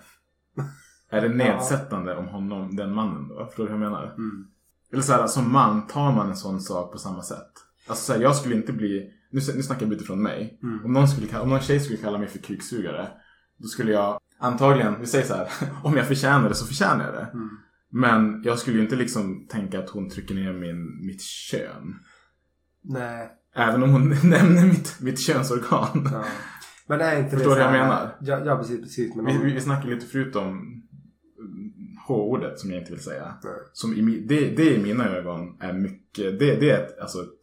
Är 1.09 1.21
det 1.21 1.29
nedsättande 1.35 2.15
om 2.15 2.27
honom, 2.27 2.75
den 2.75 2.93
mannen 2.93 3.27
då? 3.27 3.45
Förstår 3.45 3.63
du 3.63 3.73
hur 3.73 3.81
jag 3.81 3.91
menar? 3.91 4.13
Mm. 4.13 4.47
Eller 4.91 5.01
så 5.01 5.13
här, 5.13 5.27
som 5.27 5.51
man 5.51 5.87
tar 5.87 6.11
man 6.11 6.29
en 6.29 6.35
sån 6.35 6.61
sak 6.61 6.91
på 6.91 6.97
samma 6.97 7.21
sätt. 7.21 7.51
Alltså 7.87 8.03
så 8.05 8.13
här, 8.13 8.21
jag 8.21 8.35
skulle 8.35 8.55
inte 8.55 8.73
bli, 8.73 9.11
nu, 9.31 9.41
nu 9.55 9.63
snackar 9.63 9.85
jag 9.85 9.93
utifrån 9.93 10.23
mig. 10.23 10.59
Mm. 10.63 10.85
Om, 10.85 10.93
någon 10.93 11.07
skulle, 11.07 11.39
om 11.39 11.49
någon 11.49 11.59
tjej 11.59 11.79
skulle 11.79 11.97
kalla 11.97 12.17
mig 12.17 12.27
för 12.27 12.39
kuksugare. 12.39 13.07
Då 13.57 13.67
skulle 13.67 13.91
jag 13.91 14.19
antagligen, 14.43 14.99
vi 14.99 15.05
säger 15.07 15.25
så 15.25 15.33
här, 15.33 15.47
om 15.83 15.97
jag 15.97 16.07
förtjänar 16.07 16.49
det 16.49 16.55
så 16.55 16.65
förtjänar 16.65 17.05
jag 17.05 17.13
det. 17.13 17.29
Mm. 17.33 17.49
Men 17.89 18.41
jag 18.43 18.59
skulle 18.59 18.77
ju 18.77 18.83
inte 18.83 18.95
liksom 18.95 19.47
tänka 19.49 19.79
att 19.79 19.89
hon 19.89 20.09
trycker 20.09 20.35
ner 20.35 20.53
min, 20.53 21.05
mitt 21.05 21.21
kön. 21.21 21.95
Nej. 22.83 23.31
Även 23.55 23.83
om 23.83 23.89
hon 23.89 24.09
nämner 24.23 24.65
mitt, 24.67 24.97
mitt 25.01 25.19
könsorgan. 25.19 26.09
Ja. 26.13 26.23
Men 26.87 27.01
är 27.01 27.19
inte 27.19 27.29
Förstår 27.29 27.49
det 27.49 27.55
du 27.55 27.65
vad 27.65 27.73
jag 27.75 27.81
menar? 27.81 28.15
Ja, 28.21 28.45
ja 28.45 28.57
precis. 28.57 28.81
precis 28.81 29.15
men 29.15 29.27
om- 29.27 29.41
vi, 29.43 29.53
vi 29.53 29.61
snackade 29.61 29.93
lite 29.95 30.05
förut 30.07 30.35
om 30.35 30.47
mm, 30.49 30.83
H-ordet 32.07 32.59
som 32.59 32.71
jag 32.71 32.79
inte 32.79 32.91
vill 32.91 33.03
säga. 33.03 33.33
Nej. 33.43 33.53
Som 33.73 33.93
i, 33.93 34.25
det, 34.27 34.55
det 34.55 34.75
i 34.75 34.83
mina 34.83 35.09
ögon 35.09 35.57
är 35.59 35.73
mycket, 35.73 36.39
det, 36.39 36.55
det 36.55 36.69
är 36.69 36.83
ett, 36.83 36.99
alltså 36.99 37.17
ett 37.21 37.39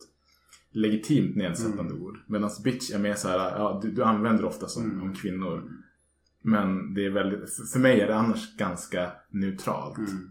legitimt 0.72 1.36
nedsättande 1.36 1.92
Mm. 1.94 2.02
ord. 2.02 2.16
Medan 2.28 2.50
bitch 2.64 2.90
är 2.94 2.98
mer 2.98 3.14
så 3.14 3.28
här, 3.28 3.38
ja 3.38 3.80
du, 3.82 3.90
du 3.90 4.02
använder 4.04 4.44
ofta 4.44 4.66
som 4.66 4.84
Mm. 4.84 5.02
om 5.02 5.14
kvinnor. 5.14 5.62
Men 6.42 6.94
det 6.94 7.06
är 7.06 7.10
väldigt, 7.10 7.70
för, 7.72 7.78
mig 7.78 8.00
är 8.00 8.06
det 8.06 8.16
annars 8.16 8.56
ganska 8.56 9.12
neutralt. 9.30 9.98
Mm. 9.98 10.30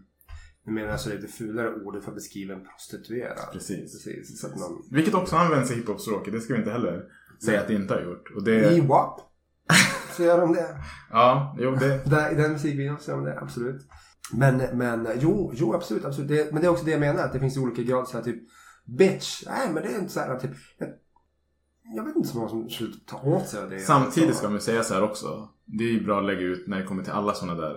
Du 0.64 0.72
menar 0.72 0.88
alltså 0.88 1.10
det 1.10 1.28
fulare 1.28 1.74
ordet 1.74 2.04
för 2.04 2.10
att 2.10 2.14
beskriva 2.14 2.54
en 2.54 2.64
prostituerad? 2.64 3.52
Precis. 3.52 4.04
Precis. 4.04 4.44
Att 4.44 4.56
någon... 4.56 4.82
Vilket 4.90 5.14
också 5.14 5.36
används 5.36 5.70
i 5.70 5.74
hiphop-språket, 5.74 6.32
det 6.32 6.40
ska 6.40 6.52
vi 6.52 6.58
inte 6.58 6.72
heller 6.72 7.04
säga 7.44 7.60
att 7.60 7.68
det 7.68 7.74
inte 7.74 7.94
har 7.94 8.00
gjort. 8.00 8.30
Och 8.36 8.44
det, 8.44 8.72
I 8.72 8.80
WAP 8.80 9.20
så 10.16 10.22
gör 10.22 10.40
de 10.40 10.52
det. 10.52 10.76
ja, 11.10 11.56
jo 11.58 11.74
det, 11.74 12.04
Där, 12.10 12.32
I 12.32 12.34
den 12.34 12.52
musikvideon 12.52 12.98
så 13.00 13.10
gör 13.10 13.16
de 13.16 13.26
det, 13.26 13.40
absolut. 13.40 13.86
Men, 14.32 14.78
men 14.78 15.08
jo, 15.20 15.52
jo 15.54 15.74
absolut, 15.74 16.04
absolut. 16.04 16.28
Det, 16.28 16.52
men 16.52 16.62
det 16.62 16.66
är 16.66 16.70
också 16.70 16.84
det 16.84 16.90
jag 16.90 17.00
menar, 17.00 17.24
att 17.24 17.32
det 17.32 17.40
finns 17.40 17.56
olika 17.56 17.82
grader. 17.82 18.04
Så 18.04 18.16
här, 18.16 18.24
typ 18.24 18.42
bitch, 18.98 19.42
nej 19.46 19.72
men 19.72 19.82
det 19.82 19.88
är 19.88 19.98
inte 19.98 20.12
så 20.12 20.20
här 20.20 20.38
typ. 20.38 20.50
Jag, 21.82 22.04
vet 22.04 22.16
inte 22.16 22.28
så 22.28 22.36
många 22.36 22.48
som 22.48 22.70
skulle 22.70 22.92
ta 23.06 23.20
åt 23.22 23.48
sig 23.48 23.62
av 23.62 23.70
det. 23.70 23.78
Samtidigt 23.78 24.36
ska 24.36 24.48
man 24.50 24.60
säga 24.60 24.82
så 24.82 24.94
här 24.94 25.02
också. 25.02 25.48
Det 25.64 25.84
är 25.84 25.92
ju 25.92 26.04
bra 26.04 26.18
att 26.18 26.26
lägga 26.26 26.40
ut 26.40 26.66
när 26.66 26.78
det 26.78 26.84
kommer 26.84 27.02
till 27.02 27.12
alla 27.12 27.32
sådana 27.34 27.60
där 27.60 27.76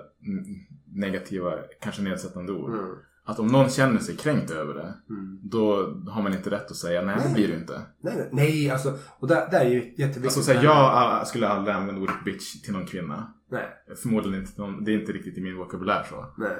negativa, 0.95 1.51
kanske 1.81 2.01
nedsättande 2.01 2.51
ord. 2.51 2.69
Mm. 2.73 2.95
Att 3.25 3.39
om 3.39 3.47
någon 3.47 3.69
känner 3.69 3.99
sig 3.99 4.15
kränkt 4.15 4.51
över 4.51 4.73
det, 4.73 4.93
Mm. 5.09 5.39
då 5.43 5.75
har 6.09 6.21
man 6.21 6.33
inte 6.33 6.49
rätt 6.49 6.71
att 6.71 6.75
säga 6.77 7.01
nej, 7.01 7.17
det 7.27 7.33
blir 7.33 7.47
det 7.47 7.55
inte. 7.55 7.81
Nej, 8.01 8.13
nej, 8.17 8.29
nej, 8.31 8.69
alltså. 8.69 8.97
Och 9.19 9.27
där, 9.27 9.51
där 9.51 9.59
är 9.59 9.69
ju 9.69 9.79
jätteviktigt. 9.79 10.23
Alltså, 10.25 10.41
så 10.41 10.51
här, 10.53 10.63
jag 10.63 11.27
skulle 11.27 11.47
aldrig 11.47 11.75
använda 11.75 12.01
ordet 12.01 12.23
bitch 12.25 12.61
till 12.61 12.73
någon 12.73 12.85
kvinna. 12.85 13.33
Nej, 13.51 13.65
Förmodligen 14.01 14.39
inte, 14.39 14.61
någon, 14.61 14.83
det 14.83 14.91
är 14.91 14.99
inte 14.99 15.11
riktigt 15.11 15.37
i 15.37 15.41
min 15.41 15.57
vokabulär 15.57 16.03
så. 16.09 16.25
nej. 16.37 16.57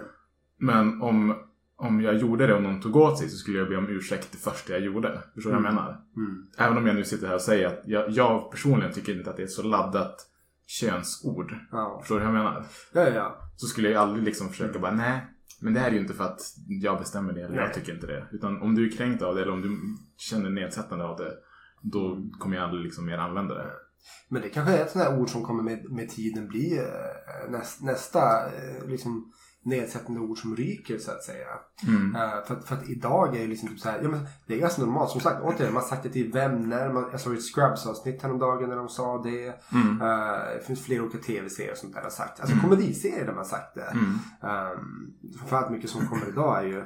Men 0.59 1.01
om, 1.01 1.35
om 1.83 2.01
jag 2.01 2.17
gjorde 2.17 2.47
det 2.47 2.53
och 2.53 2.63
någon 2.63 2.81
tog 2.81 2.95
åt 2.95 3.19
sig 3.19 3.29
så 3.29 3.37
skulle 3.37 3.57
jag 3.57 3.69
be 3.69 3.77
om 3.77 3.89
ursäkt 3.89 4.31
det 4.31 4.37
första 4.37 4.73
jag 4.73 4.81
gjorde. 4.81 5.21
Förstår 5.33 5.51
du 5.51 5.55
vad 5.55 5.65
jag 5.65 5.73
menar? 5.73 6.01
Mm. 6.17 6.47
Även 6.57 6.77
om 6.77 6.87
jag 6.87 6.95
nu 6.95 7.03
sitter 7.03 7.27
här 7.27 7.35
och 7.35 7.41
säger 7.41 7.67
att 7.67 7.81
jag, 7.85 8.09
jag 8.09 8.51
personligen 8.51 8.93
tycker 8.93 9.17
inte 9.17 9.29
att 9.29 9.35
det 9.35 9.41
är 9.41 9.45
ett 9.45 9.51
så 9.51 9.63
laddat 9.63 10.15
könsord. 10.67 11.55
Ja. 11.71 11.97
Förstår 12.01 12.15
du 12.15 12.21
hur 12.25 12.27
jag 12.27 12.37
menar? 12.37 12.65
Ja, 12.93 13.09
ja. 13.09 13.39
Så 13.55 13.67
skulle 13.67 13.89
jag 13.89 14.01
aldrig 14.01 14.23
liksom 14.23 14.49
försöka 14.49 14.79
bara 14.79 14.91
nej. 14.91 15.21
Men 15.61 15.73
det 15.73 15.79
här 15.79 15.87
är 15.87 15.93
ju 15.93 15.99
inte 15.99 16.13
för 16.13 16.23
att 16.23 16.41
jag 16.67 16.99
bestämmer 16.99 17.33
det 17.33 17.41
eller 17.41 17.55
Nej. 17.55 17.65
jag 17.65 17.73
tycker 17.73 17.93
inte 17.93 18.07
det. 18.07 18.27
Utan 18.31 18.61
om 18.61 18.75
du 18.75 18.87
är 18.87 18.97
kränkt 18.97 19.21
av 19.21 19.35
det 19.35 19.41
eller 19.41 19.53
om 19.53 19.61
du 19.61 19.79
känner 20.17 20.49
nedsättande 20.49 21.05
av 21.05 21.17
det. 21.17 21.33
Då 21.81 22.29
kommer 22.39 22.55
jag 22.55 22.65
aldrig 22.65 22.83
liksom 22.83 23.05
mer 23.05 23.17
använda 23.17 23.55
det. 23.55 23.71
Men 24.29 24.41
det 24.41 24.49
kanske 24.49 24.73
är 24.73 24.81
ett 24.81 24.91
sånt 24.91 25.05
här 25.05 25.19
ord 25.19 25.29
som 25.29 25.43
kommer 25.43 25.63
med, 25.63 25.91
med 25.91 26.09
tiden 26.09 26.47
bli 26.47 26.77
eh, 26.77 27.51
näs, 27.51 27.81
nästa 27.81 28.45
eh, 28.45 28.87
liksom, 28.87 29.31
nedsättande 29.63 30.21
ord 30.21 30.37
som 30.37 30.55
ryker 30.55 30.97
så 30.97 31.11
att 31.11 31.23
säga. 31.23 31.47
Mm. 31.87 32.15
Eh, 32.15 32.45
för, 32.47 32.55
för 32.55 32.75
att 32.75 32.89
idag 32.89 33.35
är 33.35 33.39
det 33.39 33.47
liksom 33.47 33.69
typ 33.69 33.79
så 33.79 33.89
här, 33.89 33.99
ja, 34.03 34.09
men 34.09 34.25
det 34.47 34.53
är 34.53 34.59
ganska 34.59 34.81
normalt. 34.81 35.11
Som 35.11 35.21
sagt, 35.21 35.41
återigen, 35.43 35.73
man 35.73 35.83
sagt 35.83 36.03
det 36.03 36.09
till 36.09 36.31
vänner. 36.31 36.93
Man, 36.93 37.05
jag 37.11 37.19
såg 37.19 37.33
ett 37.33 37.43
Scrubs-avsnitt 37.43 38.21
häromdagen 38.21 38.69
när 38.69 38.75
de 38.75 38.89
sa 38.89 39.23
det. 39.23 39.63
Mm. 39.73 40.01
Eh, 40.01 40.57
det 40.57 40.63
finns 40.67 40.85
flera 40.85 41.03
olika 41.03 41.17
tv-serier 41.17 41.71
och 41.71 41.77
sånt 41.77 41.93
där 41.93 42.01
har 42.01 42.09
sagt. 42.09 42.39
Alltså 42.39 42.57
komediserier 42.57 43.25
där 43.25 43.33
man 43.33 43.45
sagt 43.45 43.75
det. 43.75 43.91
Mm. 43.91 44.19
Um, 44.41 45.13
för 45.47 45.57
allt 45.57 45.71
mycket 45.71 45.89
som 45.89 46.07
kommer 46.07 46.27
idag 46.27 46.59
är 46.59 46.63
ju 46.63 46.77
uh, 46.77 46.85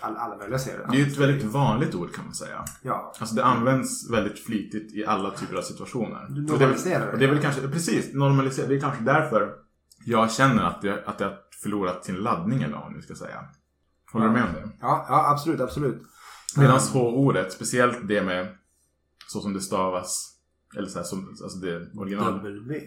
all, 0.00 0.16
alla 0.16 0.36
möjliga 0.36 0.58
serier. 0.58 0.86
Det 0.90 0.96
är 0.96 1.00
ju 1.00 1.12
ett 1.12 1.18
väldigt 1.18 1.44
vanligt 1.44 1.94
ord 1.94 2.14
kan 2.14 2.24
man 2.24 2.34
säga. 2.34 2.64
Ja. 2.82 3.12
Alltså 3.18 3.34
det 3.34 3.44
används 3.44 4.10
väldigt 4.10 4.38
flitigt 4.38 4.94
i 4.94 5.06
alla 5.06 5.30
typer 5.30 5.56
av 5.56 5.62
situationer. 5.62 6.26
Du 6.28 6.52
Och 6.52 6.58
det 6.58 6.64
är 6.64 6.68
normaliserar. 6.68 7.12
Och 7.12 7.18
det 7.18 7.24
är 7.24 7.28
väl 7.28 7.42
kanske, 7.42 7.68
precis, 7.68 8.14
normaliserat. 8.14 8.68
Det 8.68 8.76
är 8.76 8.80
kanske 8.80 9.04
därför 9.04 9.64
jag 10.04 10.32
känner 10.32 10.62
att 10.64 10.82
det, 10.82 11.04
att 11.06 11.20
har 11.20 11.43
förlorat 11.62 12.04
sin 12.04 12.16
laddning 12.16 12.62
eller 12.62 12.74
vad 12.74 12.84
man 12.84 12.92
nu 12.92 13.02
ska 13.02 13.14
säga. 13.14 13.44
Håller 14.12 14.26
du 14.26 14.32
med 14.32 14.44
om 14.44 14.52
det? 14.52 14.70
Ja, 14.80 15.06
ja 15.08 15.30
absolut, 15.30 15.60
absolut. 15.60 16.02
Medan 16.56 16.80
H-ordet, 16.92 17.52
speciellt 17.52 18.08
det 18.08 18.22
med 18.22 18.56
så 19.28 19.40
som 19.40 19.52
det 19.52 19.60
stavas 19.60 20.36
Eller 20.76 20.88
så 20.88 20.98
här, 20.98 21.04
som, 21.04 21.28
alltså 21.28 21.58
det 21.58 21.98
original. 21.98 22.34
W. 22.34 22.80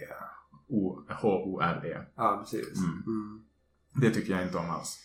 H-O-R-E. 1.21 1.97
Ja, 2.15 2.37
precis. 2.43 2.77
Mm. 2.77 3.03
Mm. 3.07 3.41
Det 4.01 4.11
tycker 4.11 4.33
jag 4.33 4.43
inte 4.43 4.57
om 4.57 4.69
alls. 4.69 4.97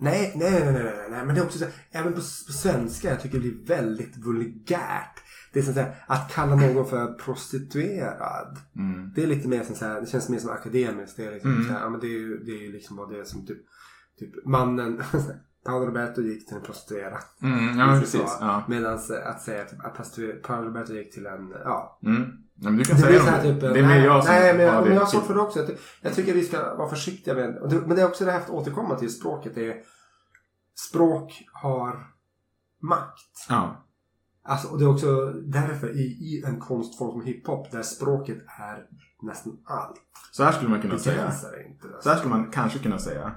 Nej, 0.00 0.32
nej, 0.36 0.50
nej, 0.50 0.72
nej, 0.72 0.82
nej, 0.84 1.10
nej, 1.10 1.26
men 1.26 1.34
det 1.34 1.40
är 1.40 1.44
också 1.44 1.58
så 1.58 1.64
även 1.90 2.12
på, 2.12 2.18
på 2.18 2.52
svenska, 2.52 3.08
jag 3.08 3.20
tycker 3.20 3.38
det 3.38 3.40
blir 3.40 3.66
väldigt 3.66 4.16
vulgärt. 4.16 5.22
Det 5.52 5.58
är 5.58 5.62
så 5.62 5.80
att, 5.80 5.88
att 6.06 6.30
kalla 6.32 6.54
någon 6.56 6.86
för 6.86 7.12
prostituerad. 7.12 8.56
Mm. 8.76 9.12
Det 9.14 9.22
är 9.22 9.26
lite 9.26 9.48
mer 9.48 9.62
så 9.74 9.84
här, 9.84 10.00
det 10.00 10.06
känns 10.06 10.28
mer 10.28 10.38
som 10.38 10.50
akademiskt. 10.50 11.16
Det 11.16 11.26
är 11.26 11.32
liksom 11.32 11.52
Mm. 11.52 11.70
här, 11.70 11.80
ja 11.80 11.88
men 11.90 12.00
det 12.00 12.06
är 12.06 12.18
ju 12.18 12.38
det 12.38 12.66
är 12.66 12.72
liksom 12.72 12.96
vad 12.96 13.10
det 13.10 13.18
är 13.20 13.24
som 13.24 13.46
typ, 13.46 13.58
typ 14.18 14.46
mannen, 14.46 15.02
Paolo 15.64 15.86
Roberto 15.86 16.22
gick 16.22 16.48
till 16.48 16.56
en 16.56 16.62
prostituerad. 16.62 17.18
Mm, 17.42 17.78
ja, 17.78 17.86
men 17.86 17.96
I 17.96 18.00
precis, 18.00 18.36
ja. 18.40 18.62
Medan 18.68 18.94
att 19.24 19.42
säga 19.42 19.64
typ, 19.64 19.84
att 19.84 20.18
Paolo 20.42 20.68
Roberto 20.68 20.92
gick 20.92 21.14
till 21.14 21.26
en, 21.26 21.50
ja. 21.64 21.98
Mm. 22.04 22.22
Ja, 22.60 22.70
men 22.70 22.76
du 22.78 22.84
kan 22.84 22.96
Det 22.96 23.02
säga 23.02 23.20
så 23.20 23.26
här 23.26 23.42
typ, 23.42 23.60
det 23.60 23.66
är 23.66 23.72
mer 23.72 23.82
nej, 23.82 24.04
jag 24.04 24.24
som 24.24 24.34
nej, 24.34 24.56
men, 24.56 24.74
har 24.74 24.84
det. 24.84 24.94
jag 24.94 25.00
har 25.00 25.06
svårt 25.06 25.26
för 25.26 25.34
det 25.34 25.40
också. 25.40 25.58
Jag, 25.58 25.70
jag 26.00 26.14
tycker 26.14 26.34
vi 26.34 26.44
ska 26.44 26.74
vara 26.74 26.88
försiktiga 26.88 27.34
med. 27.34 27.58
Men 27.86 27.96
det 27.96 28.02
är 28.02 28.06
också 28.06 28.24
det 28.24 28.32
här 28.32 28.40
att 28.40 28.50
återkomma 28.50 28.94
till 28.98 29.14
språket. 29.14 29.56
Är, 29.56 29.74
språk 30.90 31.48
har 31.52 32.06
makt. 32.82 33.46
Ja. 33.48 33.84
Alltså, 34.48 34.68
och 34.68 34.78
det 34.78 34.84
är 34.84 34.88
också 34.88 35.32
därför 35.32 35.96
i, 35.96 36.02
i 36.02 36.42
en 36.46 36.60
konstform 36.60 37.10
som 37.10 37.22
hiphop 37.22 37.70
där 37.70 37.82
språket 37.82 38.38
är 38.60 38.86
nästan 39.22 39.58
allt. 39.64 39.96
Så 40.32 40.44
här 40.44 40.52
skulle 40.52 40.70
man 40.70 40.82
kunna 40.82 40.98
säga. 40.98 41.22
Inte. 41.22 41.86
Alltså. 41.86 42.02
Så 42.02 42.08
här 42.08 42.16
skulle 42.16 42.34
man 42.34 42.50
kanske 42.50 42.78
kunna 42.78 42.98
säga. 42.98 43.34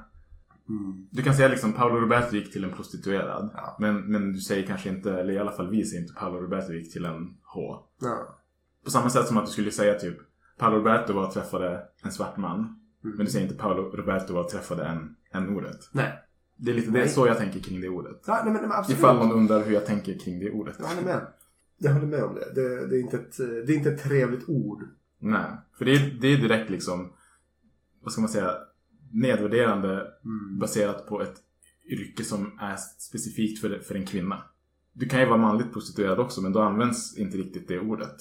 Mm. 0.69 1.07
Du 1.11 1.23
kan 1.23 1.35
säga 1.35 1.47
liksom 1.47 1.73
Paolo 1.73 1.95
Roberto 1.95 2.35
gick 2.35 2.51
till 2.51 2.63
en 2.63 2.71
prostituerad. 2.71 3.75
Men, 3.79 4.11
men 4.11 4.33
du 4.33 4.39
säger 4.39 4.67
kanske 4.67 4.89
inte, 4.89 5.13
eller 5.13 5.33
i 5.33 5.39
alla 5.39 5.51
fall 5.51 5.69
vi 5.69 5.85
säger 5.85 6.01
inte 6.01 6.13
Paolo 6.13 6.37
Roberto 6.37 6.73
gick 6.73 6.93
till 6.93 7.05
en 7.05 7.37
H. 7.43 7.79
Ja. 8.01 8.37
På 8.85 8.91
samma 8.91 9.09
sätt 9.09 9.27
som 9.27 9.37
att 9.37 9.45
du 9.45 9.51
skulle 9.51 9.71
säga 9.71 9.99
typ 9.99 10.17
Paolo 10.57 10.77
Roberto 10.77 11.13
var 11.13 11.27
och 11.27 11.33
träffade 11.33 11.83
en 12.03 12.11
svart 12.11 12.37
man. 12.37 12.59
Mm. 12.59 13.15
Men 13.17 13.25
du 13.25 13.31
säger 13.31 13.45
inte 13.45 13.57
Paolo 13.57 13.95
Roberto 13.95 14.33
var 14.33 14.41
och 14.41 14.49
träffade 14.49 14.85
en, 14.85 15.15
en 15.31 15.55
ordet. 15.55 15.79
Nej. 15.91 16.23
Det 16.63 16.71
är 16.71 16.75
lite 16.75 16.91
det, 16.91 16.99
Nej. 16.99 17.09
så 17.09 17.27
jag 17.27 17.37
tänker 17.37 17.59
kring 17.59 17.81
det 17.81 17.89
ordet. 17.89 18.23
Ja, 18.27 18.41
nej, 18.43 18.53
men, 18.53 18.61
men 18.61 18.71
absolut. 18.71 18.99
Ifall 18.99 19.17
man 19.17 19.31
undrar 19.31 19.63
hur 19.65 19.73
jag 19.73 19.85
tänker 19.85 20.19
kring 20.19 20.39
det 20.39 20.51
ordet. 20.51 20.75
Jag 20.79 20.85
håller 20.87 21.01
med. 21.01 21.27
Jag 21.77 21.93
håller 21.93 22.07
med 22.07 22.23
om 22.23 22.35
det. 22.35 22.53
Det, 22.55 22.87
det, 22.87 22.95
är, 22.95 22.99
inte 22.99 23.17
ett, 23.17 23.37
det 23.37 23.73
är 23.73 23.77
inte 23.77 23.89
ett 23.91 24.03
trevligt 24.03 24.49
ord. 24.49 24.83
Nej, 25.19 25.51
för 25.77 25.85
det 25.85 25.91
är, 25.91 26.17
det 26.21 26.27
är 26.27 26.37
direkt 26.37 26.69
liksom, 26.69 27.13
vad 28.03 28.11
ska 28.11 28.21
man 28.21 28.29
säga, 28.29 28.51
nedvärderande 29.11 30.07
Mm. 30.25 30.59
baserat 30.59 31.07
på 31.07 31.21
ett 31.21 31.35
yrke 31.91 32.23
som 32.23 32.59
är 32.59 32.75
specifikt 32.97 33.61
för, 33.61 33.79
för 33.79 33.95
en 33.95 34.05
kvinna. 34.05 34.43
Du 34.93 35.09
kan 35.09 35.19
ju 35.19 35.25
vara 35.25 35.37
manligt 35.37 35.73
prostituerad 35.73 36.19
också 36.19 36.41
men 36.41 36.53
då 36.53 36.61
används 36.61 37.17
inte 37.17 37.37
riktigt 37.37 37.67
det 37.67 37.79
ordet. 37.79 38.15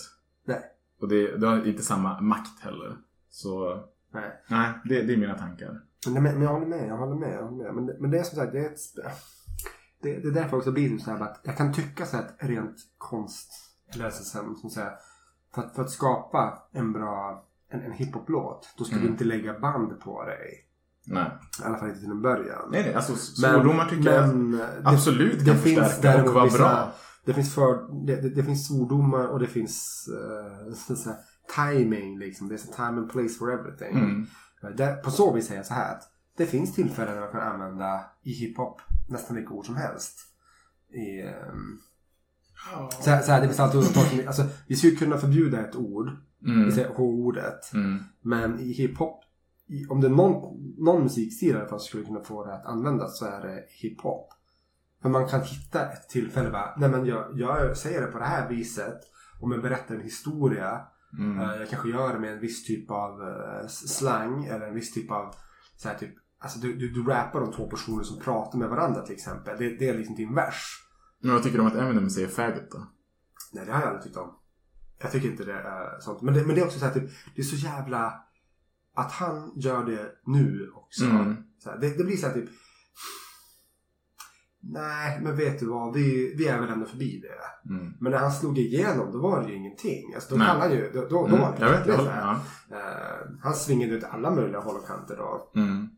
Nej. 0.46 0.60
Och 1.00 1.08
det, 1.08 1.36
det 1.36 1.46
har 1.46 1.66
inte 1.66 1.82
samma 1.82 2.20
makt 2.20 2.60
heller. 2.60 2.96
Så 3.30 3.84
Nej. 4.12 4.42
nej, 4.48 4.72
det, 4.84 5.02
det 5.02 5.12
är 5.12 5.16
mina 5.16 5.38
tankar. 5.38 5.80
Men, 6.06 6.22
men 6.22 6.42
jag 6.42 6.50
håller 6.50 6.66
med, 6.66 6.88
jag 6.88 6.96
håller 6.96 7.16
med. 7.16 7.32
Jag 7.34 7.42
håller 7.44 7.64
med. 7.64 7.74
Men, 7.74 7.86
det- 7.86 7.96
men 8.00 8.10
det 8.10 8.18
är 8.18 8.22
som 8.22 8.36
sagt, 8.38 8.52
det 8.52 8.58
är 8.58 8.66
ett... 8.70 8.78
Det, 10.02 10.16
det 10.18 10.28
är 10.28 10.32
därför 10.32 10.56
också 10.56 10.72
blir 10.72 10.90
det 10.90 10.98
så 11.00 11.10
här 11.10 11.20
att 11.20 11.40
jag 11.42 11.56
kan 11.56 11.72
tycka 11.72 12.06
så 12.06 12.16
här 12.16 12.24
att 12.24 12.36
rent 12.38 12.76
konst, 12.98 13.50
så 13.94 14.02
här, 14.02 14.10
som 14.60 14.70
säger, 14.70 14.92
för 15.54 15.62
att, 15.62 15.74
för 15.74 15.82
att 15.82 15.90
skapa 15.90 16.58
en 16.72 16.92
bra 16.92 17.46
en, 17.72 17.80
en 17.80 17.92
hiphop-låt, 17.92 18.74
då 18.78 18.84
ska 18.84 18.94
Mm. 18.94 19.06
du 19.06 19.12
inte 19.12 19.24
lägga 19.24 19.58
band 19.58 20.00
på 20.00 20.24
dig. 20.24 20.66
Nej. 21.06 21.30
I 21.60 21.64
alla 21.64 21.78
fall 21.78 21.88
inte 21.88 22.00
till 22.00 22.10
en 22.10 22.22
början. 22.22 22.68
Nej, 22.70 22.82
nej, 22.82 22.94
alltså 22.94 23.14
svordomar 23.16 23.86
tycker 23.88 24.10
jag 24.12 24.28
det- 24.52 24.68
absolut 24.84 25.46
kan 25.46 25.56
förstärka 25.58 25.96
och 25.96 26.02
däremot 26.02 26.34
vara 26.34 26.50
bra. 26.50 26.92
Det 27.24 27.34
finns, 27.34 27.54
för, 27.54 28.04
det, 28.06 28.16
det, 28.16 28.28
det 28.30 28.44
finns 28.44 28.66
svordomar 28.68 29.26
och 29.26 29.38
det 29.38 29.46
finns 29.46 30.08
uh, 30.68 30.74
så, 30.74 30.96
så 31.02 31.10
här, 31.10 31.18
timing 31.72 32.18
liksom. 32.18 32.50
There's 32.52 32.70
a 32.70 32.72
time 32.76 33.00
and 33.00 33.10
place 33.12 33.34
for 33.38 33.52
everything. 33.52 33.98
Mm. 33.98 34.26
Där, 34.60 34.96
på 34.96 35.10
så 35.10 35.32
vis 35.32 35.46
säger 35.46 35.58
jag 35.58 35.66
så 35.66 35.74
här 35.74 35.92
att 35.94 36.02
det 36.36 36.46
finns 36.46 36.74
tillfällen 36.74 37.14
när 37.14 37.20
man 37.20 37.30
kan 37.32 37.40
använda 37.40 38.04
i 38.22 38.32
hiphop 38.32 38.80
nästan 39.08 39.36
vilka 39.36 39.54
ord 39.54 39.66
som 39.66 39.76
helst. 39.76 40.18
I, 40.92 41.20
ehm, 41.20 41.78
så, 43.02 43.10
här, 43.10 43.22
så 43.22 43.32
här, 43.32 43.40
det 43.40 43.46
finns 43.46 43.60
alltid 43.60 43.78
undantag. 43.80 44.04
som- 44.06 44.26
Alltså, 44.26 44.42
vi 44.66 44.76
skulle 44.76 44.96
kunna 44.96 45.18
förbjuda 45.18 45.60
ett 45.60 45.76
ord, 45.76 46.10
Mm. 46.46 46.64
vi 46.64 46.72
säger 46.72 46.88
H-ordet. 46.88 47.72
Mm. 47.74 48.04
Men 48.20 48.60
i 48.60 48.72
hiphop, 48.72 49.24
i, 49.66 49.86
om 49.86 50.00
det 50.00 50.06
är 50.06 50.10
någon, 50.10 50.74
någon 50.78 51.02
musikstil 51.02 51.48
i 51.50 51.58
alla 51.58 51.68
fall 51.68 51.80
som 51.80 51.86
skulle 51.88 52.04
kunna 52.04 52.20
få 52.20 52.44
det 52.46 52.54
att 52.54 52.66
användas 52.66 53.18
så 53.18 53.24
är 53.26 53.40
det 53.40 53.64
hiphop. 53.68 54.28
För 55.02 55.08
man 55.08 55.28
kan 55.28 55.40
hitta 55.42 55.90
ett 55.92 56.08
tillfälle 56.08 56.50
bara, 56.50 56.74
nej 56.76 56.88
men 56.88 57.06
jag, 57.06 57.38
jag 57.38 57.76
säger 57.76 58.00
det 58.00 58.06
på 58.06 58.18
det 58.18 58.24
här 58.24 58.48
viset. 58.48 59.00
Om 59.40 59.52
jag 59.52 59.62
berättar 59.62 59.94
en 59.94 60.00
historia. 60.00 60.80
Mm. 61.18 61.40
eh, 61.40 61.56
jag 61.56 61.68
kanske 61.68 61.88
gör 61.88 62.12
det 62.12 62.18
med 62.18 62.32
en 62.32 62.40
viss 62.40 62.64
typ 62.64 62.90
av 62.90 63.22
eh, 63.22 63.66
slang 63.68 64.44
eller 64.44 64.66
en 64.66 64.74
viss 64.74 64.92
typ 64.92 65.10
av 65.10 65.34
så 65.76 65.88
här 65.88 65.98
typ, 65.98 66.14
alltså 66.38 66.58
du, 66.58 66.76
du, 66.76 66.88
du 66.88 67.02
rappar 67.02 67.40
om 67.40 67.52
två 67.52 67.70
personer 67.70 68.02
som 68.02 68.20
pratar 68.20 68.58
med 68.58 68.68
varandra 68.68 69.02
till 69.02 69.14
exempel. 69.14 69.58
Det, 69.58 69.78
det 69.78 69.88
är 69.88 69.98
liksom 69.98 70.14
din 70.16 70.34
vers. 70.34 70.86
Men 71.20 71.32
vad 71.32 71.42
tycker 71.42 71.58
du 71.58 71.62
om 71.62 71.66
att 71.66 71.76
Eminem 71.76 72.10
säger 72.10 72.28
faggot 72.28 72.70
då? 72.70 72.86
Nej, 73.52 73.66
det 73.66 73.72
har 73.72 73.80
jag 73.80 73.88
aldrig 73.88 74.04
tyckt 74.04 74.16
om. 74.16 74.34
Jag 75.02 75.12
tycker 75.12 75.30
inte 75.30 75.44
det 75.44 75.52
är 75.52 76.00
sånt. 76.00 76.22
Men 76.22 76.34
det, 76.34 76.44
men 76.44 76.54
det 76.54 76.60
är 76.60 76.64
också 76.64 76.78
så 76.78 76.84
här, 76.84 76.94
typ, 76.94 77.10
det 77.34 77.40
är 77.42 77.44
så 77.44 77.56
jävla... 77.56 78.14
Att 78.94 79.12
han 79.12 79.52
gör 79.56 79.84
det 79.84 80.12
nu 80.26 80.70
också. 80.74 81.04
Mm. 81.04 81.36
Så 81.58 81.70
här, 81.70 81.78
det, 81.78 81.98
det 81.98 82.04
blir 82.04 82.16
så 82.16 82.26
här 82.26 82.34
typ... 82.34 82.50
Nej, 84.62 85.20
men 85.22 85.36
vet 85.36 85.60
du 85.60 85.66
vad? 85.66 85.94
Vi, 85.94 86.34
vi 86.38 86.48
är 86.48 86.60
väl 86.60 86.70
ändå 86.70 86.86
förbi 86.86 87.22
det. 87.22 87.70
Mm. 87.70 87.92
Men 88.00 88.12
när 88.12 88.18
han 88.18 88.32
slog 88.32 88.58
igenom, 88.58 89.12
då 89.12 89.18
var 89.18 89.42
det 89.42 89.48
ju 89.48 89.54
ingenting. 89.56 90.14
Alltså, 90.14 90.30
då 90.30 90.36
Nej. 90.38 90.46
kallade 90.46 90.64
han 90.68 90.76
ju... 90.76 90.90
Då, 90.94 91.00
då, 91.00 91.08
då 91.08 91.26
Mm, 91.26 91.40
var 91.40 91.56
det 91.58 91.64
vet, 91.64 91.84
så 91.86 91.92
håller- 91.96 92.16
ja. 92.20 92.36
Eh, 92.76 93.26
han 93.42 93.54
svingade 93.54 93.92
ut 93.94 94.04
alla 94.04 94.30
möjliga 94.30 94.60
håll 94.60 94.76
och 94.76 94.86
kanter 94.86 95.16
då. 95.16 95.50
Mm. 95.60 95.88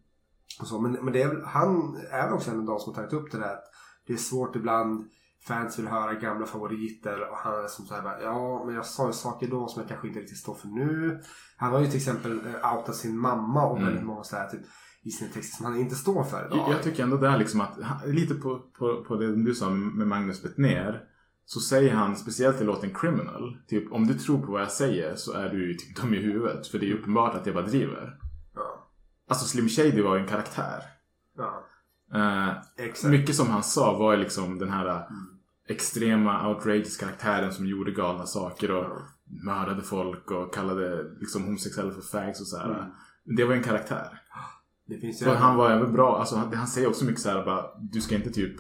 Och 0.61 0.67
så. 0.67 0.81
Men, 0.81 0.93
men 0.93 1.13
det 1.13 1.23
är 1.23 1.29
väl, 1.29 1.43
han 1.45 1.97
är 2.11 2.25
väl 2.25 2.35
också 2.35 2.51
en 2.51 2.59
av 2.61 2.65
de 2.67 2.79
som 2.79 2.95
har 2.95 3.03
tagit 3.03 3.13
upp 3.13 3.33
det 3.33 3.39
där. 3.39 3.53
Att 3.53 3.65
det 4.07 4.13
är 4.13 4.17
svårt 4.17 4.57
ibland. 4.57 5.05
Fans 5.49 5.79
vill 5.79 5.89
höra 5.89 6.15
gamla 6.15 6.47
favoriter. 6.47 7.31
Och 7.31 7.37
han 7.37 7.65
är 7.65 7.69
som 7.69 7.85
så 7.87 7.95
här 7.95 8.03
bara, 8.03 8.23
ja 8.23 8.65
men 8.67 8.75
jag 8.75 8.87
sa 8.87 9.07
ju 9.07 9.13
saker 9.13 9.47
då 9.49 9.69
som 9.69 9.81
jag 9.83 9.89
kanske 9.89 10.09
inte 10.09 10.21
riktigt 10.21 10.39
står 10.39 10.55
för 10.55 10.69
nu. 10.69 11.21
Han 11.57 11.73
har 11.73 11.81
ju 11.81 11.87
till 11.87 11.97
exempel 11.97 12.33
eh, 12.47 12.75
outat 12.75 12.97
sin 12.97 13.19
mamma 13.19 13.67
och 13.67 13.77
Mm. 13.77 13.89
väldigt 13.89 14.07
många 14.07 14.23
så 14.23 14.37
här 14.37 14.49
typ 14.49 14.61
i 15.05 15.11
sina 15.11 15.31
texter 15.31 15.57
som 15.57 15.67
han 15.67 15.81
inte 15.81 15.95
står 15.95 16.25
för 16.25 16.47
idag. 16.47 16.59
Jag, 16.59 16.71
jag 16.71 16.83
tycker 16.83 17.03
ändå 17.03 17.17
där 17.17 17.39
liksom 17.39 17.61
att, 17.61 17.79
lite 18.07 18.35
på, 18.35 18.59
på, 18.59 19.05
på 19.05 19.17
det 19.17 19.45
du 19.45 19.55
sa 19.55 19.71
med 19.71 20.07
Magnus 20.07 20.43
Bettner. 20.43 21.05
Så 21.45 21.61
säger 21.61 21.95
han, 21.95 22.17
speciellt 22.17 22.61
i 22.61 22.65
låten 22.65 22.95
Criminal, 22.95 23.57
typ 23.69 23.93
om 23.93 24.07
du 24.07 24.15
tror 24.15 24.47
på 24.47 24.53
vad 24.53 24.61
jag 24.61 24.71
säger 24.71 25.17
så 25.17 25.33
är 25.33 25.49
du 25.49 25.75
typ 25.75 25.97
dum 25.97 26.15
i 26.15 26.17
huvudet. 26.17 26.67
För 26.67 26.79
det 26.79 26.91
är 26.91 26.95
uppenbart 26.95 27.35
att 27.35 27.47
jag 27.47 27.55
bara 27.55 27.67
driver. 27.67 28.19
Ja. 28.55 28.91
Alltså 29.29 29.47
Slim 29.47 29.69
Shady 29.69 30.03
var 30.03 30.17
ju 30.17 30.23
en 30.23 30.29
karaktär. 30.29 30.83
Ja. 31.37 31.65
Eh, 32.15 33.11
mycket 33.11 33.37
som 33.37 33.51
han 33.51 33.63
sa 33.63 33.99
var 33.99 34.13
ju 34.13 34.19
liksom 34.19 34.59
den 34.59 34.71
här 34.71 34.87
eh, 34.87 35.03
extrema 35.69 36.49
outrageous 36.49 36.97
karaktären 36.97 37.53
som 37.53 37.67
gjorde 37.67 37.91
galna 37.91 38.27
saker 38.27 38.71
och 38.71 39.01
mördade 39.45 39.83
folk 39.83 40.31
och 40.31 40.55
kallade 40.55 41.03
liksom 41.21 41.45
homosexuella 41.45 41.93
för 41.93 42.01
fags 42.01 42.41
och 42.41 42.47
så 42.47 42.59
här. 42.59 42.75
Mm. 42.75 42.91
Det 43.25 43.45
var 43.45 43.53
ju 43.53 43.59
en 43.59 43.65
karaktär. 43.65 44.22
Ju 44.87 45.31
Och 45.31 45.37
han 45.37 45.57
var 45.57 45.71
även 45.71 45.93
bra, 45.93 46.19
alltså 46.19 46.37
han, 46.37 46.55
han 46.55 46.67
säger 46.67 46.89
också 46.89 47.05
mycket 47.05 47.21
så 47.21 47.29
här 47.29 47.45
bara, 47.45 47.67
du 47.81 48.01
ska 48.01 48.15
inte 48.15 48.31
typ 48.31 48.57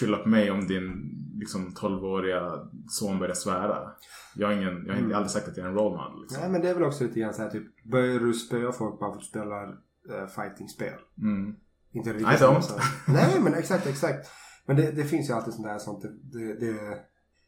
skylla 0.00 0.18
på 0.18 0.28
mig 0.28 0.50
om 0.50 0.66
din 0.66 0.92
liksom 1.34 1.68
12-åriga 1.80 2.58
son 2.88 3.18
börjar 3.18 3.34
svära. 3.34 3.90
Jag 4.34 4.46
har 4.46 4.54
ingen, 4.54 4.84
jag 4.86 4.94
har 4.94 5.00
Mm. 5.00 5.14
aldrig 5.14 5.30
sagt 5.30 5.48
att 5.48 5.56
jag 5.56 5.66
är 5.66 5.70
en 5.70 5.76
role 5.76 5.96
model 5.96 6.20
liksom. 6.22 6.40
Nej 6.40 6.50
men 6.50 6.60
det 6.60 6.70
är 6.70 6.74
väl 6.74 6.82
också 6.82 7.04
lite 7.04 7.20
grann 7.20 7.34
så 7.34 7.42
här 7.42 7.50
typ. 7.50 7.84
Börjar 7.84 8.20
du 8.20 8.34
spöa 8.34 8.72
folk 8.72 9.00
bara 9.00 9.10
för 9.10 9.16
att 9.16 9.20
du 9.20 9.26
spelar 9.26 9.68
uh, 9.68 10.26
fightingspel? 10.36 10.98
Mm. 11.18 11.56
Inte 11.92 12.10
I 12.10 12.12
riktigt 12.12 12.26
don't. 12.40 12.80
Nej 13.08 13.40
men 13.40 13.54
exakt, 13.54 13.86
exakt. 13.86 14.28
Men 14.66 14.76
det, 14.76 14.92
det 14.92 15.04
finns 15.04 15.30
ju 15.30 15.34
alltid 15.34 15.54
sånt 15.54 15.66
där 15.66 15.78
sånt. 15.78 16.02
Det, 16.32 16.54
det, 16.60 16.98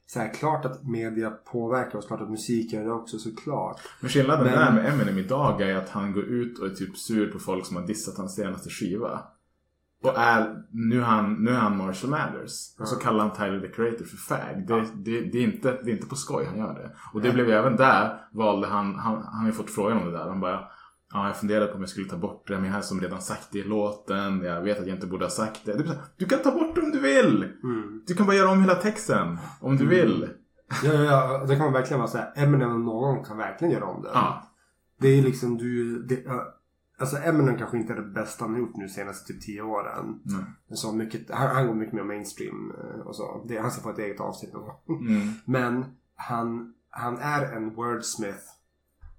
så 0.06 0.18
här, 0.20 0.34
klart 0.34 0.64
att 0.64 0.84
media 0.88 1.30
påverkar 1.30 1.98
oss. 1.98 2.06
Klart 2.06 2.20
att 2.20 2.30
musik 2.30 2.72
gör 2.72 2.84
det 2.84 2.92
också 2.92 3.18
såklart. 3.18 3.80
Men 4.00 4.10
skillnaden 4.10 4.44
Men- 4.44 4.54
där 4.54 4.72
med 4.72 4.92
Eminem 4.94 5.18
idag 5.18 5.60
är 5.60 5.76
att 5.76 5.88
han 5.88 6.12
går 6.12 6.24
ut 6.24 6.58
och 6.58 6.66
är 6.66 6.70
typ 6.70 6.96
sur 6.96 7.32
på 7.32 7.38
folk 7.38 7.66
som 7.66 7.76
har 7.76 7.86
dissat 7.86 8.16
hans 8.16 8.34
senaste 8.34 8.70
skiva. 8.70 9.20
Och 10.02 10.18
är, 10.18 10.56
nu 10.70 10.98
är 11.00 11.04
han, 11.04 11.32
nu 11.34 11.50
är 11.50 11.54
han 11.54 11.76
Marshall 11.76 12.10
Mathers. 12.10 12.76
Och 12.80 12.88
så 12.88 12.96
kallar 12.96 13.28
han 13.28 13.36
Tyler 13.36 13.60
the 13.60 13.68
Creator 13.68 14.04
för 14.04 14.16
fag. 14.16 14.66
Det, 14.68 14.86
det, 14.94 15.20
det, 15.20 15.38
är 15.38 15.42
inte, 15.42 15.70
det 15.84 15.90
är 15.90 15.94
inte 15.94 16.06
på 16.06 16.16
skoj 16.16 16.44
han 16.44 16.58
gör 16.58 16.74
det. 16.74 16.90
Och 17.12 17.20
det 17.20 17.32
blev 17.32 17.46
ju 17.46 17.52
även 17.52 17.76
där, 17.76 18.20
valde 18.32 18.66
han, 18.66 18.94
han, 18.94 19.22
han 19.22 19.40
har 19.40 19.46
ju 19.46 19.52
fått 19.52 19.70
frågan 19.70 19.98
om 19.98 20.04
det 20.04 20.18
där. 20.18 20.28
Han 20.28 20.40
bara, 20.40 20.60
ja 21.14 21.26
jag 21.26 21.36
funderade 21.36 21.66
på 21.66 21.74
om 21.74 21.80
jag 21.80 21.88
skulle 21.88 22.08
ta 22.08 22.16
bort 22.16 22.48
det, 22.48 22.56
men 22.56 22.64
jag 22.64 22.72
har 22.72 22.82
som 22.82 23.00
redan 23.00 23.22
sagt 23.22 23.48
det 23.52 23.58
i 23.58 23.64
låten. 23.64 24.42
Jag 24.42 24.62
vet 24.62 24.80
att 24.80 24.86
jag 24.86 24.96
inte 24.96 25.06
borde 25.06 25.24
ha 25.24 25.30
sagt 25.30 25.64
det. 25.64 25.98
du 26.16 26.26
kan 26.26 26.38
ta 26.38 26.50
bort 26.50 26.74
det 26.74 26.80
om 26.80 26.90
du 26.90 27.00
vill! 27.00 27.52
Mm. 27.62 28.02
Du 28.06 28.14
kan 28.14 28.26
bara 28.26 28.36
göra 28.36 28.50
om 28.50 28.60
hela 28.60 28.74
texten, 28.74 29.38
om 29.60 29.76
du 29.76 29.86
vill. 29.86 30.28
Ja, 30.84 30.92
ja, 30.92 31.44
det 31.48 31.56
kan 31.56 31.64
man 31.64 31.72
verkligen 31.72 31.98
vara 31.98 32.10
så 32.10 32.18
här. 32.18 32.32
Eminem 32.36 32.72
och 32.72 32.80
någon 32.80 33.24
kan 33.24 33.36
verkligen 33.36 33.74
göra 33.74 33.84
om 33.84 34.02
det. 34.02 34.10
Ja. 34.14 34.42
Det 35.00 35.08
är 35.08 35.22
liksom 35.22 35.58
du... 35.58 36.02
Det, 36.02 36.24
alltså 36.98 37.16
Eminem 37.16 37.58
kanske 37.58 37.76
inte 37.76 37.92
är 37.92 37.96
det 37.96 38.02
bästa 38.02 38.44
han 38.44 38.52
har 38.52 38.60
gjort 38.60 38.76
nu 38.76 38.88
senaste 38.88 39.32
typ 39.32 39.42
10 39.42 39.62
åren. 39.62 40.20
Mm. 40.28 40.44
Så 40.68 40.92
mycket, 40.92 41.30
han, 41.30 41.56
han 41.56 41.66
går 41.66 41.74
mycket 41.74 41.94
mer 41.94 42.04
mainstream 42.04 42.72
eh, 42.78 43.06
och 43.06 43.16
så. 43.16 43.44
Det, 43.48 43.58
han 43.58 43.70
ska 43.70 43.82
få 43.82 43.90
ett 43.90 43.98
eget 43.98 44.20
avsnitt 44.20 44.52
någon 44.52 44.62
gång. 44.62 45.06
Mm. 45.06 45.28
Men 45.44 45.84
han, 46.16 46.74
han 46.90 47.18
är 47.18 47.56
en 47.56 47.74
wordsmith 47.74 48.44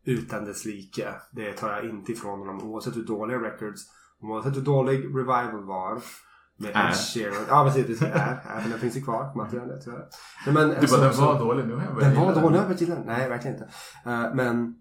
utan 0.06 0.46
dess 0.46 0.66
like. 0.66 1.08
Det 1.32 1.52
tar 1.54 1.72
jag 1.72 1.86
inte 1.86 2.12
ifrån 2.12 2.40
honom 2.40 2.64
oavsett 2.64 2.96
hur 2.96 3.04
dåliga 3.06 3.38
records, 3.38 3.82
oavsett 4.22 4.56
hur 4.56 4.62
dålig 4.62 5.06
Revival 5.06 5.64
var. 5.66 6.02
Med 6.58 6.72
Är. 6.76 6.88
Ed 6.90 6.96
Sheeran. 6.96 7.46
Ja 7.50 7.64
precis, 7.66 8.00
det 8.00 8.08
är. 8.08 8.40
är 8.46 8.62
för 8.62 8.70
den 8.70 8.80
finns 8.80 8.98
ju 8.98 9.02
kvar, 9.02 9.36
materialet 9.36 9.84
tyvärr. 9.84 10.06
Nej, 10.46 10.54
men, 10.54 10.70
Du 10.70 10.76
bara, 10.76 10.88
så- 10.88 10.98
den 10.98 11.14
så- 11.14 11.22
var 11.26 11.40
dålig, 11.40 11.68
nu 11.68 11.76
har 11.76 11.84
jag 11.84 11.96
börjat 11.96 12.14
Den 12.16 12.22
var 12.24 12.34
dålig, 12.36 12.44
den. 12.44 12.54
jag 12.54 12.64
börjat 12.64 12.82
gilla 12.82 12.96
den. 12.96 13.06
Nej, 13.06 13.30
verkligen 13.30 13.56
inte. 13.58 13.70
Eh, 14.06 14.34
men 14.34 14.76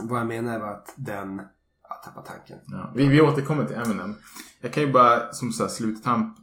vad 0.00 0.20
jag 0.20 0.26
menar 0.26 0.58
var 0.60 0.68
att 0.70 0.94
den... 0.96 1.42
Jag 1.88 2.02
tappade 2.02 2.26
tanken. 2.26 2.58
Ja, 2.66 2.92
vi, 2.94 3.08
vi 3.08 3.20
återkommer 3.20 3.64
till 3.64 3.76
Eminem. 3.76 4.14
Jag 4.60 4.72
kan 4.72 4.82
ju 4.82 4.92
bara 4.92 5.32
som 5.32 5.52
så 5.52 5.62
här 5.62 5.70
sluttamp. 5.70 6.38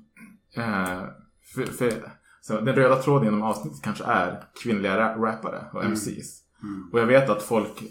Eh, 0.56 1.02
för, 1.56 1.66
för, 1.66 2.12
så 2.42 2.60
den 2.62 2.76
röda 2.76 2.96
tråden 2.96 3.26
genom 3.26 3.44
avsnittet 3.44 3.82
kanske 3.84 4.04
är 4.04 4.44
kvinnliga 4.64 4.98
ra- 4.98 5.22
rappare 5.22 5.66
och. 5.74 5.84
MCs. 5.86 6.08
Mm. 6.08 6.43
Och 6.92 7.00
jag 7.00 7.06
vet 7.06 7.30
att 7.30 7.44
folk, 7.44 7.84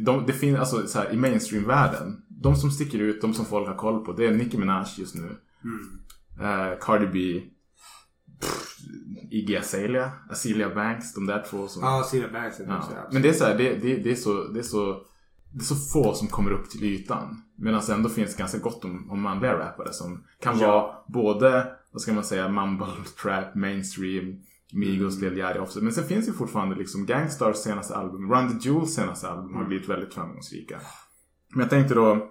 de, 0.00 0.26
det 0.26 0.32
finns 0.32 0.58
alltså 0.58 0.86
så 0.86 0.98
här, 0.98 1.12
i 1.12 1.16
mainstream-världen. 1.16 2.22
De 2.28 2.56
som 2.56 2.70
sticker 2.70 2.98
ut, 2.98 3.20
de 3.20 3.34
som 3.34 3.44
folk 3.44 3.68
har 3.68 3.74
koll 3.76 4.04
på, 4.04 4.12
det 4.12 4.26
är 4.26 4.34
Nicki 4.34 4.58
Minaj 4.58 4.86
just 4.96 5.14
nu. 5.14 5.36
Mm. 5.64 5.98
Eh, 6.40 6.78
Cardi 6.80 7.06
B. 7.06 7.42
pff, 8.40 8.76
Iggy 9.30 9.56
Azalea, 9.56 10.10
Azealia 10.30 10.74
Banks, 10.74 11.14
de 11.14 11.26
där 11.26 11.44
två 11.50 11.68
som... 11.68 11.82
Ja, 11.82 12.06
Celia 12.10 12.28
Banks 12.32 12.60
är 12.60 12.66
Ja. 12.68 12.78
också. 12.78 12.90
Men 13.12 13.22
det 13.22 13.28
är 13.28 13.32
så 13.32 13.44
här, 13.44 13.58
det, 13.58 13.74
det, 13.74 13.96
det, 13.96 14.10
är 14.10 14.14
så, 14.14 14.44
det, 14.48 14.58
är 14.58 14.62
så, 14.62 15.02
det 15.52 15.60
är 15.60 15.64
så 15.64 15.74
få 15.74 16.14
som 16.14 16.28
kommer 16.28 16.50
upp 16.50 16.70
till 16.70 16.84
ytan. 16.84 17.42
Medan 17.56 17.82
det 17.86 17.92
ändå 17.92 18.08
finns 18.08 18.36
ganska 18.36 18.58
gott 18.58 18.84
om, 18.84 19.10
om 19.10 19.20
manliga 19.22 19.58
rappare 19.58 19.92
som 19.92 20.24
kan 20.42 20.58
Ja. 20.58 20.66
vara 20.68 20.94
både, 21.08 21.66
vad 21.92 22.02
ska 22.02 22.12
man 22.12 22.24
säga, 22.24 22.48
mumble, 22.48 22.86
trap, 23.22 23.54
mainstream, 23.54 24.40
Migos, 24.72 25.16
Mm. 25.18 25.28
Lil 25.30 25.38
Yachty 25.38 25.58
också. 25.60 25.80
Men 25.84 25.92
sen 25.92 26.04
finns 26.04 26.28
ju 26.28 26.32
fortfarande 26.32 26.76
liksom 26.76 27.06
Gangstars 27.06 27.56
senaste 27.56 27.94
album, 27.96 28.32
Run 28.32 28.48
the 28.60 28.68
Jewels 28.68 28.94
senaste 28.94 29.28
album 29.28 29.46
Mm. 29.46 29.56
har 29.58 29.64
blivit 29.64 29.88
väldigt 29.88 30.14
framgångsrika. 30.14 30.80
Men 31.54 31.60
jag 31.60 31.70
tänkte 31.70 31.94
då 31.94 32.28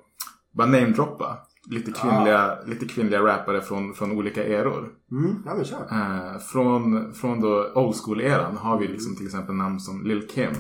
bara 0.53 0.67
namedroppa 0.67 1.37
lite 1.69 1.91
kvinnliga, 1.91 2.57
lite 2.65 2.85
kvinnliga 2.85 3.21
rappare 3.21 3.61
från, 3.61 3.93
från 3.93 4.11
olika 4.11 4.43
eror. 4.43 4.89
Mm, 5.11 5.35
ja 5.45 5.53
men 5.55 5.65
kör. 5.65 5.87
Eh, 5.91 6.37
från, 6.39 7.13
från 7.13 7.41
då 7.41 7.71
old 7.75 7.95
school-eran 7.95 8.57
har 8.57 8.79
vi 8.79 8.87
liksom 8.87 9.15
till 9.15 9.25
exempel 9.25 9.55
namn 9.55 9.79
som 9.79 10.03
Lil 10.05 10.27
Kim. 10.27 10.51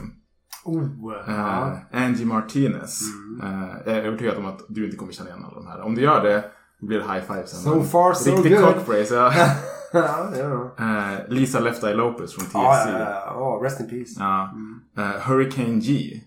Oh, 0.65 0.83
Eh. 1.27 1.63
Mm. 1.63 1.77
Angie 1.91 2.25
Martinez. 2.25 3.01
Eh, 3.43 3.69
jag 3.85 3.95
är 3.95 4.03
övertygad 4.03 4.37
om 4.37 4.45
att 4.45 4.59
du 4.69 4.85
inte 4.85 4.97
kommer 4.97 5.11
känna 5.11 5.29
igen 5.29 5.43
alla 5.45 5.55
de 5.55 5.67
här. 5.67 5.81
Om 5.81 5.95
du 5.95 6.01
gör 6.01 6.23
det, 6.23 6.45
blir 6.81 6.97
det 6.99 7.13
high 7.13 7.25
five 7.27 7.47
sen. 7.47 7.59
So 7.59 7.83
far, 7.83 8.13
so 8.13 8.31
Riktig 8.31 8.55
good. 8.57 8.65
cockpraise, 8.65 9.15
ja. 9.15 9.31
ja, 9.91 10.31
ja. 10.37 10.75
Eh, 10.79 11.19
Lisa 11.29 11.59
Left 11.59 11.83
Eye 11.83 11.93
Lopez 11.95 12.33
från 12.35 12.45
TLC. 12.45 12.53
Ja, 12.53 12.89
ja, 12.89 12.99
ja. 13.25 13.33
Oh, 13.35 13.63
rest 13.63 13.79
in 13.79 13.89
peace. 13.89 14.11
Ja. 14.19 14.53
Eh, 14.97 15.21
Hurricane 15.29 15.79
G. 15.79 16.21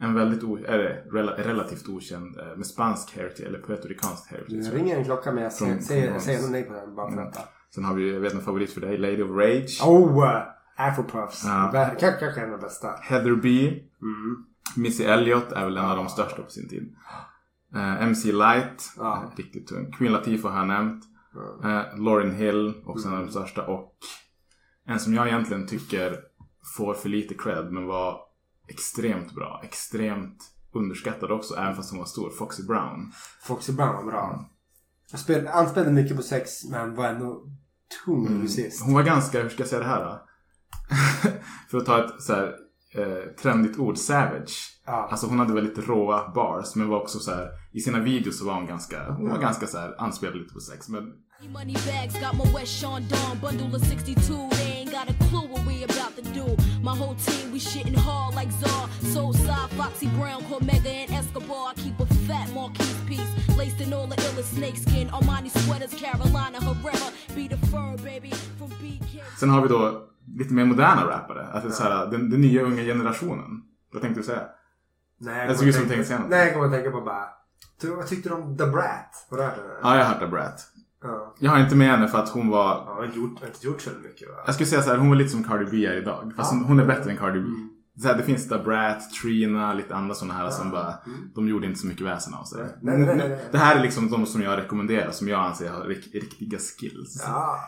En 0.00 0.14
väldigt 0.14 0.42
o- 0.44 0.58
eller, 0.68 1.04
rela, 1.12 1.32
relativt 1.32 1.88
okänd 1.88 2.38
eh, 2.40 2.56
med 2.56 2.66
spansk 2.66 3.16
heritage 3.16 3.46
eller 3.46 3.58
puertoricanskt 3.58 4.30
heritage. 4.30 4.70
Det 4.72 4.76
ringer 4.78 4.96
en 4.98 5.04
klocka 5.04 5.32
men 5.32 5.42
jag 5.44 5.54
Från- 5.56 5.82
säger, 5.82 6.18
säger, 6.18 6.48
nej 6.50 6.62
på 6.62 6.72
den 6.72 6.94
bara 6.94 7.06
för 7.10 7.12
Mm. 7.18 7.24
detta. 7.26 7.40
Sen 7.74 7.84
har 7.84 7.94
vi, 7.94 8.12
jag 8.12 8.20
vet 8.20 8.34
en 8.34 8.40
favorit 8.40 8.72
för 8.72 8.80
dig, 8.80 8.98
Lady 8.98 9.22
of 9.22 9.30
Rage. 9.30 9.80
Oh! 9.86 10.22
Uh, 10.24 10.42
Afropuffs. 10.76 11.44
Ja. 11.44 11.70
Kanske 12.00 12.10
kanske 12.20 12.46
de 12.46 12.60
bästa. 12.60 12.88
Heather 13.02 13.34
B. 13.34 13.68
Mm. 14.02 14.44
Missy 14.76 15.04
Elliott 15.04 15.52
är 15.52 15.64
väl 15.64 15.76
en 15.76 15.84
av 15.84 15.96
de 15.96 16.08
största 16.08 16.42
på 16.42 16.50
sin 16.50 16.68
tid. 16.68 16.94
Eh, 17.74 18.02
MC 18.02 18.32
Light, 18.32 18.92
Ja. 18.98 19.32
riktigt 19.36 19.66
tung. 19.68 19.92
Queen 19.92 20.12
Latifah 20.12 20.50
har 20.52 20.58
jag 20.58 20.66
nämnt. 20.68 21.04
Eh, 21.64 21.98
Lauryn 22.04 22.34
Hill, 22.34 22.82
också 22.86 23.08
en 23.08 23.14
av 23.14 23.24
de 23.24 23.30
största. 23.30 23.66
Och 23.66 23.92
en 24.86 25.00
som 25.00 25.14
jag 25.14 25.28
egentligen 25.28 25.66
tycker 25.66 26.16
får 26.76 26.94
för 26.94 27.08
lite 27.08 27.34
cred, 27.34 27.72
men 27.72 27.86
var 27.86 28.20
extremt 28.68 29.34
bra. 29.34 29.60
Extremt 29.64 30.36
underskattad 30.72 31.30
också, 31.30 31.54
även 31.54 31.76
fast 31.76 31.90
hon 31.90 31.98
var 31.98 32.06
stor. 32.06 32.30
Foxy 32.30 32.62
Brown. 32.62 33.12
Foxy 33.42 33.72
Brown 33.72 33.94
var 33.96 34.04
bra. 34.04 34.50
Jag 35.10 35.20
spel, 35.20 35.46
anspelade 35.46 35.92
mycket 35.92 36.16
på 36.16 36.22
sex 36.22 36.64
men 36.70 36.94
var 36.94 37.04
ändå 37.08 37.44
tung 38.04 38.26
Mm. 38.26 38.38
musist. 38.38 38.84
Hon 38.84 38.94
var 38.94 39.02
ganska, 39.02 39.42
hur 39.42 39.48
ska 39.48 39.62
jag 39.62 39.68
säga 39.68 39.82
det 39.82 39.88
här 39.88 40.04
då? 40.04 40.24
För 41.70 41.78
att 41.78 41.86
ta 41.86 42.04
ett 42.04 42.22
så 42.22 42.32
här, 42.34 42.54
eh, 42.94 43.34
trendigt 43.42 43.78
ord, 43.78 43.98
savage. 43.98 44.80
Ja. 44.86 45.08
Alltså 45.10 45.26
hon 45.26 45.38
hade 45.38 45.52
väldigt 45.54 45.88
råa 45.88 46.32
bars 46.34 46.74
men 46.74 46.88
var 46.88 47.00
också 47.00 47.18
så 47.18 47.30
här, 47.30 47.48
i 47.72 47.80
sina 47.80 48.00
videos 48.00 48.38
så 48.38 48.46
var 48.46 48.54
hon 48.54 48.66
ganska, 48.66 49.12
hon 49.12 49.28
var 49.30 49.38
ganska 49.38 49.66
så 49.66 49.78
här, 49.78 49.94
anspelade 50.02 50.38
lite 50.38 50.54
på 50.54 50.60
sex. 50.60 50.88
Men 50.88 51.02
Money 51.46 51.74
bags 51.86 52.16
got 52.18 52.34
my 52.36 52.44
West 52.52 52.72
Sean 52.80 53.06
Dawn 53.06 53.38
bundle 53.38 53.72
of 53.74 53.82
62. 53.84 54.48
They 54.50 54.72
ain't 54.78 54.90
got 54.90 55.08
a 55.08 55.14
clue 55.28 55.46
what 55.46 55.64
we 55.66 55.84
about 55.84 56.16
to 56.16 56.22
do. 56.34 56.44
My 56.82 56.96
whole 56.96 57.14
team, 57.14 57.52
we 57.52 57.60
shitting 57.60 57.94
hard 57.96 58.34
like 58.34 58.50
Czar. 58.50 58.88
Soulside, 59.14 59.68
Foxy 59.70 60.08
Brown, 60.08 60.42
Cormega, 60.42 60.86
and 61.06 61.10
Escobar. 61.12 61.70
I 61.70 61.74
keep 61.74 61.98
a 62.00 62.06
fat 62.26 62.50
Marquise 62.52 63.00
piece. 63.06 63.56
Laced 63.56 63.80
in 63.80 63.92
all 63.92 64.06
the 64.08 64.16
illest 64.16 64.54
snakeskin. 64.56 65.08
Armani 65.10 65.50
sweaters, 65.50 65.94
Carolina 65.94 66.58
Herrera. 66.60 67.12
Be 67.36 67.46
the 67.48 67.56
fur, 67.68 67.96
baby, 68.02 68.30
from 68.58 68.68
BK. 68.82 69.22
sen 69.38 69.50
har 69.50 69.62
vi 69.62 69.68
då 69.68 70.02
lite 70.38 70.54
mer 70.54 70.64
moderna 70.64 71.06
rappare. 71.06 71.46
Alltså 71.52 71.70
så 71.70 71.82
här, 71.82 72.06
den, 72.06 72.30
den 72.30 72.40
nya 72.40 72.62
unga 72.62 72.82
generationen. 72.82 73.62
Vad 73.92 74.02
tänkte 74.02 74.20
du 74.20 74.24
säga? 74.24 74.42
Nej, 75.20 75.46
Jag 75.46 75.50
ut 75.50 75.58
som 75.58 75.66
tänka- 75.72 75.88
tänkte 75.88 76.04
säga 76.04 76.18
något. 76.18 76.30
Nej, 76.30 76.44
jag 76.44 76.52
kommer 76.54 76.66
att 76.66 76.72
tänka 76.72 76.90
på 76.90 77.00
bara... 77.00 77.24
Vad 77.96 78.06
tyckte 78.06 78.28
du 78.28 78.34
om 78.34 78.56
The 78.56 78.66
Brat? 78.66 79.26
Har 79.30 79.36
du 79.36 79.42
hört 79.42 79.56
den? 79.56 79.64
Ja, 79.82 79.96
jag 79.96 80.04
har 80.04 80.14
hört 80.14 80.22
av 80.22 80.30
Brat. 80.30 80.66
Ja. 81.02 81.34
Jag 81.38 81.50
har 81.50 81.58
inte 81.58 81.76
med 81.76 81.90
henne 81.90 82.08
för 82.08 82.18
att 82.18 82.28
hon 82.28 82.48
var, 82.48 82.64
Ja, 82.86 82.94
har 82.94 83.04
gjort, 83.04 83.42
inte 83.46 83.66
gjort 83.66 83.80
så 83.80 83.90
mycket 84.02 84.28
va? 84.28 84.34
jag 84.46 84.54
skulle 84.54 84.66
säga 84.66 84.82
så 84.82 84.90
här, 84.90 84.98
hon 84.98 85.08
var 85.08 85.16
lite 85.16 85.30
som 85.30 85.44
Cardi 85.44 85.64
B 85.70 85.86
är 85.86 85.96
idag. 86.02 86.32
Fast 86.36 86.52
hon, 86.52 86.64
hon 86.64 86.80
är 86.80 86.86
bättre 86.86 87.10
än 87.10 87.16
Cardi 87.16 87.40
B. 87.40 87.46
Mm. 87.46 87.68
Så 88.02 88.08
här, 88.08 88.16
det 88.16 88.22
finns 88.22 88.48
där 88.48 88.64
Brat, 88.64 89.10
Trina, 89.22 89.72
lite 89.74 89.94
andra 89.96 90.14
sådana 90.14 90.34
här 90.34 90.50
som 90.50 90.70
bara, 90.70 90.94
de 91.34 91.48
gjorde 91.48 91.66
inte 91.66 91.78
så 91.78 91.86
mycket 91.86 92.06
väsen 92.06 92.34
av 92.34 92.44
sig. 92.44 92.60
Mm. 92.60 92.72
Nej, 92.82 92.98
nej, 92.98 93.16
nej, 93.16 93.28
nej. 93.28 93.48
Det 93.52 93.58
här 93.58 93.76
är 93.76 93.82
liksom 93.82 94.10
de 94.10 94.26
som 94.26 94.42
jag 94.42 94.58
rekommenderar, 94.58 95.10
som 95.10 95.28
jag 95.28 95.40
anser 95.40 95.70
har 95.72 95.84
rik- 95.84 96.14
riktiga 96.14 96.58
skills. 96.58 97.22
Ja. 97.26 97.58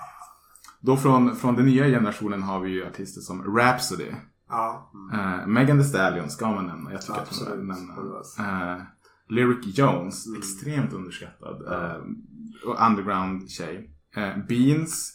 Då 0.81 0.97
från, 0.97 1.37
från 1.37 1.57
den 1.57 1.67
nya 1.67 1.85
generationen 1.85 2.43
har 2.43 2.61
vi 2.61 2.71
ju 2.71 2.87
artister 2.87 3.21
som 3.21 3.57
Rhapsody. 3.57 4.11
Ja. 4.49 4.91
Uh, 5.15 5.47
Megan 5.47 5.79
Thee 5.79 5.85
Stallion 5.89 6.31
ska 6.31 6.51
man 6.51 6.67
nämna. 6.67 6.93
Jag 6.93 7.01
tycker 7.03 7.21
Absolut. 7.21 7.53
att 7.53 7.59
hon 7.59 7.71
är 7.71 7.75
nämna. 7.75 8.77
Uh, 8.77 8.83
Lyric 9.29 9.79
Jones, 9.79 10.25
extremt 10.39 10.93
underskattad. 10.93 11.63
Uh, 11.63 12.05
och 12.65 12.87
underground 12.87 13.51
tjej. 13.51 13.91
Uh, 14.17 14.47
Beans, 14.49 15.13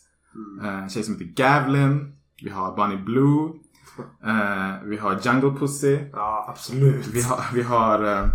uh, 0.61 0.83
en 0.83 0.89
tjej 0.89 1.03
som 1.03 1.13
heter 1.13 1.25
Gavlin. 1.25 2.15
Vi 2.43 2.49
har 2.49 2.75
Bunny 2.75 3.03
Blue. 3.03 3.53
Uh, 4.25 4.89
vi 4.89 4.97
har 4.97 5.19
Jungle 5.23 5.59
Pussy. 5.59 5.99
Ja, 6.11 6.45
absolut. 6.49 7.07
Vi 7.07 7.21
har, 7.21 7.43
vi 7.53 7.61
har 7.61 8.03
uh, 8.03 8.27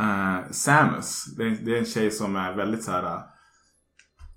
uh, 0.00 0.50
Samus. 0.50 1.24
Det 1.36 1.42
är, 1.42 1.58
det 1.64 1.74
är 1.74 1.78
en 1.78 1.84
tjej 1.84 2.10
som 2.10 2.36
är 2.36 2.56
väldigt 2.56 2.84
så 2.84 2.90
här. 2.90 3.04
uh, 3.04 3.20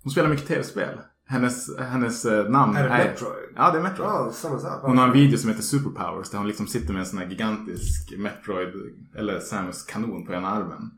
hon 0.03 0.11
spelar 0.11 0.29
mycket 0.29 0.47
tv-spel. 0.47 0.99
Hennes, 1.27 1.77
hennes 1.79 2.25
namn 2.49 2.75
Är 2.77 2.83
det 2.83 2.89
Metroid? 2.89 3.49
Ja, 3.55 3.71
det 3.71 3.77
är 3.77 3.83
Metroid. 3.83 4.09
Ja, 4.09 4.31
samma 4.33 4.59
sak. 4.59 4.81
Hon 4.81 4.97
har 4.97 5.07
en 5.07 5.13
video 5.13 5.37
som 5.37 5.49
heter 5.49 5.63
Superpowers 5.63 6.29
där 6.29 6.37
hon 6.37 6.47
liksom 6.47 6.67
sitter 6.67 6.93
med 6.93 6.99
en 6.99 7.05
sån 7.05 7.19
här 7.19 7.29
gigantisk 7.29 8.13
Metroid 8.17 8.69
eller 9.15 9.39
Samus 9.39 9.83
kanon 9.83 10.25
på 10.25 10.33
ena 10.33 10.47
armen. 10.47 10.91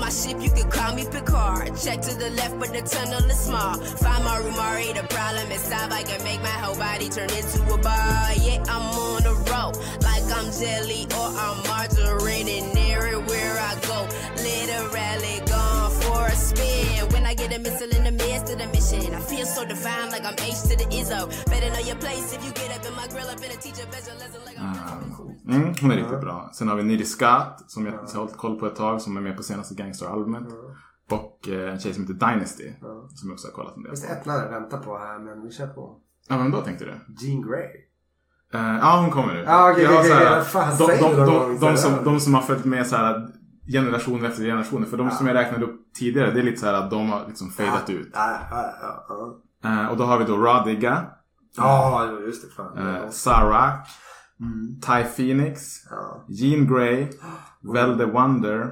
My 0.00 0.08
ship, 0.08 0.40
you 0.40 0.50
can 0.50 0.68
call 0.70 0.94
me 0.94 1.04
Picard. 1.04 1.76
Check 1.76 2.00
to 2.02 2.14
the 2.16 2.30
left, 2.30 2.58
but 2.58 2.72
the 2.72 2.82
tunnel 2.82 3.30
is 3.30 3.38
small. 3.38 3.74
Find 3.74 4.24
my 4.24 4.38
room, 4.38 4.58
already 4.58 4.92
the 4.92 5.06
problem 5.08 5.50
is 5.52 5.60
solved. 5.60 5.92
I 5.92 6.02
can 6.02 6.22
make 6.24 6.40
my 6.40 6.48
whole 6.48 6.76
body 6.76 7.08
turn 7.08 7.30
into 7.30 7.62
a 7.72 7.78
bar. 7.78 8.32
Yeah, 8.34 8.64
I'm 8.68 8.86
on 8.98 9.26
a 9.26 9.34
roll, 9.50 9.72
like 10.02 10.26
I'm 10.38 10.50
jelly 10.52 11.06
or 11.18 11.28
I'm 11.44 11.56
margarine. 11.68 12.79
I 17.30 17.34
get 17.34 17.56
a 17.56 17.60
missile 17.60 17.96
in 17.96 18.02
the 18.02 18.10
midst 18.10 18.52
of 18.52 18.58
the 18.58 18.66
mission, 18.74 19.14
I 19.14 19.20
feel 19.30 19.46
so 19.46 19.62
divine, 19.64 20.08
like 20.14 20.24
I'm 20.30 20.34
H 20.50 20.62
to 20.68 20.74
the 20.80 20.86
Izzo. 20.98 21.20
Better 21.46 21.70
know 21.74 21.84
your 21.90 21.98
place 22.04 22.28
if 22.36 22.40
you 22.44 22.52
get 22.60 22.70
up 22.76 22.84
in 22.88 22.94
my 23.00 23.06
grill. 23.12 23.28
I've 23.32 23.40
been 23.42 23.52
a 23.58 23.60
teacher, 23.64 23.86
bet 23.92 24.02
your 24.08 24.18
lesson 24.22 24.40
like 24.46 24.58
I'm. 24.58 25.54
Mm, 25.54 25.74
hon 25.80 25.90
är 25.90 25.96
riktigt 25.96 26.20
bra. 26.20 26.50
Sen 26.52 26.68
har 26.68 26.76
vi 26.76 26.82
Nidhi 26.82 27.04
Scott 27.04 27.64
som 27.66 27.86
jag 27.86 27.92
har 27.92 28.18
hållit 28.18 28.36
koll 28.36 28.58
på 28.58 28.66
ett 28.66 28.76
tag 28.76 29.02
som 29.02 29.16
är 29.16 29.20
med 29.20 29.36
på 29.36 29.42
senaste 29.42 29.74
Gangster-albumet. 29.74 30.48
Och 31.10 31.48
eh, 31.48 31.72
en 31.72 31.80
tjej 31.80 31.94
som 31.94 32.02
heter 32.02 32.26
Dynasty 32.26 32.72
som 33.14 33.28
jag 33.28 33.32
också 33.32 33.48
har 33.48 33.52
kollat 33.52 33.76
en 33.76 33.82
del 33.82 33.92
på. 33.92 34.12
ett 34.12 34.26
namn 34.26 34.42
jag 34.42 34.60
väntar 34.60 34.78
på 34.78 34.98
här 34.98 35.18
men 35.18 35.42
vi 35.42 35.50
kör 35.52 35.66
på. 35.66 35.96
Ja, 36.28 36.36
vem 36.36 36.50
då 36.50 36.60
tänkte 36.60 36.84
du? 36.84 37.26
Jean 37.26 37.42
Grey. 37.42 37.68
Eh, 38.54 38.78
ja, 38.80 39.00
hon 39.00 39.10
kommer 39.10 39.34
nu. 39.34 39.40
Ja, 39.40 39.74
så 39.74 39.80
här, 39.80 39.98
okej. 40.00 40.30
Vad 40.30 40.46
fan 40.46 40.76
de, 40.78 40.86
de, 40.86 41.10
du 41.10 41.16
de, 41.16 41.26
då? 41.26 41.48
de, 41.48 41.58
de, 41.60 41.76
som, 41.76 42.04
de 42.04 42.20
som 42.20 42.34
har 42.34 42.42
följt 42.42 42.64
med 42.64 42.86
så 42.86 42.96
här 42.96 43.28
generation 43.66 44.24
efter 44.24 44.42
generation. 44.44 44.86
För 44.86 44.96
de 44.96 45.10
som 45.10 45.26
jag 45.26 45.34
räknade 45.34 45.64
upp 45.64 45.92
tidigare, 45.94 46.30
det 46.30 46.40
är 46.40 46.44
lite 46.44 46.60
så 46.60 46.66
här 46.66 46.74
att 46.74 46.90
de 46.90 47.10
har 47.10 47.26
liksom 47.28 47.50
fadat 47.50 47.90
ut. 47.90 48.10
Ja, 48.12 48.38
ja, 48.50 48.74
ja. 48.82 49.06
ja. 49.62 49.70
Eh, 49.70 49.86
och 49.90 49.96
då 49.96 50.04
har 50.04 50.18
vi 50.18 50.24
då 50.24 50.36
Radiga, 50.36 51.06
Ja, 51.56 52.10
just 52.26 52.42
det. 52.48 52.54
Fan. 52.54 52.78
eh, 52.78 53.10
Sarak, 53.10 53.88
Ty 54.86 55.04
Phoenix, 55.16 55.60
Ja. 55.90 56.24
Jean 56.28 56.66
Grey, 56.74 57.06
Vel 57.74 57.98
the 57.98 58.04
Wonder, 58.04 58.70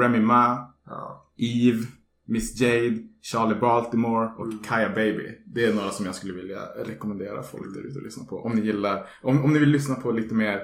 Remy 0.00 0.20
Ma, 0.20 0.68
Ja. 0.86 1.22
Eve, 1.38 1.86
Miss 2.28 2.60
Jade, 2.60 2.98
Charlie 3.22 3.54
Baltimore 3.60 4.26
och 4.38 4.64
Kaya 4.64 4.88
Baby. 4.88 5.42
Det 5.46 5.64
är 5.64 5.74
några 5.74 5.90
som 5.90 6.06
jag 6.06 6.14
skulle 6.14 6.32
vilja 6.32 6.60
rekommendera 6.86 7.42
folk 7.42 7.74
där 7.74 7.80
ute 7.86 7.98
att 7.98 8.04
lyssna 8.04 8.24
på. 8.24 8.44
Om 8.44 8.52
ni 8.52 8.60
gillar, 8.60 9.06
om, 9.22 9.44
om 9.44 9.52
ni 9.52 9.58
vill 9.58 9.68
lyssna 9.68 9.94
på 9.94 10.12
lite 10.12 10.34
mer 10.34 10.56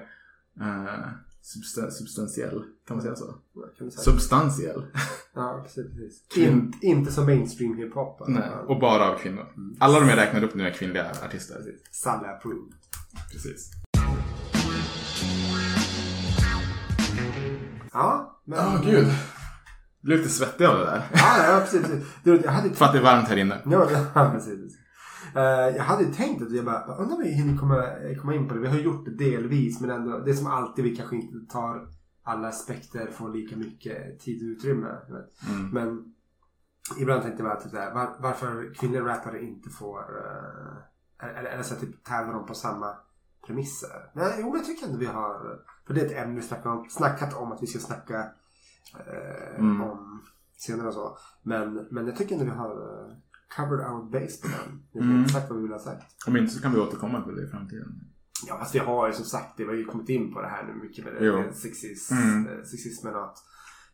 eh, 0.61 1.09
substan- 1.43 1.91
substantiell, 1.91 2.65
kan 2.87 2.97
man 2.97 3.03
säga 3.03 3.17
så? 3.17 3.35
säga. 3.77 3.91
Substantiell. 3.91 4.87
Ja, 5.35 5.61
precis. 5.63 5.87
precis. 5.93 6.37
In, 6.37 6.73
inte 6.81 7.13
som 7.13 7.27
mainstream 7.27 7.77
hiphop. 7.77 8.23
Nej, 8.29 8.51
och 8.67 8.81
bara 8.81 9.11
av 9.11 9.19
kvinnor. 9.19 9.47
Alla 9.79 10.01
de 10.01 10.09
jag 10.09 10.19
räknar 10.19 10.45
upp 10.45 10.55
nu 10.55 10.67
är 10.67 10.73
kvinnliga 10.73 11.11
artister. 11.25 11.57
Sally 11.91 12.29
approved. 12.29 12.73
Precis. 13.33 13.71
Ja, 17.93 18.41
men... 18.45 18.59
Ja, 18.59 18.81
gud. 18.85 19.07
Jag 19.07 20.07
blev 20.07 20.19
lite 20.19 20.31
svettig 20.31 20.65
av 20.65 20.79
det 20.79 20.85
där. 20.85 21.03
Ja, 21.15 21.53
ja 21.53 21.61
precis. 21.61 21.83
precis. 21.83 22.05
Du, 22.25 22.41
jag 22.45 22.53
hade 22.53 22.75
För 22.75 22.85
att 22.85 22.93
det 22.93 22.99
är 22.99 23.03
varmt 23.03 23.29
här 23.29 23.37
inne. 23.37 23.61
Ja, 23.65 23.89
ja 24.15 24.31
precis. 24.35 24.77
Eh, 25.35 25.77
jag 25.77 25.83
hade 25.83 26.05
tänkt 26.05 26.43
att 26.43 26.53
jag 26.53 26.65
bara, 26.65 26.97
undrar 26.97 27.17
om 27.17 27.23
vi 27.23 27.29
hinner 27.29 27.59
komma, 27.59 27.85
komma 28.21 28.35
in 28.35 28.49
på 28.49 28.55
det. 28.55 28.61
Vi 28.61 28.69
har 28.69 28.79
gjort 28.79 29.05
det 29.05 29.11
delvis 29.11 29.81
men 29.81 29.91
ändå, 29.91 30.19
det 30.19 30.31
är 30.31 30.35
som 30.35 30.47
alltid 30.47 30.85
vi 30.85 30.97
kanske 30.97 31.17
inte 31.17 31.53
tar 31.53 31.89
alla 32.23 32.49
aspekter 32.49 33.11
får 33.11 33.29
lika 33.29 33.57
mycket 33.57 34.21
tid 34.21 34.43
och 34.43 34.47
utrymme. 34.47 34.99
Mm. 35.49 35.71
Men 35.71 36.15
ibland 36.99 37.23
tänkte 37.23 37.43
jag 37.43 37.53
bara 37.53 37.61
typ 37.61 37.73
här, 37.73 37.95
var, 37.95 38.17
varför 38.19 38.75
kvinnliga 38.75 39.05
rappare 39.05 39.43
inte 39.45 39.71
får, 39.71 39.99
uh, 39.99 41.29
eller, 41.39 41.51
eller 41.51 41.63
så 41.63 41.75
typ 41.75 42.05
tävlar 42.05 42.35
de 42.35 42.47
på 42.47 42.55
samma 42.55 42.95
premisser. 43.47 44.11
Nej, 44.13 44.37
jo, 44.41 44.57
jag 44.57 44.67
tycker 44.67 44.87
ändå 44.87 44.99
vi 44.99 45.07
har, 45.07 45.59
för 45.87 45.95
det 45.95 46.01
är 46.01 46.07
ett 46.07 46.25
ämne 46.25 46.41
vi 46.41 46.47
snackar 46.47 46.71
om, 46.71 46.87
snackat 46.91 47.35
om 47.35 47.53
att 47.53 47.63
vi 47.63 47.67
ska 47.67 47.79
snacka 47.79 48.27
eh, 48.95 49.59
Mm. 49.59 49.81
om 49.83 50.23
senare 50.57 50.89
och 50.89 50.95
så. 50.95 51.19
Men, 51.43 51.87
men 51.91 52.07
jag 52.07 52.17
tycker 52.17 52.35
ändå 52.35 52.45
vi 52.45 52.59
har 52.59 52.71
eh, 52.71 53.17
covered 53.57 53.81
our 53.91 54.03
base 54.11 54.43
på 54.43 54.49
den. 54.49 54.83
Vi 54.93 55.01
Mm. 55.01 55.29
sagt 55.29 55.51
vad 55.51 55.57
vi 55.59 55.63
vill 55.63 55.73
ha 55.73 55.79
sagt. 55.79 56.27
Om 56.27 56.37
inte 56.37 56.53
så 56.55 56.63
kan 56.63 56.73
vi 56.75 56.81
återkomma 56.81 57.23
till 57.23 57.35
det 57.37 57.43
i 57.45 57.47
framtiden. 57.49 58.01
Ja, 58.47 58.59
fast 58.59 58.75
vi 58.75 58.79
har 58.79 59.07
ju 59.07 59.13
som 59.13 59.25
sagt, 59.25 59.57
det, 59.57 59.63
vi 59.65 59.69
har 59.71 59.77
ju 59.77 59.85
kommit 59.85 60.09
in 60.09 60.35
på 60.35 60.41
det 60.43 60.49
här 60.49 60.65
nu 60.65 60.75
mycket 60.75 61.05
med, 61.05 61.15
Jo. 61.21 61.33
det, 61.37 61.43
med 61.43 61.55
sexis, 61.55 62.11
Mm. 62.11 62.47
eh, 62.49 62.63
sexismen 62.65 63.15
och 63.15 63.25
att 63.25 63.39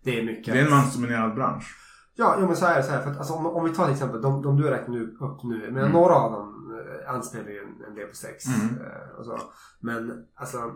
det 0.05 0.20
är 0.20 0.24
mycket. 0.26 0.55
Det 0.55 0.60
är 0.60 0.64
en 0.64 0.70
mansdominerad 0.70 1.35
bransch. 1.35 1.76
Ja, 2.14 2.36
jo, 2.40 2.47
men 2.47 2.56
så 2.56 2.66
är 2.66 2.76
det 2.76 2.82
så 2.82 2.90
här. 2.90 3.02
För 3.02 3.10
att, 3.10 3.18
alltså, 3.18 3.32
om, 3.35 3.47
om 3.47 3.64
vi 3.64 3.74
tar 3.74 3.85
till 3.85 3.93
exempel 3.94 4.22
de, 4.22 4.43
de 4.43 4.56
du 4.56 4.64
har 4.64 4.70
räknat 4.70 4.89
nu- 4.97 5.16
upp 5.20 5.43
nu. 5.43 5.59
Menar, 5.59 5.80
Mm. 5.80 5.93
några 5.93 6.14
av 6.14 6.32
dem 6.32 6.78
eh, 7.05 7.14
anspelar 7.14 7.48
ju 7.51 7.59
en, 7.59 7.85
en 7.89 7.94
del 7.94 8.09
på 8.09 8.14
sex. 8.16 8.44
Mm. 8.47 8.74
Eh, 8.80 9.18
och 9.18 9.24
så. 9.24 9.39
Men 9.80 10.24
alltså. 10.35 10.72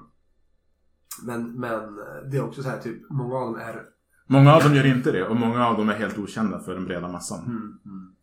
Men, 1.22 1.60
men 1.60 1.94
det 2.30 2.36
är 2.36 2.44
också 2.44 2.62
så 2.62 2.68
här 2.68 2.78
typ. 2.78 3.10
Många 3.10 3.34
av 3.36 3.46
dem 3.52 3.60
är. 3.60 3.82
Många 4.26 4.54
av 4.54 4.62
dem 4.62 4.74
gör 4.74 4.86
inte 4.86 5.12
det 5.12 5.26
och 5.26 5.36
många 5.36 5.66
av 5.66 5.76
dem 5.76 5.88
är 5.88 5.94
helt 5.94 6.18
okända 6.18 6.60
för 6.60 6.74
den 6.74 6.84
breda 6.84 7.08
massan. 7.08 7.44
Mm. 7.46 8.14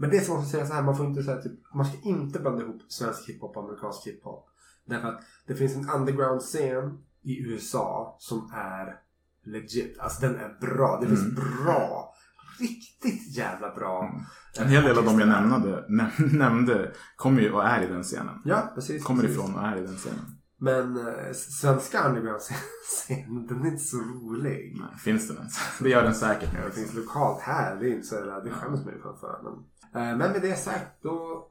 Men 0.00 0.10
det 0.10 0.20
som 0.20 0.34
man 0.34 0.42
får 0.44 0.50
säga 0.50 0.66
så 0.66 0.72
här. 0.74 0.82
Man 0.82 0.96
får 0.96 1.06
inte 1.06 1.22
säga 1.22 1.42
typ. 1.42 1.74
Man 1.74 1.86
ska 1.86 1.98
inte 2.08 2.38
blanda 2.40 2.62
ihop 2.62 2.82
svensk 2.88 3.28
hiphop 3.28 3.56
och 3.56 3.64
amerikansk 3.64 4.06
hiphop. 4.06 4.48
Därför 4.86 5.08
att 5.08 5.20
det 5.46 5.54
finns 5.54 5.76
en 5.76 5.90
underground 5.90 6.40
scen 6.40 6.98
i 7.22 7.38
USA 7.42 8.16
som 8.20 8.50
är 8.54 8.96
legit. 9.44 9.98
Alltså 9.98 10.20
den 10.20 10.36
är 10.36 10.56
bra. 10.60 10.98
Det 11.00 11.06
finns 11.06 11.20
Mm. 11.20 11.34
bra. 11.34 12.14
Riktigt 12.60 13.36
jävla 13.36 13.74
bra. 13.74 14.10
En 14.58 14.68
hel 14.68 14.82
del 14.84 14.98
av 14.98 15.04
dem 15.04 15.18
jag 15.20 15.28
nämnde, 15.28 15.84
näm- 15.88 16.32
nämnde 16.38 16.92
kommer 17.16 17.40
ju 17.42 17.50
och 17.52 17.64
är 17.64 17.82
i 17.82 17.86
den 17.86 18.02
scenen. 18.02 18.42
Ja, 18.44 18.72
precis. 18.74 19.04
Kommer 19.04 19.22
precis. 19.22 19.38
ifrån 19.38 19.54
och 19.54 19.62
är 19.62 19.76
i 19.76 19.80
den 19.80 19.96
scenen. 19.96 20.37
Men 20.60 20.96
eh, 21.08 21.32
svenska 21.32 22.08
underground-scenen, 22.08 23.46
den 23.48 23.62
är 23.62 23.66
inte 23.66 23.82
så 23.84 23.96
rolig. 23.96 24.76
Nej, 24.80 24.98
finns 24.98 25.28
den 25.28 25.36
ens? 25.36 25.58
Det 25.80 25.88
gör 25.88 26.02
den 26.02 26.14
säkert 26.14 26.52
nu. 26.52 26.58
Det 26.66 26.72
finns 26.72 26.94
lokalt 26.94 27.40
här, 27.42 27.76
det 27.76 27.88
är 27.88 27.94
inte 27.94 28.06
så 28.06 28.14
jävla- 28.14 28.40
det 28.40 28.50
skäms 28.50 28.84
mig 28.84 28.94
för. 29.02 29.16
för 29.16 29.40
men, 29.42 29.52
eh, 30.02 30.16
men 30.16 30.32
med 30.32 30.42
det 30.42 30.56
sagt, 30.58 31.02
då... 31.02 31.44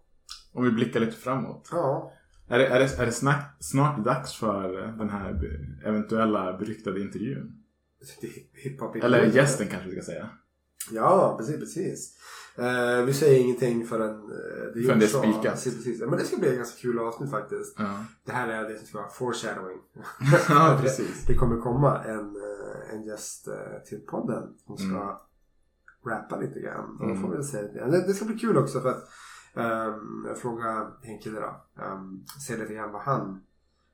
Om 0.53 0.63
vi 0.63 0.71
blickar 0.71 0.99
lite 0.99 1.17
framåt. 1.17 1.69
Ja. 1.71 2.13
Är 2.49 2.59
det, 2.59 2.67
är 2.67 2.79
det, 2.79 2.99
är 2.99 3.05
det 3.05 3.11
snack, 3.11 3.57
snart 3.59 4.03
dags 4.05 4.33
för 4.35 4.69
den 4.97 5.09
här 5.09 5.39
eventuella 5.85 6.57
beryktade 6.57 7.01
intervjun? 7.01 7.63
Eller 9.03 9.25
gästen 9.25 9.67
kanske 9.67 9.89
vi 9.89 9.95
ska 9.95 10.01
säga. 10.11 10.29
Ja, 10.91 11.35
precis, 11.39 11.59
precis. 11.59 12.17
Eh, 12.57 13.05
vi 13.05 13.13
säger 13.13 13.39
ingenting 13.39 13.85
förrän 13.87 14.15
uh, 14.15 14.73
det 14.75 14.81
Förrän 14.81 14.99
det 14.99 15.05
är 15.05 15.09
spikat. 15.09 15.63
Precis, 15.63 16.01
Men 16.01 16.11
det 16.11 16.23
ska 16.23 16.37
bli 16.37 16.49
ett 16.49 16.55
ganska 16.55 16.81
kul 16.81 16.99
avsnitt 16.99 17.31
faktiskt. 17.31 17.75
Ja. 17.79 18.05
Det 18.25 18.31
här 18.31 18.47
är 18.47 18.69
det 18.69 18.77
som 18.77 18.87
ska 18.87 18.97
vara 18.97 19.09
foreshadowing. 19.09 19.77
Ja, 20.49 20.77
precis. 20.81 21.25
Det 21.25 21.35
kommer 21.35 21.61
komma 21.61 22.03
en, 22.03 22.35
eh, 22.35 22.93
en 22.93 23.03
gäst 23.03 23.47
eh, 23.47 23.81
till 23.89 23.99
podden 23.99 24.43
som 24.65 24.77
ska 24.77 24.85
Mm. 24.85 26.17
rappa 26.19 26.39
lite 26.39 26.59
grann. 26.59 26.99
Mm. 27.01 27.21
får 27.21 27.37
vi 27.37 27.43
säga. 27.43 27.87
Det, 27.87 28.07
det 28.07 28.13
ska 28.13 28.25
bli 28.25 28.39
kul 28.39 28.57
också 28.57 28.79
för 28.79 28.89
att 28.89 29.03
um, 29.53 30.25
jag 30.27 30.37
frågar 30.37 30.91
en 31.01 31.19
kille 31.19 31.39
då. 31.39 31.65
Um, 31.83 32.25
se 32.47 32.57
lite 32.57 32.73
grann 32.73 32.91
vad 32.91 33.01
han, 33.01 33.41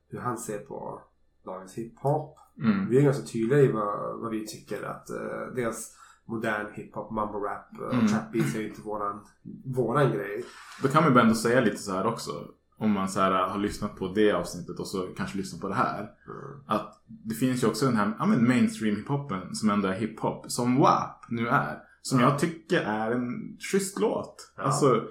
hur 0.10 0.20
han 0.20 0.38
ser 0.38 0.60
på 0.60 1.02
dagens 1.46 1.74
hiphop. 1.74 2.38
Mm. 2.64 2.90
Vi 2.90 2.98
är 2.98 3.02
ganska 3.02 3.26
tydliga 3.26 3.60
i 3.62 3.72
vad, 3.72 4.20
vad 4.20 4.32
vi 4.32 4.48
tycker 4.48 4.84
att 4.84 5.10
uh, 5.12 5.56
dels 5.56 5.96
modern 6.26 6.66
hiphop, 6.74 7.12
mumble 7.12 7.40
rap 7.40 7.66
och 7.80 7.94
Mm. 7.94 8.08
trap 8.08 8.32
beats 8.32 8.56
är 8.56 8.60
ju 8.60 8.68
inte 8.68 8.82
våran, 8.82 9.22
våran 9.66 10.12
grej. 10.12 10.44
Då 10.82 10.88
kan 10.88 11.04
man 11.04 11.14
ju 11.14 11.20
ändå 11.20 11.36
säga 11.36 11.62
lite 11.62 11.78
så 11.78 11.92
här 11.92 12.06
också. 12.06 12.32
Om 12.78 12.92
man 12.92 13.10
så 13.10 13.20
här 13.20 13.32
har 13.32 13.60
lyssnat 13.60 13.96
på 13.96 14.08
det 14.08 14.32
avsnittet 14.32 14.80
och 14.80 14.88
så 14.88 15.08
kanske 15.18 15.38
lyssnar 15.38 15.60
på 15.60 15.68
det 15.68 15.76
här. 15.76 16.00
Mm. 16.00 16.62
Att 16.68 17.04
det 17.08 17.36
finns 17.36 17.64
ju 17.64 17.68
också 17.68 17.86
den 17.86 17.96
här 17.96 18.14
ja, 18.20 18.26
men 18.26 18.48
mainstream 18.48 18.96
hiphopen 18.96 19.56
som 19.56 19.70
ändå 19.70 19.88
är 19.88 19.94
hiphop. 19.94 20.52
Som 20.52 20.80
WAP 20.80 21.26
nu 21.30 21.48
är. 21.48 21.78
Som 22.02 22.20
jag 22.20 22.40
tycker 22.40 22.82
är 22.82 23.12
en 23.12 23.58
schysst 23.72 24.00
låt. 24.00 24.54
Ja. 24.58 24.64
Alltså, 24.64 25.04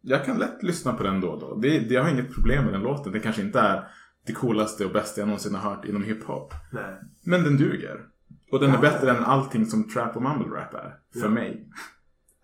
jag 0.00 0.24
kan 0.24 0.38
lätt 0.38 0.62
lyssna 0.62 0.92
på 0.92 1.02
den 1.02 1.20
då 1.20 1.28
och 1.28 1.40
då. 1.40 1.54
Det, 1.54 1.78
det, 1.78 1.94
jag 1.94 2.02
har 2.02 2.10
inget 2.10 2.34
problem 2.34 2.64
med 2.64 2.74
den 2.74 2.82
låten. 2.82 3.12
Det 3.12 3.20
kanske 3.20 3.42
inte 3.42 3.60
är 3.60 3.88
det 4.26 4.32
coolaste 4.32 4.84
och 4.84 4.92
bästa 4.92 5.20
jag 5.20 5.26
någonsin 5.28 5.54
har 5.54 5.70
hört 5.70 5.84
inom 5.84 6.02
hiphop. 6.02 6.54
Nej. 6.72 7.00
Men 7.24 7.42
den 7.44 7.56
duger. 7.56 8.06
Och 8.52 8.60
den 8.60 8.70
är 8.70 8.74
Ja. 8.74 8.80
bättre 8.80 9.10
än 9.10 9.24
allting 9.24 9.66
som 9.66 9.88
trap 9.88 10.16
och 10.16 10.22
mumble 10.22 10.48
rap 10.60 10.74
är. 10.74 10.94
För 11.12 11.20
Ja. 11.20 11.28
mig. 11.28 11.68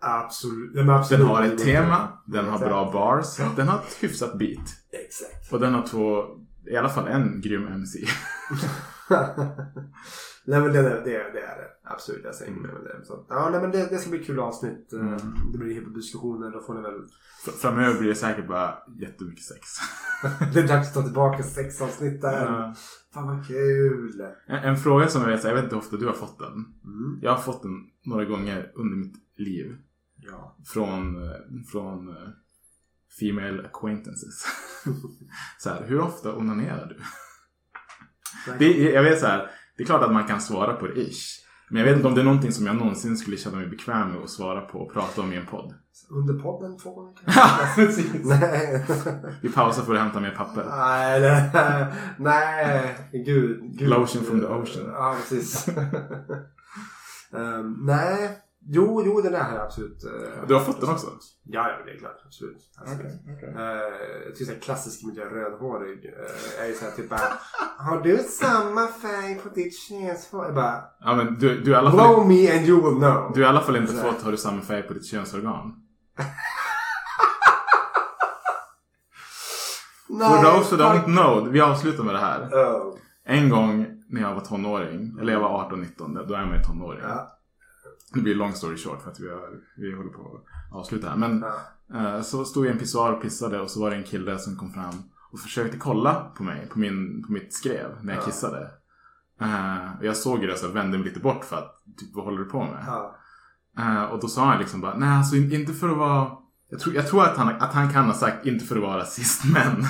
Absolut. 0.01 0.75
Men 0.75 0.89
absolut. 0.89 1.19
Den 1.19 1.27
har 1.35 1.43
ett 1.43 1.57
tema, 1.63 2.07
den 2.25 2.45
har 2.45 2.53
Exakt. 2.53 2.69
bra 2.69 2.91
bars, 2.91 3.37
den 3.55 3.67
har 3.67 3.77
ett 3.79 3.97
hyfsat 4.03 4.37
beat. 4.39 4.67
Exakt. 5.05 5.53
Och 5.53 5.59
den 5.59 5.73
har 5.73 5.87
två, 5.87 6.23
i 6.71 6.75
alla 6.75 6.89
fall 6.89 7.07
en 7.07 7.41
grym 7.41 7.67
MC. 7.67 7.99
nej 10.45 10.61
men 10.61 10.73
det, 10.73 10.81
det, 10.81 11.01
det, 11.03 11.15
är- 11.15 11.33
det. 11.33 11.65
Absolut, 11.91 12.21
jag 12.23 12.35
säger 12.35 12.51
med 12.51 12.69
det. 12.69 13.05
Så, 13.05 13.25
ja, 13.29 13.49
nej 13.51 13.61
men 13.61 13.71
det, 13.71 13.89
det 13.89 13.97
ska 13.97 14.09
bli 14.09 14.23
kul 14.23 14.39
avsnitt. 14.39 14.93
Eh, 14.93 14.99
Mm. 14.99 15.17
Det 15.51 15.57
blir 15.57 15.73
hiphop-diskussioner. 15.73 16.51
Då 16.51 16.59
får 16.61 16.73
ni 16.73 16.81
väl... 16.81 17.01
F- 17.47 17.53
Framöver 17.61 17.99
blir 17.99 18.09
det 18.09 18.15
säkert 18.15 18.47
bara 18.47 18.77
jättemycket 18.99 19.43
sex. 19.45 19.67
det 20.53 20.59
är 20.59 20.67
dags 20.67 20.87
att 20.87 20.93
ta 20.93 21.01
tillbaka 21.03 21.43
sexavsnitt 21.43 22.21
där. 22.21 22.45
Ja. 22.45 22.73
Fan 23.13 23.27
vad 23.27 23.47
kul. 23.47 24.21
En, 24.45 24.55
en 24.55 24.77
fråga 24.77 25.07
som 25.07 25.21
jag 25.21 25.29
vet, 25.29 25.43
jag 25.43 25.53
vet 25.53 25.63
inte 25.63 25.75
hur 25.75 25.81
ofta 25.81 25.97
du 25.97 26.05
har 26.05 26.13
fått 26.13 26.39
den. 26.39 26.53
Mm. 26.83 27.19
Jag 27.21 27.31
har 27.31 27.41
fått 27.41 27.63
den 27.63 27.85
några 28.05 28.25
gånger 28.25 28.71
under 28.75 28.97
mitt 28.97 29.15
liv. 29.37 29.77
Ja. 30.15 30.57
Från, 30.65 31.23
eh, 31.23 31.37
från 31.71 32.09
eh, 32.09 32.29
Female 33.19 33.65
acquaintances. 33.65 34.45
så 35.59 35.69
här, 35.69 35.87
hur 35.87 35.99
ofta 35.99 36.35
onanerar 36.35 36.85
du? 36.85 36.99
Det, 38.59 38.77
jag 38.77 39.03
vet 39.03 39.19
så 39.19 39.25
här, 39.25 39.49
det 39.77 39.83
är 39.83 39.85
klart 39.85 40.03
att 40.03 40.13
man 40.13 40.27
kan 40.27 40.41
svara 40.41 40.73
på 40.73 40.87
det 40.87 41.01
ish. 41.01 41.48
Men 41.69 41.79
jag 41.79 41.87
vet 41.87 41.95
inte 41.95 42.07
om 42.07 42.15
det 42.15 42.21
är 42.21 42.25
någonting 42.25 42.51
som 42.51 42.65
jag 42.65 42.75
någonsin 42.75 43.17
skulle 43.17 43.37
känna 43.37 43.57
mig 43.57 43.67
bekväm 43.67 44.11
med 44.11 44.23
att 44.23 44.29
svara 44.29 44.61
på 44.61 44.79
och 44.79 44.93
prata 44.93 45.21
om 45.21 45.33
i 45.33 45.35
en 45.35 45.45
podd. 45.45 45.73
Under 46.09 46.33
podden 46.33 46.77
Ja, 47.25 47.59
precis. 47.75 48.25
Nej. 48.25 48.85
Vi 49.41 49.49
pausar 49.49 49.83
för 49.83 49.95
att 49.95 50.01
hämta 50.01 50.19
mer 50.19 50.31
papper. 50.31 50.65
Nej, 50.69 51.21
nej, 51.21 51.85
nej, 52.17 52.95
gud, 53.25 53.77
gud. 53.77 53.89
Lotion 53.89 54.23
from 54.23 54.39
the 54.39 54.45
ocean. 54.47 54.85
Ja, 54.93 55.15
precis. 55.19 55.67
Ehm, 57.33 57.77
nej, 57.81 58.37
jo, 58.61 59.03
jo, 59.05 59.21
den 59.21 59.33
har 59.33 59.53
jag 59.55 59.65
absolut. 59.65 60.03
eh, 60.03 60.47
Du 60.47 60.53
har 60.53 60.61
fått 60.61 60.81
den 60.81 60.89
också? 60.89 61.07
Ja, 61.43 61.69
ja, 61.69 61.85
det 61.85 61.91
är 61.91 61.97
klart. 61.97 62.21
Absolut. 62.25 62.57
absolut. 62.77 63.05
Okej, 63.23 63.35
okej. 63.37 63.49
Eh, 63.49 64.25
jag 64.25 64.35
tycker 64.35 64.45
såhär 64.45 64.59
klassisk 64.59 65.05
miljö, 65.05 65.25
rödhårig. 65.25 66.05
Uh, 66.05 66.63
är 66.63 66.67
ju 66.67 66.73
såhär 66.73 66.91
typ 66.91 67.09
bara, 67.09 67.19
Har 67.77 68.01
du 68.01 68.17
samma 68.17 68.87
färg 68.87 69.35
på 69.35 69.49
ditt 69.49 69.79
könshår? 69.79 70.45
Jag 70.45 70.55
bara, 70.55 70.83
Ja, 70.99 71.15
men 71.15 71.39
du, 71.39 71.61
du, 71.61 71.73
är 71.73 71.77
alla 71.77 71.91
blow 71.91 72.15
fall, 72.15 72.27
me 72.27 72.57
and 72.57 72.67
you 72.67 72.89
will 72.89 72.99
know. 72.99 73.31
du 73.33 73.39
har 73.43 73.47
i 73.47 73.49
alla 73.49 73.61
fall 73.61 73.75
inte 73.75 73.93
fått 73.93 74.21
har 74.21 74.31
du 74.31 74.37
samma 74.37 74.61
färg 74.61 74.83
på 74.83 74.93
ditt 74.93 75.05
könsorgan. 75.05 75.73
For 80.07 80.43
those 80.43 80.75
who 80.75 80.83
don't 80.83 81.05
know, 81.05 81.49
vi 81.49 81.61
avslutar 81.61 82.03
med 82.03 82.15
det 82.15 82.19
här. 82.19 82.41
Oh. 82.51 82.95
En 83.25 83.49
gång 83.49 83.85
när 84.09 84.21
jag 84.21 84.33
var 84.33 84.41
tonåring, 84.41 85.17
eller 85.21 85.33
jag 85.33 85.39
var 85.39 85.69
18-19, 85.71 86.25
då 86.27 86.33
är 86.33 86.45
man 86.45 86.57
ju 86.57 86.63
tonåring. 86.63 87.01
Ja. 87.03 87.38
Det 88.13 88.19
blir 88.21 88.35
long 88.35 88.53
story 88.53 88.77
short 88.77 89.01
för 89.03 89.11
att 89.11 89.19
vi, 89.19 89.29
har, 89.29 89.49
vi 89.77 89.95
håller 89.95 90.09
på 90.09 90.21
att 90.21 90.75
avsluta 90.77 91.09
här. 91.09 91.17
Men 91.17 91.45
Ja. 91.87 92.15
eh, 92.15 92.21
så 92.21 92.45
stod 92.45 92.65
jag 92.65 92.69
i 92.69 92.73
en 92.73 92.79
pissoar 92.79 93.13
och 93.13 93.21
pissade 93.21 93.59
och 93.59 93.69
så 93.69 93.81
var 93.81 93.89
det 93.89 93.95
en 93.95 94.03
kille 94.03 94.39
som 94.39 94.55
kom 94.57 94.73
fram 94.73 94.95
och 95.31 95.39
försökte 95.39 95.77
kolla 95.77 96.31
på 96.37 96.43
mig, 96.43 96.67
på, 96.73 96.79
min, 96.79 97.23
på 97.23 97.31
mitt 97.31 97.53
skrev 97.53 97.89
när 98.01 98.13
jag 98.13 98.21
Ja. 98.21 98.25
kissade. 98.25 98.71
Eh, 99.41 99.97
och 99.99 100.05
jag 100.05 100.17
såg 100.17 100.41
det 100.41 100.57
så 100.57 100.65
jag 100.65 100.71
vände 100.73 100.97
mig 100.97 101.07
lite 101.07 101.19
bort 101.19 101.45
för 101.45 101.55
att, 101.55 101.75
typ 101.97 102.09
vad 102.15 102.25
håller 102.25 102.37
du 102.39 102.45
på 102.45 102.63
med? 102.63 102.83
Ja. 102.87 103.15
Eh, 103.79 104.03
och 104.03 104.19
då 104.21 104.27
sa 104.27 104.45
han 104.45 104.59
liksom 104.59 104.81
bara, 104.81 104.97
nej 104.97 105.09
alltså 105.17 105.35
in- 105.35 105.53
inte 105.53 105.73
för 105.73 105.89
att 105.89 105.97
vara... 105.97 106.31
Jag 106.69 106.79
tror, 106.79 106.95
jag 106.95 107.07
tror 107.07 107.23
att, 107.23 107.37
han, 107.37 107.47
att 107.49 107.73
han 107.73 107.93
kan 107.93 108.05
ha 108.05 108.13
sagt 108.13 108.45
inte 108.45 108.65
för 108.65 108.75
att 108.75 108.81
vara 108.81 108.97
rasist, 108.97 109.43
men... 109.53 109.83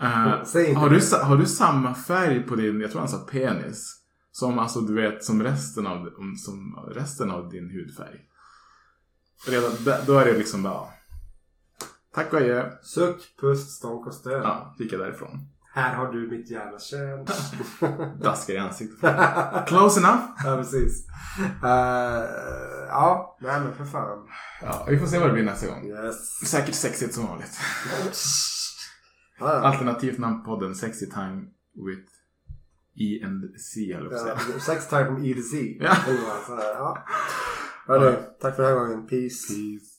Eh, 0.00 0.32
inte 0.68 0.78
har, 0.80 0.90
du, 0.90 1.00
har 1.24 1.36
du 1.36 1.46
samma 1.46 1.94
färg 1.94 2.42
på 2.42 2.56
din, 2.56 2.80
jag 2.80 2.90
tror 2.90 3.00
han 3.00 3.08
sa 3.08 3.18
penis, 3.18 3.97
som 4.38 4.58
alltså 4.58 4.80
du 4.80 4.94
vet 4.94 5.24
som 5.24 5.42
resten 5.42 5.86
av, 5.86 6.08
om- 6.18 6.36
som 6.36 6.76
resten 6.94 7.30
av 7.30 7.48
din 7.50 7.70
hudfärg? 7.70 8.20
Redan, 9.46 9.72
då 10.06 10.18
är 10.18 10.24
det 10.24 10.38
liksom 10.38 10.62
bara, 10.62 10.86
tack 12.14 12.32
och 12.32 12.38
adjö. 12.40 12.70
Suck, 12.82 13.36
pust, 13.40 13.70
stånk 13.70 14.06
och 14.06 14.14
stön. 14.14 14.42
Ja, 14.42 14.74
gick 14.78 14.92
jag 14.92 15.00
därifrån. 15.00 15.48
Här 15.74 15.94
har 15.94 16.12
du 16.12 16.30
mitt 16.30 16.50
jävla 16.50 16.78
kön. 16.78 17.26
Daskar 18.20 18.54
i 18.54 18.58
ansiktet. 18.58 19.16
Close 19.66 20.00
enough. 20.00 20.22
ja, 20.44 20.56
precis. 20.56 21.06
Eh, 21.64 22.24
ja, 22.88 23.36
nej 23.40 23.60
men 23.60 23.74
för 23.74 23.84
fan. 23.84 24.28
Ja, 24.62 24.86
vi 24.90 24.98
får 24.98 25.06
se 25.06 25.18
vad 25.18 25.28
det 25.28 25.32
blir 25.32 25.44
nästa 25.44 25.66
gång. 25.66 25.86
Yes. 25.86 26.48
Säkert 26.48 26.74
sexigt 26.74 27.14
som 27.14 27.26
vanligt. 27.26 27.60
Alternativt 29.40 30.18
namn 30.18 30.42
på 30.44 30.44
podden 30.44 30.74
Sexy 30.74 31.06
Time 31.06 31.42
with 31.74 32.12
E 33.00 33.20
and 33.24 33.60
C 33.60 33.94
höll 33.94 34.04
jag 34.04 34.12
på 34.12 34.16
att 34.16 34.42
säga. 34.42 34.60
Sex 34.60 34.88
tack 34.88 35.08
E 35.24 35.34
till 35.34 35.50
Z. 35.50 35.56
Ja. 35.80 35.96
ja. 36.58 37.04
Hörru, 37.86 38.04
ja. 38.04 38.36
tack 38.40 38.56
för 38.56 38.62
den 38.62 38.72
här 38.72 38.80
gången. 38.80 39.06
Peace. 39.06 39.54
Peace. 39.54 39.98